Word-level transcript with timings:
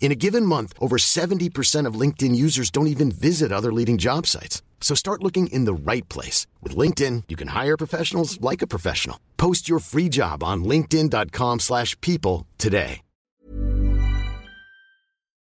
In 0.00 0.12
a 0.12 0.16
given 0.16 0.46
month, 0.46 0.72
over 0.80 0.96
70% 0.96 1.86
of 1.88 2.00
LinkedIn 2.00 2.34
users 2.34 2.70
don't 2.70 2.88
even 2.94 3.12
visit 3.12 3.52
other 3.52 3.72
leading 3.72 3.98
job 3.98 4.26
sites. 4.26 4.62
So 4.80 4.96
start 4.96 5.22
looking 5.22 5.46
in 5.52 5.66
the 5.66 5.92
right 5.92 6.08
place. 6.08 6.46
With 6.62 6.78
LinkedIn, 6.78 7.24
you 7.28 7.36
can 7.36 7.48
hire 7.48 7.76
professionals 7.76 8.40
like 8.40 8.64
a 8.64 8.66
professional. 8.66 9.16
Post 9.36 9.68
your 9.68 9.80
free 9.80 10.08
job 10.08 10.42
on 10.42 10.64
linkedin.com 10.64 11.60
slash 11.60 11.96
people 12.00 12.46
today. 12.58 13.02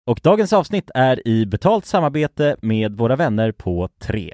Och 0.07 0.19
dagens 0.23 0.53
avsnitt 0.53 0.89
är 0.95 1.27
i 1.27 1.45
betalt 1.45 1.85
samarbete 1.85 2.55
med 2.61 2.97
våra 2.97 3.15
vänner 3.15 3.51
på 3.51 3.89
3. 4.01 4.33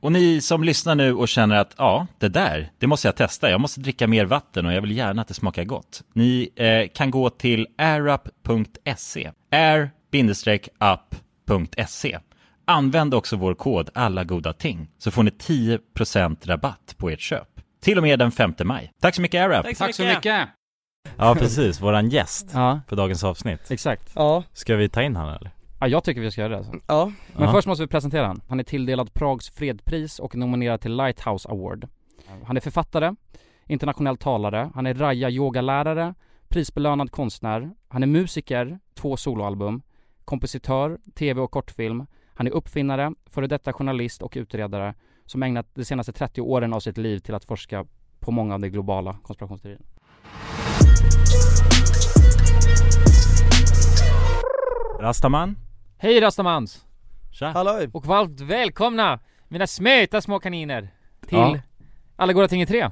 Och 0.00 0.12
ni 0.12 0.40
som 0.40 0.64
lyssnar 0.64 0.94
nu 0.94 1.14
och 1.14 1.28
känner 1.28 1.56
att 1.56 1.74
ja, 1.78 2.06
det 2.18 2.28
där, 2.28 2.70
det 2.78 2.86
måste 2.86 3.08
jag 3.08 3.16
testa. 3.16 3.50
Jag 3.50 3.60
måste 3.60 3.80
dricka 3.80 4.06
mer 4.06 4.24
vatten 4.24 4.66
och 4.66 4.72
jag 4.72 4.80
vill 4.80 4.96
gärna 4.96 5.22
att 5.22 5.28
det 5.28 5.34
smakar 5.34 5.64
gott. 5.64 6.02
Ni 6.14 6.50
eh, 6.56 6.88
kan 6.94 7.10
gå 7.10 7.30
till 7.30 7.66
airup.se. 7.78 9.30
air-up.se. 10.88 12.18
Använd 12.64 13.14
också 13.14 13.36
vår 13.36 13.54
kod 13.54 13.90
alla 13.94 14.24
goda 14.24 14.52
ting 14.52 14.88
så 14.98 15.10
får 15.10 15.22
ni 15.22 15.30
10% 15.30 16.46
rabatt 16.46 16.94
på 16.96 17.10
ert 17.10 17.20
köp. 17.20 17.48
Till 17.82 17.96
och 17.98 18.02
med 18.02 18.18
den 18.18 18.32
5 18.32 18.54
maj. 18.64 18.92
Tack 19.00 19.14
så 19.14 19.22
mycket 19.22 19.40
AirUp! 19.42 19.64
Tack 19.64 19.76
så 19.76 19.84
Tack 19.84 19.94
så 19.94 20.02
mycket. 20.02 20.16
mycket. 20.24 20.48
Ja, 21.16 21.34
precis. 21.34 21.80
Våran 21.80 22.08
gäst 22.08 22.46
Ja, 22.52 22.80
på 22.88 22.94
dagens 22.94 23.24
avsnitt. 23.24 23.70
exakt. 23.70 24.12
Ja, 24.14 24.42
Ska 24.52 24.76
vi 24.76 24.88
ta 24.88 25.02
in 25.02 25.16
han 25.16 25.28
eller? 25.28 25.50
Ja, 25.80 25.88
jag 25.88 26.04
tycker 26.04 26.20
vi 26.20 26.30
ska 26.30 26.40
göra 26.40 26.50
det 26.52 26.56
alltså. 26.58 26.72
ja. 26.86 27.12
Men 27.32 27.42
Ja. 27.42 27.52
först 27.52 27.68
måste 27.68 27.84
vi 27.84 27.88
presentera 27.88 28.26
han. 28.26 28.40
Han 28.48 28.60
är 28.60 28.64
tilldelad 28.64 29.14
Prags 29.14 29.50
fredpris 29.50 30.18
och 30.18 30.36
nominerad 30.36 30.80
till 30.80 30.96
Lighthouse 30.96 31.48
Award. 31.48 31.88
Han 32.44 32.56
är 32.56 32.60
författare, 32.60 33.14
internationell 33.66 34.16
talare, 34.16 34.70
han 34.74 34.86
är 34.86 34.94
raja 34.94 35.30
yogalärare, 35.30 36.14
prisbelönad 36.48 37.10
konstnär, 37.10 37.70
han 37.88 38.02
är 38.02 38.06
musiker, 38.06 38.78
två 38.94 39.16
soloalbum, 39.16 39.82
kompositör, 40.24 40.98
tv 41.14 41.40
och 41.40 41.50
kortfilm, 41.50 42.06
han 42.34 42.46
är 42.46 42.50
uppfinnare, 42.50 43.12
före 43.30 43.46
detta 43.46 43.72
journalist 43.72 44.22
och 44.22 44.32
utredare 44.36 44.94
som 45.26 45.42
ägnat 45.42 45.66
de 45.74 45.84
senaste 45.84 46.12
30 46.12 46.40
åren 46.40 46.72
av 46.72 46.80
sitt 46.80 46.98
liv 46.98 47.18
till 47.18 47.34
att 47.34 47.44
forska 47.44 47.86
på 48.20 48.30
många 48.30 48.54
av 48.54 48.60
de 48.60 48.68
globala 48.68 49.16
konspirationsteorierna. 49.22 49.84
Rastaman? 55.00 55.56
Hej 55.98 56.20
Rastamans! 56.20 56.84
Tja! 57.30 57.46
Halloj! 57.46 57.90
Och 57.92 58.06
varmt 58.06 58.40
välkomna 58.40 59.18
mina 59.48 59.66
smöta 59.66 60.20
små 60.20 60.38
kaniner 60.40 60.88
till 61.26 61.38
Ja. 61.38 61.58
Alla 62.16 62.32
goda 62.32 62.48
ting 62.48 62.62
i 62.62 62.66
tre. 62.66 62.90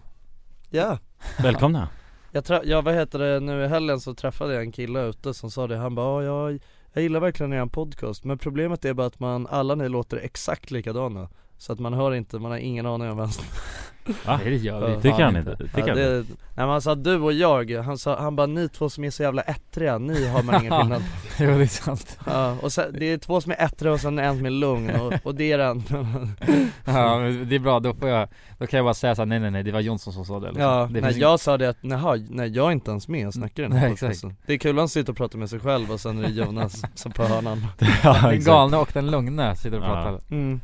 Ja. 0.70 0.98
Välkomna! 1.42 1.88
Jag, 2.32 2.44
trä- 2.44 2.62
jag 2.64 2.82
vad 2.82 2.94
heter 2.94 3.18
det, 3.18 3.40
nu 3.40 3.64
i 3.64 3.68
helgen 3.68 4.00
så 4.00 4.14
träffade 4.14 4.54
jag 4.54 4.62
en 4.62 4.72
kille 4.72 5.00
ute 5.02 5.34
som 5.34 5.50
sa 5.50 5.66
det, 5.66 5.76
han 5.76 5.94
bara 5.94 6.24
"Ja, 6.24 6.50
jag, 6.50 6.60
jag 6.92 7.02
gillar 7.02 7.20
verkligen 7.20 7.52
er 7.52 7.66
podcast 7.66 8.24
men 8.24 8.38
problemet 8.38 8.84
är 8.84 8.94
bara 8.94 9.06
att 9.06 9.20
man, 9.20 9.46
alla 9.46 9.74
ni 9.74 9.88
låter 9.88 10.16
exakt 10.16 10.70
likadana 10.70 11.28
Så 11.58 11.72
att 11.72 11.78
man 11.80 11.92
hör 11.94 12.14
inte, 12.14 12.38
man 12.38 12.50
har 12.50 12.58
ingen 12.58 12.86
aning 12.86 13.10
om 13.10 13.16
vem 13.16 13.28
Va? 14.26 14.36
Nej 14.42 14.50
det 14.50 14.56
gör 14.56 14.88
Ja. 14.90 14.96
vi 14.96 15.02
Tycker 15.02 15.24
han 15.24 15.36
inte? 15.36 15.56
Tycker 15.56 15.78
ja, 15.80 15.86
han 15.86 15.96
det, 15.96 16.24
Nej 16.54 16.66
men 16.66 16.68
han 16.68 16.82
sa 16.82 16.94
du 16.94 17.16
och 17.20 17.32
jag, 17.32 17.70
han 17.70 17.98
sa, 17.98 18.20
han 18.20 18.36
bara 18.36 18.46
ni 18.46 18.68
två 18.68 18.90
som 18.90 19.04
är 19.04 19.10
så 19.10 19.22
jävla 19.22 19.42
ettriga, 19.42 19.98
ni 19.98 20.28
har 20.28 20.42
man 20.42 20.60
ingen 20.60 20.72
skillnad 20.80 21.00
på." 21.00 21.44
Jo 21.44 21.50
det 21.58 21.62
är 21.62 21.66
sant. 21.66 22.18
Ja, 22.26 22.56
och 22.62 22.72
sen, 22.72 22.84
det 22.98 23.12
är 23.12 23.18
två 23.18 23.40
som 23.40 23.52
är 23.52 23.64
ettriga 23.64 23.92
och 23.92 24.00
sen 24.00 24.18
en 24.18 24.36
som 24.36 24.46
är 24.46 24.50
lugn 24.50 24.90
och, 25.00 25.12
och 25.22 25.34
det 25.34 25.52
är 25.52 25.58
den 25.58 25.82
Ja 26.84 27.18
men 27.18 27.48
det 27.48 27.54
är 27.54 27.58
bra, 27.58 27.80
då 27.80 27.94
får 27.94 28.08
jag, 28.08 28.28
då 28.58 28.66
kan 28.66 28.76
jag 28.78 28.84
bara 28.84 28.94
säga 28.94 29.14
såhär 29.14 29.26
nej 29.26 29.38
nej 29.40 29.50
nej 29.50 29.62
det 29.62 29.72
var 29.72 29.80
Jonsson 29.80 30.12
som 30.12 30.24
sa 30.24 30.40
det 30.40 30.46
liksom. 30.46 30.62
Ja, 30.62 30.88
det 30.92 31.00
när 31.00 31.08
finns 31.08 31.20
jag 31.22 31.40
sa 31.40 31.56
det 31.58 31.68
att, 31.68 31.82
naha, 31.82 32.16
nej 32.30 32.48
jag 32.48 32.66
är 32.68 32.72
inte 32.72 32.90
ens 32.90 33.08
med 33.08 33.26
och 33.26 33.34
snackar 33.34 33.62
i 33.62 33.66
den 33.66 33.76
här 33.76 33.80
Nej, 33.88 33.90
podcasten 33.90 34.36
Det 34.46 34.52
är 34.54 34.58
kul 34.58 34.76
att 34.76 34.80
han 34.80 34.88
sitter 34.88 35.12
och 35.12 35.16
pratar 35.16 35.38
med 35.38 35.50
sig 35.50 35.60
själv 35.60 35.90
och 35.92 36.00
sen 36.00 36.18
är 36.18 36.22
det 36.22 36.32
Jonas 36.34 36.82
som 36.94 37.12
på 37.12 37.22
hörnan 37.24 37.66
Ja, 38.02 38.12
Den 38.22 38.30
exakt. 38.30 38.44
galna 38.46 38.78
och 38.78 38.88
den 38.92 39.10
lugna 39.10 39.54
sitter 39.56 39.78
och 39.78 39.84
Ja. 39.84 39.88
pratar 39.88 40.20
mm. 40.30 40.60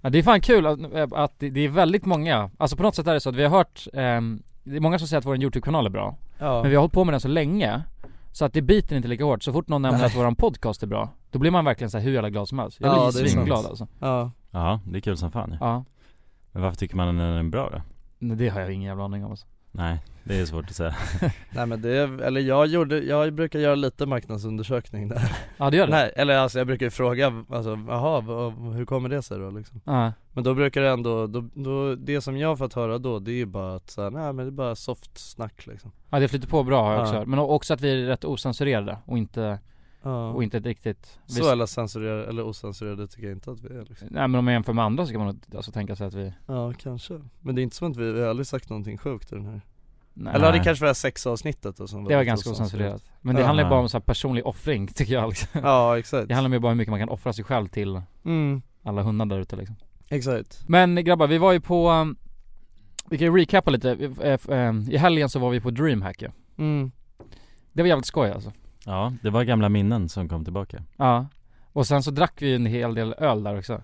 Ja 0.00 0.10
det 0.10 0.18
är 0.18 0.22
fan 0.22 0.40
kul 0.40 0.66
att, 0.66 1.12
att 1.12 1.34
det 1.38 1.60
är 1.60 1.68
väldigt 1.68 2.04
många, 2.04 2.50
alltså 2.58 2.76
på 2.76 2.82
något 2.82 2.94
sätt 2.94 3.06
är 3.06 3.14
det 3.14 3.20
så 3.20 3.28
att 3.28 3.36
vi 3.36 3.42
har 3.42 3.50
hört, 3.50 3.86
ehm, 3.92 4.42
det 4.64 4.76
är 4.76 4.80
många 4.80 4.98
som 4.98 5.08
säger 5.08 5.18
att 5.18 5.24
vår 5.26 5.36
YouTube-kanal 5.36 5.86
är 5.86 5.90
bra. 5.90 6.16
Ja, 6.38 6.60
Men 6.62 6.70
vi 6.70 6.76
har 6.76 6.80
hållit 6.82 6.92
på 6.92 7.04
med 7.04 7.12
den 7.14 7.20
så 7.20 7.28
länge 7.28 7.82
Så 8.32 8.44
att 8.44 8.52
det 8.52 8.62
biter 8.62 8.96
inte 8.96 9.08
lika 9.08 9.24
hårt, 9.24 9.42
så 9.42 9.52
fort 9.52 9.68
någon 9.68 9.82
nämner 9.82 9.98
Nej. 9.98 10.06
att 10.06 10.16
våran 10.16 10.34
podcast 10.34 10.82
är 10.82 10.86
bra 10.86 11.08
Då 11.30 11.38
blir 11.38 11.50
man 11.50 11.64
verkligen 11.64 11.90
så 11.90 11.98
här 11.98 12.04
hur 12.04 12.12
jävla 12.12 12.30
glad 12.30 12.48
som 12.48 12.58
helst. 12.58 12.80
Jag 12.80 12.88
Ja, 12.96 13.10
blir 13.14 13.26
svinglad 13.28 13.66
alltså. 13.66 13.86
Ja, 14.00 14.30
Ja, 14.50 14.80
det 14.84 14.98
är 14.98 15.00
kul 15.00 15.16
som 15.16 15.30
fan 15.30 15.50
ja. 15.60 15.66
Ja, 15.66 15.84
Men 16.52 16.62
varför 16.62 16.76
tycker 16.76 16.96
man 16.96 17.06
den 17.06 17.20
är 17.20 17.42
bra 17.42 17.70
då? 17.72 17.80
men 18.18 18.38
det 18.38 18.48
har 18.48 18.60
jag 18.60 18.72
ingen 18.72 18.88
jävla 18.88 19.04
aning 19.04 19.24
om 19.24 19.30
alltså. 19.30 19.46
Nej, 19.72 19.98
det 20.24 20.40
är 20.40 20.46
svårt 20.46 20.64
att 20.64 20.76
säga 20.76 20.94
nej 21.50 21.66
men 21.66 21.82
det 21.82 21.96
är, 21.96 22.22
eller 22.22 22.40
jag 22.40 22.66
gjorde, 22.66 22.98
jag 22.98 23.32
brukar 23.32 23.58
göra 23.58 23.74
lite 23.74 24.06
marknadsundersökning 24.06 25.08
där 25.08 25.36
Ja 25.56 25.70
det 25.70 25.76
gör 25.76 25.86
det? 25.86 25.92
Nej, 25.92 26.12
eller 26.16 26.36
alltså 26.36 26.58
jag 26.58 26.66
brukar 26.66 26.86
ju 26.86 26.90
fråga, 26.90 27.44
alltså 27.50 27.78
jaha, 27.88 28.20
hur 28.50 28.84
kommer 28.84 29.08
det 29.08 29.22
sig 29.22 29.38
då 29.38 29.50
liksom? 29.50 29.80
Ja, 29.84 30.12
Men 30.32 30.44
då 30.44 30.54
brukar 30.54 30.80
det 30.80 30.88
ändå, 30.88 31.26
då, 31.26 31.48
då, 31.54 31.94
det 31.94 32.20
som 32.20 32.36
jag 32.36 32.48
har 32.48 32.56
fått 32.56 32.74
höra 32.74 32.98
då, 32.98 33.18
det 33.18 33.30
är 33.30 33.36
ju 33.36 33.46
bara 33.46 33.74
att 33.74 33.90
så 33.90 34.02
här, 34.02 34.10
nej 34.10 34.32
men 34.32 34.36
det 34.36 34.50
är 34.50 34.50
bara 34.50 34.76
soft 34.76 35.18
snack 35.18 35.66
liksom 35.66 35.92
ja 36.10 36.18
det 36.18 36.28
flyter 36.28 36.48
på 36.48 36.62
bra 36.62 36.84
har 36.84 36.92
jag 36.92 37.02
också 37.02 37.14
hört. 37.14 37.26
Men 37.26 37.38
också 37.38 37.74
att 37.74 37.80
vi 37.80 38.02
är 38.02 38.06
rätt 38.06 38.24
osensurerade 38.24 38.98
och 39.04 39.18
inte, 39.18 39.58
Ja, 40.02 40.28
och 40.30 40.42
inte 40.42 40.58
riktigt 40.60 41.18
så 41.26 41.50
eller 41.52 41.66
censurerade, 41.66 42.26
eller 42.26 42.42
ocensurerade 42.42 43.06
tycker 43.08 43.22
jag 43.28 43.36
inte 43.36 43.50
att 43.50 43.60
vi 43.60 43.68
är 43.76 43.84
liksom. 43.88 44.08
Nej 44.10 44.28
men 44.28 44.34
om 44.34 44.44
man 44.44 44.54
jämför 44.54 44.72
med 44.72 44.84
andra 44.84 45.06
så 45.06 45.12
kan 45.12 45.20
man 45.24 45.40
alltså 45.56 45.72
tänka 45.72 45.96
sig 45.96 46.06
att 46.06 46.14
vi 46.14 46.32
Ja 46.46 46.72
kanske, 46.78 47.20
men 47.40 47.54
det 47.54 47.60
är 47.60 47.62
inte 47.62 47.76
som 47.76 47.90
att 47.90 47.96
vi, 47.96 48.12
vi 48.12 48.20
har 48.20 48.28
aldrig 48.28 48.46
sagt 48.46 48.70
någonting 48.70 48.98
sjukt 48.98 49.32
i 49.32 49.34
den 49.34 49.46
här. 49.46 49.60
Nej, 50.14 50.34
Eller 50.34 50.46
ja, 50.46 50.52
det 50.52 50.58
kanske 50.58 50.84
var 50.86 50.94
sexavsnittet 50.94 51.80
och 51.80 51.90
som 51.90 52.04
det 52.04 52.16
var 52.16 52.22
ganska 52.22 52.50
osensurerat 52.50 53.02
Men 53.20 53.34
det 53.34 53.40
Ja. 53.40 53.46
handlar 53.46 53.64
ju 53.64 53.70
bara 53.70 53.80
om 53.80 53.88
så 53.88 53.96
här 53.96 54.02
personlig 54.02 54.46
offring 54.46 54.86
tycker 54.94 55.14
jag 55.14 55.28
liksom. 55.28 55.60
Ja 55.64 55.98
exakt. 55.98 56.28
Det 56.28 56.34
handlar 56.34 56.48
mer 56.50 56.58
bara 56.58 56.68
om 56.68 56.72
hur 56.72 56.76
mycket 56.78 56.90
man 56.90 57.00
kan 57.00 57.08
offra 57.08 57.32
sig 57.32 57.44
själv 57.44 57.68
till 57.68 58.02
Mm, 58.24 58.62
alla 58.82 59.02
hundar 59.02 59.26
där 59.26 59.38
ute 59.38 59.56
liksom. 59.56 59.76
Exakt. 60.08 60.64
Men 60.68 61.04
grabbar, 61.04 61.26
vi 61.26 61.38
var 61.38 61.52
ju 61.52 61.60
på 61.60 61.90
um, 61.90 62.16
Vi 63.10 63.18
kan 63.18 63.24
ju 63.34 63.38
recappa 63.40 63.70
lite, 63.70 63.90
Eh, 64.22 64.56
eh, 64.58 64.74
i 64.90 64.96
helgen 64.96 65.28
så 65.28 65.38
var 65.38 65.50
vi 65.50 65.60
på 65.60 65.70
DreamHack 65.70 66.22
ju. 66.22 66.28
Mm, 66.58 66.90
Det 67.72 67.82
var 67.82 67.88
jävligt 67.88 68.06
skoj 68.06 68.30
alltså 68.30 68.52
Ja, 68.88 69.12
det 69.22 69.30
var 69.30 69.44
gamla 69.44 69.68
minnen 69.68 70.08
som 70.08 70.28
kom 70.28 70.44
tillbaka. 70.44 70.82
Ja. 70.96 71.26
Och 71.72 71.86
sen 71.86 72.02
så 72.02 72.10
drack 72.10 72.42
vi 72.42 72.54
en 72.54 72.66
hel 72.66 72.94
del 72.94 73.14
öl 73.18 73.42
där 73.42 73.58
också. 73.58 73.82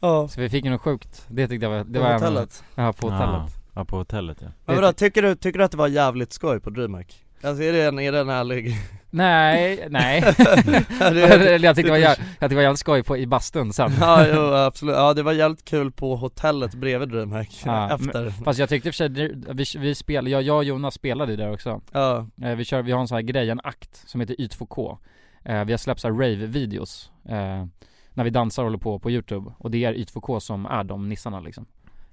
Ja. 0.00 0.28
Så 0.28 0.40
vi 0.40 0.48
fick 0.48 0.64
ju 0.64 0.70
något 0.70 0.80
sjukt. 0.80 1.26
Det 1.28 1.48
tyckte 1.48 1.66
jag 1.66 1.70
var, 1.70 1.84
det 1.84 1.98
på 1.98 2.04
var 2.04 2.12
hotellet. 2.12 2.64
Ja 2.74 2.92
på 2.92 3.10
hotellet. 3.10 3.56
Ja 3.74 3.84
på 3.84 3.96
hotellet 3.96 4.38
ja. 4.40 4.48
Men 4.64 4.76
vadå, 4.76 4.92
tycker 4.92 5.22
du, 5.22 5.34
tycker 5.34 5.58
du 5.58 5.64
att 5.64 5.70
det 5.70 5.76
var 5.76 5.88
jävligt 5.88 6.32
skoj 6.32 6.60
på 6.60 6.70
DreamHack? 6.70 7.24
Alltså 7.42 7.62
är 7.62 7.72
det 7.72 7.82
en, 7.82 7.98
är 7.98 8.12
det 8.12 8.20
en 8.20 8.28
ärlig? 8.28 8.74
Nej, 9.14 9.86
nej. 9.90 10.18
Eller 11.00 11.58
jag 11.64 11.76
tyckte 11.76 11.82
det 11.82 11.90
var, 11.90 11.98
det- 11.98 12.04
jä- 12.04 12.08
jag 12.08 12.16
tyckte 12.16 12.48
det 12.48 12.54
var 12.54 12.62
jävligt 12.62 12.78
skoj 12.78 13.02
på, 13.02 13.16
i 13.16 13.26
bastun 13.26 13.72
sen. 13.72 13.90
Ja 14.00 14.26
jo 14.34 14.40
absolut, 14.54 14.94
ja 14.94 15.14
det 15.14 15.22
var 15.22 15.32
jävligt 15.32 15.64
kul 15.64 15.92
på 15.92 16.16
hotellet 16.16 16.74
bredvid 16.74 17.08
DreamHack, 17.08 17.62
Ja, 17.64 17.94
efter 17.94 18.30
Fast 18.30 18.58
jag 18.58 18.68
tyckte 18.68 18.88
i 18.88 18.90
och 18.90 18.94
för 18.94 19.08
sig, 19.08 19.78
vi, 19.78 19.78
vi 19.88 19.94
spel, 19.94 20.26
jag, 20.28 20.42
jag 20.42 20.56
och 20.56 20.64
Jonas 20.64 20.94
spelade 20.94 21.32
ju 21.32 21.36
där 21.36 21.52
också. 21.52 21.80
Ja, 21.92 22.26
Eh, 22.42 22.54
vi, 22.54 22.64
kör, 22.64 22.82
vi 22.82 22.92
har 22.92 23.00
en 23.00 23.08
sån 23.08 23.14
här 23.14 23.22
grej, 23.22 23.50
en 23.50 23.60
akt 23.64 24.02
som 24.06 24.20
heter 24.20 24.34
Y2K. 24.34 24.98
Eh, 25.44 25.64
vi 25.64 25.72
har 25.72 25.78
släppt 25.78 26.00
så 26.00 26.08
rave-videos. 26.08 27.10
Eh, 27.28 27.66
när 28.14 28.24
vi 28.24 28.30
dansar 28.30 28.62
och 28.62 28.66
håller 28.66 28.78
på 28.78 28.98
på 28.98 29.10
youtube. 29.10 29.50
Och 29.58 29.70
det 29.70 29.84
är 29.84 29.94
Y2K 29.94 30.38
som 30.40 30.66
är 30.66 30.84
de 30.84 31.08
nissarna 31.08 31.40
liksom. 31.40 31.66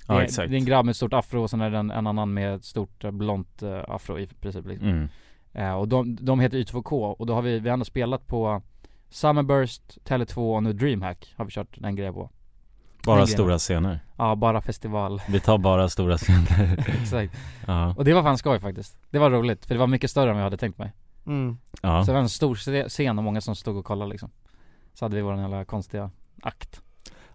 Ja 0.07 0.13
det, 0.13 0.19
är, 0.19 0.23
exakt 0.23 0.49
det 0.49 0.55
är 0.55 0.59
en 0.59 0.65
grabb 0.65 0.85
med 0.85 0.91
ett 0.91 0.97
stort 0.97 1.13
afro 1.13 1.41
och 1.43 1.49
sen 1.49 1.61
är 1.61 1.69
det 1.71 1.77
en, 1.77 1.91
en 1.91 2.07
annan 2.07 2.33
med 2.33 2.55
ett 2.55 2.65
stort 2.65 3.03
blont 3.11 3.63
afro 3.87 4.19
i 4.19 4.27
princip 4.27 4.65
liksom. 4.67 4.87
mm. 4.89 5.09
Eh, 5.53 5.71
och 5.73 5.87
de, 5.87 6.15
de 6.21 6.39
heter 6.39 6.57
Y2K 6.57 7.13
och 7.13 7.25
då 7.25 7.33
har 7.33 7.41
vi, 7.41 7.59
vi 7.59 7.69
har 7.69 7.73
ändå 7.73 7.85
spelat 7.85 8.27
på 8.27 8.61
Summerburst, 9.09 9.97
Tele2 10.05 10.55
och 10.55 10.63
nu 10.63 10.73
DreamHack 10.73 11.33
har 11.37 11.45
vi 11.45 11.51
kört 11.51 11.75
den 11.79 11.95
grejen 11.95 12.13
på. 12.13 12.29
Bara 13.05 13.27
stora 13.27 13.57
scener 13.57 13.99
Ja, 14.17 14.35
bara 14.35 14.61
festival. 14.61 15.21
Vi 15.29 15.39
tar 15.39 15.57
bara 15.57 15.89
stora 15.89 16.17
scener 16.17 16.85
Exakt. 17.01 17.33
Ja, 17.67 17.93
Och 17.97 18.05
det 18.05 18.13
var 18.13 18.23
fan 18.23 18.37
skoj 18.37 18.59
faktiskt. 18.59 18.97
Det 19.09 19.19
var 19.19 19.29
roligt, 19.31 19.65
för 19.65 19.75
det 19.75 19.79
var 19.79 19.87
mycket 19.87 20.11
större 20.11 20.29
än 20.29 20.35
vad 20.35 20.41
jag 20.41 20.45
hade 20.45 20.57
tänkt 20.57 20.77
mig. 20.77 20.93
mm. 21.25 21.57
ja. 21.81 22.03
Så 22.03 22.11
det 22.11 22.13
var 22.13 22.21
en 22.21 22.29
stor 22.29 22.87
scen 22.89 23.17
och 23.17 23.23
många 23.23 23.41
som 23.41 23.55
stod 23.55 23.77
och 23.77 23.85
kollade 23.85 24.11
liksom. 24.11 24.29
Så 24.93 25.05
hade 25.05 25.15
vi 25.15 25.21
vår 25.21 25.37
jävla 25.39 25.65
konstiga 25.65 26.11
akt. 26.41 26.81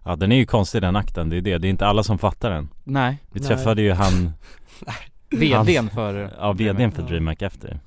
ja 0.03 0.15
den 0.15 0.31
är 0.31 0.35
ju 0.35 0.45
konstig 0.45 0.81
den 0.81 0.95
akten, 0.95 1.29
det 1.29 1.37
är 1.37 1.41
det, 1.41 1.57
det 1.57 1.67
är 1.67 1.69
inte 1.69 1.87
alla 1.87 2.03
som 2.03 2.17
fattar 2.17 2.51
den 2.51 2.69
Nej, 2.83 3.17
Vi 3.31 3.39
Nej. 3.39 3.49
träffade 3.49 3.81
ju 3.81 3.91
han, 3.91 4.31
VDn 5.29 5.89
för... 5.89 6.33
ja 6.39 6.53
vdn 6.53 6.91
för 6.91 7.01
Ja. 7.01 7.07
DreamHack 7.07 7.41
efter 7.41 7.79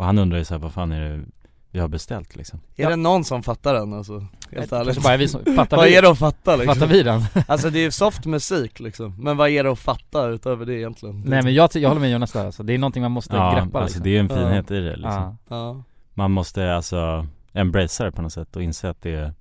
Och 0.00 0.06
han 0.06 0.18
undrar 0.18 0.38
ju 0.38 0.44
såhär, 0.44 0.58
vad 0.58 0.72
fan 0.72 0.92
är 0.92 1.00
det 1.10 1.24
vi 1.70 1.78
har 1.78 1.88
beställt 1.88 2.36
liksom? 2.36 2.60
Är 2.76 2.90
det 2.90 2.96
någon 2.96 3.24
som 3.24 3.42
fattar 3.42 3.74
den 3.74 3.92
alltså? 3.92 4.18
Helt 4.20 4.28
Kanske 4.50 4.76
ärligt 4.76 5.02
bara 5.02 5.16
vi 5.16 5.28
som, 5.28 5.44
fattar 5.56 5.76
Vad 5.76 5.86
vi? 5.86 5.96
är 5.96 6.02
det 6.02 6.10
att 6.10 6.18
fatta 6.18 6.56
liksom? 6.56 6.74
Fattar 6.74 6.86
vi 6.86 7.02
den? 7.02 7.22
Alltså 7.48 7.70
det 7.70 7.78
är 7.78 7.82
ju 7.82 7.90
soft 7.90 8.26
musik 8.26 8.80
liksom, 8.80 9.14
men 9.18 9.36
vad 9.36 9.48
är 9.50 9.64
det 9.64 9.70
att 9.70 9.78
fatta 9.78 10.26
utöver 10.26 10.66
det 10.66 10.74
egentligen? 10.74 11.22
Nej 11.26 11.42
men 11.42 11.54
jag, 11.54 11.70
jag 11.74 11.88
håller 11.88 12.00
med 12.00 12.10
Jonas 12.10 12.32
där 12.32 12.46
alltså. 12.46 12.62
Det 12.62 12.72
är 12.74 12.78
någonting 12.78 13.02
man 13.02 13.12
måste 13.12 13.36
Ja, 13.36 13.54
greppa 13.54 13.78
alltså 13.80 13.98
liksom. 13.98 14.02
det 14.02 14.08
är 14.08 14.12
ju 14.12 14.18
en 14.18 14.28
Ja. 14.30 14.36
finhet 14.36 14.70
i 14.70 14.80
det 14.80 14.96
liksom 14.96 15.12
Ja. 15.12 15.36
Ja, 15.48 15.82
Man 16.14 16.30
måste 16.30 16.74
alltså 16.74 17.26
embracea 17.52 18.06
det 18.06 18.12
på 18.12 18.22
något 18.22 18.32
sätt 18.32 18.56
och 18.56 18.62
inse 18.62 18.88
att 18.90 19.02
det 19.02 19.14
är 19.14 19.34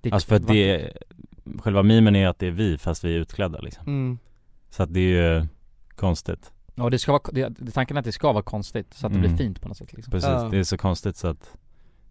Det- 0.00 0.12
Alltså 0.12 0.28
för 0.28 0.36
att 0.36 0.46
det 0.46 0.70
är, 0.74 0.92
själva 1.58 1.82
memen 1.82 2.16
är 2.16 2.28
att 2.28 2.38
det 2.38 2.46
är 2.46 2.50
vi 2.50 2.78
fast 2.78 3.04
vi 3.04 3.14
är 3.14 3.18
utklädda 3.18 3.58
liksom 3.58 3.82
mm. 3.86 4.18
Så 4.70 4.82
att 4.82 4.94
det 4.94 5.00
är 5.00 5.38
ju 5.38 5.46
konstigt 5.96 6.52
Ja 6.78 6.90
det 6.90 6.98
ska 6.98 7.12
vara, 7.12 7.22
det, 7.32 7.70
tanken 7.72 7.96
är 7.96 7.98
att 7.98 8.04
det 8.04 8.12
ska 8.12 8.32
vara 8.32 8.42
konstigt 8.42 8.94
så 8.94 9.06
att 9.06 9.12
det 9.12 9.18
Mm. 9.18 9.34
blir 9.36 9.44
fint 9.46 9.60
på 9.60 9.68
något 9.68 9.76
sätt 9.76 9.92
liksom. 9.92 10.10
Precis, 10.10 10.28
Ja. 10.30 10.48
det 10.50 10.58
är 10.58 10.64
så 10.64 10.78
konstigt 10.78 11.16
så 11.16 11.28
att 11.28 11.56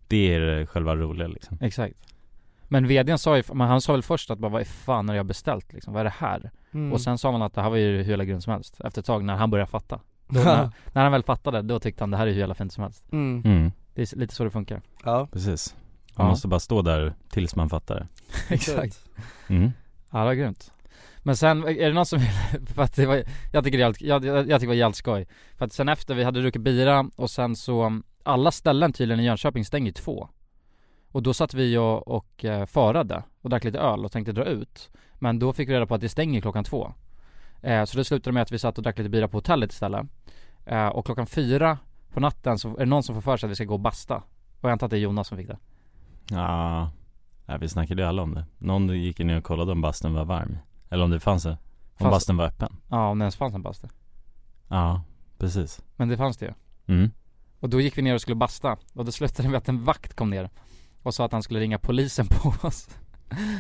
Det 0.08 0.34
är 0.36 0.66
själva 0.66 0.96
roliga 0.96 1.28
liksom 1.28 1.58
Exakt 1.62 1.96
Men 2.68 2.88
vdn 2.88 3.18
sa 3.18 3.38
ju, 3.38 3.44
men 3.54 3.68
han 3.68 3.82
sa 3.82 3.92
väl 3.94 4.04
först 4.04 4.32
att 4.32 4.40
bara 4.40 4.52
vad 4.52 4.68
fan 4.68 5.10
har 5.10 5.16
jag 5.16 5.26
beställt 5.26 5.74
liksom, 5.74 5.94
vad 5.94 6.00
är 6.00 6.04
det 6.04 6.14
här? 6.18 6.52
Mm. 6.72 6.94
Och 6.94 7.02
sen 7.02 7.18
sa 7.18 7.32
han 7.32 7.42
att 7.42 7.54
det 7.54 7.62
här 7.62 7.70
var 7.70 7.78
ju 7.78 7.98
hur 8.04 8.10
jävla 8.10 8.26
grymt 8.26 8.44
som 8.44 8.54
helst 8.54 8.82
Efter 8.84 9.00
ett 9.02 9.06
tag 9.06 9.24
när 9.24 9.36
han 9.36 9.50
började 9.50 9.72
fatta 9.72 10.00
då, 10.28 10.40
när, 10.40 10.70
när 10.94 11.04
han 11.04 11.12
väl 11.12 11.24
fattade, 11.24 11.62
då 11.62 11.80
tyckte 11.80 12.04
han 12.04 12.12
det 12.12 12.18
här 12.18 12.28
är 12.28 12.32
hur 12.32 12.40
jävla 12.40 12.56
fint 12.56 12.74
som 12.74 12.84
helst 12.84 13.04
mm. 13.12 13.42
mm, 13.46 13.72
Det 13.94 14.02
är 14.14 14.18
lite 14.18 14.36
så 14.36 14.44
det 14.44 14.50
funkar 14.50 14.82
Ja, 15.04 15.28
precis 15.32 15.76
Man 16.16 16.26
Ja. 16.26 16.30
måste 16.30 16.48
bara 16.48 16.60
stå 16.60 16.82
där 16.82 17.14
tills 17.30 17.56
man 17.56 17.70
fattar 17.70 17.96
det 17.96 18.08
Exakt 18.56 19.06
mm. 19.48 19.72
Ja 20.12 20.20
det 20.20 20.26
var 20.26 20.34
grymt 20.34 20.72
men 21.28 21.38
sen, 21.38 21.64
är 21.64 21.88
det 21.88 21.94
någon 21.94 22.06
som 22.06 22.20
vill, 22.20 22.66
för 22.76 22.82
att 22.82 22.96
det 22.96 23.06
var, 23.06 23.24
jag 23.52 23.64
tycker 23.64 23.78
det 23.78 23.84
var 23.84 23.90
jävligt, 23.90 24.02
jag, 24.02 24.26
jag, 24.26 24.38
jag 24.38 24.46
tycker 24.46 24.60
det 24.60 24.68
var 24.68 24.74
jävligt 24.74 24.96
skoj. 24.96 25.28
För 25.58 25.66
att 25.66 25.74
sen 25.74 25.90
efter 25.90 26.16
vi 26.16 26.24
hade 26.24 26.42
druckit 26.42 26.62
bira 26.62 27.10
och 27.16 27.30
sen 27.30 27.56
så 27.56 28.02
Alla 28.24 28.52
ställen 28.52 28.94
tydligen 28.94 29.20
i 29.20 29.26
Jönköping 29.26 29.66
stänger 29.66 29.92
två. 29.92 30.30
Och 31.12 31.24
då 31.24 31.34
satt 31.34 31.54
vi 31.54 31.78
och, 31.78 32.08
och 32.08 32.46
eh, 32.46 32.66
förade 32.66 33.24
och 33.42 33.50
drack 33.50 33.64
lite 33.64 33.80
öl 33.80 34.06
och 34.06 34.12
tänkte 34.12 34.32
dra 34.32 34.46
ut. 34.46 34.90
Men 35.14 35.40
då 35.40 35.54
fick 35.54 35.70
vi 35.70 35.74
reda 35.74 35.86
på 35.86 35.96
att 35.96 36.02
det 36.02 36.10
stänger 36.10 36.42
klockan 36.42 36.64
två. 36.64 36.94
Eh, 37.62 37.84
Så 37.86 37.98
det 37.98 38.04
slutade 38.06 38.34
med 38.34 38.42
att 38.44 38.52
vi 38.52 38.60
satt 38.60 38.78
och 38.78 38.84
drack 38.84 38.98
lite 38.98 39.10
bira 39.10 39.28
på 39.28 39.38
hotellet 39.38 39.72
istället. 39.72 40.06
Eh, 40.66 40.88
Och 40.88 41.06
klockan 41.06 41.28
fyra 41.28 41.78
på 42.14 42.20
natten 42.20 42.60
så 42.60 42.70
är 42.76 42.80
det 42.80 42.86
någon 42.86 43.04
som 43.04 43.16
får 43.16 43.22
för 43.22 43.38
sig 43.38 43.48
att 43.48 43.52
vi 43.52 43.56
ska 43.56 43.66
gå 43.66 43.74
och 43.74 43.80
basta? 43.80 44.16
Och 44.16 44.64
jag 44.64 44.72
antar 44.72 44.88
att 44.88 44.92
det 44.92 44.98
är 44.98 45.02
Jonas 45.02 45.28
som 45.28 45.38
fick 45.38 45.48
det. 45.48 45.58
Ja, 47.46 47.58
vi 47.60 47.70
snackade 47.70 48.02
ju 48.02 48.08
alla 48.08 48.22
om 48.22 48.34
det. 48.34 48.46
Någon 48.58 48.88
gick 49.02 49.20
ju 49.20 49.26
ner 49.26 49.38
och 49.38 49.44
kollade 49.44 49.72
om 49.72 49.82
bastun 49.82 50.14
var 50.14 50.26
varm. 50.26 50.58
Eller 50.90 51.04
om 51.04 51.10
det 51.12 51.20
fanns 51.20 51.44
det. 51.44 51.50
Om 51.52 51.58
Fanns- 51.98 52.12
bastun 52.12 52.38
var 52.38 52.46
öppen. 52.46 52.76
Ja 52.90 53.08
om 53.10 53.20
det 53.20 53.24
ens 53.24 53.36
fanns 53.36 53.56
en 53.56 53.62
bastu. 53.62 53.88
Ja, 54.68 55.02
precis. 55.38 55.82
Men 55.96 56.08
det 56.10 56.18
fanns 56.18 56.38
det 56.38 56.46
ju. 56.46 56.54
Mm. 56.96 57.12
Och 57.60 57.70
då 57.70 57.82
gick 57.82 57.98
vi 57.98 58.02
ner 58.02 58.14
och 58.16 58.22
skulle 58.22 58.36
basta. 58.36 58.78
Och 58.94 59.06
då 59.06 59.12
slutade 59.12 59.48
det 59.48 59.52
med 59.52 59.58
att 59.58 59.70
en 59.70 59.84
vakt 59.84 60.14
kom 60.14 60.30
ner 60.30 60.50
och 61.04 61.14
sa 61.14 61.26
att 61.26 61.32
han 61.32 61.44
skulle 61.44 61.60
ringa 61.60 61.80
polisen 61.80 62.28
på 62.30 62.54
oss. 62.68 62.90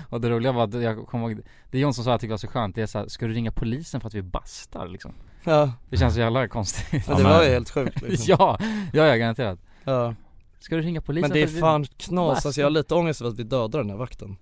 Och 0.10 0.22
det 0.22 0.30
roliga 0.30 0.52
var 0.52 0.64
att 0.64 0.74
jag 0.82 1.08
kommer 1.08 1.30
ihåg, 1.30 1.42
det 1.72 1.80
Jonsson 1.80 2.06
sa 2.06 2.12
att 2.12 2.14
jag 2.14 2.20
tyckte 2.22 2.32
var 2.32 2.38
så 2.38 2.48
skönt, 2.48 2.76
det 2.76 2.82
är 2.82 2.86
såhär, 2.88 3.08
ska 3.08 3.28
du 3.28 3.34
ringa 3.34 3.52
polisen 3.52 4.02
för 4.02 4.08
att 4.08 4.14
vi 4.14 4.22
bastar? 4.22 4.88
liksom? 4.88 5.14
ja, 5.44 5.72
Det 5.90 5.98
känns 5.98 6.14
så 6.14 6.20
jävla 6.20 6.48
konstigt. 6.48 7.04
Ja, 7.08 7.16
det 7.18 7.24
var 7.24 7.44
ju 7.44 7.50
helt 7.50 7.70
sjukt 7.70 8.02
liksom. 8.02 8.26
Ja, 8.40 8.58
ja, 8.94 9.06
ja 9.06 9.16
garanterat. 9.16 9.60
Ja. 9.84 10.16
Ska 10.60 10.76
du 10.76 10.82
ringa 10.82 11.02
polisen 11.02 11.30
Men 11.30 11.34
det 11.36 11.44
är 11.44 11.48
vi- 11.48 11.60
fan 11.60 11.86
knas, 11.86 12.46
alltså 12.46 12.62
jag 12.62 12.66
har 12.66 12.72
lite 12.72 12.96
ångest 12.96 13.22
över 13.22 13.32
att 13.32 13.40
vi 13.40 13.44
dödar 13.44 13.80
den 13.80 13.90
här 13.90 13.98
vakten. 13.98 14.38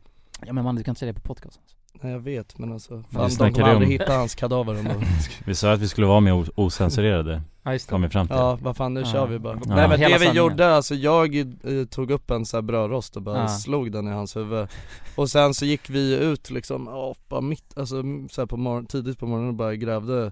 Ja 0.46 0.54
men 0.54 0.64
man, 0.64 0.76
du 0.76 0.84
kan 0.84 0.92
inte 0.92 1.00
säga 1.00 1.14
det 1.14 1.20
på 1.20 1.34
podcast 1.34 1.60
Nej 2.02 2.12
jag 2.12 2.20
vet 2.20 2.58
men 2.58 2.74
alltså, 2.74 2.96
vi 2.96 3.04
fan 3.18 3.30
de 3.40 3.54
kommer 3.54 3.68
aldrig 3.70 3.90
hitta 3.92 4.14
hans 4.18 4.36
kadaver 4.36 4.76
ändå 4.76 4.92
Vi 5.46 5.56
sa 5.56 5.72
att 5.74 5.80
vi 5.80 5.88
skulle 5.88 6.08
vara 6.08 6.20
mer 6.20 6.34
o- 6.34 6.46
osensurerade. 6.56 7.42
Ja 7.64 7.74
just 7.74 7.90
Kom 7.90 8.02
vi 8.02 8.10
fram 8.10 8.28
till. 8.28 8.36
Ja 8.36 8.58
vad 8.62 8.78
fan 8.78 8.94
nu 8.94 9.00
Ja. 9.00 9.06
kör 9.06 9.28
vi 9.28 9.40
bara. 9.40 9.54
Ja. 9.66 9.76
Nej 9.76 9.88
men 9.88 10.00
Hela 10.00 10.18
det 10.18 10.32
vi 10.32 10.38
gjorde, 10.38 10.76
alltså 10.76 10.96
jag 10.96 11.36
eh, 11.36 11.46
tog 11.90 12.12
upp 12.12 12.32
en 12.32 12.46
så 12.46 12.58
här 12.58 12.62
brödrost 12.62 13.16
och 13.16 13.22
bara 13.22 13.38
Ja. 13.40 13.48
slog 13.48 13.92
den 13.92 14.08
i 14.08 14.12
hans 14.12 14.36
huvud. 14.36 14.68
Och 15.16 15.30
sen 15.30 15.54
så 15.54 15.66
gick 15.66 15.90
vi 15.90 16.16
ut 16.18 16.50
liksom, 16.50 17.14
bara 17.30 17.42
mitt, 17.42 17.78
alltså 17.78 17.96
så 18.32 18.42
här 18.42 18.46
på 18.46 18.58
morgon, 18.58 18.86
tidigt 18.86 19.20
på 19.20 19.26
morgonen 19.28 19.50
och 19.50 19.56
bara 19.56 19.76
grävde 19.76 20.32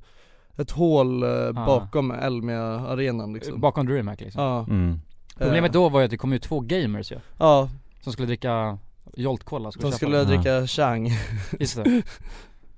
ett 0.57 0.71
hål 0.71 1.23
eh, 1.23 1.51
bakom 1.51 2.11
Elmia 2.11 2.63
arenan 2.63 3.33
liksom. 3.33 3.59
Bakom 3.59 3.85
DreamHack 3.85 4.21
liksom. 4.21 4.43
Ja, 4.43 4.59
mm. 4.69 4.99
Problemet 5.37 5.73
då 5.73 5.89
var 5.89 5.99
ju 5.99 6.05
att 6.05 6.11
det 6.11 6.17
kom 6.17 6.33
ut 6.33 6.43
två 6.43 6.59
gamers 6.59 7.11
ju. 7.11 7.15
Ja, 7.39 7.69
Som 8.01 8.13
skulle 8.13 8.25
dricka 8.27 8.77
Jolt 9.15 9.43
Cola, 9.43 9.71
skulle 9.71 9.83
de 9.83 9.91
köpa 9.91 9.97
skulle 9.97 10.17
det. 10.17 10.25
dricka 10.25 10.67
Chang. 10.67 11.11
Just 11.59 11.83
det. 11.83 12.03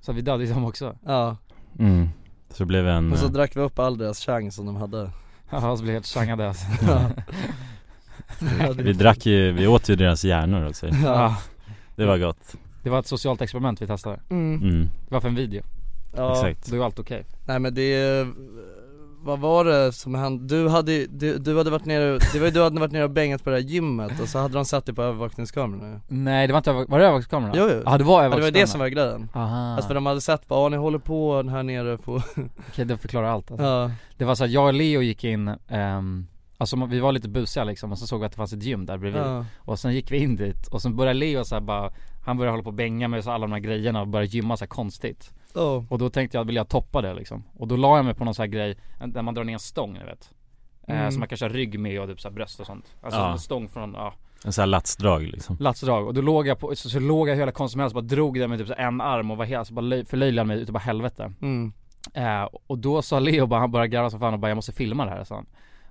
Så 0.01 0.11
vi 0.13 0.21
dödade 0.21 0.45
dem 0.45 0.65
också. 0.65 0.97
Ja, 1.05 1.37
Mm. 1.79 2.09
Så 2.49 2.63
det 2.63 2.65
blev 2.67 2.87
en 2.87 3.11
och 3.11 3.19
så 3.19 3.25
eh, 3.25 3.31
drack 3.31 3.55
vi 3.55 3.61
upp 3.61 3.79
all 3.79 3.97
deras 3.97 4.19
Chang 4.19 4.51
som 4.51 4.65
de 4.65 4.75
hade. 4.75 5.09
Ja, 5.49 5.77
så 5.77 5.83
blev 5.83 5.93
helt 5.93 6.05
changade 6.05 6.47
alltså 6.47 6.65
Ja. 6.87 7.09
Vi 8.77 8.93
drack 8.93 9.25
ju, 9.25 9.51
vi 9.51 9.67
åt 9.67 9.89
ju 9.89 9.95
deras 9.95 10.23
hjärnor 10.23 10.67
också. 10.69 10.87
Ja, 10.87 11.37
Det 11.95 12.05
var 12.05 12.17
gott. 12.17 12.55
Det 12.83 12.89
var 12.89 12.99
ett 12.99 13.07
socialt 13.07 13.41
experiment 13.41 13.81
vi 13.81 13.87
testade. 13.87 14.19
Mm. 14.29 14.61
mm. 14.61 14.89
Det 15.07 15.13
var 15.13 15.21
för 15.21 15.27
en 15.27 15.35
video, 15.35 15.63
Ja, 16.15 16.31
Exakt. 16.31 16.71
Då 16.71 16.75
är 16.81 16.85
allt 16.85 16.99
okej. 16.99 17.25
Nej 17.45 17.59
men 17.59 17.73
det 17.73 17.93
vad 19.25 19.39
var 19.39 19.65
det 19.65 19.91
som 19.91 20.15
hände? 20.15 20.55
Du 20.55 20.69
hade, 20.69 21.05
du, 21.05 21.37
du 21.37 21.57
hade 21.57 21.69
varit 21.69 21.85
nere, 21.85 22.19
det 22.33 22.39
var 22.39 22.45
ju 22.45 22.51
du 22.51 22.63
hade 22.63 22.79
varit 22.79 22.91
nere 22.91 23.03
och 23.03 23.09
bängat 23.11 23.43
på 23.43 23.49
det 23.49 23.55
här 23.55 23.63
gymmet 23.63 24.19
och 24.19 24.29
så 24.29 24.39
hade 24.39 24.53
de 24.53 24.65
satt 24.65 24.85
dig 24.85 24.95
på 24.95 25.03
övervakningskamerorna 25.03 25.89
ju 25.89 25.99
Nej 26.07 26.47
det 26.47 26.53
var 26.53 26.57
inte 26.57 26.69
över, 26.71 26.85
var 26.85 26.99
det 26.99 27.05
övervakningskamerorna? 27.05 27.53
Jo, 27.57 27.69
jo. 27.71 27.81
Ja 27.85 27.97
det 27.97 28.03
var 28.03 28.23
Ja, 28.23 28.29
det 28.29 28.41
var 28.41 28.51
det 28.51 28.67
som 28.67 28.79
var 28.79 28.87
grejen 28.87 29.29
Aha, 29.33 29.75
Alltså 29.75 29.87
för 29.87 29.95
de 29.95 30.05
hade 30.05 30.21
sett 30.21 30.47
bara, 30.47 30.69
ni 30.69 30.77
håller 30.77 30.99
på 30.99 31.43
här 31.43 31.63
nere 31.63 31.97
på 31.97 32.15
okej 32.69 32.85
det 32.85 32.97
förklarar 32.97 33.27
allt 33.27 33.51
alltså. 33.51 33.65
Ja, 33.65 33.91
Det 34.17 34.25
var 34.25 34.35
så 34.35 34.43
att 34.43 34.51
jag 34.51 34.65
och 34.67 34.73
Leo 34.73 35.01
gick 35.01 35.23
in, 35.23 35.55
ehm, 35.67 36.27
alltså 36.57 36.85
vi 36.85 36.99
var 36.99 37.11
lite 37.11 37.29
busiga 37.29 37.63
liksom 37.63 37.91
och 37.91 37.97
så 37.97 38.07
såg 38.07 38.19
vi 38.19 38.25
att 38.25 38.31
det 38.31 38.37
fanns 38.37 38.53
ett 38.53 38.63
gym 38.63 38.85
där 38.85 38.97
bredvid 38.97 39.21
ja, 39.21 39.45
Och 39.57 39.79
sen 39.79 39.93
gick 39.93 40.11
vi 40.11 40.17
in 40.17 40.35
dit 40.35 40.67
och 40.67 40.81
sen 40.81 40.95
började 40.95 41.19
Leo 41.19 41.43
så 41.43 41.61
bara 41.61 41.91
Han 42.25 42.37
började 42.37 42.53
hålla 42.53 42.63
på 42.63 42.69
och 42.69 42.73
bänga 42.73 43.07
med 43.07 43.23
så 43.23 43.31
alla 43.31 43.47
de 43.47 43.51
här 43.51 43.59
grejerna 43.59 44.01
och 44.01 44.07
började 44.07 44.31
gymma 44.31 44.57
så 44.57 44.67
konstigt 44.67 45.31
oh. 45.55 45.83
Och 45.89 45.97
då 45.97 46.09
tänkte 46.09 46.37
jag, 46.37 46.45
vill 46.45 46.55
jag 46.55 46.69
toppa 46.69 47.01
det 47.01 47.13
liksom? 47.13 47.43
Och 47.57 47.67
då 47.67 47.75
la 47.75 47.97
jag 47.97 48.05
mig 48.05 48.13
på 48.13 48.25
någon 48.25 48.35
sån 48.35 48.43
här 48.43 48.47
grej, 48.47 48.77
där 49.07 49.21
man 49.21 49.33
drar 49.33 49.43
ner 49.43 49.53
en 49.53 49.59
stång 49.59 49.93
ni 49.93 50.03
vet 50.03 50.31
eh, 50.87 50.95
Mm. 50.97 51.11
Som 51.11 51.19
man 51.19 51.29
kan 51.29 51.37
köra 51.37 51.49
rygg 51.49 51.79
med 51.79 52.01
och 52.01 52.07
typ 52.07 52.21
så 52.21 52.27
här 52.27 52.35
bröst 52.35 52.59
och 52.59 52.65
sånt 52.65 52.95
Alltså 53.01 53.19
Ja. 53.19 53.31
en 53.31 53.39
stång 53.39 53.69
från, 53.69 53.93
ja 53.93 54.13
En 54.45 54.53
sån 54.53 54.61
här 54.61 54.67
latsdrag 54.67 55.23
liksom 55.23 55.57
Latsdrag 55.59 56.07
och 56.07 56.13
då 56.13 56.21
låg 56.21 56.47
jag 56.47 56.59
på, 56.59 56.75
så, 56.75 56.89
så 56.89 56.99
låg 56.99 57.29
jag 57.29 57.35
hela 57.35 57.51
helst, 57.57 57.93
bara 57.93 58.01
drog 58.01 58.39
det 58.39 58.47
med 58.47 58.59
typ 58.59 58.67
så 58.67 58.73
en 58.77 59.01
arm 59.01 59.31
och 59.31 59.37
var 59.37 59.45
helt, 59.45 59.59
alltså 59.59 59.73
bara 59.73 59.81
löj, 59.81 60.05
förlöjligade 60.05 60.47
mig 60.47 60.59
utav 60.59 60.73
bara 60.73 60.79
helvete 60.79 61.33
mm. 61.41 61.73
eh, 62.13 62.43
Och 62.67 62.77
då 62.77 63.01
sa 63.01 63.19
Leo 63.19 63.45
bara, 63.45 63.59
han 63.59 63.71
började 63.71 63.87
garva 63.87 64.09
som 64.09 64.19
fan 64.19 64.33
och 64.33 64.39
bara 64.39 64.47
jag 64.47 64.55
måste 64.55 64.71
filma 64.71 65.05
det 65.05 65.11
här 65.11 65.23
sa 65.23 65.35
han 65.35 65.45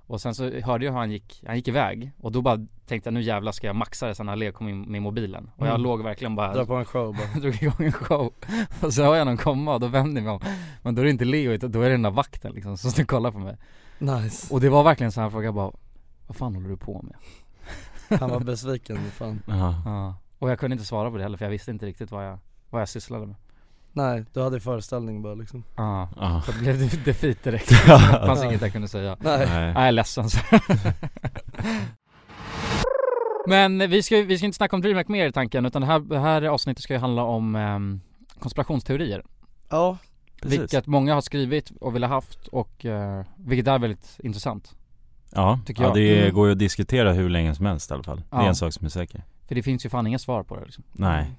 Och 0.07 0.21
sen 0.21 0.35
så 0.35 0.49
hörde 0.59 0.85
jag 0.85 0.91
hur 0.91 0.99
han 0.99 1.11
gick, 1.11 1.43
han 1.47 1.55
gick 1.55 1.67
iväg. 1.67 2.11
Och 2.17 2.31
då 2.31 2.41
bara 2.41 2.65
tänkte 2.85 3.07
jag 3.07 3.13
nu 3.13 3.21
jävlar 3.21 3.51
ska 3.51 3.67
jag 3.67 3.75
maxa 3.75 4.07
det 4.07 4.15
sen 4.15 4.25
när 4.25 4.35
Leo 4.35 4.51
kom 4.51 4.69
in 4.69 4.81
med 4.81 5.01
mobilen. 5.01 5.49
Och 5.55 5.67
jag 5.67 5.69
Mm. 5.73 5.81
låg 5.81 6.03
verkligen 6.03 6.35
bara 6.35 6.53
Dra 6.53 6.65
på 6.65 6.75
en 6.75 6.85
show 6.85 7.15
bara. 7.15 7.39
Drog 7.41 7.63
igång 7.63 7.85
en 7.85 7.91
show. 7.91 8.33
Och 8.81 8.93
så 8.93 9.03
hör 9.03 9.15
jag 9.15 9.25
någon 9.27 9.37
komma 9.37 9.73
och 9.73 9.79
då 9.79 9.87
vänder 9.87 10.21
jag 10.21 10.25
mig 10.25 10.33
om. 10.33 10.39
Men 10.81 10.95
då 10.95 11.01
är 11.01 11.03
det 11.05 11.11
inte 11.11 11.25
Leo 11.25 11.51
utan 11.51 11.71
då 11.71 11.81
är 11.81 11.85
det 11.85 11.91
den 11.91 12.01
där 12.01 12.11
vakten 12.11 12.51
liksom 12.53 12.77
som 12.77 12.91
står 12.91 13.03
och 13.03 13.09
kollar 13.09 13.31
på 13.31 13.39
mig. 13.39 13.57
Nice, 13.99 14.53
Och 14.53 14.61
det 14.61 14.69
var 14.69 14.83
verkligen 14.83 15.11
så 15.11 15.21
här 15.21 15.29
fråga 15.29 15.51
bara 15.51 15.71
Vad 16.27 16.37
fan 16.37 16.55
håller 16.55 16.69
du 16.69 16.77
på 16.77 17.01
med? 17.01 17.15
han 18.19 18.29
var 18.29 18.39
besviken 18.39 18.97
fan. 19.11 19.41
Ja, 19.47 19.81
Ja. 19.85 20.15
Och 20.39 20.49
jag 20.51 20.59
kunde 20.59 20.73
inte 20.73 20.85
svara 20.85 21.11
på 21.11 21.17
det 21.17 21.23
heller 21.23 21.37
för 21.37 21.45
jag 21.45 21.49
visste 21.51 21.71
inte 21.71 21.85
riktigt 21.85 22.11
vad 22.11 22.27
jag, 22.27 22.39
vad 22.69 22.81
jag 22.81 22.89
sysslade 22.89 23.25
med 23.25 23.35
Nej, 23.95 24.25
du 24.33 24.41
hade 24.41 24.59
föreställning 24.59 25.21
bara 25.21 25.33
liksom 25.35 25.63
Ja, 25.75 26.09
Ja. 26.19 26.41
så 26.45 26.51
blev 26.59 26.79
det 26.79 27.05
defeat 27.05 27.43
direkt. 27.43 27.71
Ja. 27.87 27.97
Det 28.21 28.27
fanns 28.27 28.39
Ja. 28.43 28.45
inget 28.49 28.61
jag 28.61 28.71
kunde 28.71 28.87
säga. 28.87 29.17
Nej, 29.19 29.47
Nej, 29.49 29.73
jag 29.73 29.87
är 29.87 29.91
ledsen. 29.91 30.25
Men 33.47 33.89
vi 33.89 34.03
ska, 34.03 34.15
vi 34.21 34.37
ska 34.37 34.45
inte 34.45 34.55
snacka 34.55 34.75
om 34.75 34.81
DreamHack 34.81 35.07
mer 35.07 35.27
i 35.27 35.31
tanken 35.31 35.65
utan 35.65 35.81
det 35.81 35.87
här, 35.87 35.99
det 35.99 36.19
här 36.19 36.41
avsnittet 36.41 36.83
ska 36.83 36.93
ju 36.93 36.99
handla 36.99 37.23
om 37.23 37.55
ehm, 37.55 38.01
konspirationsteorier. 38.39 39.23
ja, 39.69 39.97
Precis. 40.41 40.59
Vilket 40.59 40.87
många 40.87 41.13
har 41.13 41.21
skrivit 41.21 41.71
och 41.81 41.95
vill 41.95 42.03
ha 42.03 42.09
haft 42.09 42.47
och 42.47 42.85
uh, 42.85 43.21
vilket 43.37 43.67
är 43.67 43.79
väldigt 43.79 44.19
intressant. 44.23 44.75
Ja, 45.31 45.59
tycker 45.65 45.81
ja 45.83 45.87
jag. 45.89 45.95
det 45.97 46.21
Mm. 46.21 46.33
går 46.35 46.47
ju 46.47 46.51
att 46.51 46.59
diskutera 46.59 47.13
hur 47.13 47.29
länge 47.29 47.55
som 47.55 47.65
helst 47.65 47.91
i 47.91 47.93
alla 47.93 48.03
fall. 48.03 48.17
Det 48.29 48.35
är 48.37 48.41
Ja. 48.41 48.47
en 48.47 48.55
sak 48.55 48.73
som 48.73 48.85
är 48.85 48.89
säker. 48.89 49.23
För 49.47 49.55
det 49.55 49.63
finns 49.63 49.85
ju 49.85 49.89
fan 49.89 50.07
inga 50.07 50.19
svar 50.19 50.43
på 50.43 50.55
det 50.55 50.65
liksom. 50.65 50.83
Nej, 50.91 51.31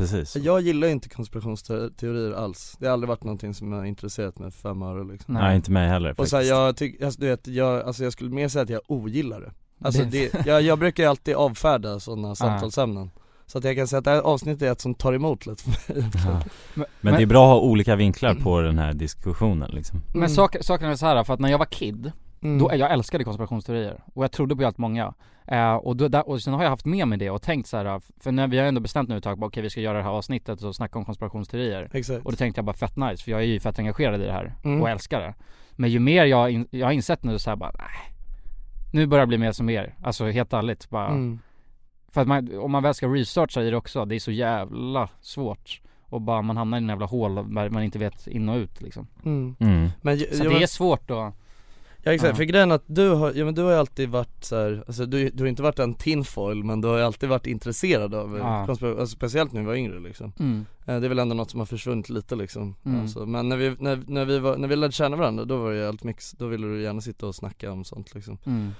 precis. 0.00 0.36
Jag 0.36 0.60
gillar 0.60 0.88
inte 0.88 1.08
konspirationsteorier 1.08 2.32
alls 2.32 2.76
Det 2.80 2.86
har 2.86 2.92
aldrig 2.92 3.08
varit 3.08 3.24
någonting 3.24 3.54
som 3.54 3.72
jag 3.72 3.78
har 3.78 3.84
intresserat 3.84 4.38
mig 4.38 4.50
för 4.50 4.58
fem 4.60 4.82
öre 4.82 5.04
liksom 5.12 5.34
Nej. 5.34 5.56
inte 5.56 5.70
mig 5.70 5.88
heller 5.88 6.10
Och 6.10 6.16
faktiskt. 6.16 6.30
så 6.30 6.36
här, 6.36 6.44
jag 6.44 6.76
tycker, 6.76 7.04
alltså, 7.04 7.20
du 7.20 7.26
vet, 7.26 7.46
jag, 7.46 7.82
alltså 7.82 8.04
jag 8.04 8.12
skulle 8.12 8.30
mer 8.30 8.48
säga 8.48 8.62
att 8.62 8.70
jag 8.70 8.80
ogillar 8.88 9.40
det 9.40 9.52
Alltså 9.84 10.02
Det- 10.04 10.46
jag, 10.46 10.62
jag 10.62 10.78
brukar 10.78 11.02
ju 11.02 11.08
alltid 11.08 11.34
avfärda 11.34 12.00
sådana 12.00 12.34
samtalsämnen 12.34 13.10
Så 13.46 13.58
att 13.58 13.64
jag 13.64 13.76
kan 13.76 13.86
säga 13.88 13.98
att 13.98 14.04
det 14.04 14.10
här 14.10 14.20
avsnittet 14.20 14.62
är 14.62 14.72
ett 14.72 14.80
som 14.80 14.94
tar 14.94 15.12
emot 15.12 15.46
lite 15.46 15.62
för 15.62 15.94
mig 15.94 16.04
Ja. 16.14 16.42
Men, 16.74 16.86
Men 17.00 17.14
det 17.14 17.22
är 17.22 17.26
bra 17.26 17.44
att 17.54 17.60
ha 17.62 17.68
olika 17.68 17.96
vinklar 17.96 18.34
på 18.34 18.60
den 18.60 18.78
här 18.78 18.92
diskussionen 18.92 19.70
liksom. 19.70 20.02
men 20.14 20.30
sak, 20.30 20.56
saken 20.60 20.88
är 20.90 20.96
så 20.96 21.06
här 21.06 21.24
för 21.24 21.34
att 21.34 21.40
när 21.40 21.48
jag 21.50 21.58
var 21.58 21.66
kid, 21.66 22.12
mm. 22.42 22.58
då, 22.58 22.70
jag 22.76 22.92
älskade 22.92 23.24
konspirationsteorier 23.24 24.02
och 24.14 24.24
jag 24.24 24.32
trodde 24.32 24.56
på 24.56 24.66
allt 24.66 24.78
många. 24.78 25.14
Eh, 25.46 25.74
och, 25.74 25.96
då, 25.96 26.08
där, 26.08 26.28
och 26.28 26.42
sen 26.42 26.54
har 26.54 26.62
jag 26.62 26.70
haft 26.70 26.84
med 26.84 27.08
mig 27.08 27.18
det 27.18 27.30
och 27.30 27.42
tänkt 27.42 27.68
så 27.68 27.76
här, 27.76 28.00
för 28.20 28.32
när 28.32 28.48
vi 28.48 28.58
har 28.58 28.64
ändå 28.64 28.80
bestämt 28.80 29.08
nu 29.08 29.16
ett 29.16 29.24
tag, 29.24 29.38
bara, 29.38 29.46
okej 29.46 29.62
vi 29.62 29.70
ska 29.70 29.80
göra 29.80 29.98
det 29.98 30.04
här 30.04 30.10
avsnittet 30.10 30.62
och 30.62 30.76
snacka 30.76 30.98
om 30.98 31.04
konspirationsteorier. 31.04 31.90
Exakt 31.92 32.24
Och 32.24 32.32
då 32.32 32.36
tänkte 32.36 32.58
jag 32.58 32.64
bara 32.64 32.76
fett 32.76 32.96
nice, 32.96 33.24
för 33.24 33.30
jag 33.30 33.40
är 33.40 33.44
ju 33.44 33.60
fett 33.60 33.78
engagerad 33.78 34.20
i 34.20 34.24
det 34.24 34.32
här 34.32 34.54
Mm. 34.64 34.82
och 34.82 34.90
älskar 34.90 35.20
det. 35.20 35.34
Men 35.72 35.90
ju 35.90 35.98
mer 35.98 36.24
jag, 36.24 36.50
in, 36.50 36.68
jag 36.70 36.86
har 36.86 36.92
insett 36.92 37.22
nu 37.24 37.38
så 37.38 37.50
här 37.50 37.56
bara, 37.56 37.72
nej. 37.78 38.14
Nu 38.92 39.06
börjar 39.06 39.22
det 39.22 39.28
bli 39.28 39.38
mer 39.38 39.52
som 39.52 39.66
mer, 39.66 39.94
alltså 40.02 40.26
helt 40.26 40.52
ärligt 40.52 40.90
bara. 40.90 41.08
mm. 41.08 41.38
För 42.12 42.20
att 42.20 42.28
man, 42.28 42.58
om 42.58 42.70
man 42.72 42.82
väl 42.82 42.94
ska 42.94 43.06
researcha 43.08 43.62
i 43.62 43.70
det 43.70 43.76
också, 43.76 44.04
det 44.04 44.14
är 44.14 44.18
så 44.20 44.30
jävla 44.30 45.08
svårt. 45.20 45.80
Och 46.02 46.20
bara 46.20 46.42
man 46.42 46.56
hamnar 46.56 46.78
i 46.78 46.82
en 46.82 46.88
jävla 46.88 47.06
hål 47.06 47.34
där 47.34 47.70
man 47.70 47.82
inte 47.82 47.98
vet 47.98 48.26
in 48.26 48.48
och 48.48 48.56
ut 48.56 48.82
liksom. 48.82 49.06
Mm. 49.24 49.56
Mm. 49.60 49.88
Men 50.02 50.18
Så 50.18 50.44
jag, 50.44 50.52
det 50.52 50.62
är 50.62 50.66
svårt 50.66 51.10
att, 51.10 51.34
Ja 52.02 52.12
exakt, 52.12 52.28
Ja. 52.30 52.34
för 52.36 52.44
grejen 52.44 52.72
att 52.72 52.82
du 52.86 53.08
har, 53.08 53.32
ja 53.34 53.44
men 53.44 53.54
du 53.54 53.62
har 53.62 53.70
ju 53.70 53.76
alltid 53.76 54.08
varit 54.08 54.44
så 54.44 54.56
här, 54.56 54.84
alltså 54.86 55.06
du, 55.06 55.30
du 55.30 55.42
har 55.42 55.48
inte 55.48 55.62
varit 55.62 55.78
en 55.78 55.94
tinfoil 55.94 56.64
men 56.64 56.80
du 56.80 56.88
har 56.88 56.96
ju 56.98 57.02
alltid 57.04 57.28
varit 57.28 57.46
intresserad 57.46 58.14
av 58.14 58.38
Ja. 58.38 58.60
ja. 58.60 58.66
konspiration, 58.66 59.00
alltså 59.00 59.16
speciellt 59.16 59.52
när 59.52 59.60
vi 59.60 59.66
var 59.66 59.74
yngre 59.74 60.00
liksom 60.00 60.32
mm, 60.38 60.66
Eh, 60.86 61.00
Det 61.00 61.06
är 61.06 61.08
väl 61.08 61.18
ändå 61.18 61.34
något 61.34 61.50
som 61.50 61.60
har 61.60 61.66
försvunnit 61.66 62.08
lite 62.10 62.36
liksom 62.36 62.74
Mm. 62.84 63.00
alltså, 63.00 63.26
Men 63.26 63.48
när 63.48 63.56
vi, 63.56 63.76
när, 63.78 64.02
när, 64.06 64.24
vi 64.24 64.38
var, 64.38 64.56
när 64.56 64.68
vi 64.68 64.76
lärde 64.76 64.92
känna 64.92 65.16
varandra 65.16 65.44
då 65.44 65.56
var 65.56 65.70
det 65.70 65.76
ju 65.78 65.86
allt 65.86 66.04
mix, 66.04 66.32
då 66.32 66.46
ville 66.46 66.66
du 66.66 66.82
gärna 66.82 67.00
sitta 67.00 67.26
och 67.26 67.34
snacka 67.34 67.72
om 67.72 67.84
sånt 67.84 68.14
liksom 68.14 68.38
mm, 68.46 68.70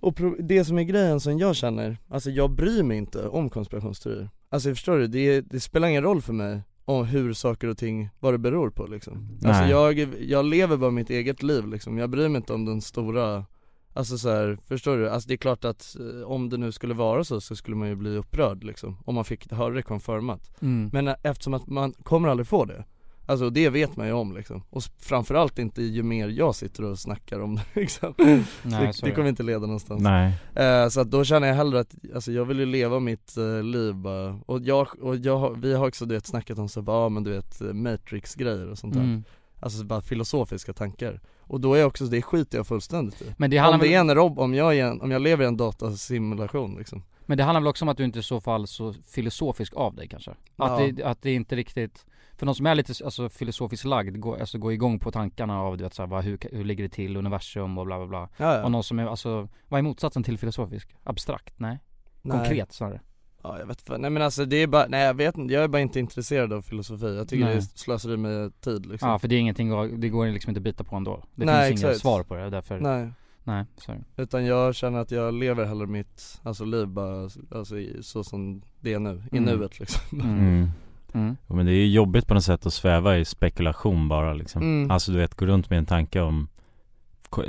Och 0.00 0.16
pro- 0.16 0.36
det 0.38 0.64
som 0.64 0.78
är 0.78 0.82
grejen 0.82 1.20
som 1.20 1.38
jag 1.38 1.56
känner, 1.56 1.96
alltså 2.08 2.30
jag 2.30 2.50
bryr 2.50 2.82
mig 2.82 2.98
inte 2.98 3.28
om 3.28 3.50
konspirationsteorier 3.50 4.30
Alltså 4.50 4.68
förstår 4.70 4.98
du, 4.98 5.06
det, 5.06 5.40
det 5.40 5.60
spelar 5.60 5.88
ingen 5.88 6.02
roll 6.02 6.22
för 6.22 6.32
mig 6.32 6.60
om 6.88 7.06
hur 7.06 7.32
saker 7.32 7.68
och 7.68 7.78
ting, 7.78 8.08
vad 8.20 8.34
det 8.34 8.38
beror 8.38 8.70
på 8.70 8.86
liksom 8.86 9.38
Alltså 9.44 9.64
jag, 9.64 9.98
jag 10.20 10.44
lever 10.44 10.76
bara 10.76 10.90
mitt 10.90 11.10
eget 11.10 11.42
liv 11.42 11.66
liksom, 11.66 11.98
jag 11.98 12.10
bryr 12.10 12.28
mig 12.28 12.36
inte 12.36 12.52
om 12.52 12.64
den 12.64 12.80
stora 12.80 13.44
Alltså 13.92 14.18
så 14.18 14.28
här, 14.28 14.58
förstår 14.68 14.96
du? 14.96 15.10
Alltså 15.10 15.28
det 15.28 15.34
är 15.34 15.36
klart 15.36 15.64
att 15.64 15.96
eh, 16.00 16.30
om 16.30 16.48
det 16.48 16.56
nu 16.56 16.72
skulle 16.72 16.94
vara 16.94 17.24
så 17.24 17.40
så 17.40 17.56
skulle 17.56 17.76
man 17.76 17.88
ju 17.88 17.94
bli 17.94 18.16
upprörd 18.16 18.64
liksom 18.64 18.96
Om 19.04 19.14
man 19.14 19.24
fick 19.24 19.52
höra 19.52 19.74
det 19.74 19.82
konfirmat 19.82 20.50
mm. 20.60 20.90
Men 20.92 21.08
eh, 21.08 21.14
eftersom 21.22 21.54
att 21.54 21.66
man 21.66 21.92
kommer 21.92 22.28
aldrig 22.28 22.46
få 22.46 22.64
det 22.64 22.84
Alltså 23.28 23.50
det 23.50 23.70
vet 23.70 23.96
man 23.96 24.06
ju 24.06 24.12
om 24.12 24.36
liksom 24.36 24.62
Och 24.70 24.82
framförallt 24.98 25.58
inte 25.58 25.82
ju 25.82 26.02
mer 26.02 26.28
jag 26.28 26.54
sitter 26.54 26.84
och 26.84 26.98
snackar 26.98 27.40
om 27.40 27.54
det 27.54 27.62
liksom 27.80 28.14
Nej, 28.18 28.44
det, 28.62 28.74
är 28.76 28.80
det 28.86 28.92
det. 29.02 29.10
kommer 29.10 29.28
inte 29.28 29.42
leda 29.42 29.58
någonstans 29.60 30.02
Nej. 30.02 30.32
Eh, 30.54 30.88
så 30.88 31.00
att 31.00 31.10
då 31.10 31.24
känner 31.24 31.48
jag 31.48 31.54
hellre 31.54 31.80
att, 31.80 31.94
alltså 32.14 32.32
jag 32.32 32.44
vill 32.44 32.58
ju 32.58 32.66
leva 32.66 33.00
mitt 33.00 33.36
eh, 33.36 33.62
liv 33.62 33.94
bara, 33.94 34.38
och 34.46 34.60
jag, 34.62 34.88
och 35.02 35.16
jag, 35.16 35.38
har- 35.38 35.54
vi 35.54 35.74
har 35.74 35.88
också 35.88 36.06
du 36.06 36.14
vet 36.14 36.26
snackat 36.26 36.58
om 36.58 36.68
så 36.68 36.82
bara, 36.82 37.02
ja 37.02 37.08
men 37.08 37.24
du 37.24 37.30
vet 37.30 37.60
eh, 37.60 37.66
matrix-grejer 37.72 38.66
och 38.70 38.78
sånt 38.78 38.94
där 38.94 39.00
Mm. 39.00 39.24
Alltså 39.60 39.84
bara 39.84 40.00
filosofiska 40.00 40.72
tankar 40.72 41.20
Och 41.40 41.60
då 41.60 41.74
är 41.74 41.84
också, 41.84 42.04
det 42.04 42.22
skiter 42.22 42.58
jag 42.58 42.66
fullständigt 42.66 43.22
i 43.22 43.34
Men 43.38 43.50
det 43.50 43.56
handlar 43.58 43.78
Om 43.78 43.82
vi 43.82 43.94
är 43.94 44.00
en 44.00 44.14
rob, 44.14 44.38
om 44.38 44.54
jag 44.54 44.76
är 44.76 44.84
en, 44.86 45.00
om 45.00 45.10
jag 45.10 45.22
lever 45.22 45.44
i 45.44 45.46
en 45.46 45.56
datasimulation 45.56 46.74
liksom 46.78 47.02
men 47.26 47.38
det 47.38 47.44
handlar 47.44 47.60
väl 47.60 47.68
också 47.68 47.84
om 47.84 47.88
att 47.88 47.96
du 47.96 48.04
inte 48.04 48.18
i 48.18 48.22
så 48.22 48.40
fall 48.40 48.66
så 48.66 48.92
filosofisk 48.92 49.74
av 49.76 49.94
dig 49.94 50.08
kanske? 50.08 50.30
Att, 50.30 50.36
Ja. 50.56 50.88
det, 50.92 51.02
att 51.02 51.22
det 51.22 51.32
inte 51.34 51.56
riktigt 51.56 52.06
för 52.38 52.46
de 52.46 52.54
som 52.54 52.66
är 52.66 52.74
lite 52.74 53.04
alltså, 53.04 53.28
filosofiskt 53.28 53.84
lagd, 53.84 54.20
går, 54.20 54.40
alltså 54.40 54.58
går 54.58 54.72
igång 54.72 54.98
på 54.98 55.10
tankarna 55.10 55.60
av 55.60 55.76
du 55.76 55.84
vet 55.84 55.94
såhär, 55.94 56.06
vad, 56.08 56.24
hur, 56.24 56.38
hur 56.52 56.64
ligger 56.64 56.82
det 56.84 56.90
till, 56.90 57.16
universum 57.16 57.78
och 57.78 57.86
bla 57.86 57.98
bla 57.98 58.06
bla 58.06 58.28
Ja, 58.36 58.54
ja. 58.56 58.64
Och 58.64 58.70
någon 58.70 58.84
som 58.84 58.98
är, 58.98 59.06
alltså, 59.06 59.48
vad 59.68 59.78
är 59.78 59.82
motsatsen 59.82 60.22
till 60.22 60.38
filosofisk? 60.38 60.96
Abstrakt? 61.04 61.54
Nej? 61.60 61.78
Nej. 62.22 62.36
Konkret 62.38 62.72
snarare? 62.72 63.00
Ja 63.42 63.58
jag 63.58 63.66
vet 63.66 63.80
inte, 63.80 63.98
nej 63.98 64.10
men 64.10 64.22
alltså 64.22 64.44
det 64.44 64.56
är 64.56 64.66
bara, 64.66 64.86
nej 64.88 65.04
jag 65.06 65.14
vet 65.14 65.38
inte, 65.38 65.54
jag 65.54 65.64
är 65.64 65.68
bara 65.68 65.82
inte 65.82 66.00
intresserad 66.00 66.52
av 66.52 66.62
filosofi 66.62 67.16
Jag 67.16 67.28
tycker 67.28 67.44
Nej. 67.44 67.54
det 67.54 67.58
är 67.60 67.62
slöseri 67.62 68.16
med 68.16 68.60
tid 68.60 68.86
liksom 68.86 69.08
Ja 69.08 69.18
för 69.18 69.28
det 69.28 69.34
är 69.34 69.40
ingenting, 69.40 70.00
det 70.00 70.08
går 70.08 70.26
liksom 70.26 70.50
inte 70.50 70.58
att 70.58 70.64
byta 70.64 70.84
på 70.84 70.96
ändå 70.96 71.22
Det 71.34 71.44
Nej, 71.44 71.68
finns 71.68 71.80
inga 71.80 71.90
exakt. 71.90 72.02
svar 72.02 72.22
på 72.22 72.34
det 72.34 72.50
därför, 72.50 72.80
nej, 72.80 73.10
Nej, 73.44 73.64
sorry 73.76 73.98
utan 74.16 74.44
jag 74.44 74.74
känner 74.74 74.98
att 74.98 75.10
jag 75.10 75.34
lever 75.34 75.64
hellre 75.64 75.86
mitt, 75.86 76.40
alltså 76.42 76.64
liv 76.64 76.86
bara, 76.86 77.22
alltså 77.50 77.74
så 78.00 78.24
som 78.24 78.62
det 78.80 78.92
är 78.94 78.98
nu, 78.98 79.22
i 79.32 79.36
Mm. 79.36 79.44
nuet 79.44 79.80
liksom 79.80 80.20
mm. 80.20 80.70
Mm. 81.14 81.26
Mm. 81.26 81.36
Men 81.46 81.66
det 81.66 81.72
är 81.72 81.86
jobbigt 81.86 82.26
på 82.26 82.34
något 82.34 82.44
sätt 82.44 82.66
att 82.66 82.72
sväva 82.72 83.18
i 83.18 83.24
spekulation 83.24 84.08
bara 84.08 84.34
liksom. 84.34 84.62
Mm. 84.62 84.90
Alltså 84.90 85.12
du 85.12 85.18
vet, 85.18 85.34
gå 85.34 85.46
runt 85.46 85.70
med 85.70 85.78
en 85.78 85.86
tanke 85.86 86.20
om 86.20 86.48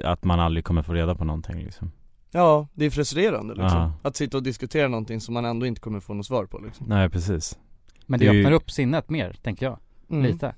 att 0.04 0.24
man 0.24 0.40
aldrig 0.40 0.66
kommer 0.66 0.82
få 0.84 0.94
reda 0.94 1.16
på 1.16 1.24
någonting 1.26 1.64
liksom. 1.64 1.92
Ja, 2.32 2.68
det 2.74 2.86
är 2.86 2.90
frustrerande 2.90 3.54
liksom. 3.54 3.80
Ja. 3.80 3.94
Att 4.02 4.16
sitta 4.16 4.38
och 4.38 4.44
diskutera 4.44 4.88
någonting 4.88 5.22
som 5.22 5.34
man 5.34 5.46
ändå 5.46 5.66
inte 5.66 5.82
kommer 5.82 6.00
få 6.00 6.14
något 6.14 6.26
svar 6.26 6.46
på 6.46 6.60
liksom. 6.60 6.86
Nej 6.90 7.10
precis. 7.10 7.60
Men 8.06 8.20
det, 8.20 8.26
Det 8.26 8.30
är 8.30 8.34
ju- 8.34 8.40
öppnar 8.42 8.52
upp 8.56 8.72
sinnet 8.72 9.10
mer, 9.10 9.34
tänker 9.44 9.66
jag, 9.66 9.80
Mm. 10.10 10.24
lite 10.24 10.56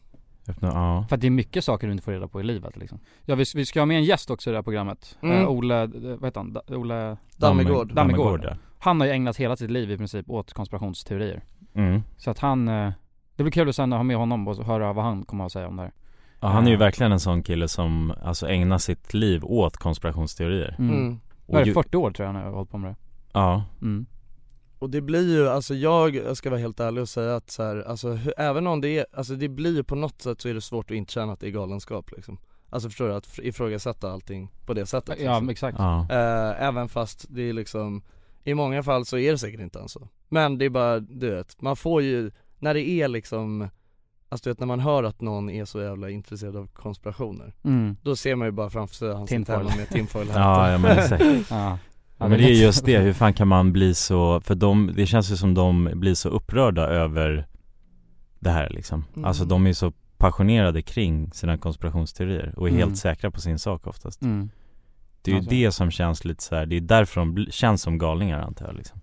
Öppna, 0.47 0.67
ja. 0.67 1.05
För 1.09 1.15
att 1.15 1.21
det 1.21 1.27
är 1.27 1.31
mycket 1.31 1.63
saker 1.63 1.87
du 1.87 1.91
inte 1.93 2.03
får 2.03 2.11
reda 2.11 2.27
på 2.27 2.39
i 2.41 2.43
livet 2.43 2.77
liksom 2.77 2.99
Ja 3.25 3.35
vi, 3.35 3.43
vi 3.55 3.65
ska 3.65 3.81
ha 3.81 3.85
med 3.85 3.97
en 3.97 4.03
gäst 4.03 4.29
också 4.29 4.49
i 4.49 4.51
det 4.51 4.57
här 4.57 4.63
programmet 4.63 5.17
Mm. 5.21 5.37
eh, 5.37 5.47
Ole, 5.49 5.83
eh, 5.83 5.89
vad 5.89 6.23
heter 6.25 6.39
han? 6.39 6.53
Da, 6.53 6.61
Ole 6.67 7.17
Dammegård. 7.37 7.93
Dammegård. 7.93 8.41
ja. 8.43 8.55
Han 8.79 8.99
har 8.99 9.07
ju 9.07 9.13
ägnat 9.13 9.37
hela 9.37 9.55
sitt 9.55 9.71
liv 9.71 9.91
i 9.91 9.97
princip 9.97 10.29
åt 10.29 10.53
konspirationsteorier 10.53 11.43
Mm. 11.73 12.01
Så 12.17 12.31
att 12.31 12.39
han, 12.39 12.67
eh, 12.67 12.91
det 13.35 13.43
blir 13.43 13.51
kul 13.51 13.69
att 13.69 13.75
sen 13.75 13.91
ha 13.91 14.03
med 14.03 14.17
honom 14.17 14.47
och 14.47 14.65
höra 14.65 14.93
vad 14.93 15.05
han 15.05 15.23
kommer 15.25 15.45
att 15.45 15.51
säga 15.51 15.67
om 15.67 15.75
det 15.75 15.81
här 15.83 15.91
ja. 16.39 16.47
Han 16.47 16.63
är 16.63 16.67
ju 16.67 16.73
Ja. 16.73 16.79
verkligen 16.79 17.11
en 17.11 17.19
sån 17.19 17.43
kille 17.43 17.67
som 17.67 18.13
alltså 18.23 18.47
ägnar 18.49 18.77
sitt 18.77 19.13
liv 19.13 19.45
åt 19.45 19.77
konspirationsteorier. 19.77 20.75
mm. 20.79 20.95
Mm. 20.95 21.19
Vad 21.45 21.61
är 21.61 21.65
det, 21.65 21.67
ju- 21.69 21.73
40 21.73 21.97
år 21.97 22.11
tror 22.11 22.27
jag 22.27 22.33
han 22.33 22.43
har 22.43 22.51
hållit 22.51 22.69
på 22.71 22.77
med 22.77 22.91
det 22.91 22.95
Ja. 23.33 23.63
mm. 23.81 24.05
Och 24.79 24.89
det 24.89 25.01
blir 25.01 25.29
ju, 25.35 25.49
alltså 25.49 25.73
jag, 25.75 26.15
jag 26.15 26.37
ska 26.37 26.49
vara 26.49 26.59
helt 26.59 26.79
ärlig 26.79 27.01
och 27.01 27.09
säga 27.09 27.35
att 27.35 27.49
så 27.51 27.63
här, 27.63 27.83
alltså 27.87 28.11
hur, 28.11 28.33
även 28.37 28.67
om 28.67 28.81
det 28.81 28.89
är, 28.99 29.05
alltså 29.13 29.35
det 29.35 29.49
blir 29.49 29.75
ju 29.75 29.83
på 29.83 29.95
något 29.95 30.21
sätt 30.21 30.41
så 30.41 30.49
är 30.49 30.53
det 30.53 30.61
svårt 30.61 30.91
att 30.91 30.97
inte 30.97 31.13
känna 31.13 31.33
att 31.33 31.39
det 31.39 31.47
är 31.47 31.51
galenskap 31.51 32.11
liksom 32.11 32.37
Alltså 32.69 32.89
förstår 32.89 33.07
du? 33.07 33.13
Att 33.15 33.27
fr- 33.27 33.41
ifrågasätta 33.41 34.11
allting 34.11 34.51
på 34.65 34.73
det 34.73 34.85
sättet 34.85 35.15
Ja 35.19 35.31
liksom. 35.31 35.49
exakt 35.49 35.77
Ja. 35.79 35.99
Eh, 36.09 36.63
Även 36.67 36.89
fast 36.89 37.25
det 37.29 37.41
är 37.49 37.53
liksom 37.53 38.01
I 38.43 38.53
många 38.53 38.83
fall 38.83 39.05
så 39.05 39.17
är 39.17 39.31
det 39.31 39.37
säkert 39.37 39.59
inte 39.59 39.79
ens 39.79 39.91
så 39.91 40.07
Men 40.33 40.57
det 40.57 40.65
är 40.65 40.69
bara, 40.69 40.99
du 40.99 41.29
vet, 41.35 41.61
man 41.61 41.75
får 41.75 42.01
ju 42.01 42.31
När 42.59 42.73
det 42.73 42.89
är 42.89 43.07
liksom 43.07 43.69
Alltså 44.29 44.43
du 44.43 44.49
vet 44.49 44.59
när 44.59 44.67
man 44.67 44.79
hör 44.79 45.03
att 45.03 45.21
någon 45.21 45.49
är 45.49 45.65
så 45.65 45.81
jävla 45.81 46.09
intresserad 46.09 46.55
av 46.55 46.67
konspirationer 46.67 47.53
mm. 47.63 47.95
Då 48.01 48.15
ser 48.15 48.35
man 48.35 48.47
ju 48.47 48.51
bara 48.51 48.69
framför 48.69 48.95
sig 48.95 49.13
han 49.13 49.27
sitter 49.27 49.35
Tinfoil. 49.37 49.57
hemma 49.67 49.75
med 49.75 49.89
tinfoil 49.89 50.27
Ja, 50.33 50.71
ja 50.71 50.77
men 50.77 50.97
exakt. 50.97 51.23
Ja, 51.49 51.77
Ja, 52.17 52.27
men 52.27 52.37
det 52.39 52.45
är 52.45 52.63
just 52.63 52.85
det, 52.85 52.99
hur 52.99 53.13
fan 53.13 53.33
kan 53.33 53.47
man 53.47 53.71
bli 53.73 53.93
så, 53.93 54.41
för 54.41 54.55
de, 54.55 54.91
det 54.95 55.05
känns 55.05 55.31
ju 55.31 55.35
som 55.35 55.53
de 55.53 55.89
blir 55.93 56.13
så 56.13 56.29
upprörda 56.29 56.81
över 56.87 57.47
det 58.39 58.49
här 58.49 58.69
liksom 58.69 59.05
Mm. 59.13 59.25
Alltså 59.25 59.45
de 59.45 59.67
är 59.67 59.73
så 59.73 59.91
passionerade 60.17 60.81
kring 60.81 61.31
sina 61.31 61.57
konspirationsteorier 61.57 62.53
och 62.57 62.67
är 62.67 62.71
Mm. 62.71 62.79
helt 62.79 62.97
säkra 62.97 63.31
på 63.31 63.41
sin 63.41 63.59
sak 63.59 63.87
oftast 63.87 64.21
mm. 64.21 64.49
Det 65.21 65.31
är 65.31 65.33
ju 65.33 65.37
Alltså. 65.37 65.49
det 65.49 65.71
som 65.71 65.91
känns 65.91 66.25
lite 66.25 66.43
så 66.43 66.55
här, 66.55 66.65
det 66.65 66.75
är 66.75 66.81
därför 66.81 67.21
de 67.21 67.45
känns 67.51 67.81
som 67.81 67.97
galningar 67.97 68.39
antar 68.41 68.65
jag 68.65 68.75
liksom 68.75 69.00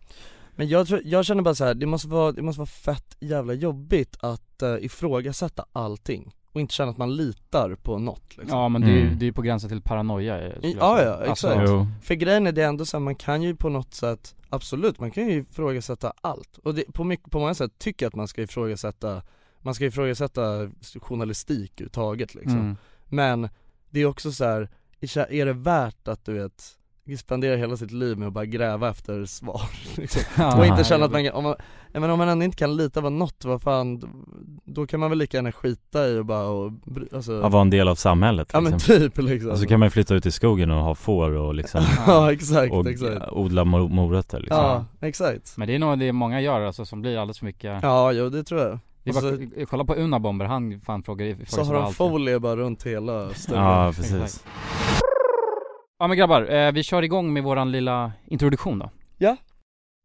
Men 0.59 0.69
jag, 0.69 0.87
tror, 0.87 1.01
jag 1.05 1.25
känner 1.25 1.43
bara 1.43 1.55
så 1.55 1.65
här, 1.65 1.75
det 1.75 1.87
måste 1.87 2.09
vara, 2.09 2.33
det 2.33 2.43
måste 2.43 2.59
vara 2.59 2.67
fett 2.67 3.17
jävla 3.21 3.53
jobbigt 3.53 4.17
att 4.21 4.63
uh, 4.63 4.85
ifrågasätta 4.85 5.65
allting 5.73 6.35
Och 6.53 6.61
inte 6.61 6.75
känna 6.75 6.91
att 6.91 6.97
man 6.97 7.17
litar 7.17 7.75
på 7.75 7.99
något 7.99 8.37
liksom. 8.37 8.59
Ja 8.59 8.69
men 8.69 8.81
det 8.81 8.87
är 8.87 8.93
ju 8.93 9.01
Mm. 9.03 9.19
det 9.19 9.25
är 9.25 9.27
ju 9.27 9.33
på 9.33 9.43
gränsen 9.43 9.71
till 9.71 9.83
paranoia 9.83 10.41
eh, 10.41 10.53
jag 10.63 10.73
Ja, 10.73 11.03
ja, 11.03 11.29
Alltså, 11.29 11.49
exakt. 11.49 11.71
Jo, 11.71 11.87
För 12.03 12.15
grejen 12.15 12.47
är 12.47 12.53
det 12.53 12.63
ändå 12.63 12.85
så 12.85 12.97
här, 12.97 13.05
man 13.05 13.15
kan 13.15 13.43
ju 13.43 13.57
på 13.57 13.69
något 13.69 13.95
sätt, 13.95 14.35
absolut, 14.49 15.01
man 15.01 15.11
kan 15.11 15.29
ju 15.29 15.41
ifrågasätta 15.41 16.13
allt 16.21 16.59
Och 16.59 16.75
det, 16.75 16.93
på, 16.93 17.05
mycket, 17.05 17.31
på 17.31 17.39
många 17.39 17.55
sätt 17.55 17.73
tycker 17.79 18.07
jag 18.07 18.11
att 18.11 18.17
man 18.17 18.29
ska 18.29 18.43
ifrågasätta, 18.43 19.23
man 19.59 19.75
ska 19.75 19.87
ifrågasätta 19.87 20.71
journalistik 21.01 21.73
överhuvudtaget 21.73 22.35
liksom 22.35 22.61
mm. 22.61 22.77
Men 23.05 23.49
det 23.91 24.01
är 24.01 24.07
också 24.07 24.33
så 24.33 24.45
här, 24.45 24.69
är 25.01 25.33
är 25.33 25.47
det 25.47 25.53
värt 25.53 26.09
att 26.09 26.25
du 26.25 26.33
vet 26.33 26.78
spendera 27.17 27.57
hela 27.57 27.77
sitt 27.77 27.91
liv 27.91 28.19
med 28.19 28.29
att 28.29 28.35
bara 28.35 28.47
gräva 28.47 28.89
efter 28.91 29.25
svar 29.25 29.63
liksom. 29.97 30.23
Ja, 30.39 30.59
Och 30.59 30.67
inte 30.67 30.85
känna 30.85 31.01
ja, 31.01 31.07
att 31.07 31.13
man 31.13 31.31
om 31.33 31.45
man, 31.45 31.55
menar, 31.93 32.09
om 32.09 32.19
man 32.19 32.29
ändå 32.29 32.45
inte 32.45 32.57
kan 32.57 32.77
lita 32.77 33.03
på 33.03 33.11
något, 33.11 33.45
vad 33.45 33.63
fan, 33.63 34.03
då 34.65 34.87
kan 34.87 35.01
man 35.01 35.11
väl 35.11 35.19
lika 35.19 35.37
gärna 35.37 35.53
skita 35.53 36.09
i 36.09 36.19
och 36.19 36.25
bara 36.27 36.47
och, 36.49 36.73
alltså, 37.13 37.43
Att 37.43 37.53
vara 37.53 37.63
en 37.63 37.71
del 37.71 37.89
av 37.89 37.95
samhället 37.95 38.51
Ja 38.53 38.61
men 38.61 38.73
liksom. 38.73 38.97
typ 38.97 39.19
liksom 39.19 39.51
Och 39.51 39.59
så 39.59 39.67
kan 39.67 39.81
man 39.81 39.91
flytta 39.91 40.15
ut 40.15 40.27
i 40.27 40.31
skogen 40.31 40.71
och 40.71 40.83
ha 40.85 40.95
får 40.95 41.31
och 41.31 41.55
liksom 41.55 41.85
Ja 42.07 42.33
exakt, 42.33 42.73
och 42.73 42.87
exakt 42.91 43.33
odla 43.33 43.65
mor- 43.65 43.89
morötter 43.89 44.41
liksom. 44.41 44.59
Ja, 44.59 44.85
exakt 45.01 45.55
Men 45.57 45.69
det 45.69 45.75
är 45.75 45.79
nog 45.79 45.99
det 45.99 46.13
många 46.13 46.41
gör 46.41 46.61
alltså 46.61 46.85
som 46.85 47.01
blir 47.01 47.19
alldeles 47.19 47.39
för 47.39 47.47
mycket 47.47 47.83
Ja, 47.83 48.13
jo 48.13 48.29
det 48.29 48.45
tror 48.45 48.61
jag 48.61 48.73
Och 49.17 49.23
bara, 49.23 49.67
Kolla 49.67 49.85
på 49.85 49.95
Unabomber, 49.95 50.45
han 50.47 50.81
fan 50.81 51.03
frågar 51.03 51.27
frågar 51.35 51.47
Så 51.47 51.63
har 51.65 51.75
de 51.75 51.85
allt. 51.85 51.97
folie 51.97 52.41
bara 52.41 52.57
runt 52.57 52.87
hela 52.87 53.31
studion 53.35 53.63
Ja 53.65 53.93
precis 53.97 54.13
Exakt. 54.13 54.45
Ja 56.01 56.09
men 56.09 56.17
grabbar, 56.17 56.43
eh, 56.43 56.73
vi 56.73 56.83
kör 56.83 57.03
igång 57.03 57.33
med 57.33 57.43
våran 57.43 57.73
lilla 57.73 58.13
introduktion 58.27 58.79
då 58.79 58.91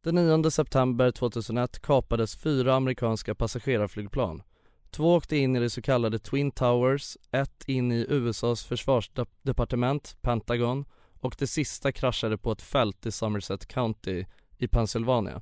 Den 0.03 0.15
9 0.15 0.51
september 0.51 1.11
2001 1.11 1.81
kapades 1.81 2.35
fyra 2.35 2.75
amerikanska 2.75 3.35
passagerarflygplan. 3.35 4.43
Två 4.91 5.15
åkte 5.15 5.37
in 5.37 5.55
i 5.55 5.59
det 5.59 5.69
så 5.69 5.81
kallade 5.81 6.19
Twin 6.19 6.51
Towers, 6.51 7.17
ett 7.31 7.63
in 7.67 7.91
i 7.91 8.05
USAs 8.09 8.63
försvarsdepartement, 8.65 10.17
Pentagon, 10.21 10.85
och 11.19 11.35
det 11.39 11.47
sista 11.47 11.91
kraschade 11.91 12.37
på 12.37 12.51
ett 12.51 12.61
fält 12.61 13.05
i 13.05 13.11
Somerset 13.11 13.65
County 13.65 14.25
i 14.57 14.67
Pennsylvania. 14.67 15.41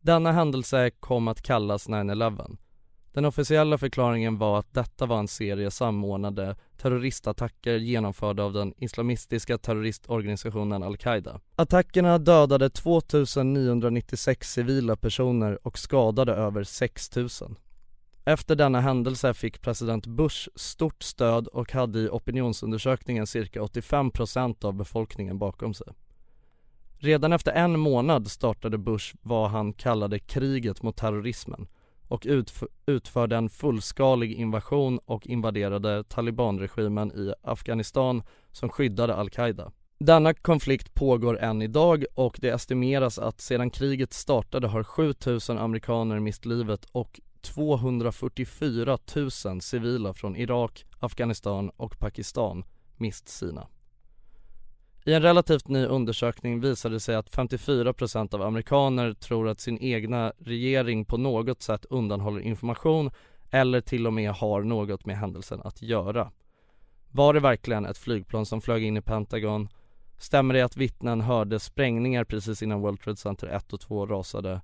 Denna 0.00 0.32
händelse 0.32 0.90
kom 0.90 1.28
att 1.28 1.42
kallas 1.42 1.88
9-11. 1.88 2.56
Den 3.12 3.24
officiella 3.24 3.78
förklaringen 3.78 4.38
var 4.38 4.58
att 4.58 4.74
detta 4.74 5.06
var 5.06 5.18
en 5.18 5.28
serie 5.28 5.70
samordnade 5.70 6.56
terroristattacker 6.76 7.76
genomförda 7.76 8.42
av 8.42 8.52
den 8.52 8.74
islamistiska 8.78 9.58
terroristorganisationen 9.58 10.82
Al-Qaida. 10.82 11.40
Attackerna 11.56 12.18
dödade 12.18 12.70
2996 12.70 14.52
civila 14.52 14.96
personer 14.96 15.66
och 15.66 15.78
skadade 15.78 16.32
över 16.32 16.64
6000. 16.64 17.56
Efter 18.24 18.56
denna 18.56 18.80
händelse 18.80 19.34
fick 19.34 19.62
president 19.62 20.06
Bush 20.06 20.48
stort 20.54 21.02
stöd 21.02 21.46
och 21.46 21.72
hade 21.72 21.98
i 21.98 22.08
opinionsundersökningen 22.08 23.26
cirka 23.26 23.60
85% 23.60 24.64
av 24.64 24.74
befolkningen 24.74 25.38
bakom 25.38 25.74
sig. 25.74 25.86
Redan 26.98 27.32
efter 27.32 27.52
en 27.52 27.78
månad 27.78 28.30
startade 28.30 28.78
Bush 28.78 29.14
vad 29.22 29.50
han 29.50 29.72
kallade 29.72 30.18
kriget 30.18 30.82
mot 30.82 30.96
terrorismen 30.96 31.66
och 32.12 32.24
utf- 32.24 32.66
utförde 32.86 33.36
en 33.36 33.48
fullskalig 33.48 34.32
invasion 34.32 34.98
och 35.04 35.26
invaderade 35.26 36.04
talibanregimen 36.04 37.12
i 37.12 37.32
Afghanistan 37.42 38.22
som 38.50 38.68
skyddade 38.68 39.14
al-Qaida. 39.14 39.72
Denna 39.98 40.34
konflikt 40.34 40.94
pågår 40.94 41.38
än 41.38 41.62
idag 41.62 42.04
och 42.14 42.38
det 42.40 42.48
estimeras 42.48 43.18
att 43.18 43.40
sedan 43.40 43.70
kriget 43.70 44.12
startade 44.12 44.68
har 44.68 44.84
7000 44.84 45.58
amerikaner 45.58 46.20
mist 46.20 46.46
livet 46.46 46.86
och 46.92 47.20
244 47.40 48.98
000 49.44 49.60
civila 49.60 50.12
från 50.14 50.36
Irak, 50.36 50.84
Afghanistan 50.98 51.70
och 51.76 51.98
Pakistan 51.98 52.64
mist 52.96 53.28
sina. 53.28 53.66
I 55.04 55.12
en 55.12 55.22
relativt 55.22 55.68
ny 55.68 55.84
undersökning 55.86 56.60
visade 56.60 56.94
det 56.94 57.00
sig 57.00 57.14
att 57.14 57.30
54% 57.30 58.34
av 58.34 58.42
amerikaner 58.42 59.12
tror 59.12 59.48
att 59.48 59.60
sin 59.60 59.78
egna 59.78 60.32
regering 60.38 61.04
på 61.04 61.16
något 61.16 61.62
sätt 61.62 61.86
undanhåller 61.90 62.40
information 62.40 63.10
eller 63.50 63.80
till 63.80 64.06
och 64.06 64.12
med 64.12 64.30
har 64.30 64.62
något 64.62 65.06
med 65.06 65.18
händelsen 65.18 65.60
att 65.64 65.82
göra. 65.82 66.30
Var 67.10 67.34
det 67.34 67.40
verkligen 67.40 67.86
ett 67.86 67.98
flygplan 67.98 68.46
som 68.46 68.60
flög 68.60 68.84
in 68.84 68.96
i 68.96 69.02
Pentagon? 69.02 69.68
Stämmer 70.18 70.54
det 70.54 70.62
att 70.62 70.76
vittnen 70.76 71.20
hörde 71.20 71.60
sprängningar 71.60 72.24
precis 72.24 72.62
innan 72.62 72.80
World 72.80 73.00
Trade 73.00 73.16
Center 73.16 73.46
1 73.46 73.72
och 73.72 73.80
2 73.80 74.06
rasade? 74.06 74.60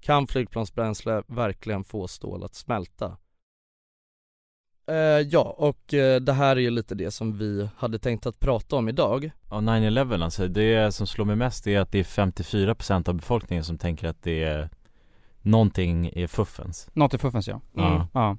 Kan 0.00 0.26
flygplansbränsle 0.26 1.22
verkligen 1.26 1.84
få 1.84 2.08
stål 2.08 2.44
att 2.44 2.54
smälta? 2.54 3.16
Eh, 4.88 4.94
ja, 5.30 5.54
och 5.58 5.94
eh, 5.94 6.20
det 6.20 6.32
här 6.32 6.56
är 6.56 6.60
ju 6.60 6.70
lite 6.70 6.94
det 6.94 7.10
som 7.10 7.38
vi 7.38 7.68
hade 7.76 7.98
tänkt 7.98 8.26
att 8.26 8.40
prata 8.40 8.76
om 8.76 8.88
idag. 8.88 9.30
Ja 9.50 9.56
9-11 9.56 10.24
alltså, 10.24 10.48
det 10.48 10.94
som 10.94 11.06
slår 11.06 11.24
mig 11.24 11.36
mest 11.36 11.66
är 11.66 11.80
att 11.80 11.92
det 11.92 11.98
är 11.98 12.04
54% 12.04 13.08
av 13.08 13.14
befolkningen 13.14 13.64
som 13.64 13.78
tänker 13.78 14.08
att 14.08 14.22
det 14.22 14.44
är 14.44 14.68
Någonting 15.46 16.10
är 16.14 16.26
fuffens. 16.26 16.88
Något 16.92 17.14
i 17.14 17.18
fuffens 17.18 17.48
ja. 17.48 17.60
Ja. 17.72 18.08
Ja. 18.12 18.36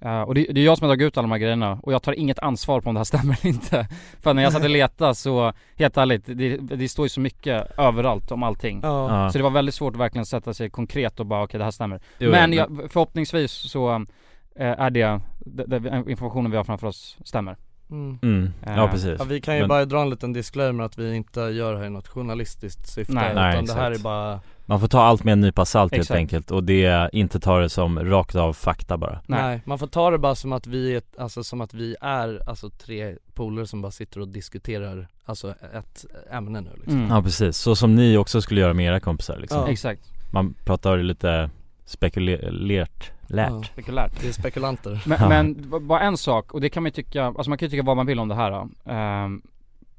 Eh, 0.00 0.22
och 0.22 0.34
det, 0.34 0.46
det 0.50 0.60
är 0.60 0.64
jag 0.64 0.78
som 0.78 0.88
har 0.88 0.94
tagit 0.94 1.06
ut 1.06 1.16
alla 1.16 1.22
de 1.22 1.30
här 1.30 1.38
grejerna 1.38 1.78
och 1.82 1.92
jag 1.92 2.02
tar 2.02 2.12
inget 2.12 2.38
ansvar 2.38 2.80
på 2.80 2.88
om 2.88 2.94
det 2.94 2.98
här 2.98 3.04
stämmer 3.14 3.38
eller 3.42 3.46
inte. 3.46 3.88
För 4.20 4.34
när 4.34 4.42
jag 4.42 4.52
satt 4.52 4.64
och 4.64 4.70
letade 4.70 5.14
så, 5.14 5.52
helt 5.76 5.96
ärligt, 5.96 6.22
det, 6.26 6.56
det 6.56 6.88
står 6.88 7.04
ju 7.04 7.08
så 7.08 7.20
mycket 7.20 7.78
överallt 7.78 8.30
om 8.30 8.42
allting. 8.42 8.80
Ja. 8.82 9.30
Så 9.30 9.38
det 9.38 9.44
var 9.44 9.50
väldigt 9.50 9.74
svårt 9.74 9.94
att 9.94 10.00
verkligen 10.00 10.26
sätta 10.26 10.54
sig 10.54 10.70
konkret 10.70 11.20
och 11.20 11.26
bara 11.26 11.42
okej 11.42 11.58
det 11.58 11.64
här 11.64 11.70
stämmer. 11.70 12.00
Jo, 12.18 12.30
Men 12.30 12.52
ja, 12.52 12.66
jag, 12.70 12.90
förhoppningsvis 12.92 13.52
så 13.52 14.06
är 14.54 14.90
det, 14.90 15.20
det, 15.38 15.78
det, 15.78 16.04
informationen 16.10 16.50
vi 16.50 16.56
har 16.56 16.64
framför 16.64 16.86
oss 16.86 17.18
stämmer 17.24 17.56
mm. 17.90 18.18
mm. 18.22 18.52
Ja 18.66 18.84
Eh, 18.84 18.90
precis 18.90 19.16
ja 19.18 19.24
vi 19.24 19.40
kan 19.40 19.54
ju 19.54 19.60
Men- 19.60 19.68
bara 19.68 19.84
dra 19.84 20.02
en 20.02 20.10
liten 20.10 20.32
disclaimer 20.32 20.84
att 20.84 20.98
vi 20.98 21.14
inte 21.14 21.40
gör 21.40 21.72
det 21.72 21.78
här 21.78 21.86
i 21.86 21.90
något 21.90 22.08
journalistiskt 22.08 22.88
syfte 22.88 23.12
Nej. 23.12 23.32
utan 23.32 23.42
Nej, 23.42 23.62
det 23.66 23.72
här 23.74 23.90
är 23.90 23.98
bara 23.98 24.40
Man 24.66 24.80
får 24.80 24.88
ta 24.88 25.00
allt 25.02 25.24
med 25.24 25.32
en 25.32 25.40
nypa 25.40 25.64
salt 25.64 25.92
helt 25.92 26.00
Exakt. 26.02 26.16
enkelt 26.18 26.50
och 26.50 26.64
det, 26.64 27.10
inte 27.12 27.40
ta 27.40 27.58
det 27.58 27.68
som 27.68 27.98
rakt 28.04 28.34
av 28.36 28.52
fakta 28.52 28.96
bara 28.96 29.20
Nej. 29.26 29.42
Nej. 29.42 29.60
man 29.64 29.78
får 29.78 29.86
ta 29.86 30.10
det 30.10 30.18
bara 30.18 30.34
som 30.34 30.52
att 30.52 30.66
vi 30.66 30.94
är, 30.96 31.02
alltså 31.18 31.44
som 31.44 31.60
att 31.60 31.74
vi 31.74 31.96
är 32.00 32.48
alltså 32.48 32.70
tre 32.70 33.16
polare 33.34 33.66
som 33.66 33.82
bara 33.82 33.92
sitter 33.92 34.20
och 34.20 34.28
diskuterar 34.28 35.08
alltså 35.24 35.54
ett 35.74 36.04
ämne 36.30 36.60
nu 36.60 36.70
liksom. 36.74 36.96
mm. 36.98 37.10
Ja 37.10 37.22
precis, 37.22 37.56
så 37.56 37.76
som 37.76 37.94
ni 37.94 38.16
också 38.16 38.40
skulle 38.40 38.60
göra 38.60 38.74
med 38.74 38.86
era 38.86 39.00
kompisar 39.00 39.38
liksom 39.38 39.60
Ja. 39.60 39.68
Exakt, 39.68 40.02
Man 40.32 40.54
pratar 40.64 40.98
lite 40.98 41.50
spekulerat, 41.84 43.10
lärt 43.26 43.50
Ja. 43.50 43.62
spekulärt 43.62 44.20
Det 44.20 44.28
är 44.28 44.32
spekulanter 44.32 45.02
Men, 45.06 45.18
Ja. 45.20 45.28
men 45.28 45.70
bara 45.86 46.00
en 46.00 46.16
sak, 46.16 46.52
och 46.54 46.60
det 46.60 46.68
kan 46.68 46.82
man 46.82 46.86
ju 46.88 46.92
tycka, 46.92 47.24
alltså 47.24 47.48
man 47.50 47.58
kan 47.58 47.66
ju 47.66 47.70
tycka 47.70 47.82
vad 47.82 47.96
man 47.96 48.06
vill 48.06 48.18
om 48.20 48.28
det 48.28 48.34
här 48.34 48.50
då. 48.50 48.90
Ehm, 48.92 49.42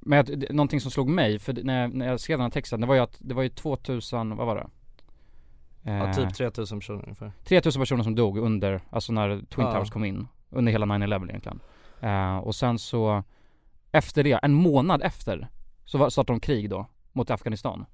Men 0.07 0.19
att, 0.19 0.27
det- 0.27 0.51
någonting 0.53 0.81
som 0.81 0.91
slog 0.91 1.09
mig, 1.09 1.39
för 1.39 1.53
när 1.63 1.81
jag, 1.81 1.93
när 1.93 2.07
jag 2.07 2.19
skrev 2.19 2.37
den 2.37 2.43
här 2.45 2.49
texten, 2.51 2.81
det 2.81 2.87
var 2.87 2.95
ju 2.95 3.01
att 3.01 3.15
det 3.19 3.33
var 3.33 3.43
ju 3.43 3.49
2000, 3.49 4.35
vad 4.37 4.47
var 4.47 4.55
det? 4.55 4.67
Ja 5.83 5.91
Eh, 6.07 6.13
typ 6.13 6.33
3000 6.33 6.79
personer 6.79 7.03
ungefär 7.03 7.31
3000 7.43 7.81
personer 7.81 8.03
som 8.03 8.15
dog 8.15 8.37
under, 8.37 8.81
alltså 8.89 9.13
när 9.13 9.29
Twin 9.29 9.65
Ja. 9.65 9.71
Towers 9.71 9.89
kom 9.91 10.03
in, 10.05 10.27
under 10.49 10.71
hela 10.71 10.85
9-11 10.85 11.29
egentligen 11.29 11.59
Eh, 12.01 12.37
Och 12.37 12.55
sen 12.55 12.79
så, 12.79 13.23
efter 13.91 14.23
det, 14.23 14.39
en 14.43 14.53
månad 14.53 15.01
efter, 15.03 15.47
så 15.85 15.97
var- 15.97 16.09
startade 16.09 16.33
de 16.35 16.39
krig 16.39 16.69
då, 16.69 16.87
mot 17.13 17.31
Afghanistan 17.31 17.85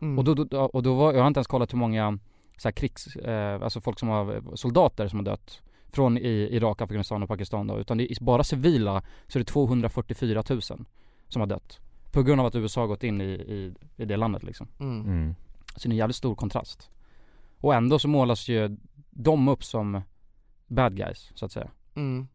mm. 0.00 0.18
Och 0.18 0.24
då, 0.24 0.34
då, 0.34 0.60
och 0.60 0.82
då 0.82 0.94
var, 0.94 1.12
jag 1.12 1.20
har 1.20 1.26
inte 1.26 1.38
ens 1.38 1.46
kollat 1.46 1.72
hur 1.72 1.78
många 1.78 2.18
så 2.56 2.68
här 2.68 2.72
krigs, 2.72 3.16
eh, 3.16 3.62
alltså 3.62 3.80
folk 3.80 3.98
som 3.98 4.08
har, 4.08 4.56
soldater 4.56 5.08
som 5.08 5.18
har 5.18 5.24
dött 5.24 5.62
Från 5.92 6.18
i 6.18 6.48
Irak, 6.50 6.80
Afghanistan 6.80 7.22
och 7.22 7.28
Pakistan 7.28 7.66
då, 7.66 7.78
utan 7.78 7.98
det 7.98 8.12
är 8.12 8.24
bara 8.24 8.44
civila 8.44 9.02
så 9.26 9.38
är 9.38 9.40
det 9.40 9.44
244 9.44 10.42
000 10.48 10.60
som 11.28 11.40
har 11.40 11.46
dött 11.46 11.80
På 12.12 12.22
grund 12.22 12.40
av 12.40 12.46
att 12.46 12.54
USA 12.54 12.80
har 12.80 12.88
gått 12.88 13.04
in 13.04 13.20
i, 13.20 13.24
i, 13.24 13.74
i 13.96 14.04
det 14.04 14.16
landet 14.16 14.42
liksom. 14.42 14.68
Mm. 14.80 15.00
mm. 15.00 15.34
Så 15.76 15.88
det 15.88 15.88
är 15.88 15.90
en 15.92 15.96
jävligt 15.96 16.16
stor 16.16 16.34
kontrast. 16.34 16.90
Och 17.58 17.74
ändå 17.74 17.98
så 17.98 18.08
målas 18.08 18.48
ju 18.48 18.76
de 19.10 19.48
upp 19.48 19.64
som 19.64 20.02
bad 20.66 20.96
guys, 20.96 21.30
så 21.34 21.46
att 21.46 21.52
säga. 21.52 21.70
Mm. 21.94 22.28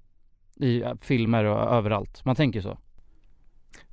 I 0.55 0.81
eh, 0.81 0.93
filmer 1.01 1.43
och 1.43 1.73
överallt, 1.73 2.25
man 2.25 2.35
tänker 2.35 2.61
så. 2.61 2.77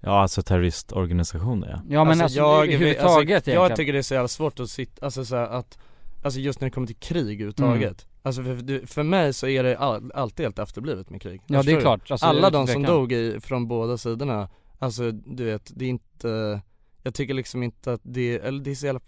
Ja 0.00 0.20
alltså 0.20 0.42
terroristorganisationer 0.42 1.68
ja. 1.68 1.82
Ja 1.88 2.04
men 2.04 2.20
alltså, 2.20 2.38
jag, 2.38 2.66
överhuvudtaget 2.66 3.04
alltså, 3.04 3.22
egentligen 3.22 3.62
jag 3.62 3.76
tycker 3.76 3.92
det 3.92 3.98
är 3.98 4.02
så 4.02 4.14
jävla 4.14 4.28
svårt 4.28 4.60
att 4.60 4.70
sitta, 4.70 5.04
alltså 5.04 5.24
så 5.24 5.36
här, 5.36 5.46
att 5.46 5.78
Alltså 6.22 6.40
just 6.40 6.60
när 6.60 6.66
det 6.66 6.70
kommer 6.70 6.86
till 6.86 6.96
krig 6.96 7.24
överhuvudtaget 7.24 7.82
Mm. 7.82 8.14
Alltså 8.22 8.42
för, 8.42 8.86
för, 8.86 9.02
mig 9.02 9.32
så 9.32 9.46
är 9.46 9.62
det 9.62 9.78
all, 9.78 10.12
alltid 10.14 10.44
helt 10.46 10.58
efterblivet 10.58 11.10
med 11.10 11.22
krig. 11.22 11.40
Ja 11.46 11.56
det 11.58 11.62
Förstår 11.62 11.76
är 11.76 11.80
klart, 11.80 12.10
alltså, 12.10 12.26
Alla 12.26 12.50
de 12.50 12.66
som 12.66 12.82
dog 12.82 13.12
i, 13.12 13.40
från 13.40 13.68
båda 13.68 13.98
sidorna 13.98 14.48
Alltså 14.78 15.10
du 15.12 15.44
vet, 15.44 15.70
det 15.74 15.84
är 15.84 15.88
inte 15.88 16.60
Jag 17.02 17.14
tycker 17.14 17.34
liksom 17.34 17.62
inte 17.62 17.92
att 17.92 18.00
det, 18.04 18.38
eller 18.38 18.60
det 18.64 18.70
är 18.70 18.74
så 18.74 18.86
jävla, 18.86 19.00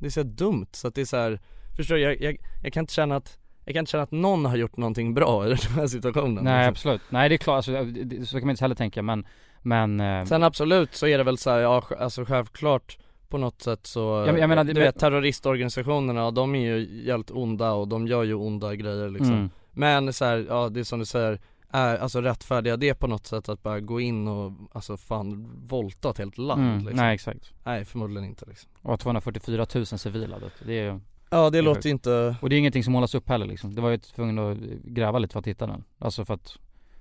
det 0.00 0.06
är 0.06 0.10
så 0.10 0.22
dumt. 0.22 0.66
Så 0.72 0.88
att 0.88 0.94
det 0.94 1.00
är 1.00 1.04
så 1.04 1.16
här, 1.16 1.40
Förstår 1.76 1.94
du? 1.94 2.00
Jag, 2.00 2.20
jag, 2.22 2.36
jag 2.62 2.72
kan 2.72 2.82
inte 2.82 2.92
känna 2.92 3.16
att 3.16 3.38
jag 3.64 3.74
kan 3.74 3.80
inte 3.82 3.90
känna 3.90 4.02
att 4.02 4.10
någon 4.10 4.44
har 4.44 4.56
gjort 4.56 4.76
någonting 4.76 5.14
bra 5.14 5.46
i 5.46 5.48
den 5.48 5.58
här 5.74 5.86
situationen 5.86 6.44
Nej 6.44 6.58
liksom. 6.58 6.70
absolut, 6.70 7.00
nej 7.10 7.28
det 7.28 7.34
är 7.34 7.38
klart, 7.38 7.56
alltså, 7.56 7.72
det- 7.72 8.04
det- 8.04 8.26
så 8.26 8.38
kan 8.38 8.46
man 8.46 8.50
inte 8.50 8.64
heller 8.64 8.74
tänka 8.74 9.02
men 9.02 9.26
Men 9.62 10.00
eh, 10.00 10.24
Sen 10.24 10.42
absolut 10.42 10.94
så 10.94 11.06
är 11.06 11.18
det 11.18 11.24
väl 11.24 11.38
så 11.38 11.50
här, 11.50 11.58
ja 11.58 11.82
alltså 11.98 12.24
självklart 12.24 12.98
på 13.28 13.38
något 13.38 13.62
sätt 13.62 13.86
så, 13.86 14.24
Jag- 14.26 14.38
jag 14.38 14.48
menar, 14.48 14.64
det- 14.64 14.72
du 14.72 14.80
vet 14.80 14.98
terroristorganisationerna, 14.98 16.30
de 16.30 16.54
är 16.54 16.58
ju 16.76 17.02
jävligt 17.04 17.30
onda 17.30 17.72
och 17.72 17.88
de 17.88 18.06
gör 18.06 18.22
ju 18.24 18.34
onda 18.34 18.74
grejer 18.74 19.08
liksom. 19.08 19.32
Mm, 19.34 19.50
Men 19.72 20.12
så 20.12 20.24
här, 20.24 20.46
ja 20.48 20.68
det 20.68 20.80
är 20.80 20.84
som 20.84 20.98
du 20.98 21.04
säger, 21.04 21.40
är 21.70 21.96
alltså 21.98 22.20
rättfärdiga 22.20 22.76
det 22.76 22.94
på 22.94 23.06
något 23.06 23.26
sätt 23.26 23.48
att 23.48 23.62
bara 23.62 23.80
gå 23.80 24.00
in 24.00 24.28
och 24.28 24.52
alltså 24.72 24.96
fan 24.96 25.50
våldta 25.66 26.10
ett 26.10 26.18
helt 26.18 26.38
land 26.38 26.60
mm, 26.62 26.78
liksom. 26.78 26.96
Nej 26.96 27.14
exakt. 27.14 27.52
Nej 27.64 27.84
förmodligen 27.84 28.24
inte 28.28 28.44
liksom. 28.48 28.70
Och 28.82 29.00
244 29.00 29.66
000 29.74 29.86
civila 29.86 30.36
det 30.64 30.78
är 30.78 30.92
ju 30.92 31.00
Ja 31.30 31.50
det 31.50 31.58
är 31.58 31.62
låter 31.62 31.86
ju 31.88 31.90
inte, 31.90 32.36
Och 32.40 32.48
det 32.50 32.56
är 32.56 32.58
ingenting 32.58 32.84
som 32.84 32.92
målas 32.92 33.14
upp 33.14 33.28
heller 33.28 33.46
liksom. 33.46 33.74
Det 33.74 33.80
var 33.80 33.90
ju 33.90 33.98
tvungen 33.98 34.38
att 34.38 34.58
gräva 34.84 35.18
lite 35.18 35.32
för 35.32 35.40
att 35.40 35.46
hitta 35.46 35.66
den. 35.66 35.84
Alltså 35.98 36.24
för 36.24 36.34
att 36.34 36.58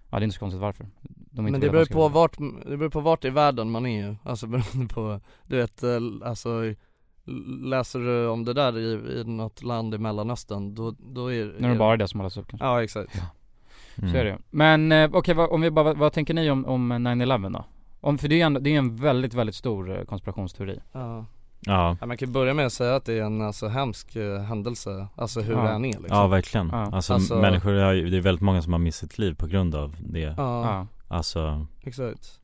Ja 0.09 0.19
det 0.19 0.23
är 0.23 0.23
inte 0.23 0.33
så 0.33 0.39
konstigt 0.39 0.61
varför 0.61 0.87
de 1.31 1.41
Men 1.41 1.61
det 1.61 1.69
beror 1.69 1.85
på 1.85 2.09
vart, 2.09 2.37
det 2.65 2.77
beror 2.77 2.89
på 2.89 2.99
vart 2.99 3.25
i 3.25 3.29
världen 3.29 3.71
man 3.71 3.85
är 3.85 4.07
ju, 4.07 4.15
alltså 4.23 4.47
beroende 4.47 4.93
på, 4.93 5.19
du 5.47 5.57
vet, 5.57 5.83
eh, 5.83 5.99
alltså 6.23 6.73
Läser 7.63 7.99
du 7.99 8.27
om 8.27 8.45
det 8.45 8.53
där 8.53 8.77
i, 8.77 9.19
i 9.19 9.23
något 9.23 9.63
land 9.63 9.95
i 9.95 9.97
mellanöstern, 9.97 10.75
då, 10.75 10.95
då 10.99 11.33
är 11.33 11.55
Nu 11.59 11.67
är 11.67 11.71
det 11.71 11.79
bara 11.79 11.97
det 11.97 12.07
som 12.07 12.19
hållas 12.19 12.37
upp 12.37 12.47
kanske 12.47 12.67
Ja 12.67 12.83
exakt 12.83 13.21
Mm. 13.97 14.11
Så 14.11 14.17
är 14.17 14.25
det. 14.25 14.37
Men 14.49 14.91
eh, 14.91 15.09
okej, 15.13 15.35
vad, 15.35 15.49
om 15.49 15.61
vi 15.61 15.71
bara, 15.71 15.83
vad, 15.83 15.97
vad 15.97 16.13
tänker 16.13 16.33
ni 16.33 16.51
om, 16.51 16.65
om 16.65 16.93
9-11 16.93 17.53
då? 17.53 17.65
Om, 18.01 18.17
för 18.17 18.27
det 18.27 18.35
är 18.35 18.37
ju 18.37 18.41
ändå, 18.41 18.59
det 18.59 18.69
är 18.69 18.77
en 18.77 18.95
väldigt, 18.95 19.33
väldigt 19.33 19.55
stor 19.55 19.99
eh, 19.99 20.05
konspirationsteori 20.05 20.79
Ja. 20.91 21.25
Ja, 21.67 21.97
ja 21.99 22.05
man 22.05 22.17
kan 22.17 22.31
börja 22.31 22.53
med 22.53 22.65
att 22.65 22.73
säga 22.73 22.95
att 22.95 23.05
det 23.05 23.13
är 23.19 23.23
en 23.23 23.41
alltså 23.41 23.67
hemsk 23.67 24.15
eh, 24.15 24.41
händelse, 24.41 25.07
alltså 25.15 25.41
hur 25.41 25.53
Ja. 25.53 25.63
det 25.63 25.69
än 25.69 25.85
är 25.85 25.89
liksom 25.89 26.07
ja 26.17 26.27
verkligen. 26.27 26.69
Ja. 26.69 26.89
Alltså, 26.91 27.13
Alltså- 27.13 27.41
människor 27.41 27.73
har 27.73 27.93
det 27.93 28.17
är 28.17 28.21
väldigt 28.21 28.41
många 28.41 28.61
som 28.61 28.73
har 28.73 28.79
missat 28.79 29.09
sitt 29.09 29.17
liv 29.17 29.35
på 29.35 29.47
grund 29.47 29.75
av 29.75 29.95
det. 29.99 30.19
Ja, 30.19 30.33
Ja, 30.37 30.87
Alltså, 31.07 31.65
exakt 31.81 32.39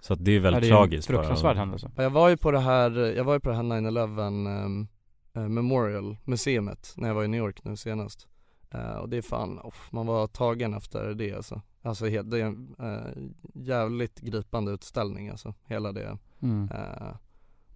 så 0.00 0.12
att 0.12 0.24
det 0.24 0.30
är 0.30 0.34
ja 0.36 0.42
väldigt 0.42 0.62
det 0.62 0.68
är 0.68 0.70
tragiskt 0.70 1.08
bara. 1.08 1.16
fruktansvärd 1.18 1.56
händelse 1.56 1.90
Ja, 1.96 2.02
Jag 2.02 2.10
var 2.10 2.28
ju 2.28 2.36
på 2.36 2.50
det 2.50 2.60
här, 2.60 2.90
jag 3.16 3.24
var 3.24 3.34
ju 3.34 3.40
på 3.40 3.48
det 3.48 3.56
här 3.56 3.62
9-11 3.62 4.26
ehm, 4.64 4.88
eh, 5.34 5.48
Memorial 5.48 6.16
Museet 6.24 6.92
när 6.96 7.08
jag 7.08 7.14
var 7.14 7.24
i 7.24 7.28
New 7.28 7.38
York 7.40 7.64
nu 7.64 7.76
senast 7.76 8.26
Eh, 8.74 8.96
Och 8.96 9.08
det 9.08 9.16
är 9.16 9.22
fan, 9.22 9.58
off, 9.58 9.88
man 9.92 10.06
var 10.06 10.26
tagen 10.26 10.74
efter 10.74 11.14
det 11.14 11.34
alltså 11.34 11.60
Alltså 11.82 12.04
det 12.04 12.40
är 12.40 12.44
en 12.44 12.74
eh, 12.78 13.22
jävligt 13.54 14.20
gripande 14.20 14.72
utställning 14.72 15.28
alltså, 15.28 15.54
hela 15.66 15.92
det 15.92 16.18
mm. 16.42 16.70
eh, 16.74 17.14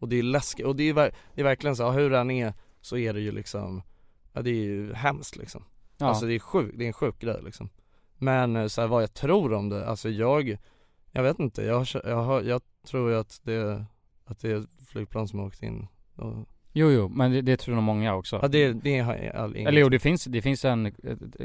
Och 0.04 0.08
det 0.10 0.18
är 0.18 0.22
läskigt, 0.22 0.66
och 0.66 0.76
det 0.76 0.88
är, 0.88 0.94
det 1.34 1.40
är 1.40 1.44
verkligen 1.44 1.76
så, 1.76 1.82
ja, 1.82 1.90
hur 1.90 2.10
den 2.10 2.30
är 2.30 2.54
så 2.80 2.96
är 2.96 3.12
det 3.12 3.20
ju 3.20 3.32
liksom 3.32 3.82
Ja 4.32 4.42
det 4.42 4.50
är 4.50 4.64
ju 4.64 4.92
hemskt 4.94 5.36
liksom. 5.36 5.64
Ja, 5.98 6.06
Alltså 6.06 6.26
det 6.26 6.34
är 6.34 6.38
sjukt, 6.38 6.78
det 6.78 6.84
är 6.84 6.86
en 6.86 6.92
sjuk 6.92 7.18
grej 7.20 7.40
liksom. 7.44 7.68
Men 8.18 8.56
eh, 8.56 8.66
så 8.66 8.80
här, 8.80 8.88
vad 8.88 9.02
jag 9.02 9.14
tror 9.14 9.52
om 9.52 9.68
det, 9.68 9.86
alltså 9.88 10.08
jag 10.08 10.56
Jag 11.12 11.22
vet 11.22 11.38
inte, 11.38 11.62
jag, 11.62 11.86
jag, 12.04 12.44
jag 12.46 12.62
tror 12.86 13.10
ju 13.10 13.16
att 13.16 13.40
det, 13.42 13.84
att 14.24 14.40
det 14.40 14.50
är 14.50 14.56
ett 14.56 14.68
flygplan 14.88 15.28
som 15.28 15.38
har 15.38 15.46
åkt 15.46 15.62
in 15.62 15.86
och, 16.16 16.48
jo 16.72 16.90
jo, 16.90 17.08
men 17.08 17.32
det, 17.32 17.42
det 17.42 17.56
tror 17.56 17.74
nog 17.74 17.84
många 17.84 18.14
också. 18.14 18.38
Ja 18.42 18.48
det, 18.48 18.72
det 18.72 18.98
har 18.98 19.14
jag 19.14 19.56
inget 19.56 19.68
Eller 19.68 19.80
jo, 19.80 19.88
det 19.88 19.98
finns, 19.98 20.24
det 20.24 20.42
finns 20.42 20.64
en 20.64 20.86
eh, 20.86 20.92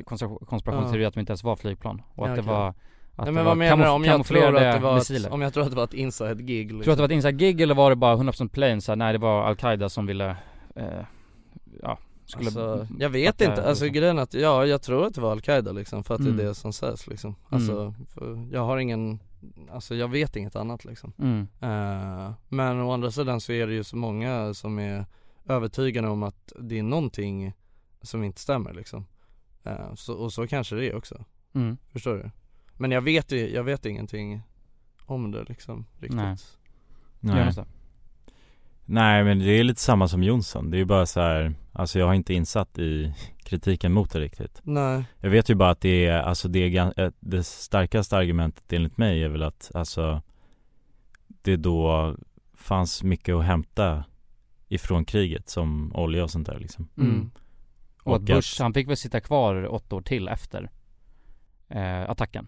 konspira- 0.05 0.45
konspirationsteori 0.45 1.05
att 1.05 1.13
det 1.13 1.19
inte 1.19 1.31
ens 1.31 1.43
var 1.43 1.55
flygplan. 1.55 2.01
Och 2.15 2.25
att 2.25 2.29
Ja, 2.29 2.35
det 2.35 2.41
var 2.41 2.73
att 3.19 3.25
Nej 3.25 3.31
det 3.31 3.35
men 3.35 3.45
vad 3.45 3.57
menar 3.57 3.85
du? 3.85 3.89
Om 3.91 4.03
jag 4.03 4.25
tror 4.25 4.55
att 4.57 4.73
det 4.73 4.79
var 4.79 4.95
missiler. 4.95 5.27
ett, 5.27 5.33
om 5.33 5.41
jag 5.41 5.53
tror 5.53 5.63
att 5.63 5.69
det 5.69 5.75
var 5.75 5.83
ett 5.83 5.93
inside 5.93 6.47
gig 6.47 6.71
liksom. 6.71 6.83
Tror 6.83 6.85
du 6.85 6.91
att 6.91 6.97
det 6.97 7.01
var 7.01 7.07
ett 7.07 7.11
inside 7.11 7.37
gig 7.39 7.61
eller 7.61 7.75
var 7.75 7.89
det 7.89 7.95
bara 7.95 8.15
100% 8.15 8.49
plain 8.49 8.81
så 8.81 8.91
här, 8.91 8.95
nej 8.95 9.13
det 9.13 9.19
var 9.19 9.43
Al-Qaida 9.43 9.89
som 9.89 10.05
ville, 10.05 10.35
eh, 10.75 10.85
ja, 11.81 11.97
skulle 12.25 12.45
Alltså, 12.45 12.87
jag 12.99 13.09
vet 13.09 13.41
inte, 13.41 13.63
alltså 13.67 13.83
liksom. 13.85 13.99
grejen 14.01 14.19
att, 14.19 14.33
ja 14.33 14.65
jag 14.65 14.81
tror 14.81 15.05
att 15.05 15.13
det 15.15 15.21
var 15.21 15.31
Al-Qaida 15.31 15.71
liksom 15.71 16.03
för 16.03 16.15
att 16.15 16.21
det 16.23 16.29
Mm. 16.29 16.39
är 16.39 16.43
det 16.43 16.55
som 16.55 16.73
sägs 16.73 17.07
liksom 17.07 17.35
Alltså, 17.49 17.93
för 18.13 18.47
jag 18.51 18.65
har 18.65 18.77
ingen, 18.77 19.19
alltså 19.71 19.95
jag 19.95 20.07
vet 20.07 20.35
inget 20.35 20.55
annat 20.55 20.85
liksom 20.85 21.13
mm. 21.19 21.47
Eh, 21.61 22.31
Men 22.49 22.79
å 22.81 22.91
andra 22.91 23.11
sidan 23.11 23.41
så 23.41 23.51
är 23.51 23.67
det 23.67 23.73
ju 23.73 23.83
så 23.83 23.95
många 23.97 24.53
som 24.53 24.79
är 24.79 25.05
övertygade 25.47 26.07
om 26.07 26.23
att 26.23 26.53
det 26.59 26.79
är 26.79 26.83
någonting 26.83 27.53
som 28.01 28.23
inte 28.23 28.41
stämmer 28.41 28.73
liksom 28.73 29.05
Eh, 29.63 29.93
så, 29.95 30.13
Och 30.13 30.33
så 30.33 30.47
kanske 30.47 30.75
det 30.75 30.85
är 30.89 30.95
också, 30.95 31.25
Mm. 31.55 31.77
förstår 31.93 32.13
du? 32.15 32.31
Men 32.79 32.91
jag 32.91 33.01
vet 33.01 33.31
ju, 33.31 33.53
jag 33.53 33.63
vet 33.63 33.85
ingenting 33.85 34.41
om 35.05 35.31
det 35.31 35.43
liksom 35.43 35.85
riktigt. 35.99 36.15
Nej. 36.17 36.35
Nej. 37.19 37.53
Nej 38.85 39.23
men 39.23 39.39
det 39.39 39.51
är 39.51 39.63
lite 39.63 39.81
samma 39.81 40.07
som 40.07 40.23
Jonsson, 40.23 40.71
det 40.71 40.77
är 40.77 40.79
ju 40.79 40.85
bara 40.85 41.05
så 41.05 41.19
här, 41.21 41.53
alltså 41.73 41.99
jag 41.99 42.05
har 42.05 42.13
inte 42.13 42.33
insatt 42.33 42.79
i 42.79 43.13
kritiken 43.43 43.93
mot 43.93 44.11
det 44.11 44.19
riktigt. 44.19 44.61
Nej, 44.63 45.03
Jag 45.19 45.29
vet 45.29 45.49
ju 45.49 45.55
bara 45.55 45.69
att 45.69 45.81
det 45.81 46.05
är, 46.05 46.21
alltså 46.21 46.47
det 46.47 46.59
är 46.59 46.99
eh, 47.01 47.11
det 47.19 47.43
starkaste 47.43 48.17
argumentet 48.17 48.73
enligt 48.73 48.97
mig 48.97 49.23
är 49.23 49.29
väl 49.29 49.43
att, 49.43 49.71
alltså 49.73 50.21
Det 51.27 51.55
då 51.55 52.15
fanns 52.53 53.03
mycket 53.03 53.35
att 53.35 53.43
hämta 53.45 54.03
ifrån 54.67 55.05
kriget 55.05 55.49
som 55.49 55.91
olja 55.95 56.23
och 56.23 56.31
sånt 56.31 56.47
där 56.47 56.59
liksom. 56.59 56.87
Mm. 56.97 57.31
Och, 58.03 58.15
att 58.15 58.21
Och 58.21 58.25
Bush, 58.25 58.55
att- 58.55 58.63
han 58.63 58.73
fick 58.73 58.89
väl 58.89 58.97
sitta 58.97 59.19
kvar 59.21 59.73
åtta 59.73 59.95
år 59.95 60.01
till 60.01 60.27
efter 60.27 60.69
eh, 61.67 62.09
attacken 62.09 62.47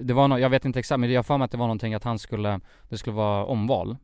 Det 0.00 0.14
var 0.14 0.28
no, 0.28 0.38
jag 0.38 0.50
vet 0.50 0.64
inte 0.64 0.78
exakt 0.78 1.00
men 1.00 1.10
jag 1.12 1.18
har 1.18 1.22
för 1.22 1.38
mig 1.38 1.44
att 1.44 1.50
det 1.50 1.56
var 1.58 1.66
någonting 1.66 1.94
att 1.94 2.04
han 2.04 2.18
skulle, 2.18 2.60
det 2.88 2.98
skulle 2.98 3.16
vara 3.16 3.44
omval 3.44 3.96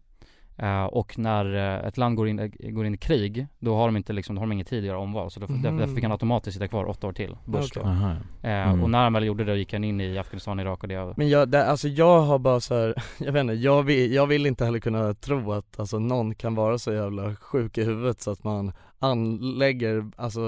eh, 0.56 0.84
Och 0.84 1.18
när 1.18 1.54
eh, 1.54 1.86
ett 1.88 1.96
land 1.96 2.16
går 2.16 2.28
in, 2.28 2.38
eh, 2.38 2.48
går 2.70 2.86
in 2.86 2.94
i 2.94 2.98
krig, 2.98 3.46
då 3.58 3.76
har 3.76 3.86
de 3.88 3.96
inte 3.96 4.12
liksom, 4.12 4.34
då 4.36 4.40
har 4.42 4.46
de 4.46 4.52
ingen 4.52 4.66
tid 4.66 4.78
att 4.78 4.84
göra 4.86 4.98
omval 4.98 5.30
Så 5.30 5.40
då, 5.40 5.46
Mhm. 5.46 5.62
därför, 5.62 5.78
därför 5.78 5.94
fick 5.94 6.04
han 6.04 6.12
automatiskt 6.12 6.54
sitta 6.54 6.68
kvar 6.68 6.84
åtta 6.88 7.06
år 7.06 7.12
till, 7.12 7.36
Bush 7.44 7.78
Aha. 7.84 8.10
eh, 8.42 8.50
Mm. 8.68 8.82
Och 8.82 8.90
när 8.90 9.02
han 9.02 9.12
väl 9.12 9.24
gjorde 9.24 9.44
det 9.44 9.56
gick 9.56 9.72
han 9.72 9.84
in 9.84 10.00
i 10.00 10.18
Afghanistan, 10.18 10.60
Irak 10.60 10.82
och 10.82 10.88
det 10.88 11.14
men 11.16 11.28
jag, 11.28 11.48
det, 11.48 11.66
alltså 11.66 11.88
jag 11.88 12.20
har 12.20 12.38
bara 12.38 12.60
så 12.60 12.74
här, 12.74 12.94
jag 13.18 13.32
vet 13.32 13.40
inte, 13.40 13.54
jag 13.54 13.82
vill, 13.82 14.12
jag 14.14 14.26
vill 14.26 14.46
inte 14.46 14.64
heller 14.64 14.80
kunna 14.80 15.14
tro 15.14 15.52
att 15.52 15.80
alltså 15.80 15.98
någon 15.98 16.34
kan 16.34 16.54
vara 16.54 16.78
så 16.78 16.92
jävla 16.92 17.36
sjuk 17.36 17.78
i 17.78 17.84
huvudet 17.84 18.20
så 18.20 18.30
att 18.30 18.44
man 18.44 18.72
anlägger, 18.98 20.10
alltså 20.16 20.40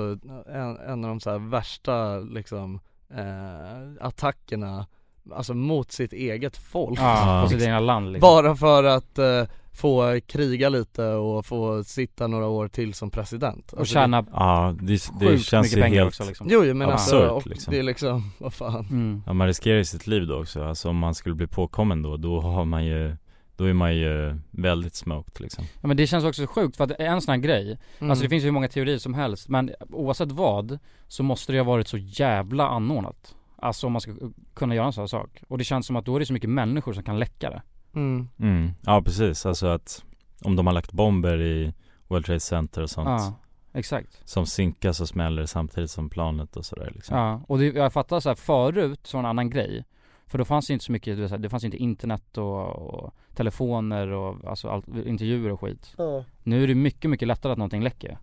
en, 0.53 0.77
en 0.79 1.05
av 1.05 1.09
de 1.11 1.21
så 1.21 1.31
här 1.31 1.39
värsta 1.39 2.19
liksom 2.19 2.81
eh, 3.11 4.07
attackerna 4.07 4.87
Alltså 5.31 5.55
mot 5.55 5.93
sitt 5.93 6.13
eget 6.13 6.57
folk. 6.57 6.99
Ja, 7.01 7.41
på 7.45 7.49
sitt 7.49 7.63
egna 7.63 7.81
land 7.81 8.13
liksom. 8.13 8.29
Bara 8.29 8.57
för 8.57 8.85
att 8.85 9.19
eh, 9.19 9.45
få 9.73 10.21
kriga 10.27 10.69
lite 10.69 11.05
och 11.05 11.47
få 11.47 11.85
sitta 11.85 12.27
några 12.27 12.47
år 12.47 12.69
till 12.69 12.95
som 12.95 13.11
president. 13.11 13.73
Och 13.73 13.79
Alltså, 13.79 13.95
tjäna 13.95 14.27
Ja, 14.33 14.77
det, 14.81 15.03
det 15.21 15.39
känns 15.39 15.77
ju 15.77 15.81
pengar 15.81 15.99
helt 15.99 16.09
också 16.09 16.25
liksom. 16.25 16.49
Det, 16.49 16.55
Jo 16.55 16.65
jo 16.65 16.75
men 16.75 16.91
alltså, 16.91 17.17
absurt, 17.17 17.31
och 17.31 17.47
liksom. 17.47 17.73
det 17.73 17.79
är 17.79 17.83
liksom, 17.83 18.33
vad 18.39 18.55
fan. 18.55 18.87
Mm. 18.91 19.23
Ja 19.27 19.33
man 19.33 19.47
riskerar 19.47 19.77
ju 19.77 19.85
sitt 19.85 20.07
liv 20.07 20.27
då 20.27 20.41
också, 20.41 20.65
alltså 20.65 20.89
om 20.89 20.97
man 20.97 21.15
skulle 21.15 21.35
bli 21.35 21.47
påkommen 21.47 22.03
då, 22.03 22.17
då 22.17 22.41
har 22.41 22.65
man 22.65 22.85
ju 22.85 23.17
Då 23.57 23.65
är 23.65 23.73
man 23.73 23.97
ju 23.97 24.39
väldigt 24.51 24.95
smoked 24.95 25.41
liksom. 25.41 25.65
Ja 25.81 25.89
men 25.89 25.97
det 25.97 26.07
känns 26.07 26.25
också 26.25 26.47
sjukt 26.47 26.77
för 26.77 26.85
att 26.85 26.91
en 26.99 27.21
sån 27.21 27.33
här 27.33 27.39
grej 27.39 27.79
Mm. 27.99 28.11
Alltså 28.11 28.23
det 28.23 28.29
finns 28.29 28.43
ju 28.43 28.47
hur 28.47 28.53
många 28.53 28.69
teorier 28.69 28.99
som 28.99 29.15
helst 29.15 29.49
men 29.49 29.71
oavsett 29.91 30.33
vad 30.33 30.79
Så 31.09 31.23
måste 31.23 31.53
det 31.53 31.59
ha 31.59 31.65
varit 31.65 31.89
så 31.89 31.99
jävla 31.99 32.69
anordnat 32.69 33.35
Alltså 33.63 33.87
om 33.87 33.93
man 33.93 34.01
ska 34.01 34.13
kunna 34.55 34.75
göra 34.75 34.87
en 34.87 34.93
sån 34.93 35.03
här 35.03 35.07
sak. 35.07 35.43
Och 35.49 35.59
det 35.59 35.65
känns 35.65 35.87
som 35.87 35.97
att 35.97 36.05
då 36.05 36.17
är 36.17 36.21
det 36.21 36.27
så 36.27 36.33
mycket 36.33 36.51
människor 36.51 36.93
som 36.93 37.03
kan 37.03 37.19
läcka 37.19 37.51
det. 37.51 37.63
Mm. 37.95 38.29
mm. 38.39 38.71
Ja 38.83 39.03
precis, 39.03 39.47
alltså 39.47 39.67
att 39.67 40.05
Om 40.45 40.57
de 40.57 40.67
har 40.67 40.75
lagt 40.75 40.93
bomber 40.93 41.41
i 41.41 41.75
World 42.09 42.25
Trade 42.25 42.41
Center 42.41 42.83
och 42.83 42.91
sånt 42.91 43.09
Ja, 43.09 43.35
exakt. 43.73 44.29
Som 44.29 44.47
sinkas 44.47 45.01
och 45.01 45.09
smäller 45.09 45.47
samtidigt 45.47 45.91
som 45.91 46.11
planet 46.11 46.57
och 46.57 46.65
sådär 46.67 46.91
liksom. 46.95 47.17
Ja, 47.17 47.41
och 47.49 47.59
det, 47.59 47.65
jag 47.67 47.93
fattar 47.93 48.21
så 48.21 48.29
här, 48.29 48.37
förut 48.37 49.01
så 49.03 49.17
var 49.17 49.23
det 49.23 49.27
en 49.27 49.31
annan 49.31 49.51
grej. 49.51 49.85
För 50.27 50.39
då 50.39 50.45
fanns 50.45 50.67
det 50.67 50.73
inte 50.73 50.85
så 50.85 50.93
mycket, 50.93 51.43
det 51.43 51.51
fanns 51.51 51.65
inte 51.65 51.77
internet 51.77 52.39
och, 52.39 52.67
och 52.69 53.15
telefoner 53.35 54.09
och 54.09 54.45
alltså 54.45 54.69
allt, 54.69 54.89
intervjuer 54.89 55.51
och 55.53 55.61
skit. 55.61 55.95
Nu 56.43 56.63
är 56.63 56.69
det 56.69 56.75
mycket, 56.75 57.11
mycket 57.11 57.29
lättare 57.29 57.53
att 57.53 57.59
någonting 57.59 57.83
läcker. 57.83 58.19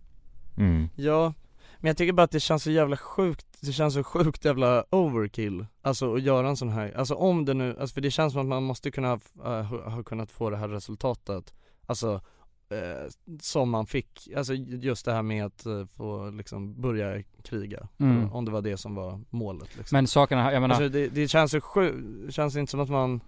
Mm. 0.57 0.89
Ja, 0.95 1.33
men 1.79 1.89
jag 1.89 1.97
tycker 1.97 2.13
bara 2.13 2.23
att 2.23 2.31
det 2.31 2.39
känns 2.39 2.63
så 2.63 2.71
jävla 2.71 2.97
sjukt, 2.97 3.47
det 3.61 3.71
känns 3.71 3.93
så 3.93 4.03
sjukt 4.03 4.45
jävla 4.45 4.85
overkill 4.89 5.65
Alltså 5.81 6.15
att 6.15 6.21
göra 6.21 6.49
en 6.49 6.57
sån 6.57 6.69
här, 6.69 6.97
alltså 6.97 7.13
om 7.13 7.45
det 7.45 7.53
nu, 7.53 7.75
alltså 7.79 7.93
för 7.93 8.01
det 8.01 8.11
känns 8.11 8.33
som 8.33 8.41
att 8.41 8.47
man 8.47 8.63
måste 8.63 8.91
kunna 8.91 9.19
ha, 9.43 9.61
ha, 9.61 9.89
ha 9.89 10.03
kunnat 10.03 10.31
få 10.31 10.49
det 10.49 10.57
här 10.57 10.67
resultatet 10.67 11.53
Alltså 11.85 12.21
eh, 12.69 13.35
som 13.41 13.69
man 13.69 13.85
fick, 13.85 14.27
alltså 14.35 14.53
just 14.53 15.05
det 15.05 15.13
här 15.13 15.21
med 15.21 15.45
att 15.45 15.65
eh, 15.65 15.85
få 15.85 16.29
liksom 16.29 16.81
börja 16.81 17.23
kriga 17.43 17.87
Mm. 17.99 18.33
Om 18.33 18.45
det 18.45 18.51
var 18.51 18.61
det 18.61 18.77
som 18.77 18.95
var 18.95 19.19
målet 19.29 19.77
liksom 19.77 19.95
Men 19.95 20.07
sakerna, 20.07 20.53
jag 20.53 20.61
menar 20.61 20.75
Alltså 20.75 20.89
det, 20.89 21.07
det 21.07 21.27
känns 21.27 21.51
så 21.51 21.61
sjukt, 21.61 22.33
känns 22.33 22.55
inte 22.55 22.71
som 22.71 22.79
att 22.79 22.89
man 22.89 23.21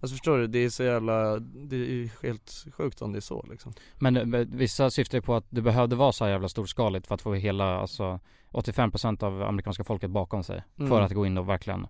Alltså 0.00 0.14
förstår 0.14 0.38
du, 0.38 0.46
det 0.46 0.58
är 0.58 0.70
så 0.70 0.82
jävla, 0.82 1.38
det 1.38 1.76
är 1.76 2.22
helt 2.22 2.66
sjukt 2.72 3.02
om 3.02 3.12
det 3.12 3.18
är 3.18 3.20
så 3.20 3.46
liksom 3.50 3.72
Men 3.98 4.34
eh, 4.34 4.46
vissa 4.48 4.90
syftar 4.90 5.18
ju 5.18 5.22
på 5.22 5.34
att 5.34 5.46
det 5.50 5.62
behövde 5.62 5.96
vara 5.96 6.12
så 6.12 6.24
här 6.24 6.32
jävla 6.32 6.48
storskaligt 6.48 7.06
för 7.06 7.14
att 7.14 7.22
få 7.22 7.34
hela, 7.34 7.80
alltså 7.80 8.20
85% 8.50 9.24
av 9.24 9.42
amerikanska 9.42 9.84
folket 9.84 10.10
bakom 10.10 10.44
sig 10.44 10.62
Mm. 10.78 10.90
För 10.90 11.00
att 11.00 11.12
gå 11.12 11.26
in 11.26 11.38
och 11.38 11.48
verkligen 11.48 11.86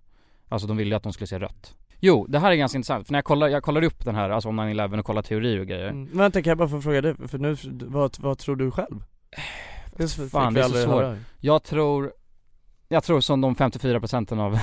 Alltså 0.49 0.67
de 0.67 0.77
ville 0.77 0.89
ju 0.89 0.95
att 0.95 1.03
de 1.03 1.13
skulle 1.13 1.27
se 1.27 1.39
rött 1.39 1.75
Jo, 2.03 2.25
det 2.29 2.39
här 2.39 2.51
är 2.51 2.55
ganska 2.55 2.77
intressant, 2.77 3.07
för 3.07 3.11
när 3.11 3.17
jag 3.17 3.25
kollar, 3.25 3.47
jag 3.47 3.63
kollade 3.63 3.87
upp 3.87 4.05
den 4.05 4.15
här, 4.15 4.29
alltså 4.29 4.49
om 4.49 4.59
9-11 4.59 4.99
och 4.99 5.05
kollade 5.05 5.27
teorier 5.27 5.59
och 5.59 5.67
grejer 5.67 5.89
Mm. 5.89 6.09
Vänta 6.13 6.41
kan 6.41 6.51
jag 6.51 6.57
bara 6.57 6.69
få 6.69 6.81
fråga 6.81 7.01
dig, 7.01 7.15
för 7.27 7.37
nu, 7.37 7.57
vad, 7.87 8.19
vad 8.19 8.37
tror 8.37 8.55
du 8.55 8.71
själv? 8.71 9.03
Fan, 10.31 10.53
vi 10.53 10.59
det 10.59 10.65
är 10.65 10.69
så 10.69 10.83
svårt. 10.83 11.17
Jag 11.39 11.63
tror 11.63 12.13
Jag 12.91 13.03
tror 13.03 13.21
som 13.21 13.41
de 13.41 13.55
54 13.55 13.99
procenten 13.99 14.39
av, 14.39 14.59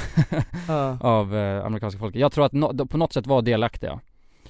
Ja, 0.68 0.98
av 1.00 1.36
eh, 1.36 1.66
amerikanska 1.66 1.98
folket 1.98 2.20
Jag 2.20 2.32
tror 2.32 2.44
att 2.44 2.52
no, 2.52 2.86
på 2.86 2.96
något 2.96 3.12
sätt 3.12 3.26
var 3.26 3.42
delaktiga 3.42 4.00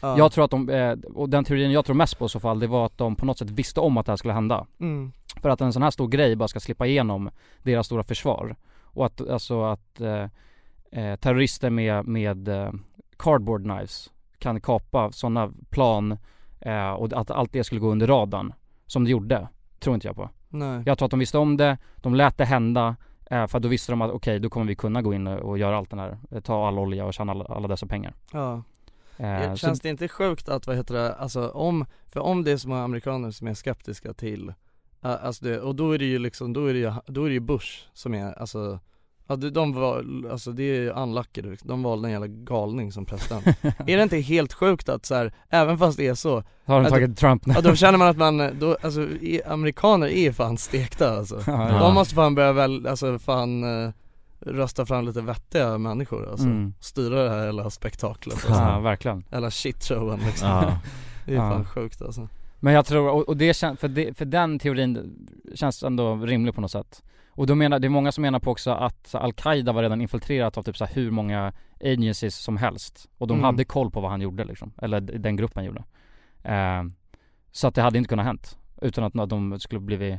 ja. 0.00 0.18
Jag 0.18 0.32
tror 0.32 0.44
att 0.44 0.50
de, 0.50 0.68
eh, 0.68 0.92
och 1.14 1.28
den 1.28 1.44
teorin 1.44 1.72
jag 1.72 1.84
tror 1.84 1.96
mest 1.96 2.18
på 2.18 2.26
i 2.26 2.28
så 2.28 2.40
fall, 2.40 2.60
det 2.60 2.66
var 2.66 2.86
att 2.86 2.98
de 2.98 3.16
på 3.16 3.26
något 3.26 3.38
sätt 3.38 3.50
visste 3.50 3.80
om 3.80 3.96
att 3.96 4.06
det 4.06 4.12
här 4.12 4.16
skulle 4.16 4.34
hända 4.34 4.66
mm. 4.80 5.12
För 5.42 5.48
att 5.48 5.60
en 5.60 5.72
sån 5.72 5.82
här 5.82 5.90
stor 5.90 6.08
grej 6.08 6.36
bara 6.36 6.48
ska 6.48 6.60
slippa 6.60 6.86
igenom 6.86 7.30
deras 7.62 7.86
stora 7.86 8.02
försvar 8.02 8.56
Och 8.82 9.06
att, 9.06 9.28
alltså 9.28 9.64
att 9.64 10.00
eh, 10.00 10.24
eh, 10.92 11.16
terrorister 11.16 11.70
med, 11.70 12.06
med 12.06 12.48
eh, 12.48 12.72
cardboard 13.18 13.62
knives 13.62 14.10
kan 14.38 14.60
kapa 14.60 15.12
sådana 15.12 15.52
plan 15.70 16.18
eh, 16.60 16.90
och 16.90 17.12
att 17.12 17.30
allt 17.30 17.52
det 17.52 17.64
skulle 17.64 17.80
gå 17.80 17.90
under 17.90 18.06
radarn 18.06 18.52
Som 18.86 19.04
det 19.04 19.10
gjorde, 19.10 19.48
tror 19.78 19.94
inte 19.94 20.06
jag 20.06 20.16
på 20.16 20.28
Nej. 20.48 20.82
Jag 20.86 20.98
tror 20.98 21.06
att 21.06 21.10
de 21.10 21.20
visste 21.20 21.38
om 21.38 21.56
det, 21.56 21.78
de 21.96 22.14
lät 22.14 22.38
det 22.38 22.44
hända 22.44 22.96
för 23.28 23.56
att 23.56 23.62
då 23.62 23.68
visste 23.68 23.92
de 23.92 24.02
att 24.02 24.10
okej, 24.10 24.38
då 24.38 24.50
kommer 24.50 24.66
vi 24.66 24.74
kunna 24.74 25.02
gå 25.02 25.14
in 25.14 25.26
och, 25.26 25.58
göra 25.58 25.76
allt 25.76 25.90
den 25.90 25.98
här, 25.98 26.18
eh, 26.30 26.40
ta 26.40 26.68
all 26.68 26.78
olja 26.78 27.04
och 27.04 27.14
tjäna 27.14 27.32
alla, 27.32 27.44
alla 27.44 27.68
dessa 27.68 27.86
pengar. 27.86 28.14
Ja 28.32 28.62
Eh, 29.18 29.54
Känns 29.54 29.78
så, 29.78 29.82
det 29.82 29.88
inte 29.88 30.08
sjukt 30.08 30.48
att, 30.48 30.66
vad 30.66 30.76
heter 30.76 30.94
det, 30.94 31.14
alltså 31.14 31.48
om, 31.48 31.86
för 32.08 32.20
om 32.20 32.44
det 32.44 32.52
är 32.52 32.56
så 32.56 32.68
många 32.68 32.82
amerikaner 32.82 33.30
som 33.30 33.46
är 33.46 33.54
skeptiska 33.54 34.12
till, 34.12 34.48
uh, 34.48 34.54
alltså 35.24 35.44
det, 35.44 35.60
och 35.60 35.74
då 35.74 35.92
är 35.92 35.98
det 35.98 36.04
ju 36.04 36.18
liksom, 36.18 36.52
då 36.52 36.66
är 36.66 36.72
det 36.72 36.78
ju, 36.78 36.92
då 37.06 37.24
är 37.24 37.28
det 37.28 37.34
ju 37.34 37.40
Bush 37.40 37.88
som 37.92 38.14
är, 38.14 38.32
alltså 38.32 38.80
Ja 39.30 39.36
de, 39.36 39.72
var, 39.72 40.04
alltså 40.30 40.52
det 40.52 40.62
är 40.62 40.74
ju 40.80 40.90
unlucky, 40.90 41.42
de 41.62 41.82
valde 41.82 42.08
en 42.08 42.12
jävla 42.12 42.26
galning 42.26 42.92
som 42.92 43.04
president 43.06 43.46
Är 43.62 43.96
det 43.96 44.02
inte 44.02 44.16
helt 44.16 44.52
sjukt 44.52 44.88
att 44.88 45.06
så 45.06 45.14
här, 45.14 45.32
även 45.48 45.78
fast 45.78 45.96
det 45.98 46.06
är 46.06 46.14
så, 46.14 46.42
har 46.64 46.82
de 46.82 46.88
tagit 46.88 47.16
Trump 47.18 47.46
nu? 47.46 47.54
ja 47.54 47.60
då 47.60 47.74
känner 47.74 47.98
man 47.98 48.08
att 48.08 48.16
man, 48.16 48.58
då, 48.60 48.76
alltså 48.82 49.06
amerikaner 49.46 50.06
är 50.06 50.32
fan 50.32 50.58
stekta 50.58 51.16
alltså 51.18 51.42
Ja, 51.46 51.72
ja. 51.72 51.78
De 51.78 51.94
måste 51.94 52.14
fan 52.14 52.34
börja 52.34 52.52
väl, 52.52 52.86
alltså 52.86 53.18
fan 53.18 53.84
eh, 53.84 53.90
rösta 54.40 54.86
fram 54.86 55.04
lite 55.06 55.20
vettiga 55.20 55.78
människor 55.78 56.30
alltså, 56.30 56.46
Mm. 56.46 56.74
styra 56.80 57.22
det 57.24 57.30
här 57.30 57.46
hela 57.46 57.70
spektaklet 57.70 58.34
alltså. 58.34 58.62
Ja, 58.62 58.80
verkligen. 58.80 59.24
Eller 59.30 59.50
shitshowen 59.50 60.20
liksom 60.26 60.48
Ja. 60.48 60.78
Det 61.26 61.32
är 61.32 61.36
Ja. 61.36 61.50
fan 61.50 61.64
sjukt 61.64 62.02
alltså 62.02 62.28
Men 62.60 62.74
jag 62.74 62.86
tror, 62.86 63.08
och, 63.10 63.28
och 63.28 63.36
det 63.36 63.54
känns, 63.56 63.80
för, 63.80 63.88
det, 63.88 64.18
för 64.18 64.24
den 64.24 64.58
teorin 64.58 65.14
känns 65.54 65.82
ändå 65.82 66.16
rimlig 66.16 66.54
på 66.54 66.60
något 66.60 66.70
sätt. 66.70 67.02
Och 67.38 67.46
då 67.46 67.54
menar, 67.54 67.78
det 67.78 67.86
är 67.86 67.88
många 67.88 68.12
som 68.12 68.22
menar 68.22 68.40
på 68.40 68.50
också 68.50 68.70
att 68.70 69.14
Al-Qaida 69.14 69.72
var 69.72 69.82
redan 69.82 70.00
infiltrerat 70.00 70.58
av 70.58 70.62
typ 70.62 70.76
så 70.76 70.84
hur 70.84 71.10
många 71.10 71.52
agencies 71.80 72.36
som 72.36 72.56
helst. 72.56 73.08
Och 73.18 73.26
de 73.26 73.34
Mm. 73.34 73.44
hade 73.44 73.64
koll 73.64 73.90
på 73.90 74.00
vad 74.00 74.10
han 74.10 74.20
gjorde 74.20 74.44
liksom, 74.44 74.72
eller 74.82 75.00
den 75.00 75.36
gruppen 75.36 75.64
gjorde. 75.64 75.84
Eh, 76.42 76.82
så 77.50 77.68
att 77.68 77.74
det 77.74 77.82
hade 77.82 77.98
inte 77.98 78.08
kunnat 78.08 78.26
hänt, 78.26 78.58
utan 78.82 79.04
att 79.04 79.30
de 79.30 79.60
skulle 79.60 79.80
blivit, 79.80 80.18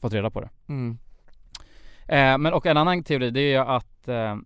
fått 0.00 0.12
reda 0.12 0.30
på 0.30 0.40
det. 0.40 0.48
mm. 0.68 0.98
Eh, 2.06 2.38
men 2.38 2.52
och 2.52 2.66
en 2.66 2.76
annan 2.76 3.02
teori 3.02 3.30
det 3.30 3.40
är 3.40 3.50
ju 3.50 3.56
att 3.70 4.08
eh, 4.08 4.36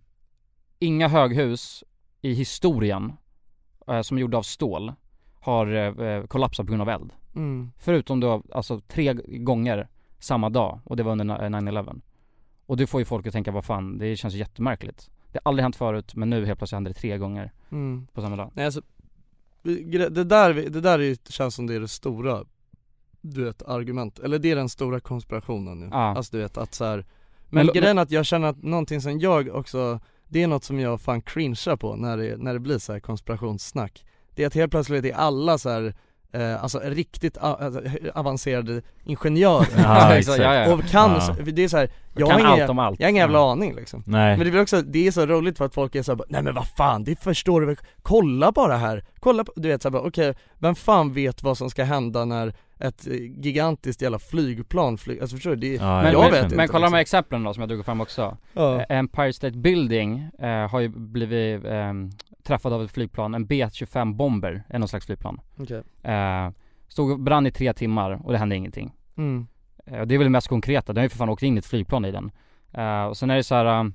inga 0.79 1.07
höghus 1.07 1.83
i 2.21 2.33
historien 2.33 3.13
eh, 3.87 4.01
som 4.01 4.17
är 4.17 4.21
gjorda 4.21 4.37
av 4.37 4.43
stål 4.43 4.93
har 5.39 5.67
eh, 5.67 6.07
eh, 6.07 6.25
kollapsat 6.25 6.65
på 6.65 6.69
grund 6.71 6.81
av 6.81 6.89
eld. 6.89 7.13
Mm. 7.35 7.71
Förutom 7.77 8.19
då 8.19 8.43
alltså 8.51 8.79
tre 8.79 9.13
gånger 9.25 9.87
samma 10.19 10.49
dag 10.49 10.79
och 10.83 10.95
det 10.97 11.03
var 11.03 11.11
under 11.11 11.25
9-11. 11.25 12.01
Och 12.65 12.77
det 12.77 12.87
får 12.87 13.01
ju 13.01 13.05
folk 13.05 13.27
att 13.27 13.33
tänka 13.33 13.51
vad 13.51 13.65
fan, 13.65 13.97
det 13.97 14.15
känns 14.15 14.33
jättemärkligt. 14.33 15.09
Det 15.31 15.39
har 15.43 15.49
aldrig 15.49 15.63
hänt 15.63 15.75
förut 15.75 16.15
men 16.15 16.29
nu 16.29 16.45
helt 16.45 16.59
plötsligt 16.59 16.75
händer 16.75 16.93
det 16.93 16.99
tre 16.99 17.17
gånger 17.17 17.51
Mm. 17.71 18.07
på 18.13 18.21
samma 18.21 18.35
dag. 18.35 18.51
Nej 18.53 18.65
alltså, 18.65 18.81
det 19.63 20.23
där, 20.23 20.53
det 20.53 20.81
där 20.81 20.99
är 20.99 21.31
känns 21.31 21.55
som 21.55 21.67
det 21.67 21.75
är 21.75 21.79
det 21.79 21.87
stora, 21.87 22.43
du 23.21 23.43
vet, 23.43 23.61
argument, 23.61 24.19
eller 24.19 24.39
det 24.39 24.51
är 24.51 24.55
den 24.55 24.69
stora 24.69 24.99
konspirationen 24.99 25.79
nu. 25.79 25.89
Ja. 25.91 25.97
Alltså 25.97 26.35
du 26.35 26.41
vet 26.43 26.57
att 26.57 26.73
så 26.73 26.85
här. 26.85 27.05
Men 27.49 27.65
men, 27.65 27.75
grejen 27.75 27.97
är 27.97 28.01
att 28.01 28.11
jag 28.11 28.25
känner 28.25 28.47
att 28.47 28.63
någonting 28.63 29.01
som 29.01 29.19
jag 29.19 29.47
också, 29.47 29.99
det 30.27 30.43
är 30.43 30.47
något 30.47 30.63
som 30.63 30.79
jag 30.79 31.01
fan 31.01 31.21
cringear 31.21 31.75
på 31.75 31.95
när 31.95 32.17
det, 32.17 32.37
när 32.37 32.53
det 32.53 32.59
blir 32.59 32.77
så 32.77 32.93
här 32.93 32.99
konspirationssnack. 32.99 34.05
Det 34.35 34.43
är 34.43 34.47
att 34.47 34.53
helt 34.53 34.71
plötsligt 34.71 35.05
är 35.05 35.13
alla 35.13 35.57
så 35.57 35.69
här, 35.69 35.95
eh, 36.33 36.63
alltså 36.63 36.79
riktigt 36.83 37.37
alltså, 37.37 37.81
avancerade 38.13 38.81
ingenjörer 39.03 39.67
Ja, 39.77 40.15
exakt, 40.17 40.39
ja, 40.39 40.55
ja. 40.55 40.73
och 40.73 40.83
kan, 40.83 41.11
Ja. 41.11 41.35
det 41.53 41.63
är 41.63 41.67
så 41.67 41.77
här, 41.77 41.89
jag 42.15 42.29
kan 42.29 42.41
har 42.41 42.47
allt 42.47 42.57
ingen, 42.57 42.69
om 42.69 42.79
allt. 42.79 42.99
jag 42.99 43.05
har 43.05 43.09
ingen 43.09 43.21
jävla 43.21 43.37
Ja. 43.37 43.51
aning 43.51 43.75
liksom 43.75 44.03
Nej. 44.05 44.37
men 44.37 44.45
det 44.45 44.51
blir 44.51 44.61
också, 44.61 44.81
det 44.81 45.07
är 45.07 45.11
så 45.11 45.25
roligt 45.25 45.57
för 45.57 45.65
att 45.65 45.73
folk 45.73 45.95
är 45.95 46.03
såhär 46.03 46.21
nej 46.29 46.43
men 46.43 46.55
vad 46.55 46.67
fan, 46.67 47.03
det 47.03 47.19
förstår 47.23 47.61
du 47.61 47.67
väl, 47.67 47.77
kolla 48.01 48.51
bara 48.51 48.77
här, 48.77 49.03
kolla 49.19 49.43
på, 49.43 49.51
du 49.55 49.67
vet 49.67 49.81
såhär 49.81 50.05
okej, 50.07 50.33
vem 50.59 50.75
fan 50.75 51.13
vet 51.13 51.43
vad 51.43 51.57
som 51.57 51.69
ska 51.69 51.83
hända 51.83 52.25
när 52.25 52.53
ett 52.79 53.07
eh, 53.07 53.13
gigantiskt 53.13 54.01
jävla 54.01 54.19
flygplan 54.19 54.97
flyger, 54.97 55.21
alltså 55.21 55.35
förstår 55.35 55.51
du? 55.51 55.55
Det, 55.55 55.73
Ja, 55.75 56.01
Men, 56.01 56.11
jag 56.13 56.21
men, 56.21 56.31
vet 56.31 56.41
men 56.41 56.51
inte, 56.53 56.67
kolla 56.67 56.85
de 56.87 56.93
här 56.93 56.99
liksom. 57.01 57.17
exemplen 57.19 57.43
då 57.43 57.53
som 57.53 57.61
jag 57.61 57.69
drog 57.69 57.85
fram 57.85 58.01
också. 58.01 58.37
ja. 58.53 58.81
Eh, 58.89 58.97
Empire 58.97 59.33
State 59.33 59.57
Building 59.57 60.29
eh, 60.39 60.69
har 60.69 60.79
ju 60.79 60.87
blivit 60.89 61.65
eh, 61.65 61.93
träffad 62.43 62.73
av 62.73 62.83
ett 62.83 62.91
flygplan, 62.91 63.33
en 63.35 63.45
B-25 63.45 64.15
Bomber, 64.15 64.63
är 64.69 64.79
någon 64.79 64.87
slags 64.87 65.05
flygplan. 65.05 65.41
okej 65.57 65.83
Eh, 66.03 66.49
stod 66.87 67.11
och 67.11 67.19
brann 67.19 67.45
i 67.45 67.51
tre 67.51 67.73
timmar 67.73 68.21
och 68.25 68.31
det 68.31 68.37
hände 68.37 68.55
ingenting. 68.55 68.93
mm. 69.17 69.47
Eh, 69.85 69.99
och 69.99 70.07
det 70.07 70.13
är 70.15 70.17
väl 70.17 70.25
det 70.25 70.29
mest 70.31 70.47
konkreta, 70.47 70.93
den 70.93 71.01
har 71.01 71.05
ju 71.05 71.09
för 71.09 71.17
fan 71.17 71.29
åkt 71.29 71.43
in 71.43 71.55
i 71.55 71.59
ett 71.59 71.65
flygplan 71.65 72.05
i 72.05 72.11
den. 72.11 72.31
Eh, 72.71 73.03
och 73.03 73.17
sen 73.17 73.29
är 73.29 73.35
det 73.35 73.43
så 73.43 73.55
här. 73.55 73.79
um, 73.79 73.93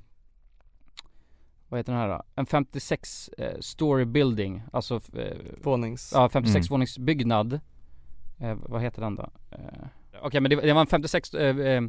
vad 1.69 1.79
heter 1.79 1.93
den 1.93 2.01
här 2.01 2.09
då? 2.09 2.23
En 2.35 2.45
56 2.45 3.29
eh, 3.37 3.59
story 3.59 4.05
building, 4.05 4.63
alltså 4.73 4.95
eh, 4.95 5.37
Vånings, 5.63 6.11
ja 6.15 6.29
56 6.29 6.55
Mm. 6.55 6.73
våningsbyggnad. 6.73 7.59
Eh, 8.39 8.57
vad 8.65 8.81
heter 8.81 9.01
den 9.01 9.15
då? 9.15 9.29
Eh, 9.51 9.57
Okej 10.21 10.41
men 10.41 10.49
det, 10.49 10.55
det 10.55 10.73
var 10.73 10.81
en 10.81 10.87
56 10.87 11.33
eh, 11.33 11.57
eh, 11.57 11.81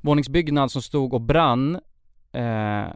våningsbyggnad 0.00 0.70
som 0.70 0.82
stod 0.82 1.14
och 1.14 1.20
brann, 1.20 1.74
eh, 2.32 2.86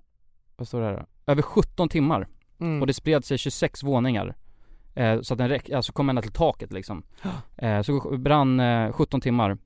vad 0.56 0.68
står 0.68 0.80
det 0.80 0.86
här 0.86 0.96
då? 0.96 1.32
Över 1.32 1.42
17 1.42 1.88
timmar. 1.88 2.28
Mm. 2.62 2.80
Och 2.80 2.86
det 2.86 2.94
spred 2.94 3.24
sig 3.24 3.38
26 3.38 3.82
våningar. 3.82 4.34
Eh, 4.94 5.20
så 5.20 5.34
att 5.34 5.38
den 5.38 5.48
räck, 5.48 5.70
alltså 5.70 5.92
kom 5.92 6.08
ända 6.08 6.22
till 6.22 6.32
taket 6.32 6.72
liksom. 6.72 7.02
Eh, 7.56 7.82
så 7.82 8.16
brann 8.18 8.60
eh, 8.60 8.92
17 8.92 9.20
timmar. 9.20 9.58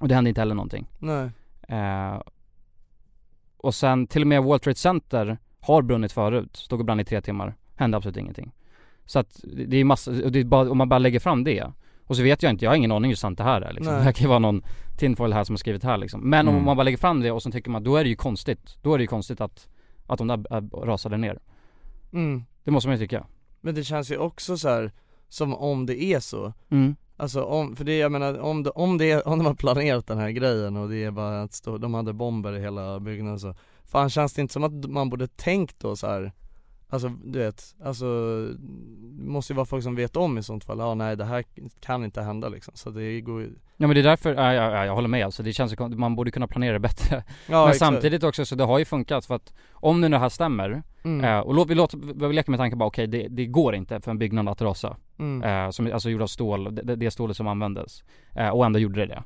Och 0.00 0.08
det 0.08 0.14
hände 0.14 0.28
inte 0.30 0.40
heller 0.40 0.54
någonting. 0.54 0.86
nej, 0.98 1.30
Eh, 1.68 2.20
och 3.56 3.74
sen 3.74 4.06
till 4.06 4.22
och 4.22 4.28
med 4.28 4.42
World 4.42 4.62
Trade 4.62 4.74
Center 4.78 5.38
har 5.60 5.82
brunnit 5.82 6.12
förut, 6.12 6.56
stod 6.56 6.80
och 6.80 6.86
brann 6.86 7.00
i 7.00 7.04
tre 7.04 7.20
timmar, 7.20 7.54
hände 7.76 7.96
absolut 7.96 8.16
ingenting. 8.16 8.52
Så 9.04 9.18
att 9.18 9.40
det 9.66 9.76
är 9.76 9.84
massa, 9.84 10.10
och 10.10 10.32
det 10.32 10.38
är 10.40 10.44
bara, 10.44 10.70
om 10.70 10.78
man 10.78 10.88
bara 10.88 10.98
lägger 10.98 11.20
fram 11.20 11.44
det. 11.44 11.64
Och 12.06 12.16
så 12.16 12.22
vet 12.22 12.42
jag 12.42 12.50
inte, 12.50 12.64
jag 12.64 12.70
har 12.70 12.76
ingen 12.76 12.92
aning 12.92 13.10
hur 13.10 13.16
sant 13.16 13.38
det 13.38 13.44
här 13.44 13.60
är 13.60 13.72
liksom. 13.72 13.94
Nej. 13.94 14.04
Det 14.04 14.12
kan 14.12 14.24
ju 14.24 14.28
vara 14.28 14.38
någon 14.38 14.62
tinfoil 14.98 15.32
här 15.32 15.44
som 15.44 15.52
har 15.52 15.58
skrivit 15.58 15.84
här 15.84 15.98
liksom. 15.98 16.20
Men 16.30 16.48
om 16.48 16.54
Mm. 16.54 16.64
man 16.66 16.76
bara 16.76 16.82
lägger 16.84 16.98
fram 16.98 17.20
det 17.20 17.30
och 17.30 17.42
så 17.42 17.50
tycker 17.50 17.70
man, 17.70 17.84
då 17.84 17.96
är 17.96 18.04
det 18.04 18.10
ju 18.10 18.16
konstigt. 18.16 18.76
Då 18.82 18.94
är 18.94 18.98
det 18.98 19.02
ju 19.04 19.08
konstigt 19.08 19.40
att, 19.40 19.68
att 20.06 20.18
de 20.18 20.26
där 20.28 20.44
äh, 20.56 20.62
rasade 20.86 21.16
ner. 21.16 21.38
Mm. 22.12 22.44
Det 22.64 22.70
måste 22.70 22.88
man 22.88 22.96
ju 22.96 23.04
tycka. 23.04 23.26
Men 23.60 23.74
det 23.74 23.84
känns 23.84 24.10
ju 24.10 24.18
också 24.18 24.58
så 24.58 24.68
här 24.68 24.92
som 25.28 25.54
om 25.54 25.86
det 25.86 26.02
är 26.02 26.20
så 26.20 26.52
Mm. 26.70 26.96
Alltså 27.16 27.42
om, 27.42 27.76
för 27.76 27.84
det 27.84 27.98
jag 27.98 28.12
menar 28.12 28.38
om 28.38 28.62
det, 28.62 28.70
om 28.70 28.98
det, 28.98 29.22
om 29.22 29.38
de 29.38 29.46
har 29.46 29.54
planerat 29.54 30.06
den 30.06 30.18
här 30.18 30.30
grejen 30.30 30.76
och 30.76 30.88
det 30.88 31.04
är 31.04 31.10
bara 31.10 31.42
att 31.42 31.54
stå, 31.54 31.78
de 31.78 31.94
hade 31.94 32.12
bomber 32.12 32.56
i 32.56 32.60
hela 32.60 33.00
byggnaden 33.00 33.40
så 33.40 33.54
Fan 33.90 34.10
känns 34.10 34.32
det 34.32 34.40
inte 34.42 34.52
som 34.52 34.64
att 34.64 34.90
man 34.90 35.10
borde 35.10 35.28
tänkt 35.28 35.80
då 35.80 35.96
så 35.96 36.06
här. 36.06 36.32
Alltså 36.90 37.08
du 37.24 37.38
vet, 37.38 37.74
alltså 37.84 38.06
det 39.18 39.30
måste 39.30 39.52
ju 39.52 39.56
vara 39.56 39.66
folk 39.66 39.82
som 39.82 39.94
vet 39.94 40.16
om 40.16 40.38
i 40.38 40.42
sånt 40.42 40.64
fall, 40.64 40.78
ja 40.78 40.94
nej 40.94 41.16
det 41.16 41.24
här 41.24 41.44
kan 41.80 42.04
inte 42.04 42.22
hända 42.22 42.48
liksom 42.48 42.72
så 42.76 42.90
det 42.90 43.20
går 43.20 43.40
ju 43.40 43.50
Ja 43.80 43.86
men 43.86 43.94
det 43.94 44.00
är 44.00 44.04
därför, 44.04 44.34
ja, 44.34 44.54
ja, 44.54 44.70
ja, 44.70 44.84
jag 44.84 44.94
håller 44.94 45.08
med 45.08 45.24
alltså. 45.24 45.42
Det 45.42 45.52
känns 45.52 45.74
kon- 45.74 46.00
man 46.00 46.16
borde 46.16 46.30
kunna 46.30 46.46
planera 46.46 46.72
det 46.72 46.78
bättre. 46.78 47.16
Ja 47.16 47.22
men 47.60 47.68
exakt. 47.68 47.78
samtidigt 47.78 48.24
också 48.24 48.44
så 48.44 48.54
det 48.54 48.64
har 48.64 48.78
ju 48.78 48.84
funkat 48.84 49.26
för 49.26 49.34
att 49.34 49.52
om 49.72 50.00
nu 50.00 50.08
det 50.08 50.18
här 50.18 50.28
stämmer, 50.28 50.82
mm. 51.04 51.24
eh, 51.24 51.38
och 51.38 51.54
låt, 51.54 51.70
vi, 51.70 51.74
låter, 51.74 52.28
vi 52.28 52.34
leker 52.34 52.50
med 52.50 52.58
tanken 52.60 52.78
bara 52.78 52.86
okej 52.86 53.06
det, 53.06 53.28
det 53.28 53.46
går 53.46 53.74
inte 53.74 54.00
för 54.00 54.10
en 54.10 54.18
byggnad 54.18 54.48
att 54.48 54.62
rasa. 54.62 54.96
mm. 55.18 55.42
Eh, 55.42 55.70
som, 55.70 55.92
alltså 55.92 56.10
gjord 56.10 56.22
av 56.22 56.26
stål, 56.26 56.74
det, 56.74 56.96
det 56.96 57.10
stålet 57.10 57.36
som 57.36 57.46
användes. 57.46 58.04
Eh, 58.36 58.48
och 58.48 58.66
ändå 58.66 58.78
gjorde 58.78 59.00
det 59.00 59.06
det. 59.06 59.22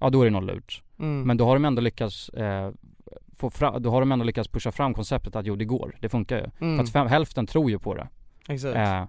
Ja 0.00 0.10
då 0.10 0.20
är 0.20 0.24
det 0.24 0.30
något 0.30 0.44
lurt. 0.44 0.82
Mm. 0.98 1.22
Men 1.22 1.36
då 1.36 1.46
har 1.46 1.54
de 1.54 1.64
ändå 1.64 1.82
lyckats 1.82 2.28
eh, 2.28 2.70
få 3.36 3.50
fram, 3.50 3.82
då 3.82 3.90
har 3.90 4.00
de 4.00 4.12
ändå 4.12 4.24
lyckats 4.24 4.48
pusha 4.48 4.72
fram 4.72 4.94
konceptet 4.94 5.36
att 5.36 5.46
jo 5.46 5.56
det 5.56 5.64
går, 5.64 5.96
det 6.00 6.08
funkar 6.08 6.36
ju. 6.36 6.66
mm. 6.66 6.76
För 6.76 6.84
att 6.84 6.90
fem, 6.90 7.06
hälften 7.06 7.46
tror 7.46 7.70
ju 7.70 7.78
på 7.78 7.94
det. 7.94 8.08
Exakt, 8.48 8.76
Eh, 8.76 9.04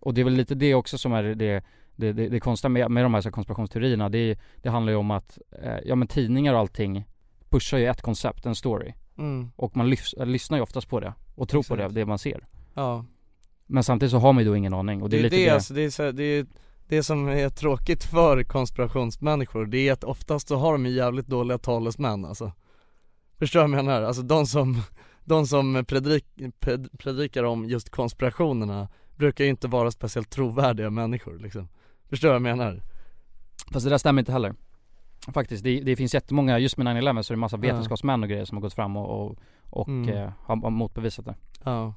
och 0.00 0.14
det 0.14 0.20
är 0.20 0.24
väl 0.24 0.34
lite 0.34 0.54
det 0.54 0.74
också 0.74 0.98
som 0.98 1.12
är 1.12 1.22
det, 1.22 1.64
det, 1.96 2.12
det, 2.12 2.28
det 2.28 2.40
konstiga 2.40 2.68
med, 2.68 2.90
med 2.90 3.04
de 3.04 3.14
här 3.14 3.20
så 3.20 3.28
här 3.28 3.32
konspirationsteorierna. 3.32 4.08
Det, 4.08 4.38
det 4.62 4.68
handlar 4.70 4.92
ju 4.92 4.96
om 4.98 5.10
att, 5.10 5.38
eh, 5.62 5.78
ja 5.84 5.94
men 5.94 6.08
tidningar 6.08 6.54
och 6.54 6.60
allting 6.60 7.04
pushar 7.48 7.78
ju 7.78 7.86
ett 7.86 8.02
koncept, 8.02 8.46
en 8.46 8.54
story. 8.54 8.92
mm. 9.18 9.50
Och 9.56 9.76
man 9.76 9.90
lys, 9.90 10.12
äh, 10.14 10.26
lyssnar 10.26 10.58
ju 10.58 10.62
oftast 10.62 10.88
på 10.88 11.00
det 11.00 11.14
och 11.34 11.48
tror 11.48 11.62
på 11.62 11.76
det, 11.76 11.82
Exakt. 11.82 11.94
det 11.94 12.06
man 12.06 12.18
ser. 12.18 12.46
ja 12.74 13.04
Men 13.66 13.84
samtidigt 13.84 14.10
så 14.10 14.18
har 14.18 14.32
man 14.32 14.44
ju 14.44 14.50
då 14.50 14.56
ingen 14.56 14.74
aning 14.74 15.02
och 15.02 15.10
det 15.10 15.18
är 15.18 15.22
lite 15.22 15.36
det. 15.36 15.50
Alltså, 15.50 15.74
det, 15.74 15.84
är 15.84 15.90
så, 15.90 16.10
det, 16.12 16.24
är, 16.24 16.46
det 16.88 17.02
som 17.02 17.28
är 17.28 17.48
tråkigt 17.48 18.04
för 18.04 18.44
konspirationsmänniskor, 18.44 19.66
det 19.66 19.88
är 19.88 19.92
att 19.92 20.04
oftast 20.04 20.48
så 20.48 20.56
har 20.56 20.72
de 20.72 20.86
jävligt 20.86 21.26
dåliga 21.26 21.58
talesmän 21.58 22.24
alltså 22.24 22.52
Förstår 23.38 23.60
du 23.60 23.68
vad 23.70 23.78
jag 23.78 23.84
menar? 23.84 24.02
Alltså 24.02 24.22
de 24.22 24.46
som, 24.46 24.82
de 25.24 25.46
som 25.46 25.84
predik, 25.88 26.24
pred, 26.60 26.98
predikar 26.98 27.44
om 27.44 27.64
just 27.64 27.90
konspirationerna 27.90 28.88
brukar 29.16 29.44
ju 29.44 29.50
inte 29.50 29.68
vara 29.68 29.90
speciellt 29.90 30.30
trovärdiga 30.30 30.90
människor 30.90 31.38
liksom 31.38 31.68
Förstår 32.10 32.28
du 32.28 32.32
vad 32.32 32.48
jag 32.50 32.56
menar? 32.56 32.82
Fast 33.72 33.84
det 33.86 33.90
där 33.90 33.98
stämmer 33.98 34.22
inte 34.22 34.32
heller. 34.32 34.54
Faktiskt, 35.34 35.64
det, 35.64 35.80
det 35.80 35.96
finns 35.96 36.14
jättemånga, 36.14 36.58
just 36.58 36.76
med 36.76 36.86
9-11 36.86 37.22
så 37.22 37.32
är 37.32 37.36
det 37.36 37.40
massa 37.40 37.56
vetenskapsmän 37.56 38.22
och 38.22 38.28
grejer 38.28 38.44
som 38.44 38.56
har 38.56 38.62
gått 38.62 38.74
fram 38.74 38.96
och, 38.96 39.26
och, 39.26 39.36
och 39.70 39.88
Mm. 39.88 40.08
eh, 40.16 40.32
har 40.40 40.70
motbevisat 40.70 41.24
det. 41.24 41.34
Ja, 41.64 41.94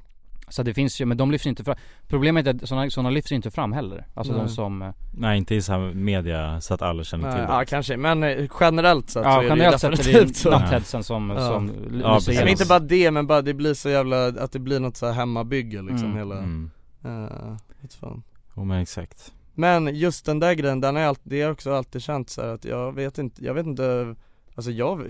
Så 0.49 0.63
det 0.63 0.73
finns 0.73 1.01
ju, 1.01 1.05
men 1.05 1.17
de 1.17 1.31
lyfts 1.31 1.47
inte 1.47 1.63
fram. 1.63 1.75
Problemet 2.07 2.47
är 2.47 2.53
att 2.63 2.69
sådana, 2.69 2.89
sådana 2.89 3.10
lyfts 3.10 3.31
inte 3.31 3.51
fram 3.51 3.73
heller. 3.73 4.07
Alltså 4.13 4.33
de 4.33 4.39
Nej. 4.39 4.49
som, 4.49 4.81
eh, 4.81 4.93
Nej 5.12 5.38
inte 5.38 5.55
i 5.55 5.62
så 5.62 5.77
media 5.77 6.62
så 6.62 6.73
att 6.73 6.81
alla 6.81 7.03
känner 7.03 7.23
Nej, 7.23 7.33
till 7.33 7.41
det 7.47 7.53
ja 7.53 7.65
kanske, 7.67 7.97
men 7.97 8.23
eh, 8.23 8.45
generellt 8.60 9.10
sett 9.10 9.23
så 9.23 9.29
ja 9.29 9.43
är 9.43 9.47
generellt 9.47 9.75
det 9.75 9.79
sett 9.79 9.93
är 9.93 9.97
definitivt 9.97 10.27
det 10.27 10.39
så 10.39 10.49
nattheadsen 10.49 11.03
som, 11.03 11.30
Ja. 11.30 11.47
som 11.47 11.72
Ja, 12.01 12.15
lyser. 12.15 12.34
Men 12.34 12.47
inte 12.47 12.65
bara 12.65 12.80
det, 12.80 13.11
men 13.11 13.28
bara 13.28 13.41
det 13.41 13.53
blir 13.53 13.74
så 13.74 13.89
jävla, 13.89 14.28
att 14.28 14.51
det 14.51 14.59
blir 14.59 14.80
något 14.80 14.97
så 14.97 15.05
här 15.05 15.13
hemmabygge 15.13 15.82
liksom 15.82 16.05
Mm. 16.05 16.17
hela, 16.17 16.38
mm. 16.38 16.72
uh, 17.05 17.57
fan 17.99 18.24
Jo 18.55 18.63
men 18.63 18.82
exakt 18.82 19.34
Men 19.53 19.95
just 19.95 20.26
den 20.26 20.39
där 20.39 20.53
grejen, 20.53 20.82
den 20.82 20.97
är 20.97 21.05
alltid, 21.05 21.32
det 21.32 21.41
är 21.41 21.51
också 21.51 21.74
alltid 21.74 22.01
känt 22.01 22.30
så 22.30 22.41
här 22.41 22.49
att 22.49 22.65
jag 22.65 22.91
vet 22.95 23.17
inte, 23.17 23.45
jag 23.45 23.53
vet 23.53 23.65
inte 23.65 24.15
alltså 24.55 24.72
jag, 24.72 25.01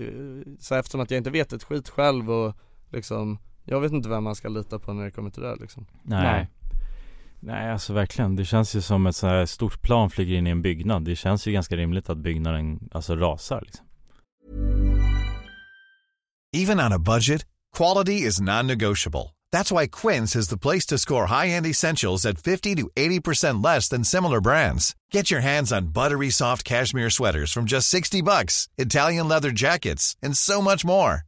så 0.60 0.74
eftersom 0.74 1.00
att 1.00 1.10
jag 1.10 1.18
inte 1.18 1.30
vet 1.30 1.52
ett 1.52 1.64
skit 1.64 1.88
själv 1.88 2.30
och 2.30 2.54
liksom 2.90 3.38
Jag 3.70 3.80
vet 3.80 3.92
inte 3.92 4.08
vem 4.08 4.24
man 4.24 4.34
ska 4.34 4.48
lita 4.48 4.78
på 4.78 4.92
när 4.92 5.04
det 5.04 5.10
kommer 5.10 5.30
till 5.30 5.42
det 5.42 5.56
liksom 5.56 5.86
Nej. 6.02 6.22
Nej. 6.22 6.48
Nej 7.40 7.70
alltså 7.70 7.92
verkligen, 7.92 8.36
det 8.36 8.44
känns 8.44 8.76
ju 8.76 8.80
som 8.80 9.06
ett 9.06 9.16
så 9.16 9.26
här 9.26 9.46
stort 9.46 9.82
plan 9.82 10.10
flyger 10.10 10.36
in 10.36 10.46
i 10.46 10.50
en 10.50 10.62
byggnad 10.62 11.04
Det 11.04 11.16
känns 11.16 11.46
ju 11.46 11.52
ganska 11.52 11.76
rimligt 11.76 12.10
att 12.10 12.18
byggnaden 12.18 12.88
alltså 12.92 13.16
rasar 13.16 13.62
liksom. 13.66 13.86
Even 16.56 16.80
on 16.80 16.92
a 16.92 16.98
budget, 16.98 17.44
quality 17.76 18.26
is 18.26 18.40
non-negotiable. 18.40 19.34
That's 19.52 19.70
why 19.70 19.86
Quince 19.86 20.38
is 20.38 20.48
the 20.48 20.58
place 20.58 20.86
to 20.86 20.98
score 20.98 21.26
high-end 21.26 21.66
essentials 21.66 22.26
at 22.26 22.38
50 22.38 22.76
to 22.76 22.88
80% 22.96 23.64
less 23.64 23.88
than 23.88 24.04
similar 24.04 24.40
brands. 24.40 24.94
Get 25.12 25.30
your 25.30 25.40
hands 25.40 25.72
on 25.72 25.92
buttery 25.92 26.30
soft 26.30 26.64
cashmere 26.64 27.10
sweaters 27.10 27.52
from 27.52 27.66
just 27.66 27.88
60 27.88 28.22
bucks, 28.22 28.68
Italian 28.78 29.28
leather 29.28 29.50
jackets, 29.50 30.16
and 30.22 30.36
so 30.36 30.62
much 30.62 30.84
more. 30.84 31.27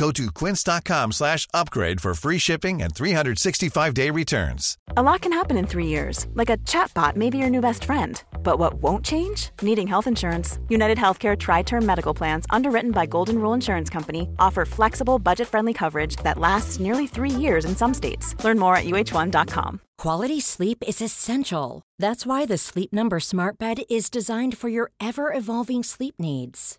Go 0.00 0.10
to 0.12 0.30
quince.com 0.32 1.12
slash 1.12 1.46
upgrade 1.52 2.00
for 2.00 2.14
free 2.14 2.38
shipping 2.38 2.80
and 2.80 2.94
365-day 2.94 4.08
returns. 4.08 4.78
A 4.96 5.02
lot 5.02 5.20
can 5.20 5.30
happen 5.30 5.58
in 5.58 5.66
three 5.66 5.88
years, 5.88 6.26
like 6.32 6.48
a 6.48 6.56
chatbot 6.56 7.16
may 7.16 7.28
be 7.28 7.36
your 7.36 7.50
new 7.50 7.60
best 7.60 7.84
friend. 7.84 8.22
But 8.42 8.58
what 8.58 8.82
won't 8.82 9.04
change? 9.04 9.50
Needing 9.60 9.86
health 9.86 10.06
insurance. 10.06 10.58
United 10.70 10.96
Healthcare 10.96 11.38
Tri 11.38 11.60
Term 11.60 11.84
Medical 11.84 12.14
Plans, 12.14 12.46
underwritten 12.48 12.92
by 12.92 13.04
Golden 13.04 13.42
Rule 13.42 13.52
Insurance 13.52 13.90
Company, 13.90 14.26
offer 14.38 14.64
flexible, 14.64 15.18
budget 15.18 15.48
friendly 15.48 15.74
coverage 15.74 16.16
that 16.24 16.38
lasts 16.38 16.80
nearly 16.80 17.06
three 17.06 17.28
years 17.44 17.66
in 17.66 17.76
some 17.76 17.92
states. 17.92 18.34
Learn 18.42 18.58
more 18.58 18.76
at 18.76 18.86
uh1.com. 18.86 19.80
Quality 19.98 20.40
sleep 20.40 20.82
is 20.88 21.02
essential. 21.02 21.82
That's 21.98 22.24
why 22.24 22.46
the 22.46 22.56
Sleep 22.56 22.90
Number 22.90 23.20
Smart 23.20 23.58
Bed 23.58 23.82
is 23.90 24.08
designed 24.08 24.56
for 24.56 24.70
your 24.70 24.92
ever 24.98 25.30
evolving 25.30 25.82
sleep 25.82 26.14
needs. 26.18 26.78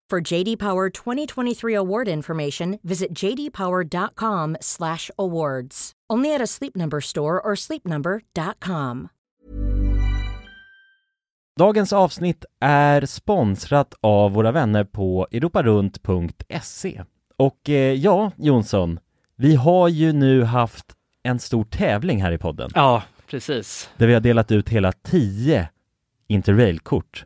For 0.11 0.33
JD 0.33 0.59
Power 0.59 0.89
2023 0.89 1.77
award 1.77 2.07
information, 2.07 2.79
visit 2.83 3.23
jdpower.com/awards. 3.23 5.91
Only 6.13 6.35
at 6.35 6.41
a 6.41 6.47
Sleep 6.47 6.75
Number 6.75 7.01
store 7.01 7.41
or 7.41 7.55
sleepnumber.com. 7.55 9.07
Dagens 11.59 11.93
avsnitt 11.93 12.45
är 12.59 13.05
sponsrat 13.05 13.93
av 14.01 14.31
våra 14.31 14.51
vänner 14.51 14.83
på 14.83 15.27
europarunt.se 15.31 17.03
Och 17.37 17.69
eh, 17.69 17.93
ja, 17.93 18.31
Jonsson, 18.37 18.99
vi 19.35 19.55
har 19.55 19.87
ju 19.87 20.13
nu 20.13 20.43
haft 20.43 20.85
en 21.23 21.39
stor 21.39 21.63
tävling 21.63 22.21
här 22.21 22.31
i 22.31 22.37
podden 22.37 22.69
Ja, 22.75 23.03
precis. 23.27 23.89
Där 23.97 24.07
vi 24.07 24.13
har 24.13 24.21
delat 24.21 24.51
ut 24.51 24.69
hela 24.69 24.91
10 24.91 25.69
Interrail-kort 26.27 27.25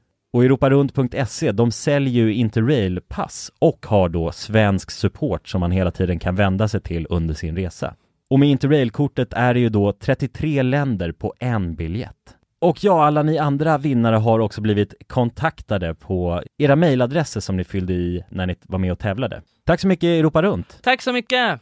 Och 0.33 0.45
europarunt.se, 0.45 1.51
de 1.51 1.71
säljer 1.71 2.13
ju 2.25 2.33
Interrail-pass 2.33 3.51
och 3.59 3.85
har 3.85 4.09
då 4.09 4.31
svensk 4.31 4.91
support 4.91 5.47
som 5.47 5.59
man 5.59 5.71
hela 5.71 5.91
tiden 5.91 6.19
kan 6.19 6.35
vända 6.35 6.67
sig 6.67 6.81
till 6.81 7.07
under 7.09 7.33
sin 7.33 7.55
resa. 7.55 7.95
Och 8.29 8.39
med 8.39 8.49
Interrail-kortet 8.49 9.33
är 9.33 9.53
det 9.53 9.59
ju 9.59 9.69
då 9.69 9.93
33 9.93 10.63
länder 10.63 11.11
på 11.11 11.33
en 11.39 11.75
biljett. 11.75 12.37
Och 12.59 12.83
ja, 12.83 13.05
alla 13.05 13.23
ni 13.23 13.37
andra 13.37 13.77
vinnare 13.77 14.15
har 14.15 14.39
också 14.39 14.61
blivit 14.61 14.93
kontaktade 15.07 15.95
på 15.95 16.43
era 16.57 16.75
mejladresser 16.75 17.39
som 17.39 17.57
ni 17.57 17.63
fyllde 17.63 17.93
i 17.93 18.23
när 18.29 18.47
ni 18.47 18.55
var 18.61 18.79
med 18.79 18.91
och 18.91 18.99
tävlade. 18.99 19.41
Tack 19.65 19.79
så 19.79 19.87
mycket 19.87 20.07
Europa 20.07 20.41
Runt! 20.41 20.79
Tack 20.83 21.01
så 21.01 21.13
mycket! 21.13 21.61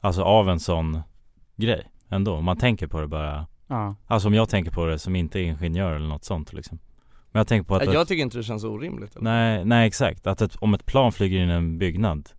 Alltså 0.00 0.22
av 0.22 0.48
en 0.48 0.60
sån 0.60 1.00
grej 1.56 1.82
ändå, 2.08 2.34
om 2.34 2.44
man 2.44 2.56
tänker 2.56 2.86
på 2.86 3.00
det 3.00 3.06
bara 3.06 3.46
Ja. 3.68 3.94
Alltså 4.06 4.28
om 4.28 4.34
jag 4.34 4.48
tänker 4.48 4.70
på 4.70 4.86
det 4.86 4.98
som 4.98 5.16
inte 5.16 5.40
är 5.40 5.42
ingenjör 5.42 5.92
eller 5.94 6.08
något 6.08 6.24
sånt 6.24 6.52
liksom 6.52 6.78
Men 7.38 7.40
jag 7.40 7.46
tänker 7.48 7.68
på 7.68 7.76
att 7.76 7.84
Ja, 7.86 7.92
Jag 7.92 8.02
ett, 8.02 8.08
tycker 8.08 8.22
inte 8.22 8.36
det 8.36 8.42
känns 8.42 8.64
orimligt 8.64 9.16
eller? 9.16 9.24
Nej, 9.24 9.64
nej 9.64 9.86
exakt, 9.86 10.26
att 10.26 10.40
ett, 10.40 10.56
om 10.56 10.74
ett 10.74 10.86
plan 10.86 11.12
flyger 11.12 11.38
in 11.42 11.48
i 11.48 11.52
en 11.52 11.78
byggnad 11.78 12.30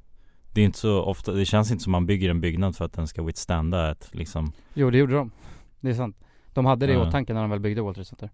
Det 0.54 0.62
är 0.62 0.66
inte 0.66 0.80
så 0.80 1.02
ofta, 1.04 1.32
det 1.32 1.45
känns 1.45 1.72
inte 1.72 1.84
som 1.84 1.91
man 1.91 2.06
bygger 2.06 2.30
en 2.30 2.41
byggnad 2.41 2.76
för 2.76 2.86
att 2.86 2.93
den 2.93 3.08
ska 3.08 3.24
withstanda 3.24 3.91
ett 3.91 4.10
liksom 4.12 4.52
Jo 4.74 4.89
det 4.89 4.97
gjorde 4.97 5.14
de. 5.14 5.32
Det 5.80 5.89
är 5.89 5.93
sant. 5.93 6.18
De 6.54 6.66
hade 6.66 6.86
det 6.88 6.91
i 6.93 6.95
Ja. 6.95 7.08
åtanke 7.08 7.34
när 7.34 7.41
de 7.41 7.50
väl 7.50 7.60
byggde 7.60 7.82
World 7.82 7.95
Trade 7.95 8.06
Center. 8.06 8.30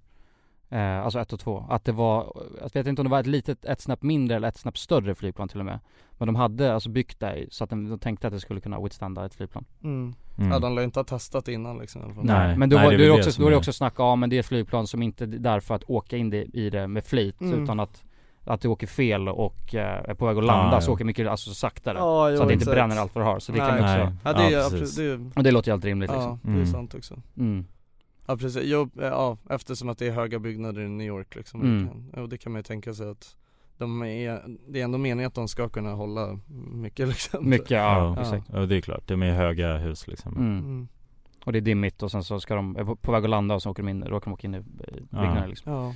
Eh, 0.69 0.99
alltså 0.99 1.19
ett 1.19 1.33
och 1.33 1.39
två. 1.39 1.65
Att 1.69 1.85
det 1.85 1.91
var, 1.91 2.33
jag 2.61 2.73
vet 2.73 2.87
inte 2.87 3.01
om 3.01 3.03
det 3.05 3.11
var 3.11 3.19
ett 3.19 3.27
litet, 3.27 3.65
ett 3.65 3.81
snäpp 3.81 4.03
mindre 4.03 4.35
eller 4.37 4.47
ett 4.47 4.57
snäpp 4.57 4.77
större 4.77 5.15
flygplan 5.15 5.47
till 5.47 5.59
och 5.59 5.65
med. 5.65 5.79
Men 6.17 6.25
de 6.25 6.35
hade 6.35 6.73
alltså 6.73 6.89
byggt 6.89 7.19
det 7.19 7.45
så 7.49 7.63
att 7.63 7.69
de, 7.69 7.89
de 7.89 7.99
tänkte 7.99 8.27
att 8.27 8.33
det 8.33 8.39
skulle 8.39 8.59
kunna 8.61 8.81
withstanda 8.81 9.25
ett 9.25 9.35
flygplan. 9.35 9.65
Mm. 9.83 10.13
Mm. 10.37 10.51
Ja 10.51 10.59
de 10.59 10.75
lär 10.75 10.81
ju 10.81 10.85
inte 10.85 10.99
ha 10.99 11.03
testat 11.03 11.47
innan 11.47 11.77
liksom 11.77 12.01
i 12.01 12.05
alla 12.05 12.13
fall. 12.13 12.25
Nej. 12.25 12.57
Men 12.57 12.69
då, 12.69 12.75
nej, 12.77 12.85
var, 12.85 12.91
det 12.93 13.03
är 13.05 13.09
då, 13.09 13.13
det 13.15 13.19
också, 13.27 13.41
då 13.41 13.47
är 13.47 13.51
det 13.51 13.55
är- 13.55 13.57
också 13.57 13.73
snack 13.73 13.99
om, 13.99 14.19
men 14.19 14.29
det 14.29 14.35
är 14.35 14.39
ett 14.39 14.45
flygplan 14.45 14.87
som 14.87 15.01
inte 15.01 15.23
är 15.23 15.27
där 15.27 15.59
för 15.59 15.75
att 15.75 15.83
åka 15.89 16.17
in 16.17 16.29
det, 16.29 16.43
i 16.43 16.69
det 16.69 16.87
med 16.87 17.05
flit 17.05 17.41
Mm. 17.41 17.63
utan 17.63 17.79
att 17.79 18.03
att 18.47 18.61
det 18.61 18.67
åker 18.67 18.87
fel 18.87 19.29
och 19.29 19.75
eh, 19.75 20.09
är 20.09 20.13
på 20.13 20.25
väg 20.25 20.37
att 20.37 20.43
landa 20.43 20.77
Ah, 20.77 20.81
så 20.81 20.89
ja. 20.89 20.93
åker 20.93 21.05
mycket 21.05 21.27
alltså 21.27 21.53
saktare. 21.53 21.97
Ja, 21.97 22.29
jo, 22.29 22.37
så 22.37 22.41
att 22.43 22.47
det 22.49 22.53
inte 22.53 22.63
exakt. 22.63 22.75
bränner 22.75 22.97
allt 22.97 23.15
vad 23.15 23.23
det 23.23 23.29
har. 23.29 23.39
Så 23.39 23.51
det 23.51 23.57
kan 23.57 23.67
Nej. 23.67 23.81
också, 23.81 24.03
Nej. 24.03 24.13
Ja 24.23 24.33
det 24.33 24.43
är 24.43 24.51
Ja, 24.51 24.59
ja, 24.59 24.69
precis. 24.69 24.95
det 24.95 25.03
är, 25.05 25.29
och 25.35 25.43
det 25.43 25.51
låter 25.51 25.69
ju 25.71 25.73
helt 25.73 25.85
rimligt 25.85 26.11
liksom. 26.11 26.29
ja, 26.31 26.39
det 26.41 26.49
är 26.49 26.53
Mm. 26.53 26.65
sant 26.67 26.93
också 26.95 27.15
Mm. 27.37 27.65
Ja 28.27 28.37
precis, 28.37 28.61
jo, 28.65 28.81
eh, 28.99 29.03
ja 29.05 29.37
eftersom 29.49 29.89
att 29.89 29.97
det 29.97 30.07
är 30.07 30.11
höga 30.11 30.39
byggnader 30.39 30.81
i 30.81 30.89
New 30.89 31.07
York 31.07 31.35
liksom 31.35 31.61
Mm. 31.61 31.83
det 31.83 31.87
kan, 31.89 32.11
ja, 32.15 32.27
det 32.27 32.37
kan 32.37 32.51
man 32.51 32.59
ju 32.59 32.63
tänka 32.63 32.93
sig 32.93 33.09
att 33.09 33.35
de 33.77 34.03
är, 34.03 34.43
det 34.67 34.79
är 34.79 34.83
ändå 34.83 34.97
meningen 34.97 35.27
att 35.27 35.33
de 35.35 35.47
ska 35.47 35.69
kunna 35.69 35.93
hålla 35.93 36.39
mycket 36.73 37.07
liksom 37.07 37.49
Mycket, 37.49 37.71
ja, 37.71 38.15
Ja, 38.15 38.21
exakt. 38.21 38.45
ja 38.53 38.59
det 38.65 38.75
är 38.77 38.81
klart, 38.81 39.07
de 39.07 39.23
är 39.23 39.33
höga 39.33 39.77
hus 39.77 40.07
liksom 40.07 40.31
Mm. 40.37 40.57
mm. 40.59 40.87
Och 41.45 41.51
det 41.53 41.59
är 41.59 41.61
dimmigt 41.61 42.03
och 42.03 42.11
sen 42.11 42.23
så 42.23 42.39
ska 42.39 42.55
de, 42.55 42.75
är 42.75 42.83
på- 42.95 43.11
väg 43.11 43.23
att 43.23 43.29
landa 43.29 43.55
och 43.55 43.61
så 43.61 43.71
åker 43.71 43.83
de 43.83 43.89
in, 43.89 44.03
råkar 44.03 44.25
de 44.25 44.33
åka 44.33 44.47
in 44.47 44.55
i 44.55 44.57
i 44.57 44.61
byggnaden 45.09 45.49
liksom. 45.49 45.71
Ja, 45.73 45.93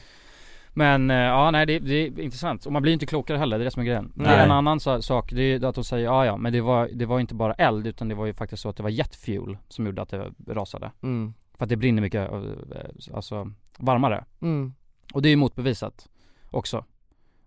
Men 0.74 1.12
eh, 1.12 1.18
ja 1.18 1.52
nej 1.52 1.66
det, 1.66 1.80
det 1.80 1.94
är 2.08 2.20
intressant 2.20 2.66
och 2.66 2.72
man 2.72 2.82
blir 2.82 2.94
inte 2.94 3.06
klokare 3.06 3.38
heller, 3.38 3.58
det 3.58 3.64
är 3.64 3.66
det 3.66 3.72
som 3.72 3.82
är 3.82 3.86
grejen. 3.86 4.12
Det 4.16 4.24
är 4.26 4.36
Nej. 4.38 4.46
en 4.46 4.52
annan 4.52 4.80
sa- 4.80 5.02
sak, 5.02 5.32
det 5.32 5.42
är 5.42 5.60
ju 5.60 5.66
att 5.66 5.76
de 5.76 5.84
säger 5.84 6.06
ja 6.06 6.26
ja 6.26 6.38
men 6.38 6.54
det 6.54 6.62
var, 6.62 6.90
det 6.94 7.06
var 7.06 7.20
inte 7.20 7.36
bara 7.36 7.54
eld 7.54 7.88
utan 7.88 8.08
det 8.08 8.16
var 8.16 8.26
ju 8.26 8.34
faktiskt 8.34 8.62
så 8.62 8.70
att 8.70 8.76
det 8.78 8.84
var 8.84 8.90
jetfuel 8.90 9.58
som 9.70 9.86
gjorde 9.86 10.02
att 10.02 10.10
det 10.10 10.32
rasade. 10.48 10.92
mm. 11.04 11.34
För 11.60 11.66
att 11.66 11.70
det 11.70 11.76
brinner 11.78 12.02
mycket, 12.02 12.32
eh, 12.32 13.16
alltså 13.16 13.52
varmare. 13.78 14.26
Mm. 14.42 14.74
Och 15.14 15.22
det 15.22 15.28
är 15.28 15.32
ju 15.32 15.36
motbevisat 15.36 16.10
också. 16.52 16.86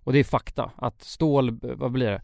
Och 0.05 0.13
det 0.13 0.19
är 0.19 0.25
fakta 0.25 0.71
att 0.77 1.03
stål, 1.03 1.59
vad 1.63 1.93
blir 1.93 2.11
det? 2.11 2.23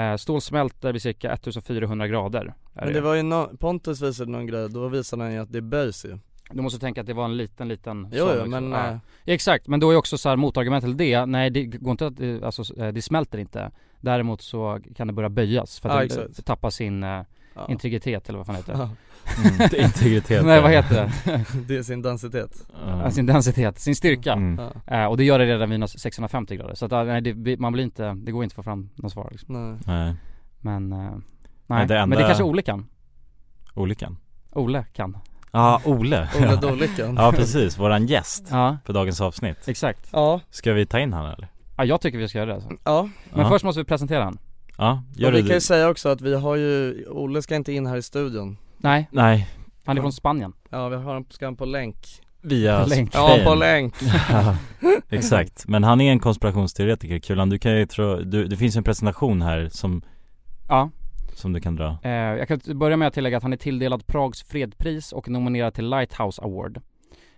Eh, 0.00 0.16
stål 0.16 0.40
smälter 0.40 0.92
vid 0.92 1.02
cirka 1.02 1.32
1400 1.32 2.08
grader. 2.08 2.54
Men 2.72 2.92
det 2.92 3.00
var 3.00 3.14
ju 3.14 3.22
no, 3.22 3.56
Pontus 3.56 4.02
visade 4.02 4.30
någon 4.30 4.46
grej, 4.46 4.68
då 4.68 4.88
visade 4.88 5.22
han 5.22 5.32
ju 5.32 5.38
att 5.38 5.52
det 5.52 5.60
böjs 5.60 6.04
ju 6.04 6.18
Du 6.50 6.62
måste 6.62 6.78
tänka 6.78 7.00
att 7.00 7.06
det 7.06 7.14
var 7.14 7.24
en 7.24 7.36
liten, 7.36 7.68
liten 7.68 8.08
Jo, 8.12 8.26
jo 8.28 8.44
liksom. 8.44 8.50
men 8.50 8.70
Ja. 8.70 8.88
eh, 8.88 8.98
Exakt, 9.24 9.68
men 9.68 9.80
då 9.80 9.90
är 9.90 9.96
också 9.96 10.18
så 10.18 10.28
här 10.28 10.36
motargumentet 10.36 10.88
till 10.90 10.96
det, 10.96 11.26
nej 11.26 11.50
det 11.50 11.64
går 11.64 11.90
inte 11.90 12.06
att, 12.06 12.20
eh, 12.20 12.36
alltså 12.42 12.76
eh, 12.76 12.92
det 12.92 13.02
smälter 13.02 13.38
inte 13.38 13.70
Däremot 14.00 14.42
så 14.42 14.80
kan 14.96 15.06
det 15.06 15.12
börja 15.12 15.28
böjas 15.28 15.80
för 15.80 15.88
att 15.88 16.10
Ja, 16.10 16.16
det 16.16 16.38
eh, 16.38 16.44
tappar 16.44 16.70
sin 16.70 17.02
eh, 17.02 17.22
ja. 17.58 17.66
integritet 17.72 18.28
eller 18.28 18.36
vad 18.38 18.46
fan 18.46 18.56
heter 18.56 18.72
det? 18.72 18.78
Ja. 18.78 18.90
Mm, 19.44 19.84
integritet 19.84 20.46
Nej 20.46 20.62
vad 20.62 20.70
heter 20.70 20.94
det? 21.24 21.44
Det 21.68 21.76
är 21.76 21.82
sin 21.82 22.02
densitet. 22.02 22.66
Ja, 22.86 23.10
sin 23.10 23.26
densitet, 23.26 23.78
sin 23.78 23.96
styrka. 23.96 24.32
Mm. 24.32 24.60
ja. 24.86 24.94
eh, 25.02 25.04
Och 25.06 25.16
det 25.16 25.24
gör 25.24 25.38
det 25.38 25.44
redan 25.46 25.70
vid 25.70 25.88
650 25.90 26.56
grader. 26.56 26.74
Så 26.74 26.86
att, 26.86 26.92
eh, 26.92 27.04
nej, 27.04 27.20
det, 27.20 27.60
man 27.60 27.72
blir 27.72 27.84
inte, 27.84 28.14
det 28.14 28.32
går 28.32 28.44
inte 28.44 28.52
att 28.52 28.56
få 28.56 28.62
fram 28.62 28.90
något 28.94 29.12
svar 29.12 29.28
liksom. 29.30 29.54
Nej. 29.54 29.76
Nej, 29.86 30.14
Men, 30.60 30.92
eh, 30.92 30.98
nej, 30.98 31.10
Nej, 31.66 31.86
det 31.86 31.94
men 31.94 32.10
det 32.10 32.16
enda- 32.16 32.26
kanske 32.26 32.44
Ole 32.44 32.62
kan. 32.62 32.86
Olyckan. 33.74 34.16
Ole 34.52 34.84
kan. 34.92 35.16
Ja, 35.52 35.80
Ole. 35.84 36.28
Olle 36.38 36.56
Dålyckan 36.56 37.14
Ja 37.16 37.32
precis, 37.32 37.78
våran 37.78 38.06
gäst 38.06 38.46
Ja, 38.50 38.76
för 38.84 38.92
dagens 38.92 39.20
avsnitt. 39.20 39.68
Exakt. 39.68 40.08
Ja, 40.12 40.40
Ska 40.50 40.72
vi 40.72 40.86
ta 40.86 40.98
in 40.98 41.12
han 41.12 41.26
eller? 41.26 41.48
Ja 41.76 41.84
jag 41.84 42.00
tycker 42.00 42.18
vi 42.18 42.28
ska 42.28 42.38
göra 42.38 42.46
det 42.48 42.54
alltså. 42.54 42.70
ja. 42.84 43.08
Men 43.32 43.40
Ja. 43.40 43.48
först 43.48 43.64
måste 43.64 43.80
vi 43.80 43.84
presentera 43.84 44.24
han 44.24 44.38
Ja, 44.78 45.02
gör 45.16 45.28
och 45.28 45.34
vi 45.34 45.42
det 45.42 45.48
kan 45.48 45.56
ju 45.56 45.60
säga 45.60 45.88
också 45.88 46.08
att 46.08 46.20
vi 46.20 46.34
har 46.34 46.56
ju, 46.56 47.04
Olle 47.08 47.42
ska 47.42 47.56
inte 47.56 47.72
in 47.72 47.86
här 47.86 47.96
i 47.96 48.02
studion 48.02 48.56
Nej, 48.76 49.08
Nej, 49.12 49.48
han 49.84 49.98
är 49.98 50.02
från 50.02 50.12
Spanien 50.12 50.52
Ja 50.70 50.88
vi 50.88 50.96
har 50.96 51.14
han, 51.14 51.24
ska 51.30 51.44
han 51.44 51.56
på 51.56 51.64
länk 51.64 52.22
via 52.42 52.86
Länk. 52.86 53.14
Ja 53.14 53.38
på 53.44 53.54
länk 53.54 53.94
Ja, 54.30 54.56
exakt. 55.08 55.68
Men 55.68 55.84
han 55.84 56.00
är 56.00 56.12
en 56.12 56.20
konspirationsteoretiker, 56.20 57.18
Kulan. 57.18 57.50
Du 57.50 57.58
kan 57.58 57.76
ju 57.76 57.86
tro, 57.86 58.16
du, 58.16 58.44
det 58.44 58.56
finns 58.56 58.76
en 58.76 58.84
presentation 58.84 59.42
här 59.42 59.68
som, 59.72 60.02
Ja, 60.68 60.90
som 61.34 61.52
du 61.52 61.60
kan 61.60 61.76
dra. 61.76 61.98
Eh, 62.02 62.10
jag 62.12 62.48
kan 62.48 62.60
börja 62.78 62.96
med 62.96 63.08
att 63.08 63.14
tillägga 63.14 63.36
att 63.36 63.42
han 63.42 63.52
är 63.52 63.56
tilldelad 63.56 64.06
Prags 64.06 64.42
fredpris 64.42 65.12
och 65.12 65.28
nominerad 65.28 65.74
till 65.74 65.90
Lighthouse 65.90 66.42
Award. 66.42 66.80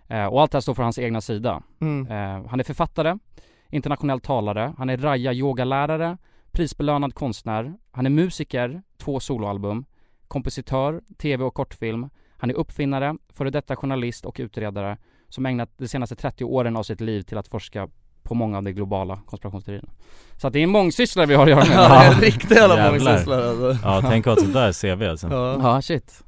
Eh, 0.09 0.25
och 0.25 0.43
allt 0.43 0.53
det 0.53 0.57
här 0.57 0.61
står 0.61 0.75
för 0.75 0.83
hans 0.83 0.99
egna 0.99 1.21
sida. 1.21 1.63
mm. 1.81 2.07
Eh, 2.07 2.51
han 2.51 2.61
är 2.61 2.65
författare, 2.65 3.19
internationell 3.71 4.21
talare, 4.21 4.73
han 4.79 4.91
är 4.91 4.97
raja 4.97 5.33
yogalärare, 5.33 6.17
prisbelönad 6.53 7.15
konstnär, 7.15 7.75
han 7.93 8.07
är 8.07 8.11
musiker, 8.11 8.83
två 8.99 9.21
soloalbum, 9.21 9.85
kompositör, 10.29 11.01
tv 11.19 11.45
och 11.45 11.55
kortfilm, 11.55 12.11
han 12.37 12.51
är 12.51 12.55
uppfinnare, 12.55 13.17
före 13.33 13.51
detta 13.51 13.77
journalist 13.77 14.25
och 14.25 14.37
utredare 14.41 14.99
som 15.29 15.47
ägnat 15.47 15.71
de 15.79 15.89
senaste 15.89 16.17
30 16.17 16.45
åren 16.45 16.77
av 16.77 16.83
sitt 16.83 17.01
liv 17.01 17.23
till 17.23 17.39
att 17.39 17.49
forska 17.49 17.89
på 18.23 18.35
många 18.35 18.57
av 18.57 18.63
de 18.63 18.73
globala 18.73 19.21
konspirationsteorierna. 19.27 19.89
Så 20.37 20.47
att 20.47 20.53
det 20.53 20.59
är 20.59 20.63
en 20.63 20.71
mångsysslare 20.71 21.27
vi 21.27 21.35
har 21.35 21.43
att 21.43 21.51
göra 21.51 21.65
med. 21.65 21.73
Ja 21.77 21.89
det 21.89 22.07
är 22.07 22.15
en 22.15 22.21
riktig 22.21 22.55
jävla 22.55 22.91
mångsysslare 22.91 23.49
alltså 23.51 23.89
Ja, 23.89 24.01
tänk 24.11 24.27
att 24.27 24.31
ha 24.31 24.37
ett 24.37 24.43
sånt 24.43 24.83
där 24.83 24.97
CV 24.97 25.03
alltså. 25.11 25.29
Ja, 25.31 25.59
Ja, 25.63 25.83
shit. 25.83 26.25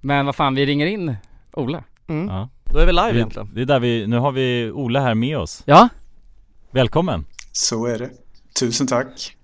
Men 0.00 0.26
vad 0.26 0.34
fan, 0.36 0.54
vi 0.54 0.66
ringer 0.66 0.86
in 0.86 1.16
Ola. 1.52 1.84
mm. 2.06 2.28
Ja. 2.28 2.48
Då 2.64 2.78
är 2.78 2.86
vi 2.86 2.92
live 2.92 3.12
Vi, 3.12 3.18
egentligen 3.18 3.50
det 3.54 3.60
är 3.60 3.66
där 3.66 3.80
vi, 3.80 4.06
nu 4.06 4.18
har 4.18 4.32
vi 4.32 4.70
Ola 4.74 5.00
här 5.00 5.14
med 5.14 5.38
oss. 5.38 5.62
Ja? 5.66 5.88
Välkommen! 6.70 7.24
Så 7.52 7.86
är 7.86 7.98
det. 7.98 8.10
Tusen 8.58 8.86
tack. 8.86 9.36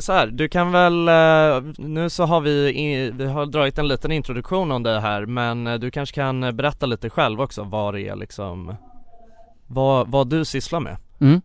Så 0.00 0.12
här, 0.12 0.26
du 0.26 0.48
kan 0.48 0.72
väl, 0.72 1.08
eh, 1.08 1.72
nu 1.78 2.10
så 2.10 2.24
har 2.24 2.40
vi, 2.40 2.72
vi 3.10 3.26
har 3.26 3.46
dragit 3.46 3.78
en 3.78 3.88
liten 3.88 4.12
introduktion 4.12 4.70
om 4.70 4.82
det 4.82 5.00
här 5.00 5.26
men 5.26 5.66
eh, 5.66 5.74
du 5.74 5.90
kanske 5.90 6.14
kan 6.14 6.40
berätta 6.40 6.86
lite 6.86 7.10
själv 7.10 7.40
också 7.40 7.64
vad 7.64 7.94
det 7.94 8.08
är 8.08 8.16
liksom 8.16 8.74
Vad, 9.66 10.10
vad 10.10 10.28
du 10.30 10.44
sysslar 10.44 10.80
med 10.80 10.96
Mm. 11.20 11.40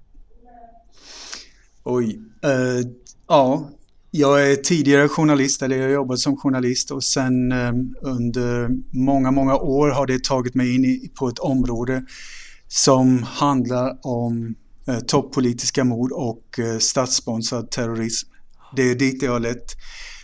Oj. 1.84 2.20
Eh, 2.44 2.88
ja, 3.28 3.70
jag 4.12 4.52
är 4.52 4.56
tidigare 4.56 5.08
journalist, 5.08 5.62
eller 5.62 5.78
jag 5.78 5.84
har 5.84 5.92
jobbat 5.92 6.20
som 6.20 6.38
journalist 6.38 6.92
och 6.92 7.04
sen 7.04 7.52
eh, 7.52 7.74
under 8.02 8.70
många, 8.92 9.32
många 9.32 9.56
år 9.56 9.90
har 9.90 10.08
det 10.08 10.24
tagit 10.24 10.56
mig 10.56 10.76
in 10.76 10.86
i, 10.86 11.12
på 11.16 11.28
ett 11.28 11.40
område 11.40 12.06
som 12.68 13.24
handlar 13.24 13.98
om 14.02 14.56
toppolitiska 15.08 15.84
mord 15.84 16.12
och 16.12 16.60
eh, 16.60 16.78
statssponsrad 16.78 17.72
terrorism. 17.72 18.30
Det 18.76 18.92
är 18.92 18.96
dit 18.96 19.20
det 19.20 19.28
har 19.28 19.40
lett. 19.40 19.76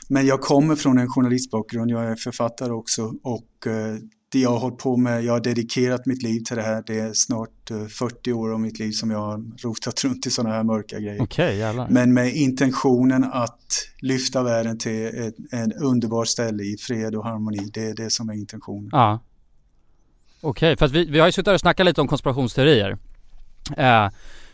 Men 0.09 0.25
jag 0.25 0.41
kommer 0.41 0.75
från 0.75 0.97
en 0.97 1.09
journalistbakgrund, 1.09 1.91
jag 1.91 2.05
är 2.05 2.15
författare 2.15 2.71
också 2.71 3.13
och 3.23 3.67
eh, 3.67 3.95
det 4.31 4.39
jag 4.39 4.49
har 4.49 4.59
hållit 4.59 4.77
på 4.77 4.97
med, 4.97 5.23
jag 5.23 5.33
har 5.33 5.39
dedikerat 5.39 6.05
mitt 6.05 6.23
liv 6.23 6.39
till 6.39 6.55
det 6.55 6.61
här. 6.61 6.83
Det 6.87 6.99
är 6.99 7.13
snart 7.13 7.71
eh, 7.71 7.85
40 7.85 8.33
år 8.33 8.53
av 8.53 8.59
mitt 8.59 8.79
liv 8.79 8.91
som 8.91 9.11
jag 9.11 9.19
har 9.19 9.43
rotat 9.63 10.03
runt 10.03 10.25
i 10.27 10.31
sådana 10.31 10.55
här 10.55 10.63
mörka 10.63 10.99
grejer. 10.99 11.21
Jävlar. 11.53 11.87
Men 11.89 12.13
med 12.13 12.35
intentionen 12.35 13.23
att 13.23 13.89
lyfta 14.01 14.43
världen 14.43 14.77
till 14.77 15.05
ett, 15.05 15.35
ett 15.53 15.81
underbart 15.81 16.27
ställe 16.27 16.63
i 16.63 16.77
fred 16.79 17.15
och 17.15 17.25
harmoni. 17.25 17.69
Det 17.73 17.85
är 17.85 17.95
det 17.95 18.11
som 18.11 18.29
är 18.29 18.33
intentionen. 18.33 18.89
Ja. 18.91 19.19
Okej, 20.41 20.77
för 20.77 20.85
att 20.85 20.91
vi, 20.91 21.05
vi 21.05 21.19
har 21.19 21.25
ju 21.25 21.31
suttit 21.31 21.53
och 21.53 21.59
snackat 21.59 21.85
lite 21.85 22.01
om 22.01 22.07
konspirationsteorier. 22.07 22.97
Eh, 23.77 24.09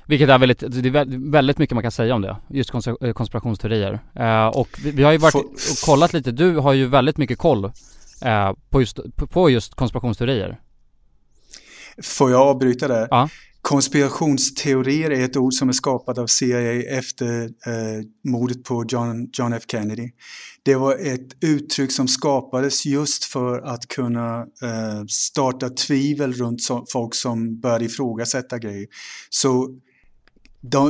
Vilket 0.07 0.29
är 0.29 0.39
väldigt, 0.39 0.59
det 0.59 0.65
är 0.65 0.91
vä- 1.05 1.31
väldigt 1.31 1.57
mycket 1.57 1.73
man 1.73 1.83
kan 1.83 1.91
säga 1.91 2.15
om 2.15 2.21
det, 2.21 2.37
just 2.49 2.73
eh, 2.73 3.13
konspirationsteorier. 3.13 3.99
Eh, 4.15 4.47
och 4.47 4.69
vi, 4.83 4.91
vi 4.91 5.03
har 5.03 5.11
ju 5.11 5.17
varit 5.17 5.35
och 5.35 5.55
kollat 5.85 6.13
lite, 6.13 6.31
du 6.31 6.55
har 6.57 6.73
ju 6.73 6.87
väldigt 6.87 7.17
mycket 7.17 7.37
koll 7.37 7.65
eh, 8.25 8.51
på, 8.69 8.81
just, 8.81 8.99
på- 9.29 9.49
just 9.49 9.75
konspirationsteorier. 9.75 10.59
Får 12.03 12.31
jag 12.31 12.41
avbryta 12.41 12.87
där? 12.87 13.07
Ja. 13.11 13.29
Konspirationsteorier 13.61 15.11
är 15.11 15.23
ett 15.23 15.37
ord 15.37 15.53
som 15.53 15.69
är 15.69 15.73
skapat 15.73 16.17
av 16.17 16.27
CIA 16.27 16.81
efter 16.99 17.43
eh, 17.43 18.03
mordet 18.23 18.63
på 18.63 18.85
John, 18.87 19.29
John 19.33 19.53
F 19.53 19.63
Kennedy. 19.67 20.09
Det 20.63 20.75
var 20.75 20.95
ett 20.95 21.43
uttryck 21.43 21.91
som 21.91 22.07
skapades 22.07 22.85
just 22.85 23.23
för 23.23 23.59
att 23.59 23.87
kunna 23.87 24.39
eh, 24.39 25.05
starta 25.09 25.69
tvivel 25.69 26.33
runt 26.33 26.61
så, 26.61 26.85
folk 26.91 27.15
som 27.15 27.59
började 27.59 27.85
ifrågasätta 27.85 28.57
grejer. 28.59 28.87
Så 29.29 29.69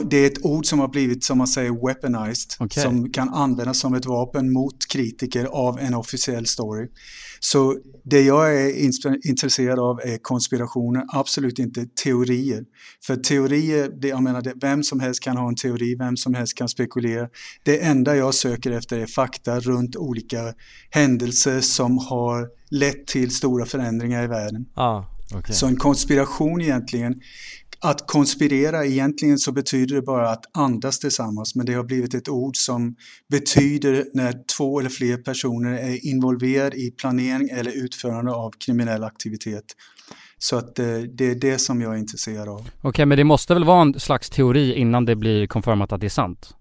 det 0.05 0.17
är 0.17 0.27
ett 0.27 0.45
ord 0.45 0.65
som 0.65 0.79
har 0.79 0.87
blivit, 0.87 1.23
som 1.23 1.37
man 1.37 1.47
säger, 1.47 1.87
weaponized, 1.87 2.51
Okej. 2.59 2.83
som 2.83 3.11
kan 3.11 3.29
användas 3.29 3.79
som 3.79 3.93
ett 3.93 4.05
vapen 4.05 4.53
mot 4.53 4.87
kritiker 4.89 5.45
av 5.45 5.79
en 5.79 5.93
officiell 5.93 6.45
story. 6.45 6.87
Så 7.39 7.77
det 8.03 8.21
jag 8.21 8.61
är 8.61 8.85
intresserad 9.27 9.79
av 9.79 9.99
är 9.99 10.17
konspirationer, 10.17 11.03
absolut 11.07 11.59
inte 11.59 11.85
teorier. 12.03 12.63
För 13.05 13.15
teorier, 13.15 13.91
det, 14.01 14.07
jag 14.07 14.23
menar, 14.23 14.41
det, 14.41 14.53
vem 14.61 14.83
som 14.83 14.99
helst 14.99 15.23
kan 15.23 15.37
ha 15.37 15.47
en 15.47 15.55
teori, 15.55 15.95
vem 15.95 16.17
som 16.17 16.33
helst 16.33 16.57
kan 16.57 16.69
spekulera. 16.69 17.27
Det 17.63 17.83
enda 17.83 18.15
jag 18.15 18.33
söker 18.33 18.71
efter 18.71 18.99
är 18.99 19.05
fakta 19.05 19.59
runt 19.59 19.95
olika 19.95 20.53
händelser 20.89 21.61
som 21.61 21.97
har 21.97 22.49
lett 22.69 23.07
till 23.07 23.35
stora 23.35 23.65
förändringar 23.65 24.23
i 24.23 24.27
världen. 24.27 24.65
Ja. 24.75 25.09
Så 25.49 25.67
en 25.67 25.75
konspiration 25.75 26.61
egentligen, 26.61 27.21
att 27.83 28.07
konspirera 28.07 28.85
egentligen 28.85 29.37
så 29.37 29.51
betyder 29.51 29.95
det 29.95 30.01
bara 30.01 30.29
att 30.29 30.45
andas 30.53 30.99
tillsammans 30.99 31.55
men 31.55 31.65
det 31.65 31.73
har 31.73 31.83
blivit 31.83 32.13
ett 32.13 32.29
ord 32.29 32.57
som 32.57 32.95
betyder 33.29 34.05
när 34.13 34.33
två 34.57 34.79
eller 34.79 34.89
fler 34.89 35.17
personer 35.17 35.73
är 35.73 36.05
involverade 36.05 36.77
i 36.77 36.91
planering 36.91 37.49
eller 37.49 37.71
utförande 37.71 38.31
av 38.31 38.51
kriminell 38.65 39.03
aktivitet. 39.03 39.63
Så 40.37 40.55
att 40.57 40.79
eh, 40.79 40.85
det 40.97 41.25
är 41.25 41.35
det 41.35 41.57
som 41.59 41.81
jag 41.81 41.93
är 41.93 41.97
intresserad 41.97 42.49
av. 42.49 42.69
Okej, 42.81 43.05
men 43.05 43.17
det 43.17 43.23
måste 43.23 43.53
väl 43.53 43.63
vara 43.63 43.81
en 43.81 43.99
slags 43.99 44.29
teori 44.29 44.73
innan 44.73 45.05
det 45.05 45.15
blir 45.15 45.47
confirmat 45.47 45.91
att 45.91 46.01
det 46.01 46.07
är 46.07 46.09
sant? 46.09 46.55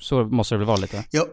Så 0.00 0.24
måste 0.24 0.54
det 0.54 0.58
väl 0.58 0.66
vara 0.66 0.76
lite? 0.76 1.04
Ja, 1.10 1.26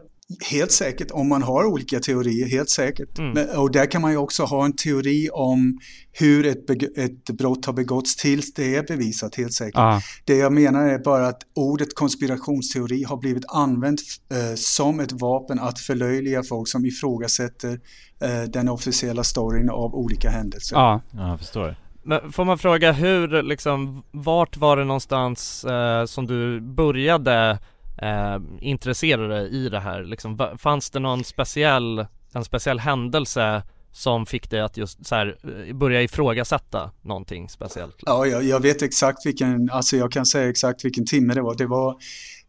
helt 0.52 0.72
säkert. 0.72 1.12
Om 1.12 1.30
man 1.30 1.44
har 1.44 1.66
olika 1.66 2.00
teorier, 2.00 2.48
helt 2.48 2.70
säkert. 2.70 3.18
Mm. 3.18 3.32
Men, 3.32 3.58
och 3.58 3.72
där 3.72 3.92
kan 3.92 4.02
man 4.02 4.12
ju 4.12 4.18
också 4.18 4.44
ha 4.44 4.66
en 4.66 4.76
teori 4.76 5.30
om 5.34 5.80
hur 6.12 6.46
ett, 6.46 6.70
ett 6.98 7.26
brott 7.26 7.66
har 7.66 7.74
begåtts 7.74 8.16
tills 8.16 8.54
det 8.54 8.76
är 8.76 8.84
bevisat, 8.84 9.36
helt 9.36 9.54
säkert. 9.54 9.76
Ja. 9.76 10.02
Det 10.26 10.36
jag 10.36 10.54
menar 10.54 10.88
är 10.88 11.00
bara 11.00 11.28
att 11.28 11.42
ordet 11.56 11.96
konspirationsteori 11.96 13.04
har 13.04 13.18
blivit 13.18 13.46
använt 13.48 14.02
eh, 14.32 14.56
som 14.56 15.00
ett 15.00 15.12
vapen 15.12 15.60
att 15.60 15.80
förlöjliga 15.80 16.44
folk 16.44 16.68
som 16.68 16.86
ifrågasätter 16.86 17.80
eh, 18.22 18.44
den 18.44 18.70
officiella 18.70 19.24
storyn 19.24 19.70
av 19.70 19.96
olika 19.96 20.30
händelser. 20.30 20.76
Ja. 20.76 21.02
Ja, 21.12 21.30
jag 21.30 21.40
förstår. 21.40 21.76
Men 22.04 22.32
får 22.32 22.46
man 22.46 22.58
fråga 22.58 22.92
hur, 22.92 23.44
liksom, 23.44 24.04
vart 24.12 24.58
var 24.58 24.78
det 24.78 24.84
någonstans 24.84 25.64
eh, 25.64 26.06
som 26.06 26.28
du 26.28 26.62
började 26.62 27.60
eh, 27.98 28.38
intresserade 28.60 29.48
i 29.48 29.70
det 29.70 29.80
här? 29.80 30.04
Liksom, 30.04 30.58
fanns 30.58 30.90
det 30.90 31.00
någon 31.00 31.24
speciell, 31.24 32.06
en 32.34 32.46
speciell 32.46 32.80
händelse 32.80 33.64
som 33.92 34.26
fick 34.26 34.50
dig 34.50 34.62
att 34.62 34.78
just 34.78 35.06
så 35.06 35.16
här, 35.16 35.38
eh, 35.68 35.76
börja 35.76 36.02
ifrågasätta 36.02 36.92
någonting 37.02 37.50
speciellt? 37.50 37.96
Ja, 38.00 38.26
jag, 38.26 38.44
jag 38.44 38.60
vet 38.60 38.82
exakt 38.82 39.26
vilken, 39.26 39.70
alltså 39.70 39.98
jag 39.98 40.12
kan 40.12 40.26
säga 40.26 40.50
exakt 40.50 40.86
vilken 40.86 41.06
timme 41.06 41.34
det 41.34 41.42
var. 41.42 41.56
Det 41.56 41.66
var, 41.66 41.96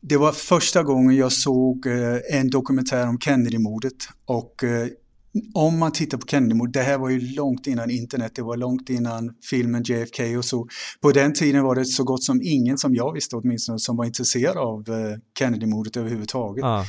det 0.01 0.17
var 0.17 0.33
första 0.33 0.83
gången 0.83 1.17
jag 1.17 1.33
såg 1.33 1.87
eh, 1.87 2.39
en 2.39 2.51
dokumentär 2.51 3.09
om 3.09 3.19
Kennedy-mordet. 3.19 4.09
Och 4.25 4.65
eh, 4.65 4.87
om 5.55 5.79
man 5.79 5.93
tittar 5.93 6.19
på 6.19 6.27
Kennedy-mordet, 6.27 6.75
det 6.75 6.83
här 6.83 6.99
var 6.99 7.09
ju 7.09 7.21
långt 7.21 7.67
innan 7.67 7.91
internet, 7.91 8.33
det 8.35 8.43
var 8.43 8.57
långt 8.57 8.91
innan 8.91 9.35
filmen 9.51 9.83
JFK 9.83 10.39
och 10.39 10.45
så. 10.45 10.69
På 11.01 11.13
den 11.13 11.33
tiden 11.35 11.65
var 11.65 11.75
det 11.75 11.85
så 11.85 12.05
gott 12.05 12.25
som 12.25 12.41
ingen, 12.43 12.79
som 12.79 12.95
jag 12.95 13.13
visste 13.13 13.37
åtminstone, 13.37 13.79
som 13.79 13.97
var 13.97 14.05
intresserad 14.05 14.57
av 14.57 14.81
eh, 14.89 15.19
Kennedy-mordet 15.39 15.97
överhuvudtaget. 15.97 16.63
Ja. 16.63 16.85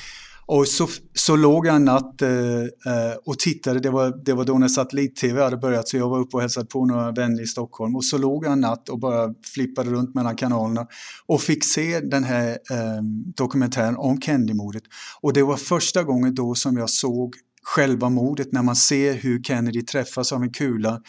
Och 0.50 0.68
så, 0.68 0.88
så 1.14 1.36
låg 1.36 1.68
jag 1.68 1.76
en 1.76 1.86
natt 1.86 2.22
eh, 2.22 2.30
eh, 2.30 3.16
och 3.26 3.40
tittade, 3.40 3.80
det 3.80 3.90
var, 3.90 4.24
det 4.26 4.34
var 4.34 4.46
då 4.46 4.58
när 4.58 4.68
satellit-tv 4.68 5.44
hade 5.44 5.58
börjat 5.58 5.88
så 5.88 5.98
jag 5.98 6.10
var 6.10 6.20
uppe 6.20 6.38
och 6.38 6.42
hälsade 6.42 6.66
på 6.66 6.86
några 6.86 7.12
vänner 7.12 7.44
i 7.44 7.48
Stockholm 7.48 7.96
och 7.96 8.06
så 8.06 8.18
låg 8.18 8.46
jag 8.46 8.54
en 8.54 8.60
natt 8.60 8.90
och 8.90 9.00
bara 9.00 9.34
flippade 9.54 9.90
runt 9.90 10.16
mellan 10.16 10.36
kanalerna 10.36 10.88
och 11.26 11.42
fick 11.42 11.66
se 11.66 12.00
den 12.00 12.24
här 12.24 12.50
eh, 12.50 13.02
dokumentären 13.36 13.98
om 13.98 14.22
Kennedy-mordet. 14.22 14.84
Och 15.22 15.34
det 15.34 15.44
var 15.44 15.58
första 15.58 16.04
gången 16.04 16.36
då 16.36 16.56
som 16.56 16.78
jag 16.78 16.90
såg 16.90 17.36
själva 17.76 18.10
mordet 18.10 18.52
när 18.52 18.62
man 18.64 18.76
ser 18.76 19.14
hur 19.14 19.44
Kennedy 19.44 19.82
träffas 19.82 20.32
av 20.32 20.44
en 20.44 20.52
kula 20.52 21.02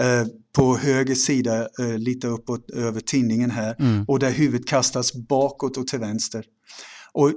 eh, 0.00 0.26
på 0.56 0.76
höger 0.76 1.14
sida 1.14 1.68
eh, 1.80 1.98
lite 1.98 2.26
uppåt 2.26 2.70
över 2.70 3.00
tinningen 3.00 3.50
här 3.50 3.76
Mm. 3.78 4.04
och 4.08 4.18
där 4.18 4.30
huvudet 4.30 4.66
kastas 4.66 5.14
bakåt 5.14 5.76
och 5.76 5.86
till 5.86 5.98
vänster. 5.98 6.44
Och 7.12 7.32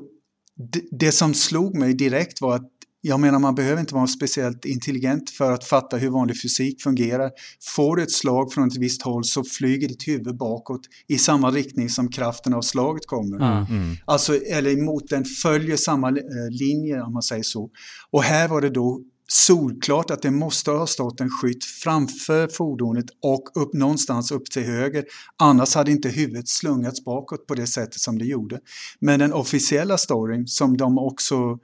det, 0.71 0.81
det 0.91 1.11
som 1.11 1.33
slog 1.33 1.77
mig 1.77 1.93
direkt 1.93 2.41
var 2.41 2.55
att 2.55 2.71
jag 3.01 3.19
menar 3.19 3.39
man 3.39 3.55
behöver 3.55 3.79
inte 3.79 3.93
vara 3.93 4.07
speciellt 4.07 4.65
intelligent 4.65 5.29
för 5.29 5.51
att 5.51 5.63
fatta 5.63 5.97
hur 5.97 6.09
vanlig 6.09 6.41
fysik 6.41 6.81
fungerar. 6.81 7.31
Får 7.75 7.95
du 7.95 8.03
ett 8.03 8.11
slag 8.11 8.53
från 8.53 8.67
ett 8.67 8.77
visst 8.77 9.01
håll 9.01 9.23
så 9.25 9.43
flyger 9.43 9.87
ditt 9.87 10.07
huvud 10.07 10.37
bakåt 10.37 10.81
i 11.07 11.17
samma 11.17 11.51
riktning 11.51 11.89
som 11.89 12.11
kraften 12.11 12.53
av 12.53 12.61
slaget 12.61 13.07
kommer. 13.07 13.39
Ja. 13.39 13.67
Mm. 13.69 13.95
Alltså, 14.05 14.35
eller 14.35 14.71
emot 14.71 15.09
den 15.09 15.25
följer 15.25 15.77
samma 15.77 16.09
eh, 16.09 16.15
linje 16.49 17.01
om 17.01 17.13
man 17.13 17.23
säger 17.23 17.43
så. 17.43 17.69
Och 18.11 18.23
här 18.23 18.47
var 18.47 18.61
det 18.61 18.69
då 18.69 19.01
solklart 19.31 20.11
att 20.11 20.21
det 20.21 20.31
måste 20.31 20.71
ha 20.71 20.87
stått 20.87 21.21
en 21.21 21.29
skytt 21.29 21.65
framför 21.65 22.47
fordonet 22.47 23.05
och 23.23 23.43
upp 23.55 23.73
någonstans 23.73 24.31
upp 24.31 24.45
till 24.45 24.63
höger. 24.63 25.03
Annars 25.37 25.75
hade 25.75 25.91
inte 25.91 26.09
huvudet 26.09 26.47
slungats 26.47 27.03
bakåt 27.03 27.47
på 27.47 27.55
det 27.55 27.67
sättet 27.67 27.99
som 27.99 28.17
det 28.17 28.25
gjorde. 28.25 28.59
Men 28.99 29.19
den 29.19 29.33
officiella 29.33 29.97
storyn 29.97 30.47
som 30.47 30.77
de 30.77 30.97
också 30.97 31.59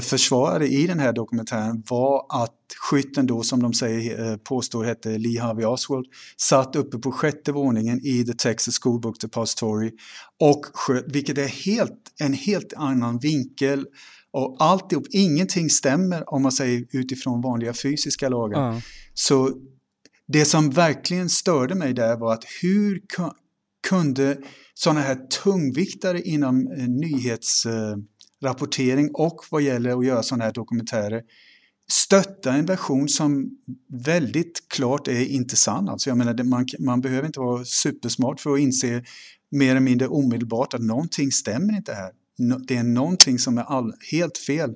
försvarade 0.00 0.68
i 0.68 0.86
den 0.86 0.98
här 0.98 1.12
dokumentären 1.12 1.82
var 1.88 2.26
att 2.28 2.54
skytten 2.90 3.26
då 3.26 3.42
som 3.42 3.62
de 3.62 3.72
säger, 3.72 4.30
eh, 4.30 4.36
påstår 4.36 4.84
hette 4.84 5.18
Lee 5.18 5.40
Harvey 5.40 5.64
Oswald 5.64 6.06
satt 6.36 6.76
uppe 6.76 6.98
på 6.98 7.12
sjätte 7.12 7.52
våningen 7.52 8.00
i 8.06 8.24
The 8.24 8.32
Texas 8.32 8.78
School 8.82 9.00
Book 9.00 9.20
Depository 9.20 9.92
och 10.40 10.66
sköt, 10.72 11.04
vilket 11.08 11.38
är 11.38 11.46
helt, 11.46 12.12
en 12.20 12.32
helt 12.32 12.72
annan 12.76 13.18
vinkel 13.18 13.86
och 14.30 14.56
alltihop, 14.58 15.06
ingenting 15.10 15.70
stämmer 15.70 16.34
om 16.34 16.42
man 16.42 16.52
säger 16.52 16.86
utifrån 16.92 17.42
vanliga 17.42 17.74
fysiska 17.74 18.28
lagar. 18.28 18.60
Ja. 18.60 18.80
Så 19.14 19.50
det 20.26 20.44
som 20.44 20.70
verkligen 20.70 21.28
störde 21.28 21.74
mig 21.74 21.92
där 21.92 22.16
var 22.16 22.32
att 22.32 22.44
hur 22.62 23.00
ku- 23.16 23.34
kunde 23.88 24.38
sådana 24.74 25.00
här 25.00 25.18
tungviktare 25.44 26.22
inom 26.22 26.72
eh, 26.72 26.88
rapportering 28.42 29.10
och 29.14 29.44
vad 29.50 29.62
gäller 29.62 29.98
att 29.98 30.06
göra 30.06 30.22
sådana 30.22 30.44
här 30.44 30.52
dokumentärer 30.52 31.22
stötta 31.90 32.52
en 32.52 32.66
version 32.66 33.08
som 33.08 33.50
väldigt 33.88 34.68
klart 34.68 35.08
är 35.08 35.24
inte 35.24 35.56
sann. 35.56 35.88
Alltså 35.88 36.10
jag 36.10 36.16
menar, 36.18 36.44
man, 36.44 36.66
man 36.78 37.00
behöver 37.00 37.26
inte 37.26 37.40
vara 37.40 37.64
supersmart 37.64 38.40
för 38.40 38.54
att 38.54 38.60
inse 38.60 39.04
mer 39.50 39.70
eller 39.70 39.80
mindre 39.80 40.08
omedelbart 40.08 40.74
att 40.74 40.82
någonting 40.82 41.32
stämmer 41.32 41.76
inte 41.76 41.92
här. 41.92 42.12
Det 42.66 42.76
är 42.76 42.82
någonting 42.82 43.38
som 43.38 43.58
är 43.58 43.62
all, 43.62 43.94
helt 44.10 44.38
fel. 44.38 44.74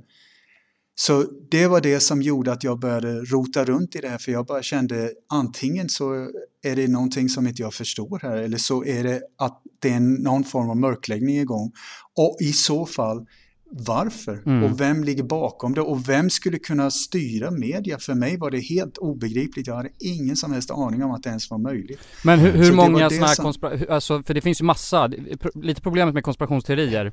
Så 0.94 1.24
det 1.50 1.66
var 1.66 1.80
det 1.80 2.00
som 2.00 2.22
gjorde 2.22 2.52
att 2.52 2.64
jag 2.64 2.78
började 2.78 3.20
rota 3.20 3.64
runt 3.64 3.96
i 3.96 4.00
det 4.00 4.08
här 4.08 4.18
för 4.18 4.32
jag 4.32 4.46
bara 4.46 4.62
kände 4.62 5.12
antingen 5.28 5.88
så 5.88 6.30
är 6.62 6.76
det 6.76 6.88
någonting 6.88 7.28
som 7.28 7.46
inte 7.46 7.62
jag 7.62 7.74
förstår 7.74 8.18
här 8.22 8.36
eller 8.36 8.58
så 8.58 8.84
är 8.84 9.04
det 9.04 9.22
att 9.38 9.62
det 9.78 9.90
är 9.90 10.00
någon 10.00 10.44
form 10.44 10.70
av 10.70 10.76
mörkläggning 10.76 11.38
igång. 11.38 11.72
Och 12.16 12.36
i 12.40 12.52
så 12.52 12.86
fall 12.86 13.26
varför? 13.72 14.42
Mm. 14.46 14.64
Och 14.64 14.80
vem 14.80 15.04
ligger 15.04 15.22
bakom 15.22 15.74
det? 15.74 15.80
Och 15.80 16.08
vem 16.08 16.30
skulle 16.30 16.58
kunna 16.58 16.90
styra 16.90 17.50
media? 17.50 17.98
För 17.98 18.14
mig 18.14 18.36
var 18.36 18.50
det 18.50 18.58
helt 18.60 18.98
obegripligt. 18.98 19.66
Jag 19.66 19.74
hade 19.76 19.88
ingen 19.98 20.36
som 20.36 20.52
helst 20.52 20.70
aning 20.70 21.04
om 21.04 21.10
att 21.10 21.22
det 21.22 21.28
ens 21.28 21.50
var 21.50 21.58
möjligt. 21.58 22.00
Men 22.24 22.38
hur, 22.38 22.52
hur 22.52 22.72
många 22.72 23.10
sådana 23.10 23.26
här 23.26 23.34
som- 23.34 23.44
konspira- 23.44 23.76
hur- 23.76 23.90
alltså 23.90 24.22
för 24.22 24.34
det 24.34 24.40
finns 24.40 24.60
ju 24.60 24.64
massa, 24.64 25.10
lite 25.54 25.80
problemet 25.82 26.14
med 26.14 26.24
konspirationsteorier, 26.24 27.12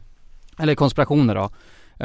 eller 0.59 0.75
konspirationer 0.75 1.35
då, 1.35 1.49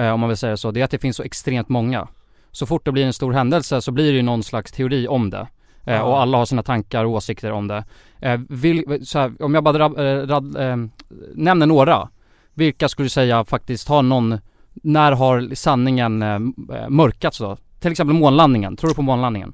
eh, 0.01 0.11
om 0.13 0.21
man 0.21 0.29
vill 0.29 0.39
säga 0.39 0.57
så, 0.57 0.71
det 0.71 0.81
är 0.81 0.85
att 0.85 0.91
det 0.91 0.99
finns 0.99 1.17
så 1.17 1.23
extremt 1.23 1.69
många. 1.69 2.09
Så 2.53 2.67
fort 2.67 2.85
det 2.85 2.93
blir 2.93 3.05
en 3.05 3.13
stor 3.13 3.33
händelse 3.33 3.81
så 3.83 3.93
blir 3.93 4.05
det 4.13 4.17
ju 4.17 4.23
någon 4.23 4.43
slags 4.43 4.73
teori 4.73 5.09
om 5.09 5.31
det. 5.31 5.49
Eh, 5.87 6.01
och 6.01 6.21
alla 6.21 6.39
har 6.39 6.45
sina 6.47 6.63
tankar 6.63 7.05
och 7.05 7.11
åsikter 7.13 7.51
om 7.53 7.69
det. 7.69 7.85
Eh, 8.21 8.41
vill, 8.49 8.85
här, 9.15 9.43
om 9.43 9.55
jag 9.55 9.65
bara 9.65 9.79
rad, 9.79 9.99
eh, 9.99 10.27
rad, 10.27 10.57
eh, 10.57 10.77
nämner 11.35 11.67
några, 11.67 12.09
vilka 12.55 12.89
skulle 12.89 13.07
du 13.07 13.11
säga 13.11 13.45
faktiskt 13.45 13.89
har 13.89 14.03
någon, 14.03 14.39
när 14.73 15.13
har 15.13 15.55
sanningen 15.55 16.23
eh, 16.23 16.39
mörkats 16.89 17.39
då? 17.39 17.57
Till 17.81 17.91
exempel 17.91 18.17
månlandningen, 18.17 18.77
tror 18.77 18.89
du 18.89 18.95
på 18.95 19.03
månlandningen? 19.03 19.53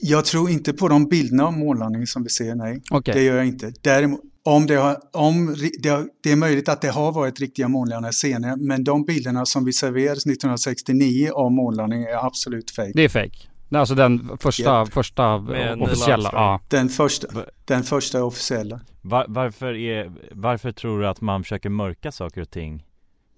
Jag 0.00 0.24
tror 0.24 0.50
inte 0.50 0.72
på 0.72 0.88
de 0.88 1.08
bilderna 1.08 1.46
av 1.46 1.52
månlandningen 1.52 2.06
som 2.06 2.22
vi 2.22 2.28
ser, 2.28 2.54
nej. 2.54 2.82
Okej. 2.90 3.14
Det 3.14 3.22
gör 3.22 3.36
jag 3.36 3.46
inte. 3.46 3.72
Däremot, 3.80 4.20
om 4.44 4.66
det, 4.66 4.74
har, 4.74 4.96
om 5.12 5.56
det, 5.82 5.88
har, 5.88 6.08
det 6.22 6.32
är 6.32 6.36
möjligt 6.36 6.68
att 6.68 6.80
det 6.80 6.88
har 6.88 7.12
varit 7.12 7.40
riktiga 7.40 7.68
månlandningar 7.68 8.12
senare, 8.12 8.56
men 8.56 8.84
de 8.84 9.04
bilderna 9.04 9.46
som 9.46 9.64
vi 9.64 9.72
serverades 9.72 10.26
1969 10.26 11.30
av 11.34 11.52
månlandning 11.52 12.02
är 12.02 12.26
absolut 12.26 12.70
fake. 12.70 12.92
Det 12.94 13.02
är 13.02 13.08
fake. 13.08 13.38
Nej, 13.72 13.80
Alltså 13.80 13.94
den 13.94 14.38
första, 14.40 14.62
Japp. 14.62 14.92
första 14.92 15.34
officiella, 15.80 16.30
ja. 16.32 16.60
Den 16.68 16.88
första, 16.88 17.28
den 17.64 17.82
första 17.82 18.24
officiella. 18.24 18.80
Var, 19.02 19.24
varför, 19.28 19.74
är, 19.74 20.12
varför 20.32 20.72
tror 20.72 21.00
du 21.00 21.06
att 21.08 21.20
man 21.20 21.42
försöker 21.42 21.68
mörka 21.70 22.12
saker 22.12 22.40
och 22.40 22.50
ting 22.50 22.86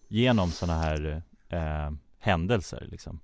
genom 0.08 0.50
sådana 0.50 0.80
här 0.80 1.22
eh, 1.48 1.94
händelser 2.18 2.86
liksom? 2.90 3.20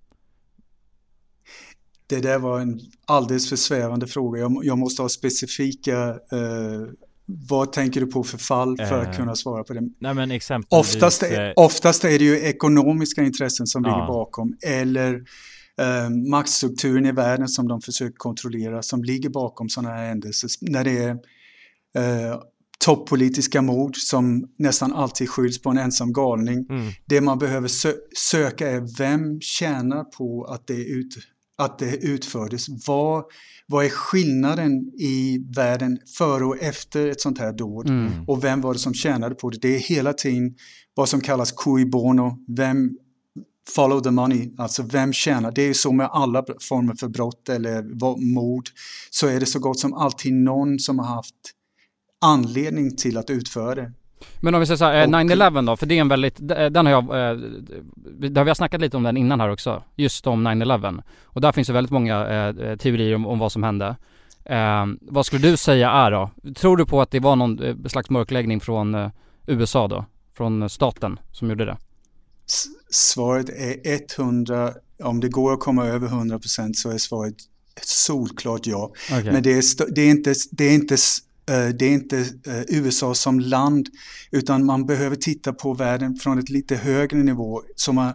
Det 2.07 2.21
där 2.21 2.39
var 2.39 2.61
en 2.61 2.81
alldeles 3.07 3.49
för 3.49 3.57
svävande 3.57 4.07
fråga. 4.07 4.41
Jag, 4.41 4.61
jag 4.65 4.79
måste 4.79 5.03
ha 5.03 5.09
specifika, 5.09 6.09
eh, 6.09 6.89
vad 7.27 7.73
tänker 7.73 8.01
du 8.01 8.07
på 8.07 8.25
för 8.25 8.39
fall 8.39 8.77
för 8.77 9.03
Eh, 9.03 9.09
att 9.11 9.17
kunna 9.17 9.35
svara 9.37 9.65
på 9.65 9.73
det? 9.73 9.81
Nej 9.99 10.15
men 10.15 10.31
exempelvis 10.31 10.95
Oftast, 10.95 11.23
eh, 11.23 11.33
är, 11.33 11.59
oftast 11.59 12.05
är 12.05 12.19
det 12.19 12.25
ju 12.25 12.41
ekonomiska 12.41 13.23
intressen 13.23 13.67
som 13.67 13.85
Ja. 13.85 13.91
ligger 13.91 14.07
bakom 14.07 14.57
eller 14.63 15.25
eh, 15.81 16.11
maktstrukturen 16.11 17.07
i 17.07 17.13
världen 17.13 17.49
som 17.49 17.69
de 17.69 17.81
försöker 17.81 18.17
kontrollera 18.17 18.83
som 18.83 19.05
ligger 19.05 19.29
bakom 19.29 19.69
sådana 19.69 19.95
här 19.95 20.07
händelser. 20.07 20.51
När 20.61 20.85
det 20.85 20.99
är 20.99 21.11
eh, 21.95 22.41
toppolitiska 22.85 23.63
mord 23.63 23.97
som 23.97 24.49
nästan 24.59 24.93
alltid 24.93 25.29
skylls 25.29 25.63
på 25.63 25.71
en 25.71 25.79
ensam 25.79 26.13
galning. 26.13 26.67
Mm. 26.71 26.93
Det 27.07 27.21
man 27.21 27.39
behöver 27.39 27.69
sö 27.69 27.93
söka 28.31 28.71
är 28.71 28.99
vem 28.99 29.41
tjänar 29.41 30.05
på 30.05 30.45
att 30.45 30.67
det, 30.67 30.85
ut 30.85 31.19
att 31.59 31.79
det 31.79 31.97
utfördes. 31.97 32.67
Vad, 32.87 33.25
vad 33.67 33.85
är 33.85 33.89
skillnaden 33.89 34.73
i 34.99 35.45
världen 35.57 35.99
före 36.19 36.45
och 36.45 36.63
efter 36.63 37.07
ett 37.07 37.21
sånt 37.21 37.39
här 37.39 37.53
dåd? 37.53 37.89
Mm. 37.89 38.11
Och 38.27 38.45
vem 38.45 38.61
var 38.61 38.73
det 38.73 38.79
som 38.79 38.95
tjänade 38.95 39.35
på 39.35 39.51
det? 39.51 39.59
Det 39.63 39.75
är 39.77 39.79
hela 39.79 40.13
tiden 40.13 40.55
vad 40.95 41.09
som 41.09 41.21
kallas 41.21 41.53
cui 41.53 41.85
bono, 41.85 42.45
vem 42.57 42.91
follow 43.77 44.01
the 44.01 44.11
money, 44.11 44.51
alltså 44.59 44.83
vem 44.83 45.13
tjänar? 45.13 45.53
Det 45.53 45.63
är 45.63 45.67
ju 45.67 45.75
så 45.75 45.93
med 45.93 46.09
alla 46.13 46.45
former 46.69 46.95
för 46.95 47.09
brott 47.09 47.49
eller 47.49 47.83
mord, 48.35 48.65
så 49.11 49.27
är 49.27 49.41
det 49.41 49.47
så 49.47 49.59
gott 49.59 49.79
som 49.79 49.95
alltid 49.95 50.33
någon 50.35 50.79
som 50.79 50.99
har 50.99 51.07
haft 51.07 51.35
anledning 52.21 52.97
till 52.97 53.19
att 53.19 53.31
utföra 53.31 53.75
det. 53.75 53.93
Men 54.41 54.55
om 54.55 54.61
vi 54.61 54.67
säger 54.67 54.77
så 54.77 54.85
här, 54.85 54.95
eh, 55.01 55.05
Och- 55.05 55.11
9-11 55.11 55.67
då, 55.67 55.77
för 55.77 55.87
det 55.87 55.95
är 55.97 56.01
en 56.01 56.09
väldigt, 56.09 56.37
d- 56.49 56.69
den 56.69 56.87
har 56.87 56.93
jag, 56.93 57.05
eh, 57.05 57.37
där 58.31 58.45
vi 58.45 58.51
har 58.51 58.55
snackat 58.55 58.81
lite 58.81 58.97
om 58.97 59.03
den 59.03 59.17
innan 59.17 59.41
här 59.41 59.51
också, 59.51 59.83
just 59.97 60.27
om 60.27 60.43
9-11. 60.47 61.03
Och 61.25 61.41
där 61.41 61.53
finns 61.53 61.67
det 61.69 61.75
väldigt 61.75 61.91
många 61.91 62.27
eh, 62.29 62.77
teorier 62.77 63.15
om, 63.15 63.27
om 63.27 63.39
vad 63.39 63.53
som 63.53 63.63
hände. 63.63 63.97
Eh, 64.45 64.87
vad 65.01 65.27
skulle 65.27 65.51
du 65.51 65.57
säga 65.57 65.91
är 65.91 66.11
då? 66.11 66.31
Tror 66.55 66.77
du 66.77 66.87
på 66.87 67.01
att 67.01 67.11
det 67.11 67.21
var 67.21 67.37
någon 67.37 67.63
eh, 67.63 67.77
slags 67.87 68.11
mörkläggning 68.11 68.61
från 68.61 68.95
eh, 68.95 69.11
USA 69.47 69.89
då? 69.89 70.05
Från 70.37 70.63
eh, 70.63 70.69
staten 70.69 71.19
som 71.33 71.49
gjorde 71.51 71.65
det? 71.65 71.77
Svaret 72.91 73.49
är 73.49 73.77
100, 74.19 74.73
om 75.03 75.21
det 75.21 75.29
går 75.29 75.53
att 75.53 75.61
komma 75.61 75.87
över 75.87 76.07
100 76.07 76.39
procent 76.39 76.77
så 76.77 76.91
är 76.91 76.99
svaret 76.99 77.35
ett 77.77 77.87
solklart 77.89 78.67
ja. 78.67 78.93
Okej. 79.13 79.33
Men 79.33 79.43
det 79.43 79.53
är, 79.53 79.93
det 79.95 80.01
är 80.03 80.11
inte, 80.11 80.35
det 80.51 80.65
är 80.65 80.75
inte, 80.75 80.95
eh, 80.95 81.69
det 81.79 81.85
är 81.85 81.91
inte 81.93 82.19
eh, 82.19 82.63
USA 82.69 83.15
som 83.15 83.41
land, 83.41 83.89
utan 84.31 84.65
man 84.65 84.87
behöver 84.87 85.17
titta 85.17 85.53
på 85.53 85.75
världen 85.75 86.15
från 86.17 86.39
ett 86.39 86.49
lite 86.49 86.77
högre 86.77 87.19
nivå 87.19 87.63
som 87.77 87.95
man, 87.95 88.13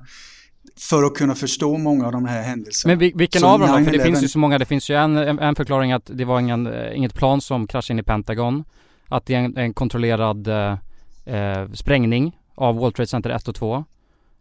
för 0.77 1.03
att 1.03 1.13
kunna 1.13 1.35
förstå 1.35 1.77
många 1.77 2.05
av 2.05 2.11
de 2.11 2.25
här 2.25 2.41
händelserna. 2.43 2.91
Men 2.91 2.99
vi- 2.99 3.13
vilken 3.15 3.41
Så 3.41 3.47
av 3.47 3.59
dem 3.59 3.69
då? 3.69 3.73
För 3.75 3.91
det 3.91 3.97
9/11 3.97 4.03
finns 4.03 4.23
ju 4.23 4.27
så 4.27 4.39
många, 4.39 4.57
det 4.57 4.65
finns 4.65 4.89
ju 4.89 4.95
en, 4.95 5.17
en, 5.17 5.55
förklaring 5.55 5.91
att 5.91 6.09
det 6.13 6.25
var 6.25 6.39
ingen, 6.39 6.67
eh, 6.67 6.97
inget 6.97 7.13
plan 7.13 7.41
som 7.41 7.67
kraschade 7.67 7.93
in 7.95 7.99
i 7.99 8.03
Pentagon. 8.03 8.63
Att 9.07 9.25
det 9.25 9.35
är 9.35 9.39
en, 9.39 9.57
en 9.57 9.73
kontrollerad 9.73 10.47
eh, 10.47 11.71
sprängning 11.73 12.39
av 12.55 12.75
World 12.75 12.95
Trade 12.95 13.07
Center 13.07 13.29
1 13.29 13.47
och 13.47 13.55
2. 13.55 13.85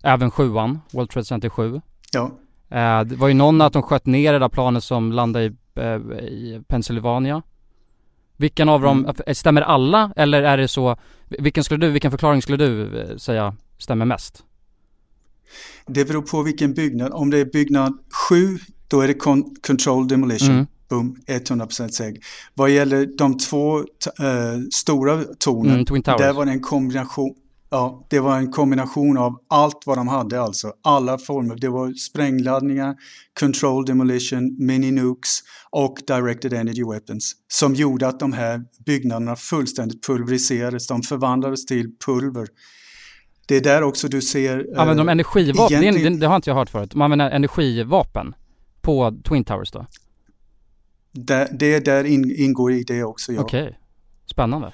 Även 0.05 0.31
sjuan, 0.31 0.81
World 0.93 1.11
Trade 1.11 1.25
Center 1.25 1.49
7. 1.49 1.81
Ja. 2.13 2.31
Eh, 2.71 3.01
det 3.05 3.17
var 3.17 3.29
ju 3.29 3.35
någon 3.35 3.61
att 3.61 3.73
de 3.73 3.83
sköt 3.83 4.07
ner 4.07 4.33
det 4.33 4.39
där 4.39 4.49
planet 4.49 4.85
som 4.85 5.13
landade 5.13 5.45
i, 5.45 5.53
eh, 5.75 5.85
i 6.25 6.63
Pennsylvania. 6.69 7.43
Vilken 8.37 8.69
av 8.69 8.81
dem, 8.81 9.05
Mm. 9.05 9.17
eh, 9.27 9.35
stämmer 9.35 9.63
alla 9.63 10.13
eller 10.17 10.43
är 10.43 10.57
det 10.57 10.69
så, 10.69 10.97
vilken 11.29 11.65
skulle 11.65 11.87
du, 11.87 11.93
vilken 11.93 12.11
förklaring 12.11 12.43
skulle 12.43 12.57
du 12.67 13.15
säga 13.19 13.57
stämmer 13.79 14.05
mest? 14.05 14.43
Det 15.87 16.05
beror 16.05 16.23
på 16.23 16.43
vilken 16.43 16.75
byggnad. 16.75 17.13
Om 17.13 17.31
det 17.31 17.39
är 17.39 17.45
byggnad 17.45 17.99
7, 18.29 18.59
då 18.89 19.01
är 19.01 19.09
det 19.09 19.15
con- 19.15 19.55
control 19.67 20.09
demolition. 20.09 20.51
Mm. 20.51 20.67
Boom, 20.89 21.17
100% 21.27 21.89
säker. 21.95 22.23
Vad 22.55 22.71
gäller 22.71 23.09
de 23.19 23.39
två 23.39 23.79
eh, 23.79 23.85
stora 24.73 25.25
tornen, 25.39 25.85
Mm, 25.91 26.03
där 26.03 26.33
var 26.33 26.45
det 26.45 26.51
en 26.53 26.61
kombination. 26.61 27.35
Ja, 27.75 28.07
det 28.11 28.21
var 28.21 28.37
en 28.39 28.51
kombination 28.53 29.19
av 29.19 29.39
allt 29.49 29.83
vad 29.87 29.99
de 29.99 30.09
hade 30.09 30.41
alltså. 30.41 30.73
Alla 30.83 31.19
former. 31.19 31.57
Det 31.57 31.69
var 31.69 31.93
sprängladdningar, 31.93 32.95
control 33.41 33.85
demolition, 33.85 34.57
mini 34.67 34.91
nukes 34.91 35.41
och 35.71 35.99
directed 36.07 36.53
energy 36.53 36.85
weapons. 36.85 37.33
Som 37.49 37.75
gjorde 37.75 38.09
att 38.09 38.21
de 38.21 38.33
här 38.33 38.63
byggnaderna 38.87 39.37
fullständigt 39.37 40.07
pulveriserades. 40.07 40.87
De 40.87 41.03
förvandlades 41.03 41.67
till 41.67 41.91
pulver. 42.07 42.47
Det 43.49 43.57
är 43.57 43.61
där 43.61 43.83
också 43.83 44.09
du 44.09 44.23
ser... 44.23 44.59
eh, 44.75 44.81
Använder 44.81 45.05
de 45.05 45.09
energivapen? 45.09 45.81
Det, 45.81 45.85
egentligen- 45.87 46.13
det, 46.13 46.19
det 46.21 46.27
har 46.27 46.37
inte 46.37 46.51
jag 46.51 46.55
hört 46.57 46.71
förut. 46.71 46.91
De 46.91 47.03
använder 47.03 47.31
energivapen 47.31 48.35
på 48.83 49.15
Twin 49.29 49.45
Towers 49.45 49.71
då? 49.71 49.87
Där, 51.13 51.49
det 51.59 51.85
där 51.85 52.05
in, 52.05 52.35
ingår 52.37 52.73
i 52.73 52.83
det 52.83 53.05
också, 53.05 53.33
ja. 53.33 53.41
Okej, 53.41 53.79
spännande. 54.27 54.73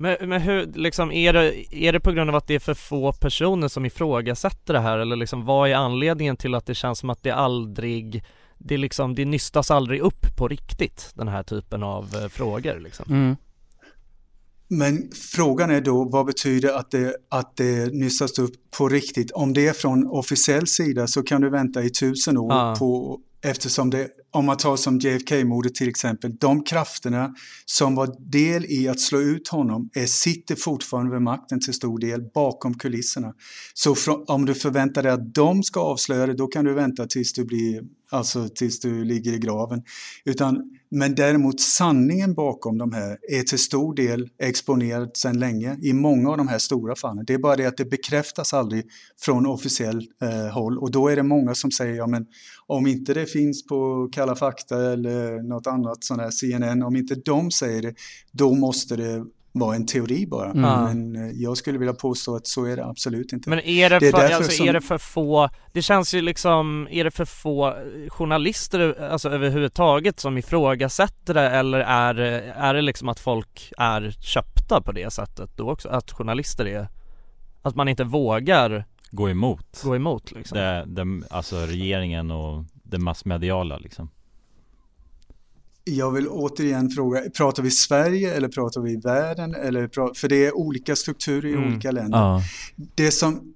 Men, 0.00 0.28
men 0.28 0.40
hur, 0.40 0.66
liksom, 0.66 1.12
är 1.12 1.32
det, 1.32 1.74
är 1.74 1.92
det 1.92 2.00
på 2.00 2.12
grund 2.12 2.30
av 2.30 2.36
att 2.36 2.46
det 2.46 2.54
är 2.54 2.58
för 2.58 2.74
få 2.74 3.12
personer 3.12 3.68
som 3.68 3.84
ifrågasätter 3.84 4.74
det 4.74 4.80
här 4.80 4.98
eller 4.98 5.16
liksom 5.16 5.44
vad 5.44 5.70
är 5.70 5.74
anledningen 5.74 6.36
till 6.36 6.54
att 6.54 6.66
det 6.66 6.74
känns 6.74 6.98
som 6.98 7.10
att 7.10 7.22
det 7.22 7.30
aldrig, 7.30 8.24
det 8.58 8.76
liksom, 8.76 9.14
det 9.14 9.24
nystas 9.24 9.70
aldrig 9.70 10.00
upp 10.00 10.36
på 10.36 10.48
riktigt 10.48 11.10
den 11.14 11.28
här 11.28 11.42
typen 11.42 11.82
av 11.82 12.14
eh, 12.22 12.28
frågor 12.28 12.80
liksom? 12.80 13.06
Mm. 13.08 13.36
Men 14.68 15.10
frågan 15.14 15.70
är 15.70 15.80
då, 15.80 16.04
vad 16.04 16.26
betyder 16.26 16.72
att 16.72 16.90
det, 16.90 17.16
att 17.28 17.56
det 17.56 17.92
nystas 17.92 18.38
upp 18.38 18.54
på 18.78 18.88
riktigt? 18.88 19.30
Om 19.30 19.52
det 19.52 19.68
är 19.68 19.72
från 19.72 20.06
officiell 20.06 20.66
sida 20.66 21.06
så 21.06 21.22
kan 21.22 21.40
du 21.40 21.50
vänta 21.50 21.82
i 21.82 21.90
tusen 21.90 22.38
år 22.38 22.52
Ja. 22.52 22.76
på, 22.78 23.20
eftersom 23.42 23.90
det, 23.90 24.08
om 24.30 24.44
man 24.44 24.56
tar 24.56 24.76
som 24.76 24.98
JFK-mordet 24.98 25.74
till 25.74 25.88
exempel, 25.88 26.36
de 26.36 26.64
krafterna 26.64 27.34
som 27.64 27.94
var 27.94 28.30
del 28.30 28.64
i 28.64 28.88
att 28.88 29.00
slå 29.00 29.20
ut 29.20 29.48
honom 29.48 29.90
är, 29.94 30.06
sitter 30.06 30.56
fortfarande 30.56 31.12
vid 31.12 31.22
makten 31.22 31.60
till 31.60 31.74
stor 31.74 31.98
del 31.98 32.22
bakom 32.34 32.78
kulisserna. 32.78 33.34
Så 33.74 33.94
om 34.26 34.46
du 34.46 34.54
förväntar 34.54 35.02
dig 35.02 35.12
att 35.12 35.34
de 35.34 35.62
ska 35.62 35.80
avslöja 35.80 36.26
det, 36.26 36.34
då 36.34 36.46
kan 36.46 36.64
du 36.64 36.74
vänta 36.74 37.06
tills 37.06 37.32
du 37.32 37.44
blir, 37.44 37.82
alltså 38.10 38.48
tills 38.48 38.80
du 38.80 39.04
ligger 39.04 39.32
i 39.32 39.38
graven. 39.38 39.82
Utan, 40.24 40.70
men 40.90 41.14
däremot 41.14 41.60
sanningen 41.60 42.34
bakom 42.34 42.78
de 42.78 42.92
här 42.92 43.18
är 43.28 43.42
till 43.42 43.58
stor 43.58 43.94
del 43.94 44.28
exponerad 44.38 45.16
sedan 45.16 45.38
länge 45.38 45.78
i 45.82 45.92
många 45.92 46.30
av 46.30 46.36
de 46.36 46.48
här 46.48 46.58
stora 46.58 46.96
fallen. 46.96 47.24
Det 47.24 47.34
är 47.34 47.38
bara 47.38 47.56
det 47.56 47.66
att 47.66 47.76
det 47.76 47.84
bekräftas 47.84 48.54
aldrig 48.54 48.84
från 49.20 49.46
officiell 49.46 50.06
eh, 50.22 50.54
håll 50.54 50.78
och 50.78 50.90
då 50.90 51.08
är 51.08 51.16
det 51.16 51.22
många 51.22 51.54
som 51.54 51.70
säger 51.70 51.94
ja 51.94 52.06
men 52.06 52.26
om 52.66 52.86
inte 52.86 53.14
det 53.14 53.26
finns 53.26 53.66
på 53.66 54.08
Kalla 54.12 54.36
fakta 54.36 54.92
eller 54.92 55.42
något 55.42 55.66
annat 55.66 56.04
sån 56.04 56.20
här 56.20 56.30
CNN, 56.30 56.82
om 56.82 56.96
inte 56.96 57.14
de 57.14 57.50
säger 57.50 57.82
det, 57.82 57.94
då 58.32 58.54
måste 58.54 58.96
det 58.96 59.24
vara 59.58 59.76
en 59.76 59.86
teori 59.86 60.26
bara. 60.26 60.50
Mm. 60.50 60.60
Men 61.10 61.16
eh, 61.30 61.32
jag 61.34 61.56
skulle 61.56 61.78
vilja 61.78 61.94
påstå 61.94 62.36
att 62.36 62.46
så 62.46 62.64
är 62.64 62.76
det 62.76 62.84
absolut 62.86 63.32
inte. 63.32 63.50
Men 63.50 63.58
är 63.60 63.90
det, 63.90 63.98
Det 63.98 64.06
är 64.08 64.12
för, 64.12 64.34
alltså, 64.34 64.50
som- 64.52 64.68
är 64.68 64.72
det 64.72 64.80
för 64.80 64.98
få, 64.98 65.48
det 65.72 65.82
känns 65.82 66.14
ju 66.14 66.20
liksom, 66.22 66.88
är 66.90 67.04
det 67.04 67.10
för 67.10 67.24
få 67.24 67.74
journalister 68.08 69.02
alltså 69.10 69.28
överhuvudtaget 69.30 70.20
som 70.20 70.38
ifrågasätter 70.38 71.34
det 71.34 71.48
eller 71.50 71.78
är, 71.80 72.14
det- 72.14 72.52
är 72.56 72.74
det 72.74 72.82
liksom 72.82 73.08
att 73.08 73.20
folk 73.20 73.72
är 73.78 74.10
köpta 74.20 74.80
på 74.80 74.92
det 74.92 75.12
sättet 75.12 75.50
då 75.56 75.70
också? 75.70 75.88
Att 75.88 76.10
journalister 76.12 76.64
är, 76.66 76.88
att 77.62 77.74
man 77.76 77.88
inte 77.88 78.04
vågar 78.04 78.84
Gå 79.10 79.30
emot 79.30 79.80
gå 79.84 79.96
emot 79.96 80.32
liksom? 80.32 80.58
det, 80.58 80.84
det, 80.86 81.04
Alltså 81.30 81.56
regeringen 81.56 82.30
och 82.30 82.64
det 82.82 82.98
massmediala 82.98 83.78
liksom 83.78 84.10
Jag 85.96 86.10
vill 86.12 86.28
återigen 86.28 86.90
fråga, 86.90 87.20
pratar 87.36 87.62
vi 87.62 87.70
Sverige 87.70 88.34
eller 88.34 88.48
pratar 88.48 88.80
vi 88.80 88.96
världen? 88.96 89.54
Eller 89.54 89.88
pra- 89.88 90.14
för 90.14 90.28
det 90.28 90.46
är 90.46 90.56
olika 90.56 90.96
strukturer 90.96 91.48
i 91.48 91.52
Mm. 91.54 91.68
olika 91.72 91.90
länder. 91.90 92.18
Ja. 92.18 92.42
Det, 92.94 93.10
som, 93.10 93.54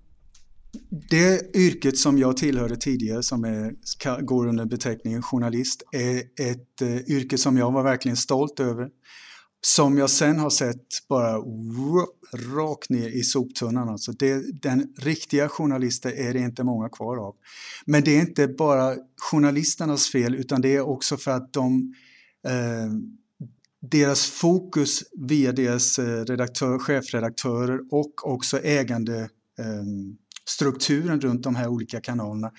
det 1.11 1.57
yrket 1.57 1.99
som 1.99 2.19
jag 2.19 2.37
tillhörde 2.37 2.77
tidigare, 2.77 3.23
som 3.23 3.45
är, 3.45 3.75
går 4.25 4.47
under 4.47 4.65
beteckningen 4.65 5.23
journalist, 5.23 5.83
är 5.93 6.19
ett 6.51 6.83
eh, 6.83 6.97
yrke 7.17 7.39
som 7.39 7.57
jag 7.57 7.73
var 7.73 7.83
verkligen 7.83 8.17
stolt 8.17 8.61
över. 8.61 8.89
Som 9.65 9.99
jag 9.99 10.11
sen 10.11 10.39
har 10.39 10.51
sett 10.51 10.87
bara 11.09 11.37
rakt 12.57 12.91
ner 12.91 13.09
i 13.09 13.23
soptunnan. 13.23 13.89
Alltså 13.89 14.13
det, 14.13 14.63
den 14.63 14.87
riktiga 14.99 15.49
journalister 15.49 16.13
är 16.13 16.33
det 16.33 16.39
inte 16.39 16.65
många 16.65 16.89
kvar 16.89 17.17
av. 17.17 17.35
Men 17.87 18.03
det 18.05 18.17
är 18.17 18.21
inte 18.21 18.49
bara 18.49 18.95
journalisternas 19.31 20.09
fel 20.13 20.35
utan 20.35 20.61
det 20.61 20.77
är 20.77 20.81
också 20.81 21.17
för 21.17 21.31
att 21.31 21.53
de, 21.53 21.95
Eh, 22.49 22.93
deras 23.91 24.27
fokus 24.27 25.03
via 25.29 25.53
deras 25.53 25.99
eh, 25.99 26.25
redaktör, 26.25 26.79
chefredaktörer 26.79 27.81
och 27.91 28.27
också 28.33 28.59
ägande 28.59 29.19
eh, 29.59 29.85
strukturen 30.49 31.21
runt 31.21 31.43
de 31.43 31.55
här 31.55 31.69
olika 31.69 32.01
kanalerna 32.01 32.51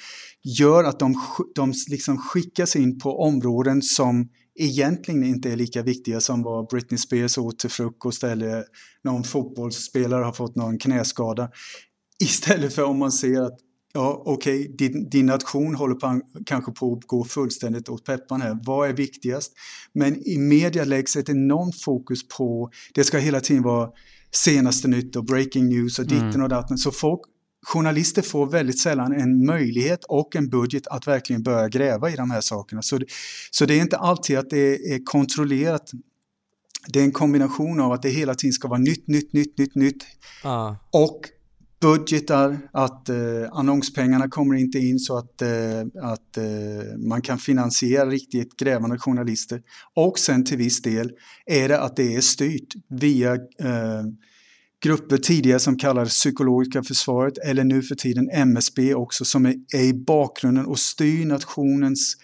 gör 0.44 0.84
att 0.84 1.00
de, 1.00 1.16
de 1.56 1.74
liksom 1.90 2.18
skickas 2.18 2.76
in 2.76 3.00
på 3.00 3.20
områden 3.20 3.82
som 3.82 4.30
egentligen 4.56 5.24
inte 5.24 5.52
är 5.52 5.56
lika 5.56 5.84
viktiga 5.84 6.22
som 6.22 6.44
vad 6.44 6.68
Britney 6.68 6.98
Spears 6.98 7.38
åt 7.38 7.60
till 7.60 7.70
frukost 7.70 8.24
eller 8.24 8.64
någon 9.04 9.24
fotbollsspelare 9.24 10.24
har 10.24 10.34
fått 10.34 10.56
någon 10.56 10.80
knäskada. 10.80 11.50
Istället 12.24 12.74
för 12.74 12.84
om 12.84 13.00
man 13.00 13.12
ser 13.12 13.42
att 13.42 13.60
ja, 13.94 14.24
okej, 14.26 14.62
okay, 14.62 14.76
din, 14.76 15.10
din 15.10 15.26
nation 15.26 15.76
håller 15.76 15.96
på, 15.96 16.22
kanske 16.46 16.72
på 16.72 16.94
att 16.94 17.08
gå 17.08 17.24
fullständigt 17.24 17.90
åt 17.90 18.06
peppan 18.06 18.42
här. 18.42 18.58
Vad 18.64 18.90
är 18.90 18.94
viktigast? 18.94 19.52
Men 19.94 20.28
i 20.28 20.38
media 20.38 20.84
läggs 20.84 21.16
ett 21.16 21.30
enormt 21.30 21.82
fokus 21.82 22.28
på, 22.28 22.70
det 22.94 23.04
ska 23.04 23.18
hela 23.18 23.40
tiden 23.40 23.64
vara 23.64 23.90
senaste 24.32 24.88
nytt 24.88 25.16
och 25.16 25.26
breaking 25.26 25.70
news 25.70 26.00
och 26.00 26.06
ditten 26.06 26.30
mm. 26.30 26.42
och 26.42 26.50
datten. 26.50 26.78
Så 26.78 26.92
folk, 26.92 27.22
journalister 27.66 28.22
får 28.22 28.46
väldigt 28.46 28.80
sällan 28.80 29.14
en 29.14 29.46
möjlighet 29.46 30.04
och 30.04 30.36
en 30.36 30.50
budget 30.50 30.88
att 30.88 31.08
verkligen 31.08 31.44
börja 31.44 31.70
gräva 31.70 32.10
i 32.10 32.16
de 32.16 32.32
här 32.32 32.42
sakerna. 32.42 32.82
Så, 32.82 33.00
så 33.52 33.66
det 33.66 33.74
är 33.74 33.82
inte 33.82 33.98
alltid 33.98 34.38
att 34.38 34.50
det 34.50 34.94
är 34.94 35.06
kontrollerat 35.06 35.92
det 36.88 37.00
är 37.00 37.04
en 37.04 37.12
kombination 37.12 37.80
av 37.80 37.92
att 37.92 38.02
det 38.02 38.10
hela 38.10 38.36
tiden 38.36 38.54
ska 38.54 38.68
vara 38.68 38.80
nytt, 38.80 39.08
nytt, 39.08 39.34
nytt, 39.34 39.58
nytt, 39.58 39.76
nytt. 39.76 40.04
Ah. 40.44 40.76
Och 40.92 41.22
budgetar, 41.84 42.60
att 42.72 43.10
eh, 43.10 43.16
annonspengarna 43.52 44.30
kommer 44.30 44.56
inte 44.56 44.80
in 44.80 45.00
så 45.00 45.18
att, 45.18 45.42
eh, 45.42 45.82
att 46.02 46.38
eh, 46.38 46.98
man 46.98 47.22
kan 47.22 47.38
finansiera 47.38 48.06
riktigt 48.06 48.58
grävande 48.58 49.00
journalister. 49.00 49.62
Och 49.94 50.20
sen 50.20 50.46
till 50.46 50.58
viss 50.58 50.82
del 50.82 51.12
är 51.46 51.70
det 51.70 51.80
att 51.80 51.96
det 51.96 52.16
är 52.16 52.22
styrt 52.22 52.74
via 52.90 53.34
eh, 53.34 54.04
grupper 54.84 55.18
tidigare 55.18 55.60
som 55.60 55.78
kallades 55.78 56.14
psykologiska 56.14 56.84
försvaret 56.84 57.38
eller 57.38 57.64
nu 57.64 57.82
för 57.82 57.96
tiden 57.96 58.30
MSB 58.30 58.94
också 58.94 59.26
som 59.26 59.46
är, 59.46 59.56
är 59.76 59.84
i 59.84 59.94
bakgrunden 59.94 60.66
och 60.66 60.80
styr 60.80 61.26
nationens, 61.26 62.16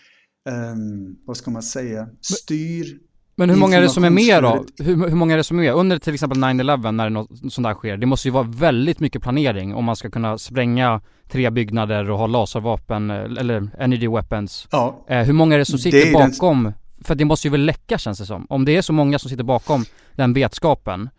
um, 0.73 1.17
vad 1.25 1.37
ska 1.37 1.51
man 1.51 1.63
säga, 1.63 2.09
styr 2.21 2.99
men 3.39 3.49
hur 3.49 3.57
många 3.57 3.77
är 3.77 3.81
det 3.81 3.89
som 3.89 4.03
är 4.03 4.09
med 4.09 4.43
då? 4.43 4.65
Hur, 4.79 5.09
hur 5.09 5.15
många 5.15 5.33
är 5.33 5.37
det 5.37 5.43
som 5.43 5.59
är 5.59 5.63
med? 5.63 5.73
Under 5.73 5.99
till 5.99 6.13
exempel 6.13 6.37
9-11 6.37 6.91
när 6.91 7.09
något 7.09 7.29
sånt 7.53 7.67
där 7.67 7.73
sker, 7.73 7.97
det 7.97 8.05
måste 8.05 8.27
ju 8.27 8.31
vara 8.31 8.43
väldigt 8.43 8.99
mycket 8.99 9.21
planering 9.21 9.75
om 9.75 9.85
man 9.85 9.95
ska 9.95 10.09
kunna 10.09 10.37
spränga 10.37 11.01
tre 11.29 11.49
byggnader 11.49 12.09
och 12.09 12.17
ha 12.17 12.27
laservapen 12.27 13.09
eller 13.09 13.69
energy 13.79 14.07
weapons. 14.07 14.67
Ja. 14.71 15.05
Eh, 15.07 15.19
hur 15.19 15.33
många 15.33 15.55
är 15.55 15.59
det 15.59 15.65
som 15.65 15.79
sitter 15.79 16.05
det 16.05 16.13
bakom? 16.13 16.63
Den... 16.63 16.73
För 17.03 17.15
det 17.15 17.25
måste 17.25 17.47
ju 17.47 17.51
väl 17.51 17.65
läcka 17.65 17.97
känns 17.97 18.19
det 18.19 18.25
som. 18.25 18.45
Om 18.49 18.65
det 18.65 18.77
är 18.77 18.81
så 18.81 18.93
många 18.93 19.19
som 19.19 19.29
sitter 19.29 19.43
bakom 19.43 19.85
den 20.15 20.33
vetskapen, 20.33 21.09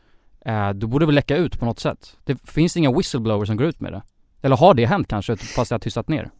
eh, 0.46 0.70
då 0.70 0.86
borde 0.86 1.02
det 1.02 1.06
väl 1.06 1.14
läcka 1.14 1.36
ut 1.36 1.58
på 1.58 1.64
något 1.64 1.80
sätt. 1.80 2.16
Det 2.24 2.50
finns 2.50 2.76
inga 2.76 2.92
whistleblowers 2.92 3.46
som 3.46 3.56
går 3.56 3.66
ut 3.66 3.80
med 3.80 3.92
det. 3.92 4.02
Eller 4.42 4.56
har 4.56 4.74
det 4.74 4.86
hänt 4.86 5.08
kanske, 5.08 5.36
fast 5.36 5.68
det 5.68 5.74
har 5.74 5.80
tystat 5.80 6.08
ner? 6.08 6.30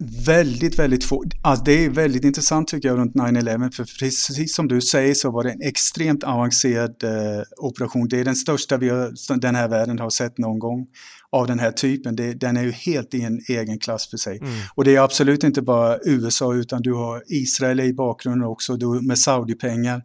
Väldigt, 0.00 0.78
väldigt 0.78 1.04
få. 1.04 1.24
Alltså 1.42 1.64
det 1.64 1.84
är 1.84 1.90
väldigt 1.90 2.24
intressant 2.24 2.68
tycker 2.68 2.88
jag 2.88 2.98
runt 2.98 3.14
9-11 3.14 3.70
för 3.70 3.84
precis 4.00 4.54
som 4.54 4.68
du 4.68 4.80
säger 4.80 5.14
så 5.14 5.30
var 5.30 5.44
det 5.44 5.50
en 5.50 5.62
extremt 5.62 6.24
avancerad 6.24 7.04
eh, 7.04 7.42
operation. 7.56 8.08
Det 8.08 8.20
är 8.20 8.24
den 8.24 8.36
största 8.36 8.76
vi 8.76 8.88
har, 8.88 9.38
den 9.40 9.54
här 9.54 9.68
världen 9.68 9.98
har 9.98 10.10
sett 10.10 10.38
någon 10.38 10.58
gång 10.58 10.86
av 11.30 11.46
den 11.46 11.58
här 11.58 11.70
typen. 11.70 12.16
Det, 12.16 12.32
den 12.32 12.56
är 12.56 12.62
ju 12.62 12.70
helt 12.70 13.14
i 13.14 13.22
en 13.22 13.40
egen 13.48 13.78
klass 13.78 14.10
för 14.10 14.16
sig. 14.16 14.38
Mm. 14.38 14.52
Och 14.74 14.84
det 14.84 14.96
är 14.96 15.00
absolut 15.00 15.44
inte 15.44 15.62
bara 15.62 15.98
USA 16.04 16.54
utan 16.54 16.82
du 16.82 16.92
har 16.92 17.22
Israel 17.26 17.80
i 17.80 17.92
bakgrunden 17.92 18.48
också 18.48 18.76
du, 18.76 18.86
med 18.86 19.18
Saudi-pengar. 19.18 20.02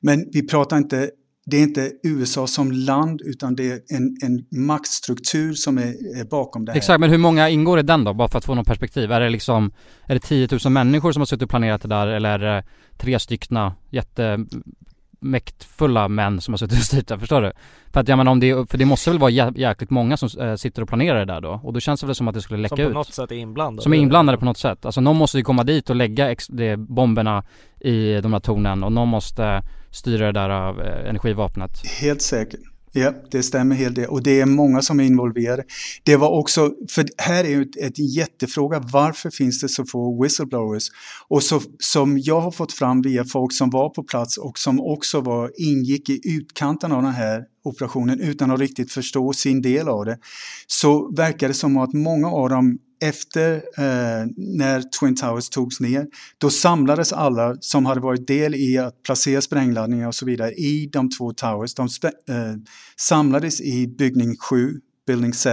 Men 0.00 0.26
vi 0.32 0.46
pratar 0.46 0.76
inte 0.76 1.10
det 1.46 1.56
är 1.56 1.62
inte 1.62 1.92
USA 2.02 2.46
som 2.46 2.72
land 2.72 3.20
utan 3.24 3.56
det 3.56 3.70
är 3.70 3.80
en, 3.88 4.16
en 4.22 4.44
maktstruktur 4.66 5.54
som 5.54 5.78
är, 5.78 6.20
är, 6.20 6.24
bakom 6.24 6.64
det 6.64 6.72
här. 6.72 6.78
Exakt, 6.78 7.00
men 7.00 7.10
hur 7.10 7.18
många 7.18 7.48
ingår 7.48 7.78
i 7.78 7.82
den 7.82 8.04
då? 8.04 8.14
Bara 8.14 8.28
för 8.28 8.38
att 8.38 8.44
få 8.44 8.54
något 8.54 8.66
perspektiv. 8.66 9.12
Är 9.12 9.20
det 9.20 9.30
liksom, 9.30 9.72
är 10.06 10.14
det 10.14 10.20
10 10.20 10.48
000 10.64 10.72
människor 10.72 11.12
som 11.12 11.20
har 11.20 11.26
suttit 11.26 11.42
och 11.42 11.50
planerat 11.50 11.82
det 11.82 11.88
där 11.88 12.06
eller 12.06 12.30
är 12.30 12.38
det 12.38 12.64
tre 12.98 13.18
styckna 13.18 13.74
jättemäktfulla 13.90 16.08
män 16.08 16.40
som 16.40 16.54
har 16.54 16.58
suttit 16.58 16.78
och 16.78 16.84
styrt 16.84 17.08
det? 17.08 17.18
Förstår 17.18 17.42
du? 17.42 17.52
För 17.92 18.00
att 18.00 18.08
jag 18.08 18.16
menar 18.16 18.32
om 18.32 18.40
det, 18.40 18.70
för 18.70 18.78
det 18.78 18.84
måste 18.84 19.10
väl 19.10 19.18
vara 19.18 19.30
jä 19.30 19.52
jäkligt 19.56 19.90
många 19.90 20.16
som 20.16 20.40
äh, 20.40 20.54
sitter 20.54 20.82
och 20.82 20.88
planerar 20.88 21.18
det 21.18 21.24
där 21.32 21.40
då? 21.40 21.60
Och 21.64 21.72
då 21.72 21.80
känns 21.80 22.00
det 22.00 22.06
väl 22.06 22.14
som 22.14 22.28
att 22.28 22.34
det 22.34 22.42
skulle 22.42 22.62
läcka 22.62 22.74
ut. 22.74 22.80
Som 22.80 22.92
på 22.92 22.98
något 22.98 23.14
sätt 23.14 23.32
är 23.32 23.36
inblandade? 23.36 23.82
Som 23.82 23.94
är 23.94 23.96
inblandade 23.96 24.38
på 24.38 24.44
något 24.44 24.58
sätt. 24.58 24.86
Alltså 24.86 25.00
någon 25.00 25.16
måste 25.16 25.38
ju 25.38 25.44
komma 25.44 25.64
dit 25.64 25.90
och 25.90 25.96
lägga 25.96 26.34
det, 26.48 26.76
bomberna 26.76 27.44
i 27.80 28.20
de 28.20 28.32
här 28.32 28.40
tornen 28.40 28.84
och 28.84 28.92
någon 28.92 29.08
måste 29.08 29.62
styra 29.90 30.26
det 30.26 30.32
där 30.32 30.50
av 30.50 30.80
energivapnet. 30.80 31.70
Helt 32.00 32.22
säkert. 32.22 32.60
Ja, 32.92 33.12
det 33.30 33.42
stämmer 33.42 33.76
helt 33.76 33.96
det. 33.96 34.06
Och 34.06 34.22
det 34.22 34.40
är 34.40 34.46
många 34.46 34.82
som 34.82 35.00
är 35.00 35.04
involverade. 35.04 35.64
Det 36.02 36.16
var 36.16 36.28
också, 36.28 36.72
för 36.90 37.04
här 37.18 37.44
är 37.44 37.48
ju 37.48 37.62
ett, 37.62 37.76
ett 37.76 37.98
jättefråga, 38.16 38.82
varför 38.92 39.30
finns 39.30 39.60
det 39.60 39.68
så 39.68 39.84
få 39.84 40.22
whistleblowers? 40.22 40.88
Och 41.28 41.42
så, 41.42 41.60
som 41.78 42.18
jag 42.18 42.40
har 42.40 42.50
fått 42.50 42.72
fram 42.72 43.02
via 43.02 43.24
folk 43.24 43.52
som 43.52 43.70
var 43.70 43.88
på 43.88 44.02
plats 44.02 44.38
och 44.38 44.58
som 44.58 44.80
också 44.80 45.20
var, 45.20 45.52
ingick 45.56 46.10
i 46.10 46.20
utkanten 46.24 46.92
av 46.92 47.02
den 47.02 47.12
här 47.12 47.44
operationen 47.64 48.20
utan 48.20 48.50
att 48.50 48.60
riktigt 48.60 48.92
förstå 48.92 49.32
sin 49.32 49.62
del 49.62 49.88
av 49.88 50.04
det, 50.04 50.18
så 50.66 51.14
verkar 51.16 51.48
det 51.48 51.54
som 51.54 51.76
att 51.76 51.92
många 51.92 52.28
av 52.28 52.48
dem 52.48 52.78
efter 53.00 53.54
eh, 53.54 54.26
när 54.36 54.82
Twin 54.82 55.16
Towers 55.16 55.48
togs 55.48 55.80
ner, 55.80 56.06
då 56.38 56.50
samlades 56.50 57.12
alla 57.12 57.56
som 57.60 57.86
hade 57.86 58.00
varit 58.00 58.26
del 58.26 58.54
i 58.54 58.78
att 58.78 59.02
placera 59.02 59.40
sprängladdningar 59.40 60.08
och 60.08 60.14
så 60.14 60.26
vidare 60.26 60.52
i 60.52 60.90
de 60.92 61.10
två 61.10 61.32
towers. 61.32 61.74
De 61.74 61.84
eh, 61.84 62.54
samlades 62.96 63.60
i 63.60 63.86
byggning 63.86 64.36
7, 64.36 64.80
Building 65.06 65.32
7, 65.32 65.50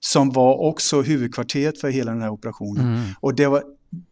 som 0.00 0.30
var 0.30 0.60
också 0.60 1.02
huvudkvarteret 1.02 1.80
för 1.80 1.88
hela 1.88 2.12
den 2.12 2.22
här 2.22 2.30
operationen. 2.30 2.86
Mm. 2.86 3.08
Och 3.20 3.34
det 3.34 3.46
var 3.46 3.62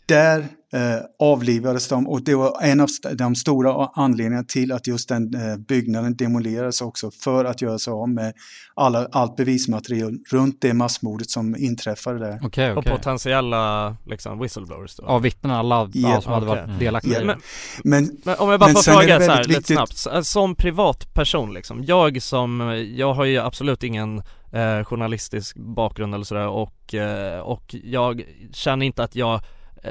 där 0.06 0.48
eh, 0.72 1.00
avlivades 1.18 1.88
de 1.88 2.08
och 2.08 2.24
det 2.24 2.34
var 2.34 2.62
en 2.62 2.80
av 2.80 2.88
de 3.14 3.34
stora 3.34 3.90
anledningarna 3.94 4.44
till 4.44 4.72
att 4.72 4.86
just 4.86 5.08
den 5.08 5.34
eh, 5.34 5.56
byggnaden 5.56 6.16
demolerades 6.16 6.80
också 6.80 7.10
för 7.10 7.44
att 7.44 7.62
göra 7.62 7.78
sig 7.78 7.92
av 7.92 8.08
med 8.08 8.32
alla, 8.74 9.08
allt 9.12 9.36
bevismaterial 9.36 10.18
runt 10.30 10.60
det 10.60 10.74
massmordet 10.74 11.30
som 11.30 11.56
inträffade 11.56 12.18
där. 12.18 12.36
Okay, 12.36 12.46
okay. 12.46 12.72
Och 12.72 12.84
potentiella 12.84 13.96
liksom, 14.06 14.38
whistleblowers 14.38 14.96
då? 14.96 15.04
Ja, 15.06 15.18
vittnen, 15.18 15.52
alla, 15.52 15.90
yeah, 15.94 16.20
som 16.20 16.32
hade 16.32 16.46
varit 16.46 16.64
mm. 16.64 16.78
delaktiga 16.78 17.12
yeah. 17.12 17.26
men, 17.26 17.40
men, 17.84 18.20
men, 18.24 18.36
om 18.38 18.50
jag 18.50 18.60
bara 18.60 18.70
får 18.70 18.82
fråga 18.82 19.20
så 19.20 19.30
här 19.30 19.44
lite 19.44 19.62
snabbt, 19.62 20.26
som 20.26 20.54
privatperson 20.54 21.54
liksom, 21.54 21.84
jag 21.84 22.22
som, 22.22 22.60
jag 22.96 23.14
har 23.14 23.24
ju 23.24 23.38
absolut 23.38 23.82
ingen 23.82 24.22
eh, 24.52 24.84
journalistisk 24.84 25.56
bakgrund 25.56 26.14
eller 26.14 26.24
sådär 26.24 26.48
och, 26.48 26.94
eh, 26.94 27.40
och 27.40 27.74
jag 27.84 28.22
känner 28.52 28.86
inte 28.86 29.04
att 29.04 29.16
jag 29.16 29.34
Eh, 29.34 29.40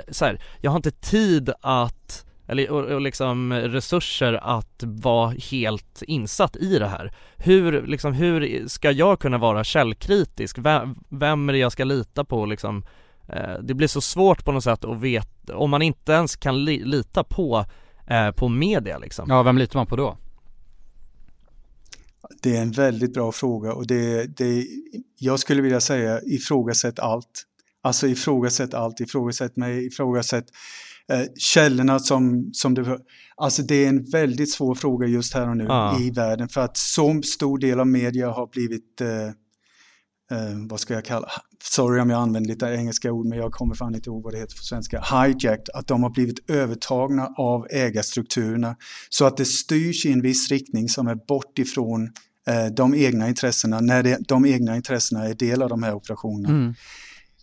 så 0.09 0.25
här, 0.25 0.41
jag 0.61 0.71
har 0.71 0.77
inte 0.77 0.91
tid 0.91 1.49
att 1.61 2.25
eller 2.49 2.71
och, 2.71 2.83
och 2.83 3.01
liksom 3.01 3.53
resurser 3.53 4.33
att 4.33 4.83
vara 4.83 5.29
helt 5.51 6.01
insatt 6.01 6.55
i 6.55 6.79
det 6.79 6.87
här. 6.87 7.13
Hur, 7.37 7.87
liksom, 7.87 8.13
hur 8.13 8.67
ska 8.67 8.91
jag 8.91 9.19
kunna 9.19 9.37
vara 9.37 9.63
källkritisk? 9.63 10.57
Vem, 10.57 10.95
vem 11.09 11.49
är 11.49 11.53
det 11.53 11.59
jag 11.59 11.71
ska 11.71 11.83
lita 11.83 12.25
på 12.25 12.45
liksom? 12.45 12.85
Eh, 13.27 13.59
det 13.63 13.73
blir 13.73 13.87
så 13.87 14.01
svårt 14.01 14.45
på 14.45 14.51
något 14.51 14.63
sätt 14.63 14.85
att 14.85 15.01
veta, 15.01 15.57
om 15.57 15.69
man 15.69 15.81
inte 15.81 16.11
ens 16.11 16.35
kan 16.35 16.65
li, 16.65 16.83
lita 16.83 17.23
på, 17.23 17.65
eh, 18.07 18.31
på 18.31 18.49
media 18.49 18.97
liksom. 18.97 19.25
Ja, 19.29 19.43
vem 19.43 19.57
litar 19.57 19.79
man 19.79 19.87
på 19.87 19.95
då? 19.95 20.17
Det 22.41 22.57
är 22.57 22.61
en 22.61 22.71
väldigt 22.71 23.13
bra 23.13 23.31
fråga 23.31 23.73
och 23.73 23.87
det, 23.87 24.37
det 24.37 24.67
jag 25.19 25.39
skulle 25.39 25.61
vilja 25.61 25.81
säga 25.81 26.21
ifrågasätt 26.21 26.99
allt. 26.99 27.45
Alltså 27.81 28.07
ifrågasätt 28.07 28.73
allt, 28.73 28.99
ifrågasätt 28.99 29.57
mig, 29.57 29.87
ifrågasätt 29.87 30.45
eh, 31.11 31.23
källorna 31.37 31.99
som, 31.99 32.49
som 32.53 32.73
du... 32.73 32.97
Alltså 33.35 33.61
det 33.61 33.85
är 33.85 33.89
en 33.89 34.09
väldigt 34.09 34.51
svår 34.51 34.75
fråga 34.75 35.07
just 35.07 35.33
här 35.33 35.49
och 35.49 35.57
nu 35.57 35.67
ah. 35.69 35.99
i 35.99 36.11
världen. 36.11 36.49
För 36.49 36.61
att 36.61 36.77
så 36.77 37.21
stor 37.21 37.57
del 37.57 37.79
av 37.79 37.87
media 37.87 38.29
har 38.29 38.47
blivit, 38.47 39.01
eh, 39.01 39.27
eh, 40.37 40.67
vad 40.69 40.79
ska 40.79 40.93
jag 40.93 41.05
kalla, 41.05 41.27
sorry 41.63 42.01
om 42.01 42.09
jag 42.09 42.21
använder 42.21 42.49
lite 42.49 42.65
engelska 42.65 43.11
ord 43.11 43.25
men 43.25 43.37
jag 43.37 43.51
kommer 43.51 43.75
fan 43.75 43.95
inte 43.95 44.09
ihåg 44.09 44.23
vad 44.23 44.33
det 44.33 44.39
heter 44.39 44.55
på 44.55 44.63
svenska, 44.63 45.03
hijacked, 45.11 45.69
att 45.73 45.87
de 45.87 46.03
har 46.03 46.09
blivit 46.09 46.49
övertagna 46.49 47.27
av 47.37 47.67
ägarstrukturerna. 47.69 48.75
Så 49.09 49.25
att 49.25 49.37
det 49.37 49.45
styrs 49.45 50.05
i 50.05 50.11
en 50.11 50.21
viss 50.21 50.51
riktning 50.51 50.89
som 50.89 51.07
är 51.07 51.15
bort 51.15 51.59
ifrån 51.59 52.09
eh, 52.47 52.65
de 52.65 52.95
egna 52.95 53.29
intressena 53.29 53.79
när 53.79 54.03
det, 54.03 54.17
de 54.27 54.45
egna 54.45 54.75
intressena 54.75 55.25
är 55.25 55.33
del 55.33 55.61
av 55.61 55.69
de 55.69 55.83
här 55.83 55.93
operationerna. 55.93 56.49
Mm. 56.49 56.73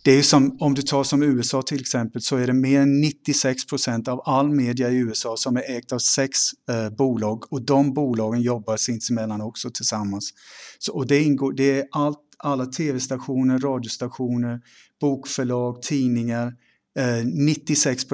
Det 0.07 0.13
är 0.13 0.23
som, 0.23 0.57
om 0.59 0.73
du 0.73 0.81
tar 0.81 1.03
som 1.03 1.23
USA 1.23 1.61
till 1.61 1.79
exempel, 1.79 2.21
så 2.21 2.35
är 2.37 2.47
det 2.47 2.53
mer 2.53 2.81
än 2.81 3.01
96 3.01 3.65
procent 3.65 4.07
av 4.07 4.21
all 4.25 4.49
media 4.49 4.89
i 4.89 4.95
USA 4.95 5.37
som 5.37 5.57
är 5.57 5.77
ägt 5.77 5.91
av 5.91 5.99
sex 5.99 6.39
eh, 6.69 6.89
bolag 6.89 7.53
och 7.53 7.61
de 7.61 7.93
bolagen 7.93 8.41
jobbar 8.41 8.77
sinsemellan 8.77 9.41
också 9.41 9.69
tillsammans. 9.69 10.33
Så, 10.79 10.93
och 10.93 11.07
det, 11.07 11.23
ingår, 11.23 11.53
det 11.53 11.79
är 11.79 11.85
allt, 11.91 12.19
alla 12.37 12.65
tv-stationer, 12.65 13.59
radiostationer, 13.59 14.59
bokförlag, 15.01 15.81
tidningar. 15.81 16.53
Eh, 16.99 17.25
96 17.25 18.05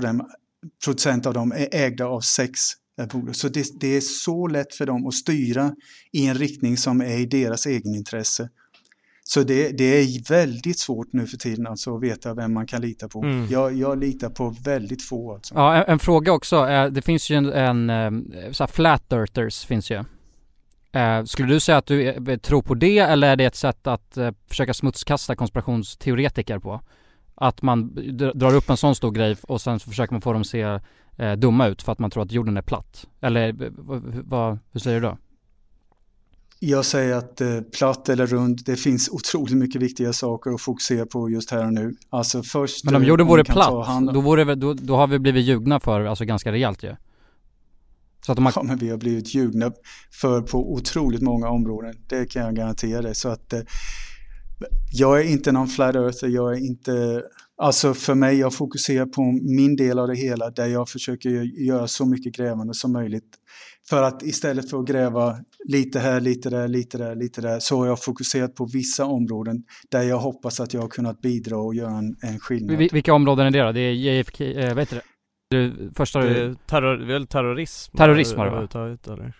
procent 0.85 1.25
av 1.25 1.33
dem 1.33 1.51
är 1.51 1.67
ägda 1.71 2.05
av 2.05 2.21
sex 2.21 2.59
eh, 2.99 3.07
bolag. 3.07 3.35
Så 3.35 3.49
det, 3.49 3.65
det 3.79 3.87
är 3.97 4.01
så 4.01 4.47
lätt 4.47 4.75
för 4.75 4.85
dem 4.85 5.07
att 5.07 5.13
styra 5.13 5.71
i 6.11 6.25
en 6.25 6.35
riktning 6.35 6.77
som 6.77 7.01
är 7.01 7.17
i 7.17 7.25
deras 7.25 7.65
egenintresse. 7.65 8.49
Så 9.33 9.43
det, 9.43 9.77
det 9.77 9.83
är 9.83 10.29
väldigt 10.29 10.79
svårt 10.79 11.07
nu 11.13 11.27
för 11.27 11.37
tiden 11.37 11.67
alltså 11.67 11.95
att 11.95 12.03
veta 12.03 12.33
vem 12.33 12.53
man 12.53 12.67
kan 12.67 12.81
lita 12.81 13.07
på. 13.07 13.23
Mm. 13.23 13.47
Jag, 13.49 13.73
jag 13.73 13.99
litar 13.99 14.29
på 14.29 14.55
väldigt 14.63 15.03
få 15.03 15.33
alltså. 15.33 15.55
Ja, 15.55 15.75
en, 15.75 15.83
en 15.87 15.99
fråga 15.99 16.31
också. 16.31 16.69
Eh, 16.69 16.85
det 16.85 17.01
finns 17.01 17.29
ju 17.29 17.35
en, 17.35 17.89
en 17.89 17.89
eh, 18.33 18.51
så 18.51 18.63
här 18.63 18.71
flat 18.71 19.13
earthers 19.13 19.65
finns 19.65 19.91
ju. 19.91 20.03
Eh, 20.91 21.23
skulle 21.23 21.53
du 21.53 21.59
säga 21.59 21.77
att 21.77 21.85
du 21.85 22.37
tror 22.37 22.61
på 22.61 22.73
det 22.73 22.97
eller 22.97 23.27
är 23.27 23.35
det 23.35 23.45
ett 23.45 23.55
sätt 23.55 23.87
att 23.87 24.17
försöka 24.47 24.73
smutskasta 24.73 25.35
konspirationsteoretiker 25.35 26.59
på? 26.59 26.81
Att 27.35 27.61
man 27.61 27.95
drar 28.35 28.55
upp 28.55 28.69
en 28.69 28.77
sån 28.77 28.95
stor 28.95 29.11
grej 29.11 29.35
och 29.41 29.61
sen 29.61 29.79
försöker 29.79 30.13
man 30.13 30.21
få 30.21 30.33
dem 30.33 30.41
att 30.41 30.47
se 30.47 30.79
dumma 31.37 31.67
ut 31.67 31.81
för 31.81 31.91
att 31.91 31.99
man 31.99 32.11
tror 32.11 32.23
att 32.23 32.31
jorden 32.31 32.57
är 32.57 32.61
platt. 32.61 33.07
Eller 33.21 33.71
vad, 34.23 34.59
hur 34.71 34.79
säger 34.79 35.01
du 35.01 35.07
då? 35.07 35.17
Jag 36.65 36.85
säger 36.85 37.15
att 37.15 37.41
eh, 37.41 37.61
platt 37.61 38.09
eller 38.09 38.27
rund, 38.27 38.61
det 38.65 38.75
finns 38.75 39.09
otroligt 39.09 39.57
mycket 39.57 39.81
viktiga 39.81 40.13
saker 40.13 40.51
att 40.51 40.61
fokusera 40.61 41.05
på 41.05 41.29
just 41.29 41.51
här 41.51 41.65
och 41.65 41.73
nu. 41.73 41.95
Alltså 42.09 42.43
först... 42.43 42.85
Men 42.85 42.95
om 42.95 43.01
eh, 43.01 43.07
jorden 43.07 43.27
vore 43.27 43.43
platt, 43.43 43.87
hand 43.87 44.13
då, 44.13 44.21
vore, 44.21 44.55
då, 44.55 44.73
då 44.73 44.95
har 44.95 45.07
vi 45.07 45.19
blivit 45.19 45.45
ljugna 45.45 45.79
för, 45.79 46.05
alltså 46.05 46.25
ganska 46.25 46.51
rejält 46.51 46.83
ju. 46.83 46.95
Så 48.25 48.31
att 48.31 48.39
man... 48.39 48.53
Ja, 48.55 48.63
men 48.63 48.77
vi 48.77 48.89
har 48.89 48.97
blivit 48.97 49.35
ljugna 49.35 49.71
för 50.11 50.41
på 50.41 50.73
otroligt 50.73 51.21
många 51.21 51.49
områden. 51.49 51.95
Det 52.07 52.25
kan 52.25 52.43
jag 52.43 52.55
garantera 52.55 53.01
dig. 53.01 53.15
Så 53.15 53.29
att 53.29 53.53
eh, 53.53 53.61
jag 54.91 55.19
är 55.19 55.23
inte 55.23 55.51
någon 55.51 55.67
flat 55.67 55.95
earther. 55.95 56.27
Jag 56.27 56.53
är 56.53 56.65
inte, 56.65 57.23
alltså 57.57 57.93
för 57.93 58.15
mig, 58.15 58.39
jag 58.39 58.53
fokuserar 58.53 59.05
på 59.05 59.21
min 59.31 59.75
del 59.75 59.99
av 59.99 60.07
det 60.07 60.15
hela 60.15 60.49
där 60.49 60.67
jag 60.67 60.89
försöker 60.89 61.29
göra 61.65 61.87
så 61.87 62.05
mycket 62.05 62.35
grävande 62.35 62.73
som 62.73 62.93
möjligt. 62.93 63.37
För 63.93 64.03
att 64.03 64.23
istället 64.23 64.69
för 64.69 64.79
att 64.79 64.85
gräva 64.87 65.37
lite 65.65 65.99
här, 65.99 66.21
lite 66.21 66.49
där, 66.49 66.67
lite 66.67 66.97
där, 66.97 67.15
lite 67.15 67.41
där, 67.41 67.59
så 67.59 67.77
har 67.77 67.87
jag 67.87 68.03
fokuserat 68.03 68.55
på 68.55 68.65
vissa 68.65 69.05
områden 69.05 69.63
där 69.91 70.03
jag 70.03 70.17
hoppas 70.17 70.59
att 70.59 70.73
jag 70.73 70.81
har 70.81 70.87
kunnat 70.87 71.21
bidra 71.21 71.57
och 71.57 71.75
göra 71.75 71.91
en, 71.97 72.15
en 72.21 72.39
skillnad. 72.39 72.77
Vi- 72.77 72.89
Vilka 72.93 73.13
områden 73.13 73.45
är 73.47 73.51
det 73.51 73.63
då? 73.63 73.71
Det 73.71 73.79
är 73.79 73.91
JFK, 73.93 74.43
eh, 74.43 74.73
vet 74.75 74.89
du 74.89 74.95
det? 74.95 75.01
Du, 75.49 75.91
första 75.95 76.19
Det 76.19 76.33
du... 76.33 76.41
är 76.41 76.55
terror, 76.67 77.07
väl 77.07 77.27
terrorism? 77.27 77.97
Terrorism 77.97 78.37
var 78.37 78.45
det 78.45 78.51
va? 79.15 79.31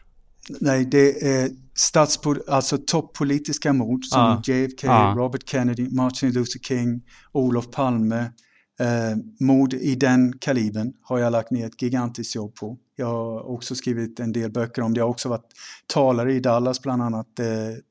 Nej, 0.62 0.86
det 0.86 1.24
är 1.24 1.50
statspol- 1.94 2.50
alltså 2.50 2.78
toppolitiska 2.78 3.74
mord 3.74 4.06
som 4.06 4.22
Ah. 4.22 4.42
JFK, 4.46 4.88
Ah. 4.90 5.16
Robert 5.16 5.50
Kennedy, 5.50 5.90
Martin 5.92 6.32
Luther 6.32 6.60
King, 6.60 7.02
Olof 7.32 7.72
Palme. 7.72 8.32
Eh, 8.80 9.18
mord 9.40 9.74
i 9.74 9.96
den 9.96 10.38
kalibern 10.40 10.94
har 11.02 11.20
jag 11.20 11.32
lagt 11.32 11.52
ner 11.52 11.66
ett 11.66 11.82
gigantiskt 11.82 12.36
jobb 12.36 12.56
på. 12.56 12.78
Jag 12.96 13.06
har 13.08 13.50
också 13.50 13.76
skrivit 13.76 14.20
en 14.20 14.32
del 14.32 14.52
böcker 14.52 14.82
om 14.82 14.94
det. 14.94 14.98
Jag 14.98 15.06
har 15.06 15.10
också 15.12 15.30
varit 15.30 15.54
talare 15.88 16.34
i 16.34 16.40
Dallas 16.40 16.82
bland 16.82 17.02
annat 17.02 17.40
eh, 17.40 17.46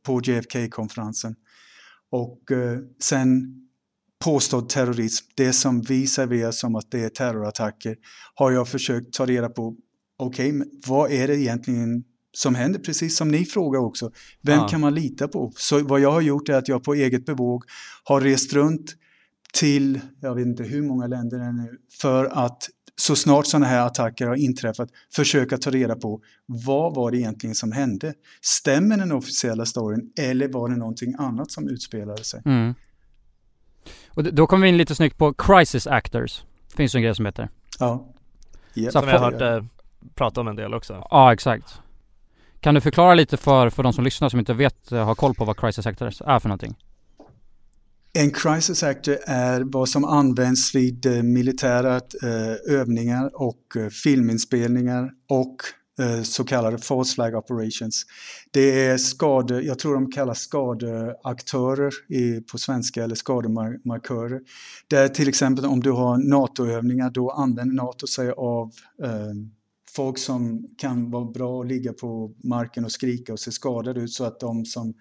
på 0.06 0.20
JFK-konferensen. 0.20 1.34
Och 2.10 2.50
eh, 2.52 2.78
sen 3.00 3.58
påstådd 4.24 4.68
terrorism, 4.68 5.26
det 5.34 5.52
som 5.52 5.80
vi 5.82 6.06
serverar 6.06 6.50
som 6.52 6.76
att 6.76 6.90
det 6.90 7.00
är 7.04 7.08
terrorattacker, 7.08 7.96
har 8.34 8.50
jag 8.50 8.68
försökt 8.68 9.12
ta 9.12 9.26
reda 9.26 9.48
på, 9.48 9.76
okej, 10.18 10.52
men 10.52 10.70
vad 10.86 11.10
är 11.12 11.28
det 11.28 11.36
egentligen 11.36 12.04
som 12.32 12.54
händer? 12.54 12.80
Precis 12.80 13.16
som 13.16 13.28
ni 13.28 13.44
frågar 13.44 13.80
också, 13.80 14.12
vem 14.42 14.58
Ja. 14.58 14.68
kan 14.68 14.80
man 14.80 14.94
lita 14.94 15.28
på? 15.28 15.52
Så 15.56 15.82
vad 15.84 16.00
jag 16.00 16.12
har 16.12 16.20
gjort 16.20 16.48
är 16.48 16.54
att 16.54 16.68
jag 16.68 16.84
på 16.84 16.94
eget 16.94 17.26
bevåg 17.26 17.64
har 18.04 18.20
rest 18.20 18.52
runt 18.52 18.96
till, 19.52 20.00
jag 20.20 20.34
vet 20.34 20.46
inte 20.46 20.62
hur 20.62 20.82
många 20.82 21.06
länder 21.06 21.38
det 21.38 21.44
är 21.44 21.52
nu, 21.52 21.78
för 22.00 22.24
att 22.24 22.68
så 22.96 23.16
snart 23.16 23.46
sådana 23.46 23.66
här 23.66 23.86
attacker 23.86 24.26
har 24.26 24.36
inträffat 24.36 24.88
försöka 25.14 25.58
ta 25.58 25.70
reda 25.70 25.96
på 25.96 26.20
vad 26.46 26.94
var 26.94 27.10
det 27.10 27.18
egentligen 27.18 27.54
som 27.54 27.72
hände? 27.72 28.14
Stämmer 28.40 28.96
den 28.96 29.12
officiella 29.12 29.66
storyn 29.66 30.12
eller 30.18 30.48
var 30.48 30.68
det 30.68 30.76
någonting 30.76 31.14
annat 31.18 31.50
som 31.50 31.68
utspelade 31.68 32.24
sig? 32.24 32.42
Mm. 32.44 32.74
Och 34.08 34.34
då 34.34 34.46
kommer 34.46 34.62
vi 34.62 34.68
in 34.68 34.76
lite 34.76 34.94
snyggt 34.94 35.18
på 35.18 35.34
crisis 35.34 35.86
actors. 35.86 36.42
Finns 36.76 36.94
ju 36.94 36.96
en 36.96 37.02
grej 37.02 37.14
som 37.14 37.26
heter. 37.26 37.48
Ja. 37.78 38.08
Så 38.74 38.90
Som 38.90 39.08
jag 39.08 39.18
har 39.18 39.32
hört 39.32 39.42
eh, 39.42 39.64
prata 40.14 40.40
om 40.40 40.48
en 40.48 40.56
del 40.56 40.74
också. 40.74 41.06
Ja, 41.10 41.32
exakt. 41.32 41.80
Kan 42.60 42.74
du 42.74 42.80
förklara 42.80 43.14
lite 43.14 43.36
för, 43.36 43.70
för 43.70 43.82
de 43.82 43.92
som 43.92 44.04
lyssnar 44.04 44.28
som 44.28 44.38
inte 44.38 44.54
vet, 44.54 44.92
eh, 44.92 45.04
har 45.04 45.14
koll 45.14 45.34
på 45.34 45.44
vad 45.44 45.56
crisis 45.56 45.86
actors 45.86 46.20
är 46.20 46.38
för 46.38 46.48
någonting? 46.48 46.76
En 48.14 48.30
crisis 48.30 48.82
actor 48.82 49.16
är 49.26 49.60
vad 49.60 49.88
som 49.88 50.04
används 50.04 50.74
vid 50.74 51.06
eh, 51.06 51.22
militära 51.22 51.96
eh, 51.96 52.74
övningar 52.74 53.30
och 53.34 53.76
eh, 53.76 53.88
filminspelningar 53.88 55.10
och 55.28 55.56
så 56.24 56.44
kallade 56.44 56.78
false 56.78 57.14
flag 57.14 57.34
operations. 57.34 58.06
Det 58.50 58.86
är 58.86 58.98
skade, 58.98 59.62
jag 59.62 59.78
tror 59.78 59.94
de 59.94 60.10
kallas 60.10 60.38
skadeaktörer 60.38 61.92
på 62.52 62.58
svenska 62.58 63.04
eller 63.04 63.14
skademarkörer. 63.14 64.40
Där 64.88 65.08
till 65.08 65.28
exempel 65.28 65.64
om 65.64 65.80
du 65.80 65.90
har 65.90 66.18
NATO-övningar 66.18 67.10
då 67.10 67.30
använder 67.30 67.74
NATO 67.74 68.06
sig 68.06 68.30
av 68.30 68.72
eh, 69.02 69.32
folk 69.96 70.18
som 70.18 70.68
kan 70.78 71.10
vara 71.10 71.24
bra 71.24 71.56
och 71.56 71.66
ligga 71.66 71.92
på 71.92 72.34
marken 72.44 72.84
och 72.84 72.92
skrika 72.92 73.32
och 73.32 73.40
se 73.40 73.52
skadade 73.52 74.00
ut 74.00 74.12
så 74.12 74.24
att 74.24 74.40
de 74.40 74.64
som 74.64 74.94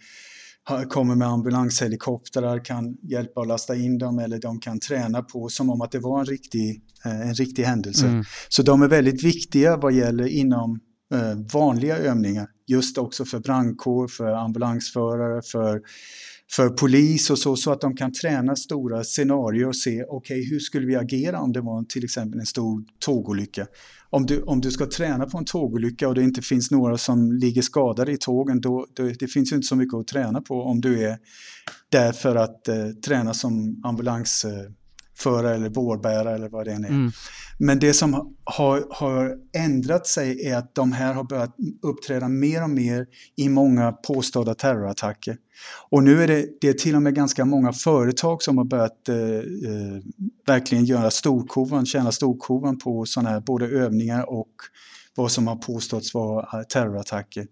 kommer 0.90 1.16
med 1.16 1.28
ambulanshelikoptrar 1.28 2.66
kan 2.66 2.98
hjälpa 3.02 3.42
att 3.42 3.48
lasta 3.48 3.76
in 3.76 3.98
dem 3.98 4.20
eller 4.20 4.40
de 4.40 4.60
kan 4.60 4.80
träna 4.80 5.22
på 5.22 5.50
som 5.50 5.70
om 5.70 5.82
att 5.82 5.92
det 5.92 6.00
var 6.00 6.20
en 6.20 6.26
riktig, 6.26 6.82
eh, 7.06 7.22
en 7.22 7.34
riktig 7.34 7.64
händelse. 7.64 8.08
Mm. 8.08 8.24
Så 8.50 8.64
de 8.64 8.82
är 8.82 8.88
väldigt 8.88 9.24
viktiga 9.24 9.78
vad 9.78 9.94
gäller 9.94 10.28
inom 10.28 10.80
eh, 11.14 11.36
vanliga 11.54 11.98
övningar. 11.98 12.48
Just 12.68 12.98
också 12.98 13.26
för 13.26 13.40
brandkår, 13.40 14.08
för 14.08 14.32
ambulansförare, 14.32 15.42
för, 15.52 15.82
för 16.52 16.70
polis 16.70 17.30
och 17.30 17.40
så, 17.40 17.56
så 17.56 17.72
att 17.72 17.82
de 17.82 17.96
kan 17.96 18.14
träna 18.14 18.56
stora 18.56 19.04
scenarier 19.04 19.68
och 19.68 19.76
se 19.76 20.04
okej 20.04 20.50
hur 20.50 20.60
skulle 20.60 20.88
vi 20.88 20.96
agera 20.96 21.40
om 21.40 21.52
det 21.52 21.62
var 21.62 21.84
till 21.84 22.04
exempel 22.04 22.40
en 22.40 22.46
stor 22.46 22.84
tågolycka. 23.00 23.68
Om 24.14 24.26
du, 24.26 24.42
om 24.42 24.62
du 24.62 24.72
ska 24.72 24.86
träna 24.86 25.26
på 25.26 25.38
en 25.38 25.46
tågolycka 25.46 26.08
och 26.08 26.16
det 26.16 26.24
inte 26.24 26.42
finns 26.42 26.72
några 26.72 26.98
som 26.98 27.32
ligger 27.32 27.62
skadade 27.62 28.12
i 28.12 28.18
tågen, 28.18 28.62
då, 28.62 28.88
då 28.94 29.04
det 29.20 29.28
finns 29.28 29.52
ju 29.52 29.56
inte 29.56 29.68
så 29.68 29.76
mycket 29.76 29.94
att 29.94 30.08
träna 30.08 30.42
på 30.42 30.64
om 30.64 30.82
du 30.82 31.04
är 31.04 31.18
där 31.90 32.12
för 32.12 32.36
att 32.36 32.68
eh, 32.68 32.90
träna 33.06 33.34
som 33.34 33.82
ambulans. 33.84 34.46
Eh, 34.46 34.72
ambulansförare 35.26 35.56
eller 35.56 35.70
bårbärare 35.70 36.36
eller 36.36 36.50
vad 36.50 36.66
det 36.66 36.72
än 36.72 36.86
är. 36.86 36.90
Mm. 36.90 37.12
Men 37.58 37.80
det 37.80 37.94
som 37.94 38.36
har, 38.44 38.88
har 38.90 39.38
ändrat 39.54 40.08
sig 40.08 40.48
är 40.48 40.58
att 40.58 40.76
de 40.76 40.92
här 40.92 41.14
har 41.14 41.24
börjat 41.24 41.56
uppträda 41.82 42.28
mer 42.28 42.64
och 42.64 42.70
mer 42.70 43.06
i 43.38 43.50
många 43.50 43.92
påstådda 43.92 44.54
terrorattacker. 44.54 45.38
Och 45.90 46.04
nu 46.04 46.24
är 46.24 46.28
det, 46.28 46.48
det 46.62 46.70
är 46.70 46.74
till 46.74 46.96
och 46.96 47.02
med 47.02 47.16
ganska 47.16 47.46
många 47.46 47.74
företag 47.74 48.44
som 48.44 48.58
har 48.58 48.66
börjat 48.66 49.10
eh, 49.10 49.16
eh, 49.16 50.02
verkligen 50.48 50.86
göra 50.86 51.12
storkovan, 51.12 51.86
tjäna 51.86 52.12
storkovan 52.12 52.78
på 52.78 53.06
sådana 53.06 53.30
här 53.30 53.40
både 53.40 53.66
övningar 53.66 54.30
och 54.30 54.52
vad 55.16 55.32
som 55.32 55.48
har 55.48 55.56
påståtts 55.56 56.14
vara 56.14 56.64
terrorattacker. 56.64 57.48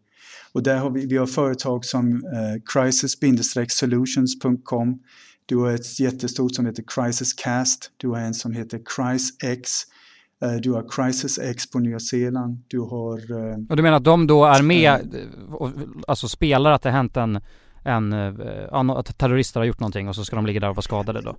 Och 0.54 0.64
där 0.64 0.78
har 0.78 0.90
vi, 0.90 1.06
vi 1.06 1.18
har 1.18 1.28
företag 1.28 1.86
som 1.86 2.08
eh, 2.08 2.62
crisis-solutions.com. 2.74 5.00
Du 5.50 5.58
har 5.58 5.72
ett 5.72 6.00
jättestort 6.00 6.56
som 6.56 6.66
heter 6.66 6.84
Crisiscast. 6.88 7.92
Du 7.98 8.08
har 8.10 8.18
en 8.20 8.34
som 8.34 8.52
heter 8.52 8.80
CrisX. 8.86 9.72
Eh, 10.44 10.54
du 10.54 10.72
har 10.72 10.86
CrisisX 10.90 11.72
på 11.72 11.80
Nya 11.80 12.00
Zeeland. 12.00 12.64
Du 12.68 12.80
har... 12.80 13.18
Eh, 13.52 13.58
Och 13.70 13.76
du 13.78 13.84
menar 13.84 13.98
att 13.98 14.04
de 14.04 14.28
då 14.28 14.46
är 14.46 14.62
med, 14.64 15.16
eh, 15.16 15.54
och, 15.54 15.72
alltså 16.08 16.28
spelar 16.28 16.72
att 16.72 16.82
det 16.82 16.92
hänt 16.92 17.18
en, 17.18 17.40
en, 17.86 18.14
att 18.90 19.18
terrorister 19.18 19.60
har 19.60 19.68
gjort 19.68 19.80
någonting 19.80 20.08
och 20.08 20.16
så 20.16 20.26
ska 20.26 20.36
de 20.36 20.46
ligga 20.46 20.60
där 20.60 20.70
och 20.70 20.76
vara 20.76 20.82
skadade 20.82 21.22
då? 21.22 21.36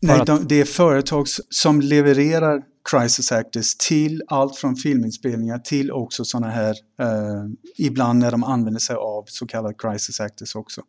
Nej, 0.00 0.20
att- 0.20 0.26
de, 0.26 0.46
det 0.48 0.60
är 0.60 0.64
företag 0.64 1.24
som 1.50 1.80
levererar 1.80 2.62
crisis 2.90 3.32
actors 3.32 3.76
till 3.76 4.22
allt 4.28 4.56
från 4.56 4.76
filminspelningar 4.76 5.58
till 5.58 5.92
också 5.92 6.24
sådana 6.24 6.48
här, 6.52 6.74
eh, 7.00 7.44
ibland 7.78 8.18
när 8.18 8.30
de 8.30 8.44
använder 8.44 8.80
sig 8.80 8.96
av 8.96 9.24
så 9.26 9.46
kallade 9.46 9.74
crisis 9.78 10.20
actors 10.20 10.54
också. 10.56 10.82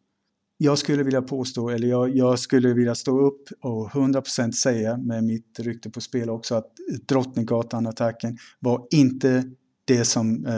Jag 0.61 0.77
skulle 0.77 1.03
vilja 1.03 1.21
påstå, 1.21 1.69
eller 1.69 1.87
jag, 1.87 2.15
jag 2.15 2.39
skulle 2.39 2.73
vilja 2.73 2.95
stå 2.95 3.19
upp 3.19 3.49
och 3.61 3.89
100% 3.89 4.51
säga 4.51 4.97
med 4.97 5.23
mitt 5.23 5.59
rykte 5.59 5.89
på 5.89 6.01
spel 6.01 6.29
också 6.29 6.55
att 6.55 6.71
Drottninggatan-attacken 7.07 8.37
var 8.59 8.87
inte 8.91 9.43
det 9.85 10.05
som 10.05 10.45
eh, 10.45 10.53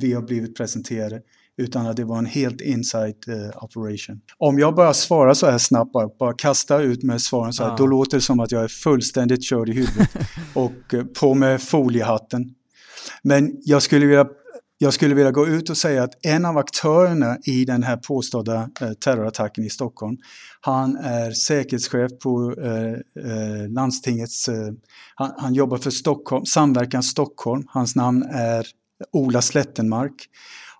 vi 0.00 0.12
har 0.12 0.22
blivit 0.22 0.56
presenterade 0.56 1.22
utan 1.56 1.86
att 1.86 1.96
det 1.96 2.04
var 2.04 2.18
en 2.18 2.26
helt 2.26 2.60
inside 2.60 3.14
eh, 3.28 3.64
operation. 3.64 4.20
Om 4.38 4.58
jag 4.58 4.74
bara 4.74 4.94
svarar 4.94 5.34
så 5.34 5.50
här 5.50 5.58
snabbt, 5.58 5.92
bara, 5.92 6.08
bara 6.18 6.32
kasta 6.32 6.82
ut 6.82 7.02
med 7.02 7.20
svaren 7.20 7.52
så 7.52 7.62
här, 7.62 7.70
Ja. 7.70 7.76
då 7.76 7.86
låter 7.86 8.16
det 8.16 8.20
som 8.20 8.40
att 8.40 8.52
jag 8.52 8.64
är 8.64 8.68
fullständigt 8.68 9.44
körd 9.44 9.68
i 9.68 9.72
huvudet 9.72 10.10
och 10.54 10.94
eh, 10.94 11.04
på 11.04 11.34
med 11.34 11.62
foliehatten. 11.62 12.54
Men 13.22 13.56
jag 13.64 13.82
skulle 13.82 14.06
vilja 14.06 14.26
jag 14.82 14.94
skulle 14.94 15.14
vilja 15.14 15.30
gå 15.30 15.46
ut 15.46 15.70
och 15.70 15.76
säga 15.76 16.02
att 16.02 16.26
en 16.26 16.44
av 16.44 16.58
aktörerna 16.58 17.38
i 17.44 17.64
den 17.64 17.82
här 17.82 17.96
påstådda 17.96 18.70
eh, 18.80 18.92
terrorattacken 18.92 19.64
i 19.64 19.70
Stockholm, 19.70 20.16
han 20.60 20.96
är 20.96 21.30
säkerhetschef 21.30 22.10
på 22.22 22.54
eh, 22.58 22.92
eh, 23.24 23.68
landstingets, 23.68 24.48
eh, 24.48 24.72
han, 25.14 25.32
han, 25.38 25.54
jobbar 25.54 25.78
för 25.78 25.90
Stockholm, 25.90 26.46
Samverkan 26.46 27.02
Stockholm, 27.02 27.64
hans 27.66 27.96
namn 27.96 28.22
är 28.22 28.66
Ola 29.12 29.42
Slettenmark. 29.42 30.28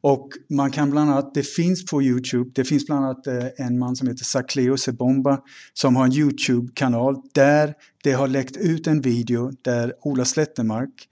Och 0.00 0.28
man 0.50 0.70
kan 0.70 0.90
bland 0.90 1.10
annat, 1.10 1.34
det 1.34 1.42
finns 1.42 1.86
på 1.86 2.02
Youtube, 2.02 2.50
det 2.54 2.64
finns 2.64 2.86
bland 2.86 3.04
annat 3.04 3.26
eh, 3.26 3.66
en 3.66 3.78
man 3.78 3.96
som 3.96 4.08
heter 4.08 4.24
Sakleo 4.24 4.76
Sebomba 4.76 5.38
som 5.74 5.96
har 5.96 6.04
en 6.04 6.12
Youtube-kanal 6.12 7.16
där 7.34 7.74
det 8.04 8.12
har 8.12 8.28
läckt 8.28 8.56
ut 8.56 8.86
en 8.86 9.00
video 9.00 9.52
där 9.62 9.92
Ola 10.00 10.24
Slettenmark 10.24 11.08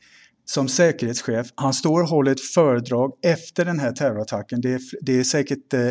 som 0.50 0.68
säkerhetschef, 0.68 1.46
han 1.54 1.74
står 1.74 2.02
och 2.02 2.08
håller 2.08 2.32
ett 2.32 2.40
föredrag 2.40 3.12
efter 3.22 3.64
den 3.64 3.78
här 3.78 3.92
terrorattacken. 3.92 4.60
Det 4.60 4.72
är, 4.72 4.80
det 5.00 5.18
är 5.18 5.24
säkert, 5.24 5.74
eh, 5.74 5.90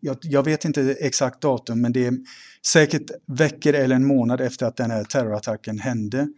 jag, 0.00 0.16
jag 0.22 0.42
vet 0.44 0.64
inte 0.64 0.96
exakt 1.00 1.40
datum, 1.40 1.80
men 1.80 1.92
det 1.92 2.06
är 2.06 2.14
säkert 2.66 3.10
veckor 3.26 3.74
eller 3.74 3.96
en 3.96 4.06
månad 4.06 4.40
efter 4.40 4.66
att 4.66 4.76
den 4.76 4.90
här 4.90 5.04
terrorattacken 5.04 5.78
hände. 5.78 6.28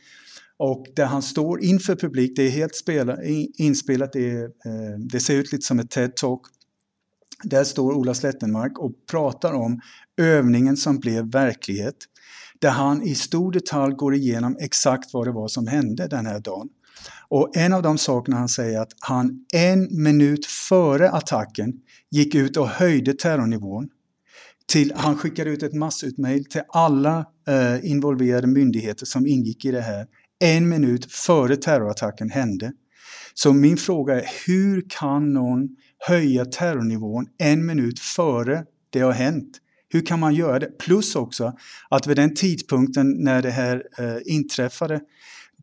Och 0.56 0.86
där 0.96 1.04
han 1.04 1.22
står 1.22 1.64
inför 1.64 1.96
publik, 1.96 2.32
det 2.36 2.42
är 2.42 2.50
helt 2.50 2.74
spela, 2.74 3.18
inspelat, 3.58 4.12
det, 4.12 4.30
är, 4.30 4.44
eh, 4.44 4.98
det 4.98 5.20
ser 5.20 5.34
ut 5.34 5.52
lite 5.52 5.66
som 5.66 5.78
ett 5.78 5.96
TED-talk. 5.96 6.40
Där 7.44 7.64
står 7.64 7.92
Ola 7.92 8.14
Slettenmark 8.14 8.78
och 8.78 8.92
pratar 9.10 9.52
om 9.52 9.80
övningen 10.16 10.76
som 10.76 10.98
blev 10.98 11.30
verklighet. 11.30 11.96
Där 12.58 12.70
han 12.70 13.02
i 13.02 13.14
stor 13.14 13.52
detalj 13.52 13.94
går 13.94 14.14
igenom 14.14 14.56
exakt 14.60 15.12
vad 15.12 15.26
det 15.26 15.32
var 15.32 15.48
som 15.48 15.66
hände 15.66 16.06
den 16.06 16.26
här 16.26 16.40
dagen. 16.40 16.68
Och 17.28 17.56
en 17.56 17.72
av 17.72 17.82
de 17.82 17.98
sakerna 17.98 18.36
han 18.36 18.48
säger 18.48 18.80
att 18.80 18.92
han 19.00 19.46
en 19.52 20.02
minut 20.02 20.46
före 20.46 21.10
attacken 21.10 21.72
gick 22.10 22.34
ut 22.34 22.56
och 22.56 22.68
höjde 22.68 23.12
terrornivån. 23.12 23.88
Till, 24.66 24.92
han 24.96 25.16
skickade 25.16 25.50
ut 25.50 25.62
ett 25.62 25.74
massutmail 25.74 26.44
till 26.44 26.62
alla 26.68 27.26
eh, 27.48 27.90
involverade 27.90 28.46
myndigheter 28.46 29.06
som 29.06 29.26
ingick 29.26 29.64
i 29.64 29.70
det 29.70 29.80
här 29.80 30.06
en 30.44 30.68
minut 30.68 31.12
före 31.12 31.56
terrorattacken 31.56 32.30
hände. 32.30 32.72
Så 33.34 33.52
min 33.52 33.76
fråga 33.76 34.20
är, 34.20 34.30
hur 34.46 34.84
kan 34.88 35.32
någon 35.32 35.68
höja 35.98 36.44
terrornivån 36.44 37.26
en 37.38 37.66
minut 37.66 38.00
före 38.00 38.64
det 38.90 39.00
har 39.00 39.12
hänt? 39.12 39.60
Hur 39.88 40.06
kan 40.06 40.20
man 40.20 40.34
göra 40.34 40.58
det? 40.58 40.78
Plus 40.78 41.16
också 41.16 41.52
att 41.90 42.06
vid 42.06 42.16
den 42.16 42.34
tidpunkten 42.34 43.16
när 43.18 43.42
det 43.42 43.50
här 43.50 43.82
eh, 43.98 44.16
inträffade, 44.24 45.00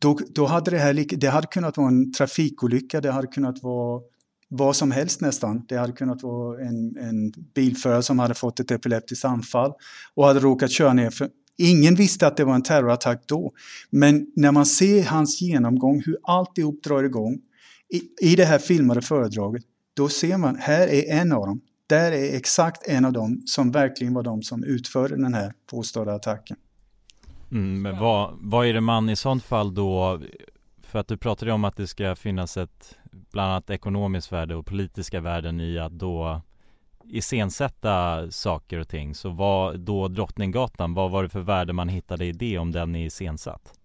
då, 0.02 0.18
då 0.34 0.46
hade 0.46 0.70
det 0.70 0.78
här 0.78 1.16
det 1.16 1.26
hade 1.26 1.46
kunnat 1.46 1.76
vara 1.76 1.88
en 1.88 2.12
trafikolycka, 2.12 3.00
det 3.00 3.10
hade 3.10 3.26
kunnat 3.26 3.62
vara 3.62 4.00
vad 4.48 4.76
som 4.76 4.90
helst 4.90 5.20
nästan. 5.20 5.64
Det 5.68 5.76
hade 5.76 5.92
kunnat 5.92 6.22
vara 6.22 6.60
en, 6.60 6.96
en 6.96 7.32
bilförare 7.54 8.02
som 8.02 8.18
hade 8.18 8.34
fått 8.34 8.60
ett 8.60 8.70
epileptiskt 8.70 9.24
anfall 9.24 9.72
och 10.14 10.26
hade 10.26 10.40
råkat 10.40 10.70
köra 10.70 10.92
ner 10.92 11.10
för, 11.10 11.28
Ingen 11.56 11.94
visste 11.94 12.26
att 12.26 12.36
det 12.36 12.44
var 12.44 12.54
en 12.54 12.62
terrorattack 12.62 13.22
då. 13.26 13.52
Men 13.90 14.26
när 14.36 14.52
man 14.52 14.66
ser 14.66 15.04
hans 15.04 15.40
genomgång, 15.42 16.02
hur 16.06 16.16
alltihop 16.22 16.82
drar 16.82 17.04
igång 17.04 17.40
i, 17.88 18.30
i 18.32 18.36
det 18.36 18.44
här 18.44 18.58
filmade 18.58 19.02
föredraget, 19.02 19.62
då 19.94 20.08
ser 20.08 20.36
man, 20.36 20.56
här 20.56 20.88
är 20.88 21.20
en 21.20 21.32
av 21.32 21.46
dem. 21.46 21.60
Där 21.86 22.12
är 22.12 22.36
exakt 22.36 22.88
en 22.88 23.04
av 23.04 23.12
dem 23.12 23.42
som 23.46 23.70
verkligen 23.70 24.14
var 24.14 24.22
de 24.22 24.42
som 24.42 24.64
utförde 24.64 25.16
den 25.16 25.34
här 25.34 25.52
påstådda 25.70 26.14
attacken. 26.14 26.56
Mm, 27.52 27.82
men 27.82 27.98
vad, 27.98 28.38
vad 28.40 28.66
är 28.66 28.72
det 28.72 28.80
man 28.80 29.08
i 29.08 29.16
sånt 29.16 29.44
fall 29.44 29.74
då, 29.74 30.20
för 30.82 30.98
att 30.98 31.08
du 31.08 31.16
pratade 31.16 31.52
om 31.52 31.64
att 31.64 31.76
det 31.76 31.86
ska 31.86 32.16
finnas 32.16 32.56
ett 32.56 32.98
bland 33.32 33.50
annat 33.50 33.70
ekonomiskt 33.70 34.32
värde 34.32 34.54
och 34.54 34.66
politiska 34.66 35.20
värden 35.20 35.60
i 35.60 35.78
att 35.78 35.92
då 35.92 36.42
iscensätta 37.04 38.30
saker 38.30 38.78
och 38.78 38.88
ting 38.88 39.14
så 39.14 39.30
vad 39.30 39.80
då 39.80 40.08
Drottninggatan, 40.08 40.94
vad 40.94 41.10
var 41.10 41.22
det 41.22 41.28
för 41.28 41.40
värde 41.40 41.72
man 41.72 41.88
hittade 41.88 42.24
i 42.24 42.32
det 42.32 42.58
om 42.58 42.72
den 42.72 42.94
är 42.94 43.06
iscensatt? 43.06 43.78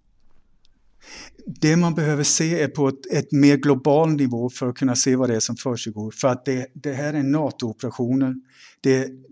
Det 1.45 1.75
man 1.75 1.95
behöver 1.95 2.23
se 2.23 2.61
är 2.61 2.67
på 2.67 2.87
ett, 2.87 3.13
ett, 3.13 3.31
mer 3.31 3.57
global 3.57 4.09
nivå 4.09 4.49
för 4.49 4.67
att 4.69 4.75
kunna 4.75 4.95
se 4.95 5.15
vad 5.15 5.29
det 5.29 5.35
är 5.35 5.39
som 5.39 5.55
försiggår. 5.55 6.11
För 6.11 6.27
att 6.27 6.45
det, 6.45 6.67
det 6.73 6.93
här 6.93 7.13
är 7.13 7.23
NATO-operationer. 7.23 8.35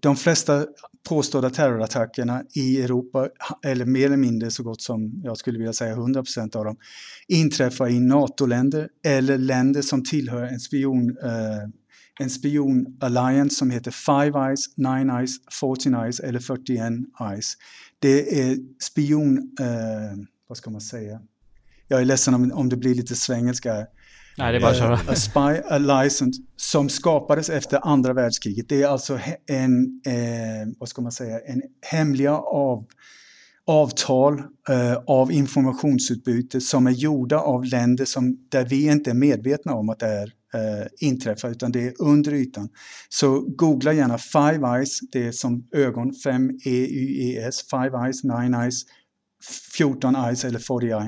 de 0.02 0.16
flesta 0.16 0.66
påstådda 1.10 1.50
terrorattackerna 1.50 2.44
i 2.54 2.82
Europa, 2.82 3.30
eller 3.66 3.86
mer 3.86 4.06
eller 4.06 4.18
mindre 4.18 4.52
så 4.52 4.64
gott 4.64 4.82
som, 4.82 5.22
jag 5.24 5.38
skulle 5.38 5.58
vilja 5.58 5.74
säga 5.74 5.96
100% 5.96 6.56
av 6.56 6.66
dem, 6.66 6.78
inträffar 7.28 7.90
i 7.90 8.00
NATO-länder 8.00 8.90
eller 9.06 9.38
länder 9.38 9.82
som 9.82 10.04
tillhör 10.04 10.44
en 10.44 10.60
spion 10.60 11.18
eh, 11.24 11.70
en 12.20 12.30
spion-alliance 12.30 13.56
som 13.56 13.72
heter 13.72 13.92
Five 13.92 14.40
Eyes, 14.48 14.78
Nine 14.78 15.10
Eyes, 15.10 15.32
14 15.60 15.96
Eyes 15.96 16.20
eller 16.20 16.40
41 16.40 16.94
Eyes. 17.32 17.54
Det 18.00 18.42
är 18.42 18.58
spion... 18.84 19.38
Eh, 19.60 20.26
vad 20.48 20.58
ska 20.58 20.70
man 20.70 20.82
säga? 20.82 21.22
Jag 21.88 22.02
är 22.02 22.06
ledsen 22.06 22.34
om, 22.34 22.52
om 22.52 22.70
det 22.70 22.78
blir 22.78 22.96
lite 22.96 23.16
svengelska. 23.16 23.88
Nej, 24.38 24.52
det 24.52 24.58
är 24.58 24.62
bara 24.62 24.72
att 24.72 24.78
köra. 24.78 24.94
Uh, 24.94 25.10
a 25.10 25.16
Spy 25.16 25.62
Alliance 25.70 26.26
som 26.56 26.90
skapades 26.90 27.50
efter 27.50 27.80
andra 27.88 28.14
världskriget. 28.14 28.70
Det 28.70 28.84
är 28.84 28.88
alltså 28.88 29.20
en, 29.48 30.02
eh, 30.06 30.74
vad 30.80 30.90
ska 30.90 31.02
man 31.02 31.12
säga, 31.12 31.40
en 31.40 31.62
hemliga 31.82 32.38
av, 32.38 32.86
avtal 33.66 34.40
eh, 34.70 34.96
av 35.08 35.32
informationsutbyte 35.32 36.62
som 36.62 36.88
är 36.88 36.92
gjorda 36.92 37.40
av 37.40 37.66
länder 37.66 38.06
som, 38.06 38.38
där 38.50 38.66
vi 38.66 38.92
inte 38.92 39.10
är 39.10 39.14
medvetna 39.14 39.74
om 39.74 39.90
att 39.90 40.00
det 40.00 40.08
är 40.08 40.32
eh, 40.54 40.88
inträffar 41.00 41.50
utan 41.50 41.72
det 41.72 41.88
är 41.88 41.94
under 42.00 42.34
ytan. 42.34 42.70
Så 43.10 43.40
googla 43.40 43.94
gärna 43.94 44.18
Five 44.18 44.68
Eyes, 44.78 45.00
det 45.12 45.28
är 45.28 45.32
som 45.32 45.68
ögon, 45.72 46.14
5 46.24 46.50
E-Y-E-S, 46.50 47.62
Five 47.70 48.06
Eyes, 48.06 48.24
Nine 48.24 48.54
Eyes, 48.54 48.84
14 49.78 50.16
Eyes 50.16 50.46
eller 50.46 50.60
41, 50.60 51.02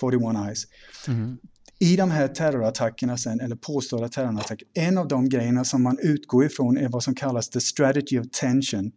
41 0.00 0.22
Eyes. 0.46 0.64
Mm. 1.08 1.38
I 1.82 1.96
de 1.96 2.10
här 2.10 2.28
terrorattackerna 2.28 3.16
sen, 3.16 3.40
eller 3.40 3.56
påstådda 3.56 4.08
terrorattacker, 4.08 4.68
en 4.74 4.98
av 4.98 5.08
de 5.08 5.28
grejerna 5.28 5.64
som 5.64 5.82
man 5.82 5.98
utgår 6.02 6.44
ifrån 6.44 6.76
är 6.76 6.88
vad 6.88 7.02
som 7.02 7.14
kallas 7.14 7.50
the 7.50 7.60
strategy 7.60 8.18
of 8.18 8.26
tension. 8.30 8.92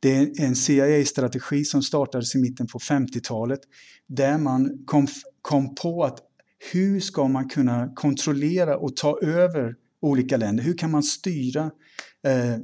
Det 0.00 0.16
är 0.16 0.40
en 0.40 0.56
CIA-strategi 0.56 1.64
som 1.64 1.82
startades 1.82 2.34
i 2.34 2.38
mitten 2.38 2.66
på 2.66 2.78
50-talet 2.78 3.60
där 4.06 4.38
man 4.38 4.82
kom, 4.84 5.06
kom 5.42 5.74
på 5.74 6.04
att 6.04 6.18
hur 6.72 7.00
ska 7.00 7.28
man 7.28 7.48
kunna 7.48 7.92
kontrollera 7.94 8.76
och 8.76 8.96
ta 8.96 9.18
över 9.22 9.74
olika 10.02 10.36
länder? 10.36 10.64
Hur 10.64 10.78
kan 10.78 10.90
man 10.90 11.02
styra, 11.02 11.70
eh, 12.26 12.56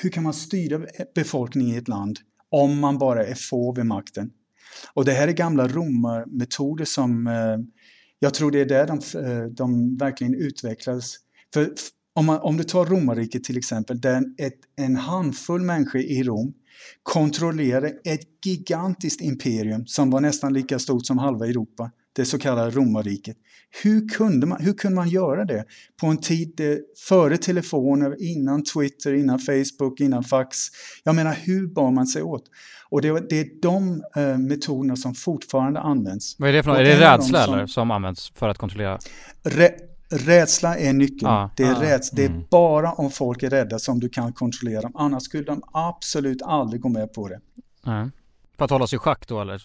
hur 0.00 0.10
kan 0.10 0.22
man 0.22 0.34
styra 0.34 0.86
befolkningen 1.14 1.74
i 1.74 1.78
ett 1.78 1.88
land 1.88 2.18
om 2.48 2.78
man 2.78 2.98
bara 2.98 3.26
är 3.26 3.34
få 3.34 3.72
vid 3.72 3.86
makten? 3.86 4.30
Och 4.94 5.04
det 5.04 5.12
här 5.12 5.28
är 5.28 5.32
gamla 5.32 5.68
romarmetoder 5.68 6.84
som 6.84 7.26
eh, 7.26 7.58
jag 8.22 8.34
tror 8.34 8.50
det 8.50 8.60
är 8.60 8.66
där 8.66 8.86
de, 8.86 9.26
eh, 9.26 9.44
de 9.44 9.96
verkligen 9.96 10.34
utvecklades. 10.34 11.16
För 11.54 11.72
om, 12.14 12.26
man, 12.26 12.40
om 12.40 12.56
du 12.56 12.64
tar 12.64 12.86
romarriket 12.86 13.44
till 13.44 13.58
exempel, 13.58 14.00
där 14.00 14.24
ett, 14.38 14.58
en 14.76 14.96
handfull 14.96 15.60
människor 15.60 16.00
i 16.00 16.22
Rom 16.22 16.54
kontrollerade 17.02 17.88
ett 18.04 18.20
gigantiskt 18.44 19.20
imperium 19.20 19.86
som 19.86 20.10
var 20.10 20.20
nästan 20.20 20.52
lika 20.52 20.78
stort 20.78 21.06
som 21.06 21.18
halva 21.18 21.46
Europa 21.46 21.90
det 22.12 22.24
så 22.24 22.38
kallade 22.38 22.70
romarriket. 22.70 23.36
Hur 23.82 24.08
kunde, 24.08 24.46
man, 24.46 24.60
hur 24.60 24.72
kunde 24.72 24.96
man 24.96 25.08
göra 25.08 25.44
det 25.44 25.64
på 26.00 26.06
en 26.06 26.18
tid 26.18 26.60
före 27.08 27.36
telefoner, 27.36 28.16
innan 28.22 28.64
Twitter, 28.64 29.14
innan 29.14 29.38
Facebook, 29.38 30.00
innan 30.00 30.24
fax? 30.24 30.58
Jag 31.04 31.14
menar, 31.14 31.34
hur 31.34 31.66
bar 31.66 31.90
man 31.90 32.06
sig 32.06 32.22
åt? 32.22 32.44
Och 32.88 33.02
det, 33.02 33.28
det 33.28 33.40
är 33.40 33.62
de 33.62 34.02
eh, 34.16 34.38
metoderna 34.38 34.96
som 34.96 35.14
fortfarande 35.14 35.80
används. 35.80 36.36
Vad 36.38 36.48
är 36.48 36.52
det 36.52 36.62
för 36.62 36.70
något? 36.70 36.80
Är 36.80 36.84
det 36.84 37.00
rädsla 37.00 37.44
som, 37.44 37.54
eller, 37.54 37.66
som 37.66 37.90
används 37.90 38.32
för 38.34 38.48
att 38.48 38.58
kontrollera? 38.58 38.98
Rä, 39.42 39.70
rädsla 40.10 40.76
är 40.76 40.92
nyckeln. 40.92 41.30
Ah, 41.30 41.50
det, 41.56 41.64
är 41.64 41.74
ah, 41.74 41.82
räds, 41.82 42.10
det 42.10 42.24
är 42.24 42.28
mm. 42.28 42.44
bara 42.50 42.92
om 42.92 43.10
folk 43.10 43.42
är 43.42 43.50
rädda 43.50 43.78
som 43.78 44.00
du 44.00 44.08
kan 44.08 44.32
kontrollera 44.32 44.80
dem. 44.80 44.92
Annars 44.94 45.22
skulle 45.22 45.44
de 45.44 45.62
absolut 45.72 46.42
aldrig 46.42 46.82
gå 46.82 46.88
med 46.88 47.12
på 47.12 47.28
det. 47.28 47.40
Mm. 47.86 48.10
För 48.58 48.64
att 48.64 48.70
hålla 48.70 48.86
sig 48.86 48.96
i 48.96 48.98
schack 48.98 49.28
då 49.28 49.40
eller? 49.40 49.62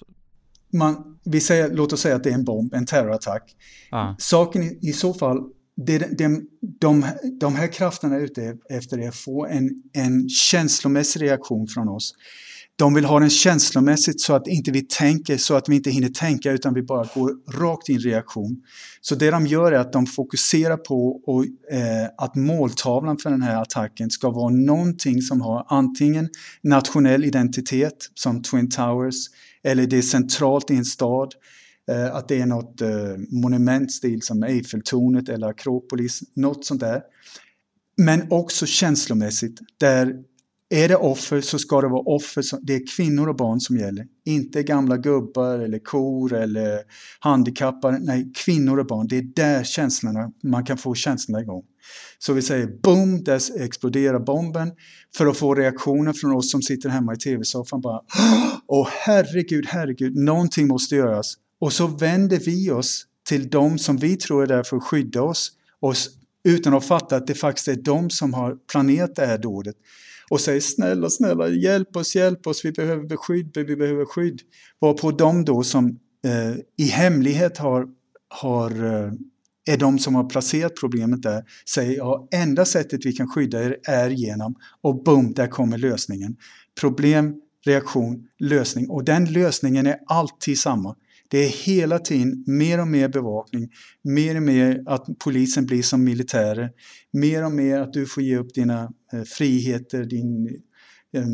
Man, 0.75 1.17
vi 1.23 1.41
säger, 1.41 1.69
låt 1.73 1.93
oss 1.93 2.01
säga 2.01 2.15
att 2.15 2.23
det 2.23 2.29
är 2.29 2.33
en 2.33 2.43
bomb, 2.43 2.73
en 2.73 2.85
terrorattack. 2.85 3.55
Ah. 3.91 4.13
Saken 4.17 4.63
i, 4.63 4.79
i, 4.81 4.93
så 4.93 5.13
fall, 5.13 5.43
det, 5.77 5.97
det, 5.97 6.41
de, 6.79 7.05
de 7.39 7.55
här 7.55 7.67
krafterna 7.67 8.15
är 8.15 8.19
ute 8.19 8.57
efter 8.69 8.97
är 8.97 9.07
att 9.07 9.15
få 9.15 9.45
en, 9.45 9.69
en 9.93 10.29
känslomässig 10.29 11.21
reaktion 11.21 11.67
från 11.67 11.89
oss. 11.89 12.13
De 12.77 12.93
vill 12.93 13.05
ha 13.05 13.19
den 13.19 13.29
känslomässigt 13.29 14.21
så 14.21 14.35
att 14.35 14.47
inte 14.47 14.71
vi 14.71 14.81
tänker, 14.81 15.37
så 15.37 15.55
att 15.55 15.69
vi 15.69 15.75
inte 15.75 15.89
hinner 15.91 16.09
tänka 16.09 16.51
utan 16.51 16.73
vi 16.73 16.81
bara 16.81 17.07
går 17.15 17.59
rakt 17.59 17.89
in 17.89 17.95
i 17.95 17.99
reaktion. 17.99 18.61
Så 19.01 19.15
det 19.15 19.31
de 19.31 19.47
gör 19.47 19.71
är 19.71 19.79
att 19.79 19.93
de 19.93 20.05
fokuserar 20.05 20.77
på 20.77 21.21
och, 21.25 21.45
eh, 21.45 22.05
att 22.17 22.35
måltavlan 22.35 23.17
för 23.17 23.29
den 23.29 23.41
här 23.41 23.61
attacken 23.61 24.09
ska 24.09 24.29
vara 24.29 24.49
någonting 24.49 25.21
som 25.21 25.41
har 25.41 25.65
antingen 25.67 26.29
nationell 26.61 27.25
identitet 27.25 28.09
som 28.13 28.41
Twin 28.41 28.69
Towers 28.69 29.15
eller 29.65 29.87
det 29.87 29.97
är 29.97 30.01
centralt 30.01 30.71
i 30.71 30.75
en 30.75 30.85
stad 30.85 31.33
Eh, 31.91 32.15
att 32.15 32.27
det 32.27 32.41
är 32.41 32.45
något 32.45 32.81
eh, 32.81 32.89
monumentstil 33.29 34.21
som 34.21 34.43
Eiffeltornet 34.43 35.29
eller 35.29 35.47
Akropolis, 35.47 36.21
något 36.33 36.65
sånt 36.65 36.81
där. 36.81 37.01
Men 37.97 38.31
också 38.31 38.65
känslomässigt, 38.65 39.59
där 39.79 40.15
är 40.69 40.87
det 40.87 40.95
offer 40.95 41.41
så 41.41 41.59
ska 41.59 41.81
det 41.81 41.87
vara 41.87 42.01
offer, 42.01 42.41
som, 42.41 42.59
det 42.61 42.75
är 42.75 42.95
kvinnor 42.95 43.29
och 43.29 43.35
barn 43.35 43.59
som 43.59 43.77
gäller. 43.77 44.07
Inte 44.25 44.63
gamla 44.63 44.97
gubbar 44.97 45.59
eller 45.59 45.79
kor 45.79 46.33
eller 46.33 46.81
handikappade, 47.19 47.99
nej 47.99 48.31
kvinnor 48.35 48.79
och 48.79 48.85
barn. 48.85 49.07
Det 49.07 49.17
är 49.17 49.21
där 49.21 49.63
känslorna, 49.63 50.31
man 50.43 50.65
kan 50.65 50.77
få 50.77 50.95
känslorna 50.95 51.41
igång. 51.41 51.63
Så 52.19 52.33
vi 52.33 52.41
säger 52.41 52.67
boom, 52.83 53.23
där 53.23 53.61
exploderar 53.61 54.19
bomben 54.19 54.71
för 55.17 55.25
att 55.25 55.37
få 55.37 55.55
reaktioner 55.55 56.13
från 56.13 56.31
oss 56.31 56.51
som 56.51 56.61
sitter 56.61 56.89
hemma 56.89 57.13
i 57.13 57.17
tv-soffan 57.17 57.81
bara 57.81 58.01
Åh 58.67 58.87
herregud, 58.91 59.65
herregud, 59.67 60.15
någonting 60.15 60.67
måste 60.67 60.95
göras. 60.95 61.33
Och 61.59 61.73
så 61.73 61.87
vänder 61.87 62.39
vi 62.39 62.71
oss 62.71 63.05
till 63.27 63.49
de 63.49 63.77
som 63.77 63.97
vi 63.97 64.15
tror 64.15 64.43
är 64.43 64.47
där 64.47 64.63
för 64.63 64.77
att 64.77 64.83
skydda 64.83 65.21
oss 65.21 65.51
oss 65.79 66.09
utan 66.43 66.73
att 66.73 66.85
fatta 66.85 67.15
att 67.15 67.27
det 67.27 67.33
faktiskt 67.33 67.67
är 67.67 67.75
de 67.75 68.09
som 68.09 68.33
har 68.33 68.57
planerat 68.71 69.15
det 69.15 69.25
här 69.25 69.37
dådet 69.37 69.75
och 70.29 70.41
säger 70.41 70.61
snälla, 70.61 71.09
snälla, 71.09 71.49
hjälp 71.49 71.95
oss, 71.95 72.15
hjälp 72.15 72.47
oss, 72.47 72.65
vi 72.65 72.71
behöver 72.71 73.03
beskydd, 73.03 73.51
vi 73.53 73.75
behöver 73.75 74.05
skydd. 74.05 74.41
Varpå 74.79 75.11
de 75.11 75.45
då 75.45 75.63
som 75.63 75.99
eh, 76.25 76.55
i 76.77 76.87
hemlighet 76.87 77.57
har, 77.57 77.87
har 78.29 78.85
eh, 78.85 79.11
är 79.65 79.77
de 79.77 79.99
som 79.99 80.15
har 80.15 80.29
placerat 80.29 80.75
problemet 80.79 81.21
där, 81.21 81.43
säger 81.69 81.97
ja, 81.97 82.27
enda 82.31 82.65
sättet 82.65 83.05
vi 83.05 83.13
kan 83.13 83.27
skydda 83.27 83.63
er 83.63 83.77
är 83.83 84.09
genom 84.09 84.55
och 84.81 85.03
boom, 85.03 85.33
där 85.33 85.47
kommer 85.47 85.77
lösningen. 85.77 86.35
Problem, 86.81 87.41
reaktion, 87.65 88.27
lösning 88.39 88.89
och 88.89 89.03
den 89.03 89.25
lösningen 89.25 89.87
är 89.87 89.97
alltid 90.07 90.59
samma. 90.59 90.95
Det 91.29 91.37
är 91.37 91.49
hela 91.49 91.99
tiden 91.99 92.43
mer 92.47 92.79
och 92.79 92.87
mer 92.87 93.09
bevakning, 93.09 93.71
mer 94.03 94.35
och 94.35 94.43
mer 94.43 94.83
att 94.85 95.05
polisen 95.19 95.65
blir 95.65 95.83
som 95.83 96.03
militärer, 96.03 96.71
mer 97.13 97.45
och 97.45 97.51
mer 97.51 97.79
att 97.79 97.93
du 97.93 98.05
får 98.05 98.23
ge 98.23 98.37
upp 98.37 98.53
dina 98.53 98.93
eh, 99.13 99.21
friheter, 99.21 100.03
din 100.03 100.47
eh, 101.15 101.25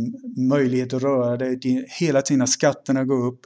möjlighet 0.49 0.94
att 0.94 1.03
röra 1.03 1.38
dig, 1.38 1.56
din, 1.56 1.86
hela 1.99 2.22
tiden 2.22 2.48
skatterna 2.48 3.06
går 3.06 3.28
upp, 3.28 3.40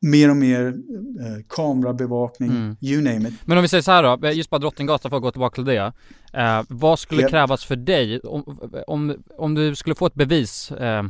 mer 0.00 0.30
och 0.30 0.36
mer 0.36 0.66
eh, 0.66 1.44
kamerabevakning, 1.48 2.50
Mm. 2.50 2.76
you 2.80 3.02
name 3.02 3.28
it. 3.28 3.34
Men 3.44 3.58
om 3.58 3.62
vi 3.62 3.68
säger 3.68 3.82
så 3.82 3.90
här 3.92 4.02
då, 4.18 4.30
just 4.30 4.50
bara 4.50 4.58
Drottninggatan 4.58 5.10
för 5.10 5.16
att 5.16 5.22
gå 5.22 5.30
tillbaka 5.30 5.54
till 5.54 5.64
det. 5.64 5.92
Eh, 6.32 6.62
vad 6.68 6.98
skulle 6.98 7.22
Ja. 7.22 7.28
krävas 7.28 7.64
för 7.64 7.76
dig 7.76 8.20
om, 8.20 8.58
om, 8.86 9.14
om 9.38 9.54
du 9.54 9.74
skulle 9.74 9.94
få 9.94 10.06
ett 10.06 10.14
bevis 10.14 10.70
eh, 10.70 11.04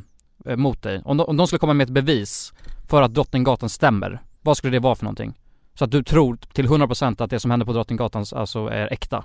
eh, 0.46 0.56
mot 0.56 0.82
dig? 0.82 1.02
Om 1.04 1.16
de, 1.16 1.24
om 1.24 1.36
de 1.36 1.46
skulle 1.46 1.58
komma 1.58 1.72
med 1.74 1.84
ett 1.84 1.90
bevis 1.94 2.52
för 2.88 3.02
att 3.02 3.14
Drottninggatan 3.14 3.68
stämmer, 3.68 4.22
vad 4.42 4.56
skulle 4.56 4.72
det 4.76 4.80
vara 4.80 4.94
för 4.94 5.04
någonting? 5.04 5.38
Så 5.74 5.84
att 5.84 5.90
du 5.90 6.02
tror 6.02 6.36
till 6.52 6.66
100% 6.68 7.22
att 7.22 7.30
det 7.30 7.40
som 7.40 7.50
händer 7.50 7.66
på 7.66 7.72
Drottninggatan 7.72 8.24
alltså 8.32 8.66
är 8.66 8.92
äkta? 8.92 9.24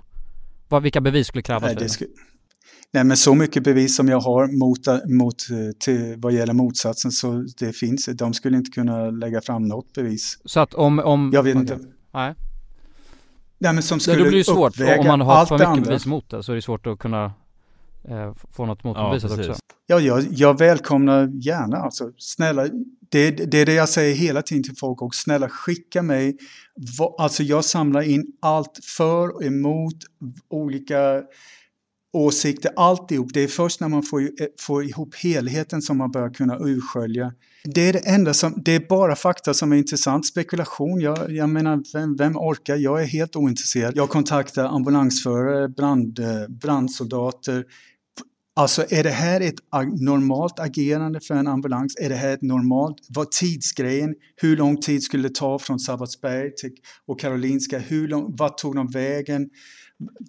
Vad, 0.70 0.84
vilka 0.84 1.02
bevis 1.02 1.28
skulle 1.28 1.42
krävas 1.42 1.64
Nej, 1.64 1.74
för 1.74 1.80
det 1.80 1.86
det? 2.00 2.06
Nej, 2.92 3.04
men 3.04 3.18
så 3.18 3.36
mycket 3.36 3.64
bevis 3.64 3.96
som 3.96 4.08
jag 4.08 4.20
har 4.20 4.48
mot, 4.48 5.10
mot, 5.10 5.38
till, 5.80 6.16
vad 6.18 6.34
gäller 6.34 6.54
motsatsen 6.54 7.12
så 7.12 7.46
det 7.60 7.74
finns, 7.74 8.06
de 8.06 8.34
skulle 8.34 8.58
inte 8.58 8.72
kunna 8.72 9.10
lägga 9.10 9.42
fram 9.42 9.68
något 9.68 9.94
bevis. 9.94 10.38
Så 10.46 10.60
att 10.60 10.74
om, 10.74 11.00
om 11.00 11.32
Jag 11.34 11.44
vet 11.44 11.56
okej. 11.56 11.62
inte. 11.74 11.88
Nej. 12.14 12.36
Nej, 13.58 13.74
men 13.74 13.84
som 13.84 13.96
Ja, 13.96 14.00
skulle 14.00 14.18
då 14.24 14.30
blir 14.30 14.38
det 14.38 14.44
svårt, 14.44 14.80
om 15.00 15.08
man 15.08 15.22
har 15.22 15.34
allt 15.34 15.50
för 15.50 15.58
det 15.58 15.64
mycket 15.64 15.78
andra. 15.78 15.90
bevis 15.90 16.06
mot 16.06 16.30
det 16.30 16.44
så 16.44 16.52
är 16.52 16.56
det 16.56 16.62
svårt 16.62 16.88
att 16.88 17.00
kunna 17.00 17.26
eh, 18.10 18.34
få 18.52 18.66
något 18.66 18.84
motbevisat 18.84 19.30
precis. 19.30 19.50
också. 19.50 19.62
Ja, 19.88 20.00
jag, 20.00 20.26
jag 20.32 20.60
välkomnar 20.60 21.28
gärna 21.28 21.78
alltså. 21.78 22.12
Snälla, 22.18 22.68
det, 23.10 23.32
det 23.32 23.58
är 23.58 23.66
det 23.66 23.74
jag 23.74 23.90
säger 23.90 24.16
hela 24.16 24.42
tiden 24.42 24.64
till 24.64 24.76
folk 24.78 25.02
och 25.02 25.16
snälla 25.16 25.50
skicka 25.50 26.02
mig. 26.02 26.38
Alltså 27.18 27.44
jag 27.44 27.66
samlar 27.66 28.02
in 28.02 28.26
allt 28.40 28.80
för 28.98 29.36
och 29.36 29.44
emot 29.44 29.96
olika 30.50 31.22
åsikter, 32.14 32.72
alltihop. 32.76 33.34
Det 33.34 33.44
är 33.44 33.48
först 33.48 33.80
när 33.80 33.88
man 33.88 34.04
får, 34.04 34.22
eh, 34.22 34.28
får 34.60 34.84
ihop 34.84 35.16
helheten 35.16 35.82
som 35.82 35.98
man 35.98 36.12
börjar 36.12 36.30
kunna 36.30 36.58
urskölja. 36.60 37.34
Det 37.64 37.82
är 37.82 37.94
det 37.94 38.00
enda 38.00 38.34
som, 38.34 38.54
det 38.66 38.72
är 38.72 38.80
bara 38.90 39.16
fakta 39.16 39.54
som 39.54 39.72
är 39.72 39.76
intressant. 39.76 40.26
Spekulation, 40.26 41.00
jag, 41.02 41.32
jag 41.32 41.50
menar 41.50 41.84
vem, 41.94 42.16
vem 42.16 42.38
orkar? 42.38 42.76
Jag 42.76 43.02
är 43.02 43.06
helt 43.06 43.36
ointresserad. 43.36 43.98
Jag 43.98 44.10
kontaktar 44.10 44.66
ambulansförare, 44.66 45.70
brand, 45.70 46.20
eh, 46.20 46.48
brandsoldater, 46.50 47.66
Alltså 48.56 48.86
är 48.90 49.04
det 49.04 49.10
här 49.10 49.42
ett 49.42 49.56
normalt 50.00 50.60
agerande 50.60 51.20
för 51.20 51.36
en 51.36 51.48
ambulans? 51.48 51.96
Är 52.02 52.10
det 52.10 52.16
här 52.16 52.34
ett 52.34 52.42
normalt, 52.42 52.98
vad 53.10 53.32
tidsgrejen, 53.32 54.16
hur 54.36 54.58
lång 54.58 54.78
tid 54.78 55.04
skulle 55.04 55.28
det 55.28 55.36
ta 55.36 55.60
från 55.60 55.80
Sabbatsberg 55.80 56.56
till 56.56 56.72
och 57.08 57.20
Karolinska, 57.20 57.80
hur 57.80 58.08
lång, 58.08 58.36
vad 58.36 58.58
tog 58.58 58.76
de 58.76 58.88
vägen? 58.88 59.50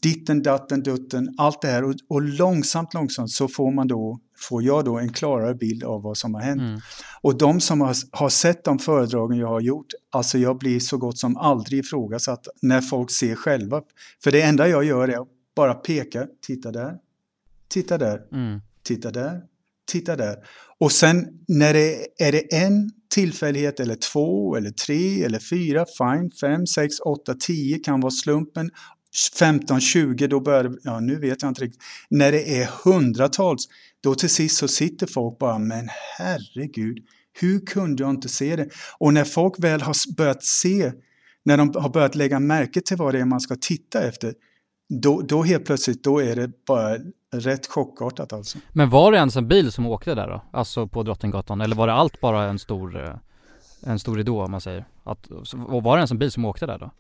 Ditten, 0.03 0.43
datten, 0.43 0.83
dutten, 0.83 1.35
allt 1.39 1.63
det 1.63 1.69
här 1.69 1.85
och, 1.85 1.95
och 2.09 2.23
långsamt, 2.23 2.95
långsamt 2.95 3.31
så 3.31 3.49
får 3.49 3.73
man 3.73 3.89
då, 3.89 4.21
får 4.37 4.63
jag 4.63 4.85
då 4.85 4.99
en 4.99 5.13
klarare 5.13 5.55
bild 5.55 5.85
av 5.85 6.03
vad 6.03 6.17
som 6.17 6.35
har 6.35 6.41
hänt. 6.41 6.61
Mm. 6.61 6.81
Och 7.21 7.39
de 7.39 7.61
som 7.61 7.81
har, 7.81 7.97
har 8.13 8.29
sett 8.29 8.65
de 8.65 8.79
föredragen 8.79 9.39
jag 9.39 9.49
har 9.49 9.61
gjort, 9.61 9.87
alltså 10.11 10.39
jag 10.39 10.59
blir 10.59 10.81
så 10.81 10.97
gott 10.97 11.19
som 11.19 11.37
aldrig 11.37 11.81
ifrågasatt 11.81 12.49
när 12.63 12.81
folk 12.81 13.11
ser 13.11 13.35
själva. 13.35 13.83
För 14.25 14.31
det 14.31 14.43
enda 14.43 14.69
jag 14.69 14.85
gör 14.85 15.09
är 15.09 15.23
att 15.23 15.29
bara 15.57 15.75
peka, 15.75 16.27
titta 16.47 16.73
där, 16.73 16.95
titta 17.69 17.99
där, 17.99 18.21
Mm. 18.33 18.61
titta 18.83 19.11
där, 19.11 19.41
titta 19.93 20.17
där. 20.17 20.37
Och 20.79 20.93
sen 20.93 21.27
när 21.49 21.73
det 21.73 22.07
är 22.19 22.33
det 22.33 22.55
en 22.55 22.91
tillfällighet 23.15 23.81
eller 23.81 23.95
två 24.13 24.57
eller 24.57 24.71
tre 24.71 25.25
eller 25.25 25.39
fyra, 25.39 25.85
fine, 25.99 26.31
fem, 26.41 26.67
sex, 26.67 27.01
åtta, 27.01 27.35
tio 27.35 27.79
kan 27.79 28.01
vara 28.01 28.11
slumpen. 28.11 28.71
15, 29.39 29.81
20, 29.81 30.27
då 30.27 30.41
börjar 30.41 30.65
det, 30.65 30.79
ja 30.83 31.01
nu 31.01 31.17
vet 31.17 31.43
jag 31.43 31.51
inte 31.51 31.65
riktigt. 31.65 31.83
När 32.11 32.33
det 32.33 32.61
är 32.61 32.69
hundratals, 32.85 33.69
då 34.03 34.15
till 34.15 34.31
sist 34.31 34.57
så 34.57 34.69
sitter 34.69 35.07
folk 35.07 35.39
bara, 35.39 35.59
men 35.59 35.89
herregud, 36.19 36.99
hur 37.41 37.67
kunde 37.67 38.03
jag 38.03 38.11
inte 38.11 38.29
se 38.29 38.57
det? 38.57 38.69
Och 38.99 39.15
när 39.15 39.25
folk 39.25 39.55
väl 39.59 39.81
har 39.81 40.17
börjat 40.17 40.45
se, 40.45 40.93
när 41.45 41.57
de 41.57 41.73
har 41.75 41.89
börjat 41.89 42.15
lägga 42.15 42.41
märke 42.41 42.81
till 42.81 42.97
vad 42.97 43.15
det 43.15 43.21
är 43.21 43.25
man 43.25 43.41
ska 43.41 43.57
titta 43.61 44.03
efter, 44.03 44.35
då, 44.89 45.21
då 45.21 45.43
helt 45.43 45.65
plötsligt, 45.65 46.05
då 46.05 46.23
är 46.23 46.37
det 46.37 46.51
bara 46.67 46.99
rätt 47.33 47.67
chockartat 47.67 48.33
alltså. 48.33 48.59
Men 48.73 48.91
var 48.91 49.13
det 49.13 49.19
ens 49.19 49.37
en 49.37 49.49
bil 49.49 49.73
som 49.73 49.87
åkte 49.87 50.15
där 50.15 50.29
då? 50.29 50.43
Alltså 50.53 50.89
på 50.89 51.03
Drottninggatan? 51.03 51.61
Eller 51.61 51.77
var 51.77 51.87
det 51.87 51.93
allt 51.93 52.21
bara 52.21 52.45
en 52.45 52.59
stor, 52.59 53.05
eh, 53.05 53.15
en 53.87 53.99
stor 53.99 54.17
ridå 54.17 54.43
om 54.43 54.51
man 54.51 54.61
säger? 54.61 54.85
Att, 55.05 55.27
var 55.57 55.97
det 55.97 56.01
ens 56.01 56.11
en 56.11 56.19
bil 56.19 56.33
som 56.33 56.45
åkte 56.45 56.67
där 56.67 56.79
då? 56.79 56.91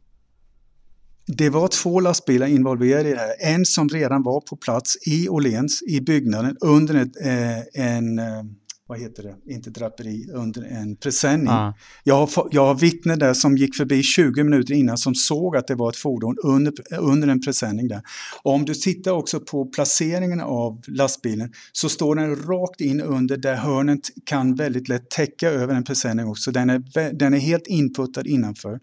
Det 1.26 1.50
var 1.50 1.68
två 1.68 2.00
lastbilar 2.00 2.46
involverade 2.46 3.08
i 3.08 3.12
det 3.12 3.18
här. 3.18 3.34
En 3.40 3.64
som 3.64 3.88
redan 3.88 4.22
var 4.22 4.40
på 4.40 4.56
plats 4.56 4.96
i 5.06 5.28
Åhléns, 5.28 5.82
i 5.82 6.00
byggnaden, 6.00 6.56
under 6.60 6.94
ett, 6.94 7.20
eh, 7.24 7.86
en, 7.86 8.18
eh, 8.18 8.42
vad 8.86 9.00
heter 9.00 9.22
det, 9.22 9.52
inte 9.54 9.70
draperi, 9.70 10.30
under 10.32 10.62
en 10.62 10.96
presenning. 10.96 11.46
Ja. 11.46 11.74
Jag, 12.04 12.14
har, 12.14 12.48
jag 12.50 12.66
har 12.66 12.74
vittnen 12.74 13.18
där 13.18 13.34
som 13.34 13.56
gick 13.56 13.76
förbi 13.76 14.02
20 14.02 14.44
minuter 14.44 14.74
innan 14.74 14.98
som 14.98 15.14
såg 15.14 15.56
att 15.56 15.66
det 15.66 15.74
var 15.74 15.90
ett 15.90 15.96
fordon 15.96 16.36
under, 16.44 16.72
under 16.98 17.28
en 17.28 17.40
presenning 17.40 17.88
där. 17.88 18.02
Och 18.42 18.52
om 18.52 18.64
du 18.64 18.74
tittar 18.74 19.10
också 19.12 19.40
på 19.40 19.64
placeringen 19.66 20.40
av 20.40 20.82
lastbilen 20.88 21.52
så 21.72 21.88
står 21.88 22.14
den 22.16 22.36
rakt 22.36 22.80
in 22.80 23.00
under 23.00 23.36
där 23.36 23.54
hörnen 23.56 24.00
t- 24.00 24.12
kan 24.24 24.54
väldigt 24.54 24.88
lätt 24.88 25.10
täcka 25.10 25.50
över 25.50 25.74
en 25.74 25.84
presenning 25.84 26.26
också. 26.26 26.50
Den 26.50 26.70
är, 26.70 27.12
den 27.12 27.34
är 27.34 27.38
helt 27.38 27.66
inputtad 27.66 28.26
innanför. 28.26 28.80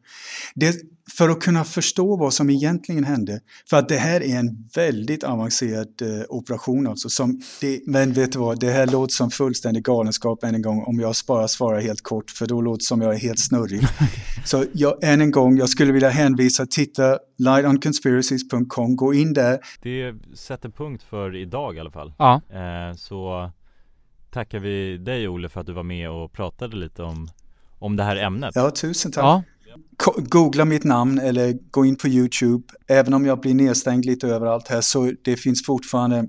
Det, 0.55 0.75
för 1.17 1.29
att 1.29 1.39
kunna 1.39 1.63
förstå 1.63 2.15
vad 2.15 2.33
som 2.33 2.49
egentligen 2.49 3.03
hände, 3.03 3.39
för 3.69 3.77
att 3.77 3.89
det 3.89 3.97
här 3.97 4.23
är 4.23 4.39
en 4.39 4.69
väldigt 4.75 5.23
avancerad 5.23 6.01
eh, 6.01 6.07
operation 6.29 6.87
alltså. 6.87 7.09
Som 7.09 7.41
det, 7.61 7.81
men 7.87 8.13
vet 8.13 8.31
du 8.31 8.39
vad, 8.39 8.59
det 8.59 8.71
här 8.71 8.87
låter 8.87 9.13
som 9.13 9.31
fullständig 9.31 9.83
galenskap 9.83 10.43
än 10.43 10.55
en 10.55 10.61
gång 10.61 10.83
om 10.83 10.99
jag 10.99 11.15
bara 11.27 11.47
svarar 11.47 11.81
helt 11.81 12.01
kort, 12.01 12.31
för 12.31 12.45
då 12.45 12.61
låter 12.61 12.79
det 12.79 12.85
som 12.85 13.01
jag 13.01 13.13
är 13.15 13.19
helt 13.19 13.39
snurrig. 13.39 13.81
Så 14.45 14.65
jag, 14.73 15.03
än 15.03 15.21
en 15.21 15.31
gång, 15.31 15.57
jag 15.57 15.69
skulle 15.69 15.91
vilja 15.91 16.09
hänvisa, 16.09 16.65
titta 16.65 17.17
lightonconspiracies.com, 17.37 18.95
gå 18.95 19.13
in 19.13 19.33
där. 19.33 19.59
Det 19.81 20.15
sätter 20.35 20.69
punkt 20.69 21.03
för 21.03 21.35
idag 21.35 21.75
i 21.75 21.79
alla 21.79 21.91
fall. 21.91 22.13
Ja. 22.17 22.41
Eh, 22.49 22.95
så 22.95 23.51
tackar 24.31 24.59
vi 24.59 24.97
dig 24.97 25.27
Olle 25.27 25.49
för 25.49 25.61
att 25.61 25.67
du 25.67 25.73
var 25.73 25.83
med 25.83 26.09
och 26.09 26.31
pratade 26.31 26.75
lite 26.75 27.03
om, 27.03 27.29
om 27.79 27.95
det 27.95 28.03
här 28.03 28.15
ämnet. 28.15 28.51
Ja, 28.55 28.71
tusen 28.71 29.11
tack. 29.11 29.23
Ja. 29.23 29.43
Googla 30.17 30.65
mitt 30.65 30.83
namn 30.83 31.19
eller 31.19 31.57
gå 31.71 31.85
in 31.85 31.95
på 31.95 32.07
YouTube. 32.07 32.63
Även 32.87 33.13
om 33.13 33.25
jag 33.25 33.39
blir 33.39 33.53
nedstängd 33.53 34.05
lite 34.05 34.27
överallt 34.27 34.67
här 34.67 34.81
så 34.81 35.11
det 35.23 35.37
finns 35.37 35.65
fortfarande 35.65 36.27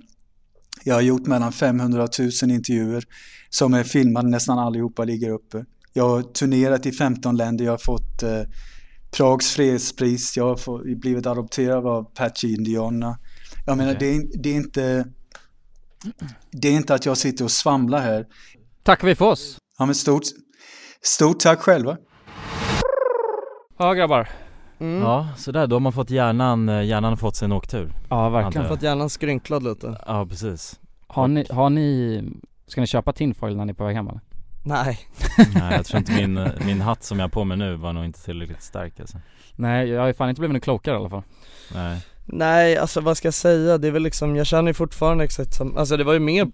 jag 0.84 0.94
har 0.94 1.00
gjort 1.00 1.26
mellan 1.26 1.52
500 1.52 2.08
000 2.18 2.50
intervjuer 2.50 3.04
som 3.50 3.74
är 3.74 3.84
filmade, 3.84 4.28
nästan 4.28 4.58
allihopa 4.58 5.04
ligger 5.04 5.30
uppe. 5.30 5.64
Jag 5.92 6.08
har 6.08 6.22
turnerat 6.22 6.86
i 6.86 6.92
15 6.92 7.36
länder, 7.36 7.64
jag 7.64 7.72
har 7.72 7.78
fått 7.78 8.22
eh, 8.22 8.42
Prags 9.16 9.50
fredspris, 9.50 10.36
jag 10.36 10.44
har 10.44 10.56
fått, 10.56 10.82
blivit 10.84 11.26
adopterad 11.26 11.86
av 11.86 12.06
Apache-indianerna. 12.06 13.18
Jag 13.66 13.76
menar, 13.76 13.94
Okej. 13.94 14.28
det, 14.32 14.36
är, 14.36 14.42
det, 14.42 14.50
är 14.50 14.54
inte, 14.54 15.06
det 16.50 16.68
är 16.68 16.72
inte 16.72 16.94
att 16.94 17.06
jag 17.06 17.18
sitter 17.18 17.44
och 17.44 17.50
svamlar 17.50 18.00
här. 18.00 18.26
Tackar 18.82 19.08
vi 19.08 19.14
för 19.14 19.24
oss. 19.24 19.58
Ja, 19.78 19.86
men 19.86 19.94
stort, 19.94 20.22
stort 21.02 21.40
tack 21.40 21.60
själva. 21.60 21.96
Ja 23.82 23.94
grabbar. 23.94 24.28
Mm. 24.78 25.02
Ja, 25.02 25.28
sådär, 25.36 25.66
då 25.66 25.76
har 25.76 25.80
man 25.80 25.92
fått 25.92 26.10
hjärnan, 26.10 26.68
eh, 26.68 26.84
hjärnan 26.84 27.16
fått 27.16 27.36
sig 27.36 27.46
en 27.46 27.52
åktur. 27.52 27.92
Ja 28.08 28.28
verkligen. 28.28 28.68
Fått 28.68 28.82
hjärnan 28.82 29.10
skrynklad 29.10 29.62
lite. 29.62 29.98
Ja 30.06 30.26
precis. 30.26 30.80
Har 31.06 31.28
ni, 31.28 31.46
har 31.50 31.70
ni, 31.70 32.22
ska 32.66 32.80
ni 32.80 32.86
köpa 32.86 33.12
tinfoil 33.12 33.56
när 33.56 33.64
ni 33.64 33.70
är 33.70 33.74
på 33.74 33.84
väg 33.84 33.96
hem 33.96 34.08
eller? 34.08 34.20
Nej. 34.62 34.98
Nej 35.54 35.74
jag 35.76 35.86
tror 35.86 35.98
inte 35.98 36.12
min, 36.12 36.36
eh, 36.36 36.50
min 36.66 36.80
hatt 36.80 37.04
som 37.04 37.18
jag 37.18 37.24
har 37.24 37.30
på 37.30 37.44
mig 37.44 37.56
nu 37.56 37.76
var 37.76 37.92
nog 37.92 38.04
inte 38.04 38.24
tillräckligt 38.24 38.62
stark 38.62 39.00
alltså. 39.00 39.18
Nej 39.56 39.88
jag 39.88 40.00
har 40.00 40.06
ju 40.06 40.14
fan 40.14 40.28
inte 40.28 40.40
blivit 40.40 40.52
någon 40.52 40.60
klokare 40.60 40.94
i 40.94 40.98
alla 40.98 41.10
fall. 41.10 41.22
Nej. 41.74 42.00
Nej 42.24 42.76
alltså 42.76 43.00
vad 43.00 43.16
ska 43.16 43.26
jag 43.26 43.34
säga, 43.34 43.78
det 43.78 43.86
är 43.86 43.92
väl 43.92 44.02
liksom, 44.02 44.36
jag 44.36 44.46
känner 44.46 44.68
ju 44.68 44.74
fortfarande 44.74 45.24
exakt 45.24 45.54
som, 45.54 45.76
alltså 45.76 45.96
det 45.96 46.04
var 46.04 46.12
ju 46.12 46.20
med 46.20 46.52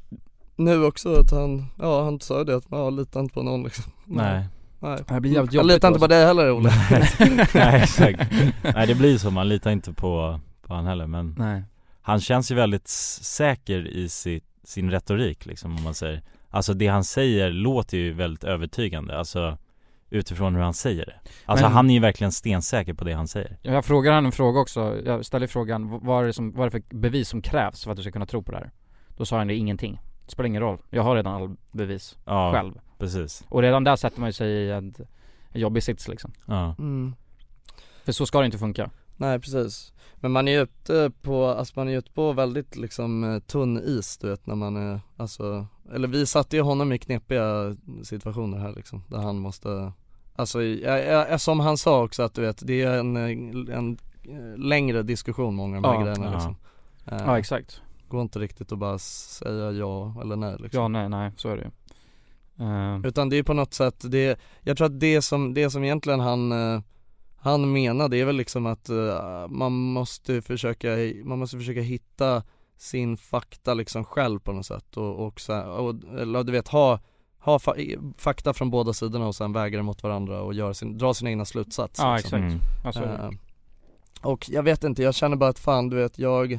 nu 0.57 0.85
också 0.85 1.13
att 1.21 1.31
han, 1.31 1.67
ja 1.79 2.05
han 2.05 2.21
sa 2.21 2.39
ju 2.39 2.45
det 2.45 2.57
att, 2.57 2.65
ja 2.71 2.91
lita 2.91 3.21
inte 3.21 3.35
på 3.35 3.43
någon 3.43 3.63
liksom. 3.63 3.93
Nej 4.05 4.45
Nej. 4.81 4.99
Det 5.09 5.21
blir 5.21 5.33
jävligt 5.33 5.53
Jag 5.53 5.63
jobbigt 5.63 5.75
litar 5.75 5.89
inte 5.89 6.01
på 6.01 6.07
dig 6.07 6.25
heller 6.27 6.51
Olle. 6.53 6.71
Nej 7.55 7.83
exakt. 7.83 8.33
Nej 8.63 8.87
det 8.87 8.95
blir 8.95 9.19
så, 9.19 9.31
man 9.31 9.49
litar 9.49 9.71
inte 9.71 9.93
på, 9.93 10.41
på 10.63 10.75
han 10.75 10.87
heller 10.87 11.07
men 11.07 11.35
Nej. 11.39 11.63
Han 12.03 12.21
känns 12.21 12.51
ju 12.51 12.55
väldigt 12.55 12.89
säker 12.89 13.87
i 13.89 14.09
sitt, 14.09 14.45
sin 14.65 14.91
retorik 14.91 15.47
liksom 15.47 15.77
om 15.77 15.83
man 15.83 15.95
säger. 15.95 16.23
Alltså 16.51 16.75
det 16.75 16.87
han 16.87 17.05
säger 17.05 17.51
låter 17.51 17.97
ju 17.99 18.13
väldigt 18.13 18.45
övertygande, 18.45 19.19
alltså 19.19 19.59
utifrån 20.11 20.55
hur 20.55 20.63
han 20.63 20.75
säger 20.75 21.07
det. 21.07 21.15
Alltså 21.45 21.65
Men- 21.67 21.73
han 21.73 21.91
är 21.91 21.95
ju 21.95 22.01
verkligen 22.01 22.33
stensäker 22.33 22.95
på 22.95 23.05
det 23.05 23.13
han 23.13 23.29
säger. 23.29 23.57
Jag 23.63 23.85
frågar 23.85 24.13
han 24.13 24.27
en 24.27 24.33
fråga 24.33 24.61
också, 24.61 25.01
jag 25.05 25.25
ställer 25.27 25.47
frågan 25.47 26.01
vad 26.03 26.23
är, 26.23 26.27
det 26.27 26.33
som, 26.33 26.53
vad 26.53 26.67
är 26.67 26.71
det 26.71 26.83
för 26.91 26.97
bevis 26.97 27.29
som 27.29 27.43
krävs 27.43 27.85
för 27.85 27.91
att 27.91 27.97
du 27.97 28.03
ska 28.03 28.13
kunna 28.13 28.27
tro 28.27 28.43
på 28.43 28.53
det 28.53 28.59
här? 28.59 28.71
Då 29.17 29.25
sa 29.25 29.39
han 29.39 29.47
det 29.49 29.55
ingenting, 29.55 30.01
det 30.25 30.31
spelar 30.31 30.47
ingen 30.47 30.63
roll, 30.63 30.79
jag 30.91 31.03
har 31.03 31.17
redan 31.17 31.35
all 31.35 31.57
bevis 31.73 32.17
Ja, 32.25 32.53
själv 32.53 32.73
precis. 32.99 33.45
Och 33.49 33.63
redan 33.63 33.85
där 33.85 33.97
sätter 33.97 34.21
man 34.21 34.29
ju 34.29 34.33
sig 34.33 34.51
i 34.51 34.71
en, 34.71 34.95
en 35.49 35.61
jobbig 35.61 35.83
sits 35.83 36.09
liksom. 36.09 36.33
Ja, 36.47 36.75
mm. 36.79 37.15
För 38.05 38.13
så 38.13 38.27
ska 38.27 38.41
det 38.41 38.47
inte 38.47 38.59
funka. 38.59 38.91
Nej 39.17 39.39
precis. 39.39 39.93
Men 40.21 40.33
man 40.33 40.49
är 40.49 40.53
ju 40.53 40.63
ute 40.63 41.13
på, 41.23 41.47
alltså 41.47 41.73
man 41.77 41.89
är 41.89 41.99
ute 41.99 42.11
på 42.11 42.33
väldigt 42.33 42.77
liksom 42.77 43.25
eh, 43.25 43.39
tunn 43.39 43.79
is 43.79 44.19
du 44.19 44.29
vet 44.31 44.47
när 44.47 44.55
man 44.55 44.77
är, 44.77 45.01
alltså 45.17 45.67
Eller 45.93 46.09
vi 46.09 46.27
satte 46.27 46.57
ju 46.57 46.63
honom 46.63 46.93
i 46.93 46.99
knepiga 46.99 47.77
situationer 48.03 48.59
här 48.59 48.73
liksom, 48.73 49.03
där 49.09 49.19
han 49.19 49.39
måste 49.39 49.93
Alltså, 50.37 50.63
jag, 50.63 51.07
jag, 51.07 51.41
som 51.41 51.61
han 51.61 51.79
sa 51.79 52.05
också 52.05 52.23
att 52.23 52.35
du 52.35 52.41
vet, 52.41 52.67
det 52.67 52.83
är 52.83 52.99
en, 52.99 53.17
eh, 53.17 53.77
en 53.77 53.99
eh, 54.23 54.59
längre 54.59 55.03
diskussion 55.03 55.55
många 55.55 55.77
av 55.77 55.83
de 55.83 55.89
här 55.89 55.95
Ja, 55.95 56.03
grejerna 56.03 56.27
ja. 56.27 56.33
liksom. 56.33 56.57
Eh, 57.07 57.27
Ja 57.27 57.39
exakt. 57.39 57.81
Går 58.09 58.23
inte 58.23 58.39
riktigt 58.39 58.73
att 58.73 58.79
bara 58.79 58.99
säga 58.99 59.73
ja 59.73 60.15
eller 60.23 60.37
nej 60.37 60.57
liksom. 60.59 60.83
Ja 60.83 60.89
nej 60.89 61.09
nej, 61.09 61.33
så 61.37 61.49
är 61.49 61.57
det 61.57 61.63
ju 61.63 61.71
Eh, 62.61 63.01
Utan 63.07 63.29
det 63.29 63.37
är 63.37 63.43
på 63.43 63.55
något 63.55 63.75
sätt, 63.75 64.05
det, 64.11 64.39
jag 64.63 64.77
tror 64.77 64.87
att 64.87 65.01
det 65.01 65.23
som, 65.23 65.55
det 65.55 65.71
som 65.71 65.85
egentligen 65.85 66.21
han 66.21 66.53
eh, 66.53 66.81
Han 67.37 67.73
menar 67.73 68.09
det 68.09 68.21
är 68.21 68.25
väl 68.25 68.37
liksom 68.37 68.67
att 68.67 68.89
eh, 68.89 69.49
man 69.49 69.73
måste 69.73 70.43
försöka, 70.43 70.89
man 71.25 71.39
måste 71.39 71.57
försöka 71.57 71.81
hitta 71.81 72.43
sin 72.77 73.17
fakta 73.17 73.75
liksom 73.75 74.05
själv 74.05 74.41
på 74.41 74.53
något 74.53 74.67
sätt 74.67 74.97
och, 74.97 75.27
och, 75.27 75.41
så, 75.41 75.53
här- 75.53 75.69
och 75.69 75.95
eller 76.19 76.45
du 76.45 76.53
vet 76.53 76.69
ha, 76.69 76.99
ha 77.39 77.59
fa, 77.59 77.75
fakta 78.17 78.55
från 78.55 78.71
båda 78.71 78.93
sidorna 78.93 79.27
och 79.27 79.35
sen 79.35 79.53
väga 79.53 79.77
det 79.79 79.83
mot 79.83 80.03
varandra 80.03 80.41
och 80.43 80.55
göra 80.55 80.75
sin, 80.75 80.99
dra 80.99 81.15
sina 81.15 81.31
egna 81.31 81.45
slutsatser 81.45 82.05
Ja 82.05 82.17
liksom. 82.17 82.39
exakt, 82.39 82.53
Mm. 82.53 82.61
ja, 82.85 82.93
så 82.93 83.01
är 83.03 83.07
det. 83.19 83.25
Eh, 83.25 83.31
Och 84.31 84.51
jag 84.51 84.63
vet 84.63 84.85
inte, 84.85 85.03
jag 85.03 85.15
känner 85.15 85.37
bara 85.37 85.51
att 85.51 85.59
fan 85.59 85.89
du 85.89 85.97
vet 85.97 86.19
jag 86.19 86.53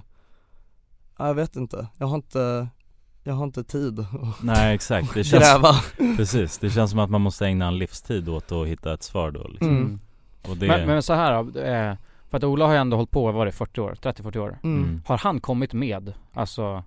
ja, 1.18 1.28
Jag 1.28 1.34
vet 1.34 1.56
inte, 1.56 1.88
jag 1.98 2.08
har 2.08 2.16
inte 2.16 2.68
Jag 3.30 3.36
har 3.36 3.44
inte 3.44 3.64
tid 3.64 4.00
att 4.00 4.44
nej 4.44 4.76
exakt, 4.76 5.14
det 5.14 5.24
känns, 5.24 5.44
gräva 5.44 5.76
precis, 6.18 6.58
det 6.58 6.70
känns 6.70 6.92
som 6.92 7.00
att 7.00 7.10
man 7.10 7.22
måste 7.22 7.46
ägna 7.46 7.68
en 7.68 7.78
livstid 7.78 8.30
åt 8.30 8.52
att 8.52 8.68
hitta 8.68 8.94
ett 8.94 9.04
svar 9.04 9.32
då 9.32 9.48
liksom. 9.48 9.70
Mm. 9.70 10.00
Och 10.50 10.58
det, 10.58 10.68
men, 10.68 10.88
men 10.88 11.04
så 11.04 11.14
här 11.14 11.44
då, 11.44 11.60
eh, 11.60 11.96
för 12.30 12.38
att 12.38 12.44
Ola 12.44 12.66
har 12.66 12.74
ju 12.74 12.80
ändå 12.80 12.98
hållit 12.98 13.12
på, 13.12 13.26
vad 13.26 13.34
var 13.34 13.46
det, 13.46 13.52
40 13.52 13.82
år? 13.82 13.98
30-40 14.02 14.38
år? 14.38 14.60
Mm. 14.64 14.84
mm. 14.84 15.02
Har 15.06 15.18
han 15.18 15.40
kommit 15.40 15.74
med, 15.74 16.14
alltså, 16.34 16.84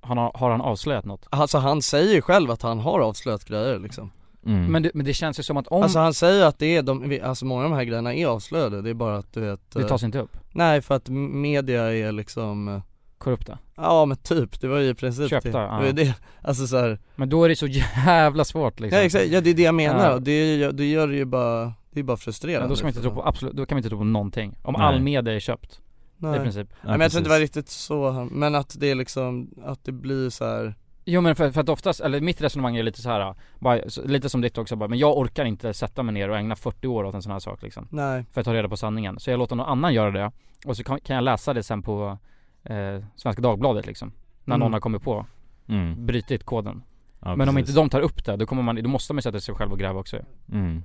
han 0.00 0.18
har, 0.18 0.32
har 0.34 0.50
han 0.50 0.60
avslöjat 0.60 1.04
något? 1.04 1.26
Alltså 1.30 1.58
han 1.58 1.82
säger 1.82 2.14
ju 2.14 2.22
själv 2.22 2.50
att 2.50 2.62
han 2.62 2.78
har 2.78 3.00
avslöjat 3.00 3.44
grejer 3.44 3.78
liksom 3.78 4.10
mm. 4.46 4.72
Men, 4.72 4.82
det, 4.82 4.90
men 4.94 5.06
det 5.06 5.14
känns 5.14 5.38
ju 5.38 5.42
som 5.42 5.56
att 5.56 5.68
om 5.68 5.82
Alltså 5.82 5.98
han 5.98 6.14
säger 6.14 6.44
att 6.44 6.58
det 6.58 6.76
är 6.76 6.82
de, 6.82 7.20
alltså 7.24 7.44
många 7.44 7.64
av 7.64 7.70
de 7.70 7.76
här 7.76 7.84
grejerna 7.84 8.14
är 8.14 8.26
avslöjade, 8.26 8.82
det 8.82 8.90
är 8.90 8.94
bara 8.94 9.16
att 9.16 9.32
du 9.32 9.40
vet 9.40 9.70
det 9.70 9.80
eh, 9.80 9.86
tas 9.86 10.02
inte 10.02 10.18
upp, 10.18 10.36
Nej 10.52 10.80
för 10.80 10.94
att 10.94 11.08
media 11.08 11.94
är 11.94 12.12
liksom 12.12 12.68
eh, 12.68 12.80
korrupta 13.22 13.58
Ja 13.76 14.04
men 14.04 14.16
typ, 14.16 14.60
det 14.60 14.68
var 14.68 14.78
ju 14.78 14.88
i 14.88 14.94
princip 14.94 15.30
Köpta, 15.30 15.48
det, 15.50 15.58
ja. 15.58 15.78
det, 15.80 15.86
var 15.86 15.92
det 15.92 16.14
Alltså 16.42 16.66
så 16.66 16.76
här, 16.78 16.98
Men 17.16 17.28
då 17.28 17.44
är 17.44 17.48
det 17.48 17.56
så 17.56 17.66
jävla 17.66 18.44
svårt 18.44 18.80
liksom 18.80 18.98
ja 18.98 19.04
exakt, 19.04 19.26
ja 19.26 19.40
det 19.40 19.50
är 19.50 19.54
det 19.54 19.62
jag 19.62 19.74
menar 19.74 20.10
Ja. 20.10 20.18
det, 20.18 20.56
gör- 20.56 20.72
det 20.72 20.84
gör 20.90 21.08
det 21.08 21.16
ju 21.16 21.24
bara, 21.24 21.72
det 21.90 22.00
är 22.00 22.04
bara 22.04 22.16
frustrerande 22.16 22.60
Men 22.60 22.68
då 22.68 22.76
ska 22.76 22.84
man 22.84 22.90
inte 22.90 23.02
tro 23.02 23.10
på, 23.10 23.16
fan. 23.20 23.28
absolut, 23.28 23.54
då 23.54 23.66
kan 23.66 23.76
vi 23.76 23.78
inte 23.78 23.88
tro 23.88 23.98
på 23.98 24.04
någonting 24.04 24.58
Om 24.62 24.74
Nej. 24.78 24.82
all 24.86 25.00
media 25.00 25.34
är 25.34 25.40
köpt, 25.40 25.80
Nej. 26.16 26.36
i 26.36 26.42
princip 26.42 26.68
Nej, 26.70 26.92
men 26.92 27.00
jag 27.00 27.10
tror 27.10 27.18
inte 27.20 27.28
det 27.30 27.34
var 27.34 27.40
riktigt 27.40 27.68
så, 27.68 28.28
men 28.30 28.54
att 28.54 28.76
det 28.80 28.90
är 28.90 28.94
liksom, 28.94 29.50
att 29.64 29.84
det 29.84 29.92
blir 29.92 30.30
så 30.30 30.44
här. 30.44 30.74
Jo 31.04 31.20
men 31.20 31.36
för, 31.36 31.50
för 31.50 31.60
att 31.60 31.68
oftast, 31.68 32.00
eller 32.00 32.20
mitt 32.20 32.40
resonemang 32.40 32.76
är 32.76 32.82
lite 32.82 33.02
så 33.02 33.08
här, 33.10 33.34
bara, 33.58 33.80
lite 34.04 34.28
som 34.28 34.40
ditt 34.40 34.58
också 34.58 34.76
bara, 34.76 34.88
men 34.88 34.98
jag 34.98 35.18
orkar 35.18 35.44
inte 35.44 35.74
sätta 35.74 36.02
mig 36.02 36.14
ner 36.14 36.28
och 36.28 36.36
ägna 36.36 36.56
40 36.56 36.86
år 36.88 37.04
åt 37.04 37.14
en 37.14 37.22
sån 37.22 37.32
här 37.32 37.38
sak 37.38 37.62
liksom 37.62 37.88
Nej, 37.90 38.24
För 38.32 38.40
att 38.40 38.44
ta 38.44 38.54
reda 38.54 38.68
på 38.68 38.76
sanningen, 38.76 39.20
så 39.20 39.30
jag 39.30 39.38
låter 39.38 39.56
någon 39.56 39.66
annan 39.66 39.94
göra 39.94 40.10
det 40.10 40.32
Och 40.66 40.76
så 40.76 40.84
kan, 40.84 41.00
kan 41.00 41.16
jag 41.16 41.24
läsa 41.24 41.54
det 41.54 41.62
sen 41.62 41.82
på 41.82 42.18
eh, 42.64 43.04
Svenska 43.16 43.42
Dagbladet 43.42 43.86
liksom. 43.86 44.12
När 44.44 44.54
Mm. 44.54 44.64
någon 44.64 44.72
har 44.72 44.80
kommit 44.80 45.02
på, 45.02 45.26
mm. 45.66 46.06
brutit 46.06 46.44
koden. 46.44 46.82
Ja, 47.20 47.36
Men 47.36 47.48
om 47.48 47.54
precis. 47.54 47.68
inte 47.68 47.80
de 47.80 47.88
tar 47.90 48.00
upp 48.00 48.24
det, 48.24 48.36
då 48.36 48.46
kommer 48.46 48.62
man, 48.62 48.82
då 48.82 48.88
måste 48.88 49.12
man 49.12 49.22
sätta 49.22 49.40
sig 49.40 49.54
själv 49.54 49.72
och 49.72 49.78
gräva 49.78 50.00
också 50.00 50.18
mm. 50.52 50.82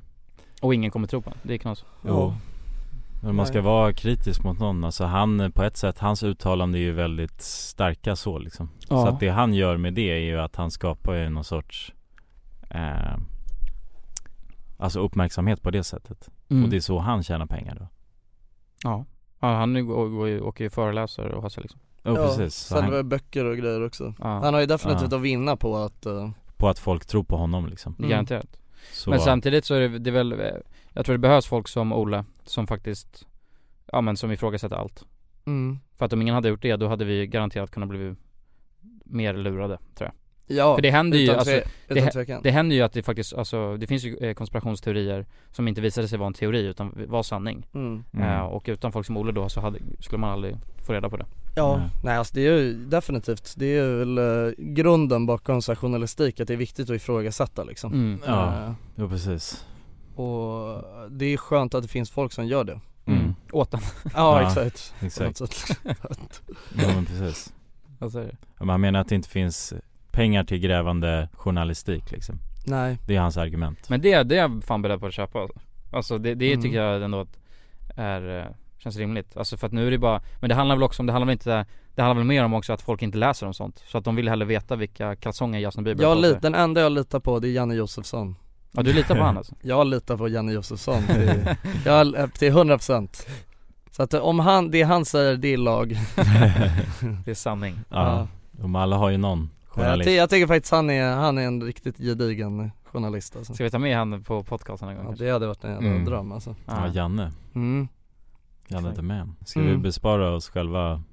Och 0.61 0.73
ingen 0.73 0.91
kommer 0.91 1.07
tro 1.07 1.21
på 1.21 1.29
det, 1.29 1.35
det 1.43 1.53
är 1.53 1.57
knas. 1.57 1.85
Jo. 2.05 2.33
Men 3.23 3.35
man 3.35 3.45
ska 3.45 3.61
vara 3.61 3.93
kritisk 3.93 4.43
mot 4.43 4.59
någon, 4.59 4.83
alltså 4.83 5.05
han 5.05 5.51
på 5.51 5.63
ett 5.63 5.77
sätt, 5.77 5.99
hans 5.99 6.23
uttalande 6.23 6.77
är 6.77 6.81
ju 6.81 6.91
väldigt 6.91 7.41
starka 7.41 8.15
så 8.15 8.39
liksom. 8.39 8.69
Ja. 8.79 8.87
Så 8.87 9.07
att 9.07 9.19
det 9.19 9.29
han 9.29 9.53
gör 9.53 9.77
med 9.77 9.93
det 9.93 10.11
är 10.11 10.19
ju 10.19 10.39
att 10.39 10.55
han 10.55 10.71
skapar 10.71 11.13
ju 11.13 11.29
någon 11.29 11.43
sorts 11.43 11.93
eh, 12.69 13.17
Alltså 14.79 14.99
uppmärksamhet 14.99 15.61
på 15.61 15.71
det 15.71 15.83
sättet. 15.83 16.29
Mm. 16.49 16.63
Och 16.63 16.69
det 16.69 16.75
är 16.75 16.81
så 16.81 16.99
han 16.99 17.23
tjänar 17.23 17.45
pengar 17.45 17.75
då. 17.79 17.87
Ja, 18.83 19.05
ja 19.39 19.47
han 19.55 19.75
är- 19.75 19.81
går- 19.81 20.09
går- 20.09 20.41
åker 20.41 20.63
ju 20.63 20.69
föreläsare 20.69 21.33
och 21.33 21.41
har 21.41 21.49
sig 21.49 21.61
liksom 21.63 21.79
Jo 22.03 22.15
precis, 22.15 22.55
så 22.55 22.75
säljer 22.75 22.95
han, 22.95 23.09
böcker 23.09 23.45
och 23.45 23.57
grejer 23.57 23.85
också. 23.85 24.13
Ja, 24.19 24.27
Han 24.43 24.53
har 24.53 24.61
ju 24.61 24.67
definitivt 24.67 25.11
Ja. 25.11 25.17
att 25.17 25.23
vinna 25.23 25.55
på 25.57 25.77
att, 25.77 26.05
eh, 26.05 26.29
på 26.57 26.69
att 26.69 26.79
folk 26.79 27.05
tror 27.05 27.23
på 27.23 27.37
honom 27.37 27.67
liksom. 27.67 27.95
Mm. 27.99 28.09
garanterat. 28.09 28.59
Så, 28.91 29.09
Men 29.09 29.19
samtidigt 29.19 29.65
så 29.65 29.73
är 29.73 29.79
det, 29.89 29.99
det 29.99 30.09
är 30.09 30.11
väl, 30.11 30.31
eh, 30.33 30.39
jag 30.93 31.05
tror 31.05 31.13
det 31.13 31.19
behövs 31.19 31.45
folk 31.45 31.67
som 31.67 31.93
Olle, 31.93 32.25
som 32.45 32.67
faktiskt, 32.67 33.27
ja 33.91 34.01
men 34.01 34.17
som 34.17 34.31
ifrågasätter 34.31 34.75
allt. 34.75 35.05
Mm. 35.45 35.79
För 35.97 36.05
att 36.05 36.13
om 36.13 36.21
ingen 36.21 36.35
hade 36.35 36.49
gjort 36.49 36.61
det, 36.61 36.75
då 36.75 36.87
hade 36.87 37.05
vi 37.05 37.27
garanterat 37.27 37.71
kunnat 37.71 37.89
bli 37.89 38.15
mer 39.05 39.33
lurade, 39.33 39.77
tror 39.95 40.07
jag 40.09 40.13
Ja, 40.47 40.75
För 40.75 40.81
det 40.81 40.91
händer 40.91 41.17
ju, 41.17 41.31
alltså, 41.31 41.61
det, 41.87 42.39
det 42.43 42.51
händer 42.51 42.75
ju 42.75 42.81
att 42.81 42.93
det 42.93 43.03
faktiskt, 43.03 43.33
alltså 43.33 43.77
det 43.77 43.87
finns 43.87 44.03
ju 44.03 44.17
eh, 44.17 44.33
konspirationsteorier 44.33 45.25
som 45.51 45.67
inte 45.67 45.81
visade 45.81 46.07
sig 46.07 46.17
vara 46.17 46.27
en 46.27 46.33
teori 46.33 46.65
utan 46.65 47.05
var 47.07 47.23
sanning 47.23 47.67
mm. 47.73 48.03
Mm. 48.11 48.27
Eh, 48.27 48.45
Och 48.45 48.63
utan 48.67 48.91
folk 48.91 49.05
som 49.05 49.17
Olle 49.17 49.31
då 49.31 49.49
så 49.49 49.61
hade, 49.61 49.79
skulle 49.99 50.19
man 50.19 50.29
aldrig 50.29 50.57
få 50.85 50.93
reda 50.93 51.09
på 51.09 51.17
det 51.17 51.25
Ja, 51.55 51.77
Nej. 51.77 51.89
nej 52.03 52.17
alltså 52.17 52.33
det 52.35 52.47
är 52.47 52.57
ju 52.57 52.73
definitivt, 52.73 53.53
det 53.57 53.77
är 53.77 53.97
väl 53.97 54.17
eh, 54.17 54.53
grunden 54.57 55.25
bakom 55.25 55.61
så 55.61 55.71
här 55.71 55.75
journalistik 55.77 56.39
att 56.39 56.47
det 56.47 56.53
är 56.53 56.57
viktigt 56.57 56.89
att 56.89 56.95
ifrågasätta 56.95 57.63
liksom 57.63 57.93
mm. 57.93 58.19
Ja. 58.25 58.65
Eh, 58.65 58.71
Jo 58.95 59.09
precis 59.09 59.65
Och 60.15 60.83
det 61.09 61.25
är 61.25 61.37
skönt 61.37 61.73
att 61.73 61.81
det 61.83 61.89
finns 61.89 62.11
folk 62.11 62.33
som 62.33 62.47
gör 62.47 62.63
det 62.63 62.79
mm. 63.05 63.35
Åt 63.51 63.71
den, 63.71 63.81
Ja, 64.03 64.41
Ja, 64.41 64.47
exakt, 64.47 64.93
Exakt, 65.01 65.39
ja 66.73 66.87
men 66.95 67.05
precis 67.05 67.53
vad 67.99 68.11
säger 68.11 68.35
du? 68.59 68.65
Man 68.65 68.81
menar 68.81 68.99
att 68.99 69.09
det 69.09 69.15
inte 69.15 69.29
finns 69.29 69.73
pengar 70.17 70.43
till 70.43 70.57
grävande 70.59 71.29
journalistik 71.33 72.11
liksom. 72.11 72.39
Nej, 72.65 72.97
Det 73.07 73.15
är 73.15 73.19
hans 73.19 73.37
argument. 73.37 73.89
Men 73.89 74.01
det, 74.01 74.23
det 74.23 74.35
är 74.35 74.39
jag 74.39 74.63
fan 74.63 74.81
beredd 74.81 74.99
på 74.99 75.05
att 75.07 75.13
köpa. 75.13 75.47
Alltså. 75.93 76.17
Det, 76.17 76.35
det 76.35 76.51
Mm. 76.53 76.63
tycker 76.63 76.77
jag 76.81 77.03
ändå 77.03 77.19
att 77.19 77.37
är, 77.95 78.39
eh, 78.39 78.45
känns 78.77 78.97
rimligt. 78.97 79.37
Alltså 79.37 79.57
för 79.57 79.67
att 79.67 79.73
nu 79.73 79.87
är 79.87 79.91
det 79.91 79.97
bara, 79.97 80.21
men 80.39 80.49
det 80.49 80.55
handlar 80.55 80.75
väl 80.75 80.83
också 80.83 81.01
om, 81.01 81.05
det 81.07 81.13
handlar 81.13 81.25
väl 81.25 81.33
inte 81.33 81.65
Det 81.95 82.01
handlar 82.01 82.15
väl 82.15 82.23
mer 82.27 82.43
om 82.43 82.53
också 82.53 82.73
att 82.73 82.81
folk 82.81 83.01
inte 83.01 83.17
läser 83.17 83.47
om 83.47 83.53
sånt. 83.53 83.83
Så 83.87 83.97
att 83.97 84.03
de 84.03 84.15
vill 84.15 84.29
hellre 84.29 84.45
veta 84.45 84.75
vilka 84.75 85.15
kalsonger 85.15 85.59
Justin 85.59 85.83
Bieber 85.83 86.03
har 86.03 86.11
jag 86.15 86.21
lit, 86.21 86.41
den 86.41 86.55
enda 86.55 86.81
jag 86.81 86.91
litar 86.91 87.19
på 87.19 87.39
det 87.39 87.47
är 87.47 87.51
Janne 87.51 87.75
Josefsson. 87.75 88.35
Ja 88.71 88.83
du 88.83 88.93
litar 88.93 89.15
på 89.15 89.23
han 89.23 89.37
alltså? 89.37 89.55
Jag 89.61 89.87
litar 89.87 90.17
på 90.17 90.27
Janne 90.27 90.51
Josefsson. 90.53 91.03
Till, 91.07 91.55
jag, 91.85 92.15
eh, 92.19 92.27
till 92.27 92.53
100% 92.53 93.27
Så 93.91 94.03
att 94.03 94.13
eh, 94.13 94.19
om 94.19 94.39
han, 94.39 94.71
det 94.71 94.81
han 94.83 95.05
säger 95.05 95.37
det 95.37 95.53
är 95.53 95.57
lag. 95.57 95.89
Det 97.25 97.31
är 97.31 97.35
sanning. 97.35 97.75
Ja, 97.89 98.27
de 98.51 98.75
alla 98.75 98.95
har 98.95 99.09
ju 99.09 99.17
någon 99.17 99.49
journalist 99.83 100.07
ty, 100.09 100.15
jag 100.15 100.29
tycker 100.29 100.47
faktiskt 100.47 100.71
han 100.71 100.89
är, 100.89 101.11
han 101.15 101.37
är 101.37 101.41
en 101.47 101.63
riktigt 101.63 101.97
gedigen 101.97 102.71
journalist 102.85 103.35
alltså. 103.35 103.53
Ska 103.53 103.63
vi 103.63 103.69
ta 103.69 103.79
med 103.79 103.97
han 103.97 104.23
på 104.23 104.43
podcasten 104.43 104.89
en 104.89 104.95
gång 104.95 105.03
Ja 105.03 105.09
kanske? 105.09 105.25
det 105.25 105.31
hade 105.31 105.47
varit 105.47 105.63
en 105.63 105.71
jävla 105.71 105.87
Mm. 105.89 106.05
dröm 106.05 106.31
alltså 106.31 106.55
Ja, 106.65 106.87
Janne, 106.93 107.31
mm. 107.55 107.87
Janne 108.67 108.95
the 108.95 109.01
man 109.01 109.35
Ska 109.45 109.59
Mm. 109.59 109.71
vi 109.71 109.77
bespara 109.77 110.35
oss 110.35 110.49
själva 110.49 111.03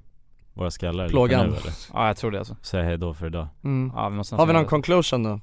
våra 0.53 0.71
skallar 0.71 1.09
Plågan. 1.09 1.39
nu 1.49 1.55
eller? 1.55 1.73
Ja 1.93 2.07
jag 2.07 2.17
tror 2.17 2.31
det 2.31 2.39
alltså 2.39 2.55
Säga 2.61 2.83
hej 2.83 2.97
då 2.97 3.13
för 3.13 3.27
idag 3.27 3.47
Mm. 3.63 3.91
Ja 3.95 4.09
vi 4.09 4.15
måste 4.15 4.35
Har 4.35 4.45
vi 4.45 4.53
någon 4.53 4.65
conclusion 4.65 5.23
då? 5.23 5.39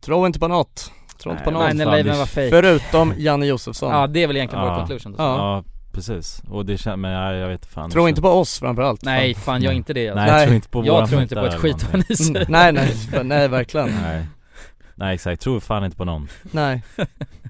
Tro 0.00 0.26
inte 0.26 0.38
på 0.38 0.48
något, 0.48 0.92
Tror 1.18 1.32
inte 1.34 1.44
på. 1.44 1.50
Nej, 1.50 2.04
fake. 2.26 2.50
Förutom 2.50 3.12
Janne 3.18 3.46
Josefsson. 3.46 3.90
Ja, 3.92 4.06
det 4.06 4.22
är 4.22 4.26
väl 4.26 4.36
egentligen 4.36 4.64
vår 4.64 4.72
Ja. 4.72 4.78
conclusion. 4.78 5.14
Ja. 5.18 5.36
Ja, 5.36 5.64
precis. 5.94 6.42
Och 6.48 6.66
det 6.66 6.78
känns, 6.78 6.96
men 6.98 7.10
jag, 7.10 7.34
jag 7.36 7.48
vet 7.48 7.66
fan 7.66 7.90
Tro 7.90 8.08
inte 8.08 8.22
på 8.22 8.28
oss 8.28 8.58
framförallt. 8.58 9.02
Nej, 9.04 9.34
fan 9.34 9.62
jag 9.62 9.72
är 9.72 9.76
inte 9.76 9.92
det 9.92 10.08
alltså. 10.08 10.24
Nej, 10.24 10.32
jag 10.32 10.42
tror 10.42 10.54
inte 10.54 10.68
på 10.68 10.86
Jag 10.86 11.08
tror 11.08 11.22
inte 11.22 11.34
på 11.34 11.46
ett 11.46 11.54
skit 11.54 11.86
vad 11.92 12.04
ni 12.08 12.16
säger. 12.16 12.46
nej, 12.48 12.72
nej, 12.72 12.94
nej 13.24 13.48
verkligen. 13.48 13.86
Nej 14.02 14.26
Nej 14.94 15.14
exakt, 15.14 15.42
tror 15.42 15.60
fan 15.60 15.84
inte 15.84 15.96
på 15.96 16.04
någon 16.04 16.28
Nej. 16.42 16.82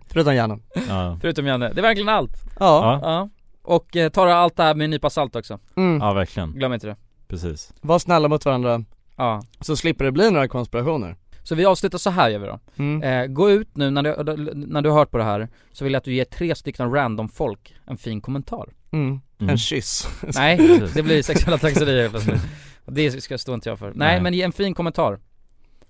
Förutom 0.09 0.35
Janne. 0.35 0.59
Ja, 0.89 1.19
Förutom 1.21 1.47
Janne, 1.47 1.73
det 1.73 1.81
är 1.81 1.83
verkligen 1.83 2.09
allt. 2.09 2.33
Ja. 2.61 3.01
ja, 3.03 3.11
Ja. 3.11 3.29
Och 3.63 3.97
eh, 3.97 4.09
ta 4.11 4.33
allt 4.33 4.57
det 4.57 4.63
här 4.63 4.75
med 4.75 4.85
en 4.85 4.91
nypa 4.91 5.11
salt 5.11 5.37
också. 5.37 5.59
Mm. 5.77 6.01
ja 6.01 6.13
verkligen, 6.13 6.53
Glöm 6.53 6.73
inte 6.73 6.87
det. 6.87 6.97
precis 7.29 7.73
Var 7.81 7.99
snälla 7.99 8.29
mot 8.29 8.45
varandra, 8.45 8.85
Ja. 9.17 9.43
så 9.61 9.77
slipper 9.77 10.05
det 10.05 10.13
bli 10.13 10.31
några 10.31 10.49
konspirationer. 10.49 11.17
Så 11.45 11.55
vi 11.55 11.65
avslutar 11.65 11.99
så 11.99 12.11
här 12.11 12.29
gör 12.31 12.39
vi 12.39 12.47
då. 12.47 12.61
Mm. 12.77 13.03
Eh, 13.03 13.27
gå 13.27 13.51
ut 13.51 13.77
nu 13.77 13.91
när 13.91 14.03
du, 14.03 14.55
när 14.55 14.83
du 14.83 14.89
har 14.91 14.99
hört 14.99 15.11
på 15.11 15.19
det 15.19 15.25
här, 15.25 15.49
så 15.73 15.85
vill 15.85 15.93
jag 15.93 15.99
att 15.99 16.05
du 16.05 16.15
ger 16.15 16.25
tre 16.25 16.55
stycken 16.55 16.93
random 16.93 17.29
folk 17.29 17.75
en 17.87 17.97
fin 17.97 18.21
kommentar. 18.21 18.69
Mm. 18.91 19.21
Mm. 19.39 19.51
En 19.51 19.59
kyss. 19.59 20.09
Nej, 20.35 20.81
det 20.95 21.03
blir 21.03 21.23
sexuella 21.23 21.59
trakasserier 21.59 22.09
plötsligt. 22.09 22.43
Det 22.87 23.11
ska 23.23 23.39
stå 23.39 23.55
inte 23.55 23.69
jag 23.69 23.79
för. 23.79 23.87
Nej, 23.87 23.95
Nej. 23.97 24.21
men 24.21 24.35
ge 24.35 24.43
en 24.43 24.53
fin 24.53 24.75
kommentar. 24.75 25.19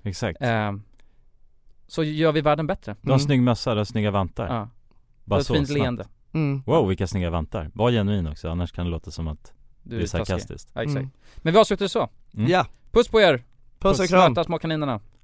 Exakt 0.03 0.43
Eh, 0.43 0.73
så 1.87 2.03
gör 2.05 2.33
vi 2.33 2.41
världen 2.41 2.67
bättre. 2.67 2.97
Du 3.01 3.09
har 3.11 3.15
en 3.15 3.21
Mm. 3.21 3.27
snygg 3.27 3.43
mössa, 3.43 3.75
du 3.75 3.81
har 3.81 3.85
snygga 3.85 4.11
vantar 4.11 4.47
Ja. 4.47 4.69
Bara 5.25 5.35
och 5.35 5.41
ett 5.41 5.47
så 5.47 5.55
fint 5.55 5.67
snabbt. 5.69 5.81
leende. 5.81 6.07
Mm. 6.33 6.63
Wow 6.67 6.89
vilka 6.89 7.07
snygga 7.07 7.31
vantar, 7.31 7.71
var 7.75 7.91
genuin 7.91 8.27
också 8.27 8.49
annars 8.49 8.73
kan 8.73 8.85
det 8.85 8.91
låta 8.91 9.11
som 9.11 9.29
att 9.29 9.53
Du 9.83 9.97
det 9.97 10.03
är 10.03 10.07
sarkastiskt 10.07 10.71
Ja, 10.75 10.83
exakt. 10.83 10.97
Mm. 10.99 11.11
Men 11.37 11.53
vi 11.53 11.59
avslutar 11.59 11.87
så. 11.87 12.09
Mm. 12.35 12.51
Ja, 12.51 12.67
Puss 12.93 13.09
på 13.09 13.21
er! 13.21 13.45
puss 13.79 14.01
och 14.01 14.09
kram. 14.09 14.33
Möta 14.33 14.45
små 14.45 14.59
kaninerna. 14.59 15.01